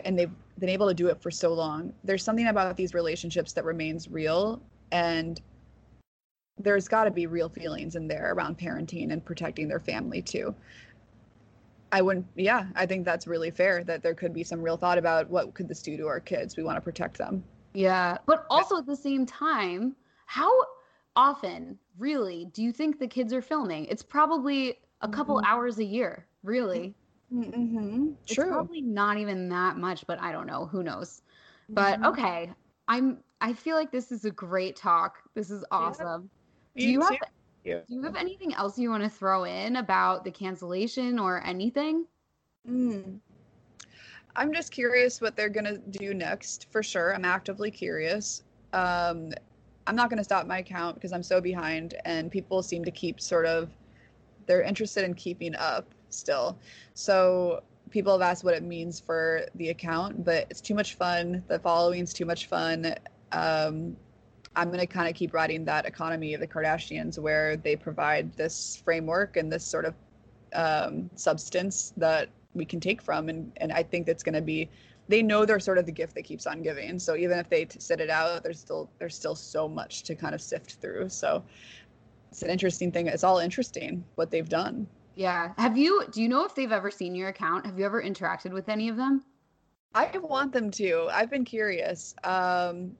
and 0.05 0.17
they've 0.17 0.31
been 0.59 0.69
able 0.69 0.87
to 0.87 0.93
do 0.93 1.07
it 1.07 1.21
for 1.21 1.31
so 1.31 1.53
long 1.53 1.93
there's 2.03 2.23
something 2.23 2.47
about 2.47 2.77
these 2.77 2.93
relationships 2.93 3.53
that 3.53 3.65
remains 3.65 4.09
real 4.09 4.61
and 4.91 5.41
there's 6.63 6.87
got 6.87 7.05
to 7.05 7.11
be 7.11 7.27
real 7.27 7.49
feelings 7.49 7.95
in 7.95 8.07
there 8.07 8.33
around 8.33 8.57
parenting 8.57 9.11
and 9.11 9.23
protecting 9.23 9.67
their 9.67 9.79
family 9.79 10.21
too. 10.21 10.55
I 11.91 12.01
wouldn't, 12.01 12.25
yeah, 12.35 12.67
I 12.75 12.85
think 12.85 13.05
that's 13.05 13.27
really 13.27 13.51
fair 13.51 13.83
that 13.83 14.01
there 14.01 14.15
could 14.15 14.33
be 14.33 14.43
some 14.43 14.61
real 14.61 14.77
thought 14.77 14.97
about 14.97 15.29
what 15.29 15.53
could 15.53 15.67
this 15.67 15.81
do 15.81 15.97
to 15.97 16.07
our 16.07 16.19
kids. 16.19 16.55
We 16.55 16.63
want 16.63 16.77
to 16.77 16.81
protect 16.81 17.17
them. 17.17 17.43
Yeah. 17.73 18.17
But 18.25 18.45
also 18.49 18.77
at 18.77 18.85
the 18.85 18.95
same 18.95 19.25
time, 19.25 19.95
how 20.25 20.51
often 21.15 21.77
really 21.97 22.45
do 22.53 22.63
you 22.63 22.71
think 22.71 22.97
the 22.97 23.07
kids 23.07 23.33
are 23.33 23.41
filming? 23.41 23.85
It's 23.85 24.03
probably 24.03 24.79
a 25.01 25.09
couple 25.09 25.35
mm-hmm. 25.35 25.51
hours 25.51 25.79
a 25.79 25.83
year, 25.83 26.25
really. 26.43 26.95
Mm-hmm. 27.33 28.11
It's 28.23 28.35
True. 28.35 28.47
probably 28.47 28.81
not 28.81 29.17
even 29.17 29.49
that 29.49 29.77
much, 29.77 30.05
but 30.07 30.21
I 30.21 30.31
don't 30.31 30.47
know. 30.47 30.67
Who 30.67 30.83
knows? 30.83 31.21
But 31.67 31.95
mm-hmm. 31.95 32.05
okay. 32.05 32.53
I'm, 32.87 33.17
I 33.41 33.51
feel 33.51 33.75
like 33.75 33.91
this 33.91 34.11
is 34.11 34.23
a 34.23 34.31
great 34.31 34.77
talk. 34.77 35.17
This 35.35 35.51
is 35.51 35.65
awesome. 35.71 36.29
Yeah 36.33 36.37
do 36.75 36.89
you 36.89 37.01
have 37.01 37.17
do 37.63 37.83
you 37.87 38.03
have 38.03 38.15
anything 38.15 38.53
else 38.53 38.77
you 38.77 38.89
want 38.89 39.03
to 39.03 39.09
throw 39.09 39.43
in 39.43 39.75
about 39.75 40.23
the 40.23 40.31
cancellation 40.31 41.19
or 41.19 41.43
anything? 41.45 42.05
Mm. 42.67 43.19
I'm 44.35 44.53
just 44.53 44.71
curious 44.71 45.19
what 45.21 45.35
they're 45.35 45.49
gonna 45.49 45.77
do 45.77 46.13
next. 46.13 46.67
For 46.71 46.81
sure, 46.81 47.13
I'm 47.13 47.25
actively 47.25 47.69
curious. 47.69 48.43
Um, 48.73 49.31
I'm 49.87 49.95
not 49.95 50.09
gonna 50.09 50.23
stop 50.23 50.47
my 50.47 50.59
account 50.59 50.95
because 50.95 51.11
I'm 51.11 51.23
so 51.23 51.41
behind, 51.41 51.95
and 52.05 52.31
people 52.31 52.63
seem 52.63 52.85
to 52.85 52.91
keep 52.91 53.19
sort 53.19 53.45
of 53.45 53.69
they're 54.45 54.61
interested 54.61 55.03
in 55.03 55.13
keeping 55.13 55.55
up 55.55 55.87
still. 56.09 56.57
So 56.93 57.63
people 57.89 58.13
have 58.13 58.21
asked 58.21 58.43
what 58.43 58.53
it 58.53 58.63
means 58.63 58.99
for 58.99 59.45
the 59.55 59.69
account, 59.69 60.23
but 60.23 60.47
it's 60.49 60.61
too 60.61 60.75
much 60.75 60.95
fun. 60.95 61.43
The 61.47 61.59
following's 61.59 62.13
too 62.13 62.25
much 62.25 62.47
fun. 62.47 62.95
Um, 63.31 63.95
I'm 64.55 64.67
going 64.67 64.79
to 64.79 64.87
kind 64.87 65.07
of 65.07 65.15
keep 65.15 65.33
riding 65.33 65.65
that 65.65 65.85
economy 65.85 66.33
of 66.33 66.41
the 66.41 66.47
Kardashians 66.47 67.17
where 67.17 67.55
they 67.55 67.75
provide 67.75 68.35
this 68.35 68.81
framework 68.83 69.37
and 69.37 69.51
this 69.51 69.63
sort 69.63 69.85
of 69.85 69.93
um, 70.53 71.09
substance 71.15 71.93
that 71.97 72.29
we 72.53 72.65
can 72.65 72.79
take 72.79 73.01
from. 73.01 73.29
And, 73.29 73.51
and 73.57 73.71
I 73.71 73.83
think 73.83 74.05
that's 74.05 74.23
going 74.23 74.35
to 74.35 74.41
be, 74.41 74.69
they 75.07 75.23
know 75.23 75.45
they're 75.45 75.59
sort 75.59 75.77
of 75.77 75.85
the 75.85 75.91
gift 75.91 76.15
that 76.15 76.23
keeps 76.23 76.45
on 76.45 76.61
giving. 76.61 76.99
So 76.99 77.15
even 77.15 77.39
if 77.39 77.49
they 77.49 77.65
t- 77.65 77.79
sit 77.79 78.01
it 78.01 78.09
out, 78.09 78.43
there's 78.43 78.59
still, 78.59 78.89
there's 78.99 79.15
still 79.15 79.35
so 79.35 79.69
much 79.69 80.03
to 80.03 80.15
kind 80.15 80.35
of 80.35 80.41
sift 80.41 80.75
through. 80.81 81.07
So 81.09 81.43
it's 82.29 82.41
an 82.41 82.49
interesting 82.49 82.91
thing. 82.91 83.07
It's 83.07 83.23
all 83.23 83.39
interesting 83.39 84.03
what 84.15 84.31
they've 84.31 84.47
done. 84.49 84.87
Yeah. 85.15 85.53
Have 85.57 85.77
you 85.77 86.05
do 86.11 86.21
you 86.21 86.29
know 86.29 86.45
if 86.45 86.55
they've 86.55 86.71
ever 86.71 86.89
seen 86.89 87.15
your 87.15 87.29
account? 87.29 87.65
Have 87.65 87.77
you 87.77 87.85
ever 87.85 88.01
interacted 88.01 88.51
with 88.51 88.69
any 88.69 88.89
of 88.89 88.95
them? 88.95 89.23
I 89.93 90.09
want 90.17 90.53
them 90.53 90.71
to. 90.71 91.09
I've 91.11 91.29
been 91.29 91.43
curious. 91.43 92.15
Um, 92.23 92.95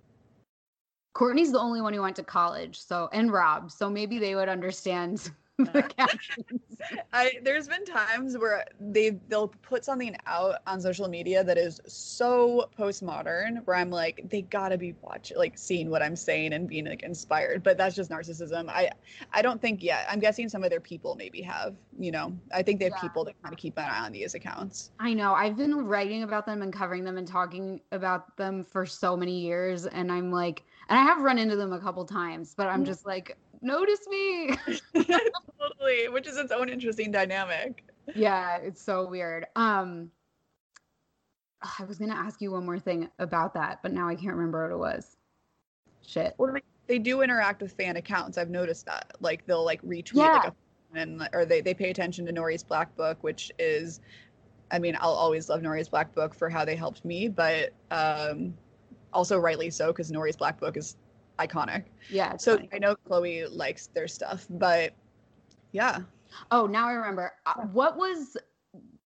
Kourtney's 1.14 1.52
the 1.52 1.60
only 1.60 1.82
one 1.82 1.94
who 1.94 2.02
went 2.02 2.16
to 2.18 2.24
college, 2.24 2.80
so 2.80 3.10
and 3.12 3.32
Rob, 3.32 3.72
so 3.72 3.90
maybe 3.90 4.18
they 4.20 4.36
would 4.36 4.50
understand 4.50 5.32
the 5.58 5.84
captions. 5.98 6.62
I 7.14 7.34
there's 7.44 7.68
been 7.68 7.86
times 7.86 8.38
where 8.38 8.66
they 8.80 9.12
they'll 9.28 9.50
put 9.50 9.86
something 9.86 10.16
out 10.26 10.56
on 10.66 10.82
social 10.82 11.08
media 11.08 11.44
that 11.44 11.58
is 11.58 11.80
so 11.86 12.70
postmodern 12.78 13.66
where 13.66 13.76
I'm 13.76 13.92
like 13.92 14.22
they 14.30 14.42
gotta 14.42 14.78
be 14.78 14.96
watching 15.02 15.38
like 15.38 15.58
seeing 15.58 15.90
what 15.90 16.02
I'm 16.02 16.16
saying 16.16 16.54
and 16.54 16.68
being 16.68 16.86
like 16.86 17.04
inspired 17.04 17.62
but 17.64 17.78
that's 17.78 17.96
just 17.96 18.10
narcissism 18.10 18.70
I 18.70 18.90
I 19.32 19.42
don't 19.42 19.62
think 19.62 19.84
yet 19.84 20.08
I'm 20.10 20.20
guessing 20.20 20.50
some 20.50 20.64
of 20.64 20.70
their 20.72 20.80
people 20.80 21.16
maybe 21.16 21.42
have 21.42 21.76
you 22.00 22.12
know 22.12 22.34
I 22.54 22.64
think 22.64 22.80
they 22.80 22.86
have 22.86 22.96
Yeah. 22.96 23.02
people 23.02 23.26
that 23.26 23.36
kind 23.44 23.54
of 23.54 23.60
keep 23.60 23.78
an 23.78 23.86
eye 23.86 24.06
on 24.06 24.12
these 24.12 24.34
accounts 24.34 24.92
I 25.00 25.14
know. 25.14 25.34
I've 25.34 25.58
been 25.58 25.86
writing 25.86 26.24
about 26.24 26.46
them 26.46 26.62
and 26.62 26.74
covering 26.74 27.04
them 27.04 27.18
and 27.18 27.28
talking 27.28 27.82
about 27.92 28.38
them 28.38 28.64
for 28.64 28.86
so 28.86 29.16
many 29.16 29.40
years 29.42 29.86
and 29.86 30.12
I'm 30.12 30.32
like 30.32 30.64
and 30.92 31.00
I 31.00 31.04
have 31.04 31.22
run 31.22 31.40
into 31.40 31.56
them 31.56 31.72
a 31.72 31.80
couple 31.80 32.06
times, 32.06 32.54
but 32.56 32.68
I'm 32.68 32.84
just 32.84 33.06
like 33.06 33.38
notice 33.62 34.06
me. 34.10 34.50
totally 34.94 36.10
which 36.10 36.28
is 36.28 36.38
its 36.38 36.52
own 36.52 36.70
interesting 36.70 37.12
dynamic 37.12 37.84
yeah, 38.16 38.58
it's 38.58 38.82
so 38.82 39.08
weird. 39.08 39.46
Um 39.56 40.12
I 41.80 41.86
was 41.86 42.00
going 42.00 42.10
to 42.10 42.18
ask 42.18 42.42
you 42.42 42.52
one 42.52 42.66
more 42.66 42.80
thing 42.80 43.08
about 43.20 43.54
that, 43.54 43.80
but 43.84 43.94
now 43.94 44.08
I 44.10 44.16
can't 44.16 44.34
remember 44.36 44.64
what 44.64 44.74
it 44.74 44.78
was. 44.78 45.18
Shit. 46.02 46.34
well 46.38 46.56
they, 46.88 46.98
do 47.00 47.22
interact 47.22 47.62
with 47.62 47.72
fan 47.74 47.96
accounts 47.96 48.38
I've 48.38 48.50
noticed 48.50 48.86
that 48.88 49.16
like 49.22 49.46
they'll 49.46 49.64
like 49.64 49.82
retweet 49.84 50.16
like 50.16 50.44
Yeah. 50.44 50.50
a 50.50 50.98
and 50.98 51.30
or 51.32 51.46
they, 51.46 51.62
they 51.62 51.74
pay 51.74 51.90
attention 51.90 52.26
to 52.26 52.34
Nori's 52.34 52.64
Black 52.64 52.94
Book, 52.98 53.24
which 53.24 53.50
is 53.60 54.02
I 54.72 54.80
mean, 54.80 54.98
I'll 55.00 55.12
always 55.14 55.48
love 55.48 55.62
Nori's 55.62 55.88
Black 55.88 56.14
Book 56.14 56.34
for 56.34 56.50
how 56.50 56.66
they 56.66 56.76
helped 56.76 57.06
me, 57.06 57.30
but 57.30 57.72
um 57.92 58.56
also 59.14 59.38
rightly 59.38 59.70
so 59.70 59.88
because 59.88 60.12
Nori's 60.12 60.36
Black 60.36 60.60
Book 60.60 60.78
is 60.78 60.98
iconic. 61.40 61.86
Yeah. 62.10 62.38
So 62.38 62.56
funny. 62.56 62.70
I 62.74 62.80
know 62.80 62.96
Khloé 63.08 63.48
likes 63.50 63.88
their 63.88 64.08
stuff, 64.08 64.48
but 64.50 64.94
yeah. 65.72 66.00
Oh, 66.52 66.66
now 66.66 66.88
I 66.88 66.94
remember. 66.94 67.34
Uh, 67.46 67.62
What 67.72 67.98
was 67.98 68.38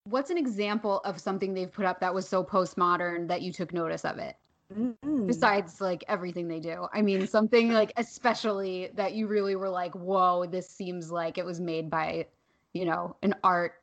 what's 0.03 0.29
an 0.29 0.37
example 0.37 0.99
of 0.99 1.19
something 1.19 1.53
they've 1.53 1.71
put 1.71 1.85
up 1.85 1.99
that 1.99 2.13
was 2.13 2.27
so 2.27 2.43
postmodern 2.43 3.27
that 3.27 3.41
you 3.41 3.51
took 3.51 3.73
notice 3.73 4.05
of 4.05 4.19
it? 4.19 4.35
Mm. 4.73 5.27
Besides 5.27 5.79
like 5.81 6.03
everything 6.07 6.47
they 6.47 6.59
do. 6.59 6.87
I 6.93 7.01
mean, 7.01 7.27
something 7.27 7.71
like 7.71 7.93
especially 7.97 8.89
that 8.95 9.13
you 9.13 9.27
really 9.27 9.55
were 9.55 9.69
like, 9.69 9.93
"Whoa, 9.93 10.45
this 10.45 10.67
seems 10.67 11.11
like 11.11 11.37
it 11.37 11.45
was 11.45 11.59
made 11.59 11.89
by, 11.89 12.27
you 12.73 12.85
know, 12.85 13.15
an 13.21 13.35
art 13.43 13.73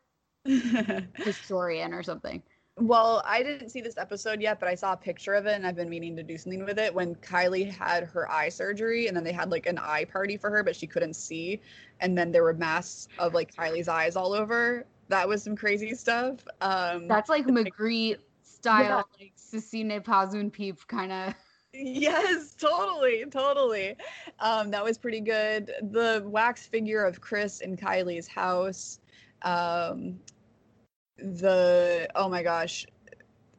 historian 0.44 1.94
or 1.94 2.02
something." 2.02 2.42
Well, 2.78 3.22
I 3.26 3.42
didn't 3.42 3.68
see 3.68 3.82
this 3.82 3.98
episode 3.98 4.40
yet, 4.40 4.58
but 4.58 4.68
I 4.68 4.74
saw 4.74 4.94
a 4.94 4.96
picture 4.96 5.34
of 5.34 5.44
it 5.46 5.52
and 5.52 5.66
I've 5.66 5.76
been 5.76 5.90
meaning 5.90 6.16
to 6.16 6.22
do 6.22 6.38
something 6.38 6.64
with 6.64 6.78
it. 6.78 6.94
When 6.94 7.14
Kylie 7.16 7.70
had 7.70 8.04
her 8.04 8.30
eye 8.30 8.48
surgery 8.48 9.08
and 9.08 9.16
then 9.16 9.24
they 9.24 9.32
had 9.32 9.50
like 9.50 9.66
an 9.66 9.78
eye 9.78 10.06
party 10.06 10.38
for 10.38 10.50
her, 10.50 10.62
but 10.62 10.74
she 10.74 10.86
couldn't 10.86 11.14
see. 11.14 11.60
And 12.00 12.16
then 12.16 12.32
there 12.32 12.42
were 12.42 12.54
masks 12.54 13.08
of 13.18 13.34
like 13.34 13.54
Kylie's 13.54 13.88
eyes 13.88 14.16
all 14.16 14.32
over. 14.32 14.86
That 15.08 15.28
was 15.28 15.42
some 15.42 15.54
crazy 15.54 15.94
stuff. 15.94 16.40
Um 16.62 17.08
That's 17.08 17.28
like 17.28 17.46
Magritte 17.46 18.20
style, 18.42 19.04
like 19.20 19.32
Cecile 19.36 20.00
Pazun 20.00 20.50
Peep 20.50 20.86
kind 20.86 21.12
of. 21.12 21.34
Yes, 21.74 22.54
totally, 22.54 23.24
totally. 23.30 23.96
Um, 24.40 24.70
that 24.72 24.84
was 24.84 24.98
pretty 24.98 25.20
good. 25.20 25.72
The 25.90 26.22
wax 26.26 26.66
figure 26.66 27.02
of 27.02 27.22
Kris 27.22 27.60
in 27.60 27.78
Kylie's 27.78 28.28
house. 28.28 29.00
Um, 29.40 30.20
the 31.18 32.08
oh 32.14 32.28
my 32.28 32.42
gosh, 32.42 32.86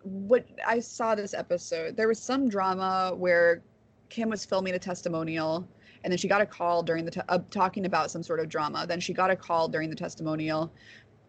what 0.04 0.46
I 0.66 0.80
saw 0.80 1.16
this 1.16 1.34
episode. 1.34 1.96
There 1.96 2.08
was 2.08 2.20
some 2.20 2.50
drama 2.50 3.14
where 3.16 3.62
Kim 4.10 4.30
was 4.30 4.46
filming 4.46 4.74
a 4.74 4.80
testimonial, 4.80 5.68
and 6.04 6.12
then 6.12 6.18
she 6.18 6.28
got 6.28 6.42
a 6.42 6.46
call 6.46 6.84
during 6.84 7.06
the 7.06 7.12
te- 7.12 7.22
uh, 7.30 7.40
talking 7.52 7.86
about 7.86 8.12
some 8.12 8.24
sort 8.24 8.40
of 8.40 8.50
drama. 8.50 8.86
Then 8.88 9.00
she 9.00 9.14
got 9.14 9.30
a 9.32 9.36
call 9.36 9.68
during 9.68 9.90
the 9.90 9.96
testimonial 9.96 10.74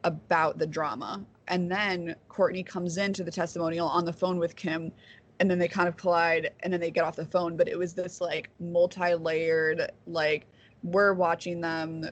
about 0.03 0.59
the 0.59 0.67
drama, 0.67 1.25
and 1.49 1.71
then 1.71 2.15
Kourtney 2.29 2.65
comes 2.65 2.99
into 2.99 3.25
the 3.25 3.31
testimonial 3.31 3.89
on 3.89 4.05
the 4.05 4.13
phone 4.13 4.39
with 4.39 4.57
Kim 4.57 4.93
and 5.41 5.51
then 5.51 5.59
they 5.59 5.69
kind 5.69 5.89
of 5.89 5.97
collide 5.97 6.51
and 6.61 6.73
then 6.73 6.81
they 6.81 6.91
get 6.91 7.05
off 7.05 7.17
the 7.17 7.25
phone 7.25 7.57
but 7.57 7.69
it 7.69 7.77
was 7.77 7.93
this 7.93 8.21
like 8.21 8.51
multi-layered 8.61 9.91
like 10.07 10.47
we're 10.83 11.13
watching 11.13 11.61
them 11.61 12.09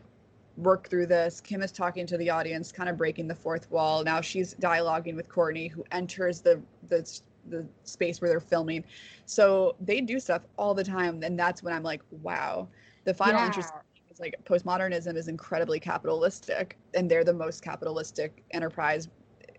work 0.56 0.88
through 0.88 1.06
this. 1.06 1.40
Kim 1.40 1.62
is 1.62 1.72
talking 1.72 2.06
to 2.06 2.16
the 2.16 2.30
audience 2.30 2.72
kind 2.72 2.88
of 2.88 2.96
breaking 2.96 3.28
the 3.28 3.34
fourth 3.34 3.70
wall. 3.70 4.04
Now 4.04 4.20
she's 4.20 4.54
dialoguing 4.54 5.16
with 5.16 5.28
kourtney 5.28 5.70
who 5.70 5.84
enters 5.92 6.40
the 6.40 6.60
the 6.88 7.20
the 7.48 7.66
space 7.84 8.20
where 8.20 8.30
they're 8.30 8.40
filming. 8.40 8.84
So 9.26 9.74
they 9.80 10.00
do 10.00 10.20
stuff 10.20 10.42
all 10.58 10.74
the 10.74 10.84
time 10.84 11.22
and 11.22 11.38
that's 11.38 11.62
when 11.62 11.74
i'm 11.74 11.82
like 11.82 12.02
wow. 12.10 12.68
The 13.04 13.14
final 13.14 13.40
Yeah. 13.40 13.46
interest 13.46 13.72
is 14.10 14.20
like 14.20 14.34
postmodernism 14.44 15.16
is 15.16 15.28
incredibly 15.28 15.80
capitalistic 15.80 16.76
and 16.94 17.10
they're 17.10 17.24
the 17.24 17.32
most 17.32 17.62
capitalistic 17.62 18.44
enterprise 18.52 19.08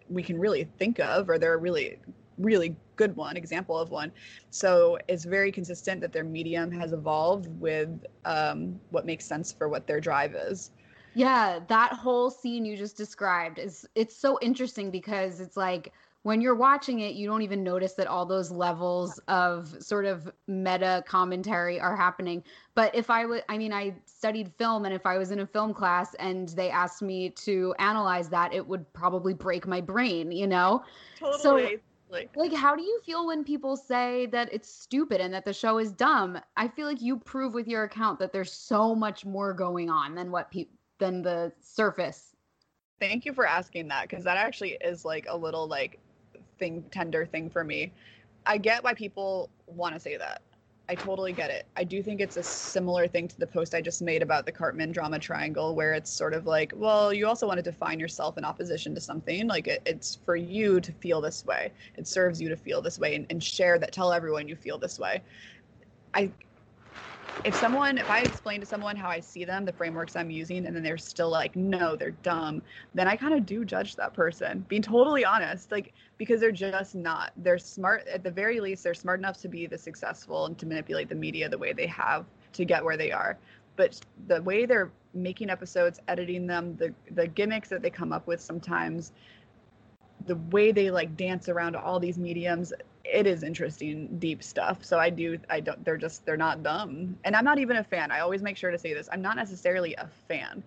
we 0.10 0.22
can 0.24 0.40
really 0.40 0.66
think 0.78 1.00
of 1.00 1.30
or 1.30 1.38
they're 1.40 1.56
a 1.56 1.58
really 1.58 2.00
really 2.38 2.76
good 2.96 3.16
one 3.16 3.38
example 3.38 3.78
of 3.78 3.90
one. 3.90 4.12
So 4.50 4.98
it's 5.08 5.24
very 5.26 5.52
consistent 5.52 6.02
that 6.02 6.12
their 6.12 6.24
medium 6.24 6.72
has 6.72 6.94
evolved 6.94 7.48
with 7.60 8.06
um, 8.26 8.80
what 8.92 9.06
makes 9.06 9.26
sense 9.26 9.52
for 9.52 9.70
what 9.70 9.88
their 9.88 10.00
drive 10.00 10.36
is 10.36 10.72
Yeah, 11.16 11.60
that 11.68 11.94
whole 11.94 12.30
scene 12.30 12.66
you 12.66 12.76
just 12.76 12.98
described 12.98 13.60
is 13.60 13.88
it's 13.96 14.16
so 14.16 14.40
interesting 14.42 14.92
because 14.92 15.40
it's 15.40 15.58
like 15.58 15.94
when 16.24 16.40
you're 16.40 16.56
watching 16.56 17.02
it, 17.02 17.16
you 17.16 17.28
don't 17.28 17.42
even 17.42 17.64
notice 17.64 17.94
that 17.94 18.08
all 18.08 18.26
those 18.26 18.50
levels 18.50 19.20
of 19.28 19.76
sort 19.84 20.06
of 20.06 20.32
meta 20.48 21.04
commentary 21.06 21.80
are 21.82 21.96
happening. 21.98 22.44
But 22.76 22.96
if 22.96 23.10
I 23.10 23.26
would, 23.26 23.44
I 23.50 23.58
mean, 23.58 23.74
I 23.74 23.96
studied 24.06 24.54
film, 24.58 24.86
and 24.86 24.94
if 24.94 25.06
I 25.06 25.18
was 25.18 25.32
in 25.32 25.40
a 25.40 25.46
film 25.46 25.74
class 25.74 26.14
and 26.16 26.50
they 26.50 26.70
asked 26.70 27.02
me 27.02 27.30
to 27.32 27.76
analyze 27.78 28.30
that, 28.30 28.54
it 28.54 28.66
would 28.66 28.92
probably 28.94 29.34
break 29.34 29.68
my 29.68 29.82
brain, 29.82 30.32
you 30.32 30.48
know? 30.48 30.84
totally 31.20 31.82
like 32.10 32.30
Like, 32.36 32.54
how 32.54 32.76
do 32.76 32.84
you 32.84 33.02
feel 33.06 33.28
when 33.28 33.44
people 33.44 33.76
say 33.76 34.28
that 34.28 34.48
it's 34.54 34.74
stupid 34.74 35.20
and 35.20 35.34
that 35.34 35.44
the 35.46 35.54
show 35.54 35.78
is 35.78 35.92
dumb? 35.92 36.40
I 36.56 36.70
feel 36.70 36.88
like 36.88 37.02
you 37.02 37.18
prove 37.18 37.54
with 37.54 37.68
your 37.68 37.84
account 37.84 38.20
that 38.20 38.32
there's 38.32 38.52
so 38.52 38.96
much 38.96 39.26
more 39.26 39.54
going 39.54 39.90
on 39.90 40.16
than 40.16 40.32
what 40.32 40.52
people 40.52 40.78
than 41.00 41.22
the 41.22 41.52
surface. 41.62 42.36
thank 43.00 43.26
you 43.26 43.34
for 43.34 43.46
asking 43.46 43.88
that 43.90 44.08
because 44.08 44.24
that 44.24 44.38
actually 44.38 44.78
is 44.82 45.04
like 45.04 45.26
a 45.28 45.36
little 45.36 45.68
like 45.68 46.00
thing 46.60 46.84
tender 46.92 47.26
thing 47.26 47.50
for 47.50 47.64
me. 47.64 47.92
I 48.46 48.58
get 48.58 48.84
why 48.84 48.94
people 48.94 49.50
want 49.68 49.94
to 49.94 50.00
say 50.00 50.18
that. 50.18 50.42
I 50.90 50.96
totally 50.96 51.32
get 51.32 51.50
it. 51.50 51.66
I 51.78 51.86
do 51.86 52.04
think 52.04 52.20
it's 52.20 52.36
a 52.36 52.44
similar 52.44 53.08
thing 53.08 53.28
to 53.30 53.40
the 53.40 53.48
post 53.48 53.74
i 53.74 53.82
just 53.82 54.02
made 54.02 54.22
about 54.22 54.46
the 54.46 54.52
Karpman 54.52 54.92
drama 54.92 55.18
triangle 55.18 55.76
where 55.76 55.94
it's 55.94 56.10
sort 56.10 56.34
of 56.34 56.46
like 56.46 56.74
well 56.76 57.14
you 57.14 57.26
also 57.26 57.48
want 57.48 57.58
to 57.58 57.64
define 57.64 58.00
yourself 58.00 58.38
in 58.38 58.46
opposition 58.46 58.94
to 58.96 59.02
something. 59.02 59.48
Like 59.48 59.68
it, 59.68 59.82
it's 59.86 60.20
for 60.26 60.36
you 60.36 60.80
to 60.82 60.92
feel 60.92 61.22
this 61.22 61.46
way. 61.46 61.72
It 61.98 62.08
serves 62.08 62.42
you 62.42 62.50
to 62.50 62.58
feel 62.58 62.82
this 62.82 63.00
way 63.00 63.16
and, 63.16 63.26
and 63.30 63.44
share 63.44 63.80
that 63.80 63.92
tell 63.92 64.12
everyone 64.12 64.48
you 64.48 64.56
feel 64.56 64.78
this 64.78 65.00
way. 65.00 65.22
I 66.14 66.32
if 67.44 67.56
someone 67.56 67.98
if 67.98 68.10
i 68.10 68.22
explain 68.22 68.60
to 68.60 68.66
someone 68.66 68.96
how 68.96 69.10
i 69.10 69.20
see 69.20 69.44
them 69.44 69.66
the 69.66 69.74
frameworks 69.74 70.16
i'm 70.16 70.30
using 70.30 70.66
and 70.66 70.76
then 70.76 70.84
they're 70.84 70.98
still 70.98 71.30
like 71.30 71.56
no 71.56 71.96
they're 71.96 72.12
dumb 72.12 72.62
then 72.94 73.08
i 73.08 73.16
kind 73.16 73.34
of 73.34 73.46
do 73.46 73.66
judge 73.66 73.96
that 73.96 74.14
person 74.14 74.66
being 74.70 74.82
totally 74.82 75.26
honest 75.26 75.72
like 75.72 75.94
because 76.18 76.40
they're 76.40 76.52
just 76.52 76.96
not 76.96 77.32
they're 77.38 77.58
smart 77.58 78.08
at 78.08 78.24
the 78.24 78.32
very 78.32 78.60
least 78.60 78.84
they're 78.84 78.94
smart 78.94 79.20
enough 79.20 79.38
to 79.38 79.48
be 79.48 79.66
the 79.68 79.78
successful 79.78 80.46
and 80.46 80.58
to 80.58 80.66
manipulate 80.66 81.10
the 81.10 81.16
media 81.16 81.50
the 81.50 81.58
way 81.58 81.74
they 81.74 81.88
have 81.88 82.26
to 82.54 82.66
get 82.66 82.84
where 82.84 82.98
they 82.98 83.12
are. 83.12 83.38
But 83.76 84.00
the 84.28 84.42
way 84.42 84.66
they're 84.66 84.92
making 85.14 85.50
episodes 85.50 86.00
editing 86.08 86.48
them 86.48 86.76
the 86.78 86.94
the 87.12 87.28
gimmicks 87.28 87.70
that 87.70 87.82
they 87.82 87.90
come 87.90 88.14
up 88.14 88.26
with 88.28 88.40
sometimes 88.40 89.12
the 90.26 90.36
way 90.52 90.72
they 90.72 90.90
like 90.90 91.16
dance 91.18 91.50
around 91.50 91.76
all 91.76 92.00
these 92.00 92.18
mediums 92.18 92.74
it 93.04 93.28
is 93.28 93.44
interesting 93.44 94.18
deep 94.20 94.44
stuff. 94.44 94.84
So 94.84 95.00
i 95.00 95.10
do 95.10 95.38
i 95.50 95.60
don't 95.60 95.84
they're 95.86 95.98
just 95.98 96.26
they're 96.26 96.38
not 96.38 96.64
dumb 96.64 97.18
and 97.24 97.36
i'm 97.36 97.46
not 97.46 97.60
even 97.60 97.78
a 97.78 97.84
fan. 97.84 98.12
I 98.12 98.20
always 98.20 98.42
make 98.42 98.58
sure 98.58 98.72
to 98.72 98.80
say 98.80 98.94
this. 98.94 99.10
I'm 99.12 99.22
not 99.22 99.36
necessarily 99.36 99.94
a 99.96 100.08
fan 100.28 100.64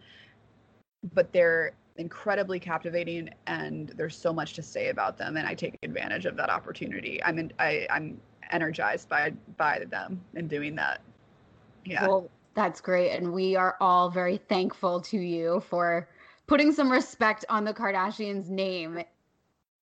but 1.15 1.33
they're 1.33 1.73
incredibly 1.97 2.59
captivating 2.59 3.31
and 3.47 3.91
there's 3.97 4.17
so 4.17 4.33
much 4.33 4.55
to 4.55 4.63
say 4.63 4.89
about 4.89 5.17
them 5.17 5.37
and 5.37 5.47
i 5.47 5.55
take 5.55 5.79
advantage 5.83 6.27
of 6.27 6.37
that 6.37 6.51
opportunity. 6.51 7.23
I'm 7.25 7.39
in, 7.39 7.53
I, 7.59 7.87
i'm 7.91 8.21
energized 8.51 9.09
by 9.09 9.33
by 9.57 9.85
them 9.91 10.21
and 10.35 10.49
doing 10.49 10.75
that. 10.77 11.01
Yeah. 11.85 12.07
Well, 12.07 12.31
that's 12.55 12.81
great. 12.81 13.13
And 13.13 13.33
we 13.33 13.57
are 13.57 13.77
all 13.81 14.11
very 14.11 14.37
thankful 14.37 15.01
to 15.03 15.19
you 15.19 15.61
for 15.69 16.09
putting 16.47 16.73
some 16.73 16.91
respect 16.91 17.45
on 17.49 17.65
the 17.65 17.75
Kardashians' 17.75 18.49
name. 18.49 19.03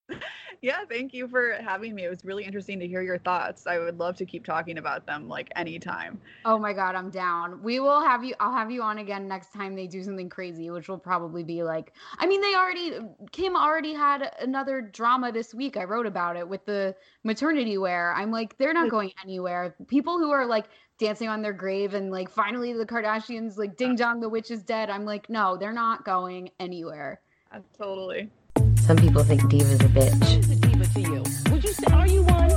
Yeah, 0.64 0.86
thank 0.90 1.14
you 1.14 1.28
for 1.28 1.58
having 1.62 1.94
me. 1.94 2.06
It 2.06 2.10
was 2.10 2.24
really 2.24 2.46
interesting 2.46 2.80
to 2.80 2.88
hear 2.88 3.02
your 3.02 3.18
thoughts. 3.18 3.68
I 3.68 3.80
would 3.80 4.00
love 4.00 4.16
to 4.16 4.26
keep 4.26 4.46
talking 4.46 4.78
about 4.78 5.06
them 5.06 5.28
like 5.28 5.52
anytime. 5.58 6.22
Oh 6.46 6.58
my 6.58 6.72
god, 6.72 6.96
I'm 6.96 7.10
down. 7.10 7.62
We 7.62 7.82
will 7.82 8.00
have 8.00 8.24
you 8.24 8.34
I'll 8.40 8.54
have 8.54 8.72
you 8.72 8.82
on 8.82 9.00
again 9.00 9.28
next 9.28 9.52
time 9.52 9.76
they 9.76 9.88
do 9.88 10.02
something 10.02 10.30
crazy, 10.30 10.70
which 10.70 10.88
will 10.88 10.98
probably 10.98 11.44
be 11.44 11.64
like 11.64 11.92
I 12.18 12.28
mean 12.28 12.40
they 12.40 12.56
already 12.56 12.98
Kim 13.34 13.58
already 13.58 13.94
had 13.94 14.34
another 14.40 14.80
drama 14.80 15.34
this 15.34 15.54
week. 15.54 15.76
I 15.76 15.84
wrote 15.84 16.06
about 16.06 16.38
it 16.38 16.48
with 16.48 16.66
the 16.66 16.96
maternity 17.26 17.78
wear. 17.78 18.14
I'm 18.14 18.32
like 18.32 18.58
they're 18.58 18.74
not 18.74 18.90
going 18.90 19.12
anywhere. 19.22 19.76
People 19.90 20.18
who 20.18 20.32
are 20.32 20.46
like 20.46 20.68
dancing 20.98 21.28
on 21.28 21.42
their 21.42 21.52
grave 21.52 21.94
and 21.94 22.10
like 22.10 22.30
finally 22.30 22.72
the 22.72 22.86
Kardashians 22.86 23.58
like 23.58 23.76
ding 23.76 23.98
dong 23.98 24.22
the 24.22 24.30
witch 24.30 24.50
is 24.50 24.64
dead. 24.64 24.90
I'm 24.90 25.04
like 25.04 25.30
no, 25.30 25.58
they're 25.58 25.74
not 25.74 26.06
going 26.06 26.52
anywhere. 26.58 27.20
Uh, 27.52 27.60
totally. 27.78 28.30
Some 28.86 28.98
people 28.98 29.24
think 29.24 29.48
Diva's 29.50 29.80
a 29.80 29.88
bitch. 29.88 30.24
Who's 30.36 30.50
a 30.52 30.56
diva 30.58 30.86
to 30.86 31.02
you? 31.02 31.24
Would 31.52 31.64
you 31.64 31.72
say, 31.72 31.86
are 31.94 32.08
you 32.08 32.24
one? 32.24 32.52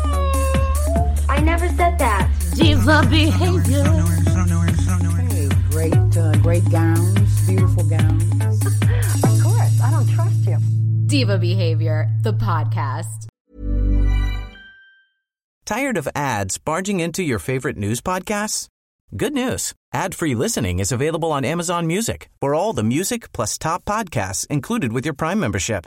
I 1.29 1.41
never 1.41 1.69
said 1.69 1.99
that. 1.99 2.29
Diva 2.57 3.07
behavior. 3.09 3.85
Hey, 5.31 5.49
great, 5.71 6.17
uh, 6.17 6.33
great 6.39 6.69
gowns, 6.69 7.47
beautiful 7.47 7.85
gowns. 7.85 8.25
Of 9.25 9.43
course, 9.43 9.81
I 9.81 9.91
don't 9.93 10.09
trust 10.09 10.47
you. 10.47 10.59
Diva 11.07 11.39
Behavior, 11.39 12.09
the 12.23 12.33
podcast. 12.33 13.29
Tired 15.65 15.97
of 15.97 16.09
ads 16.15 16.59
barging 16.59 16.99
into 17.01 17.23
your 17.23 17.39
favorite 17.39 17.77
news 17.77 18.01
podcasts? 18.01 18.67
Good 19.17 19.33
news. 19.33 19.75
Ad-free 19.93 20.35
listening 20.35 20.81
is 20.81 20.91
available 20.91 21.31
on 21.31 21.45
Amazon 21.45 21.87
Music 21.87 22.29
for 22.41 22.55
all 22.55 22.73
the 22.73 22.83
music 22.83 23.33
plus 23.33 23.57
top 23.59 23.85
podcasts 23.85 24.47
included 24.49 24.93
with 24.93 25.05
your 25.05 25.15
Prime 25.15 25.39
membership. 25.39 25.87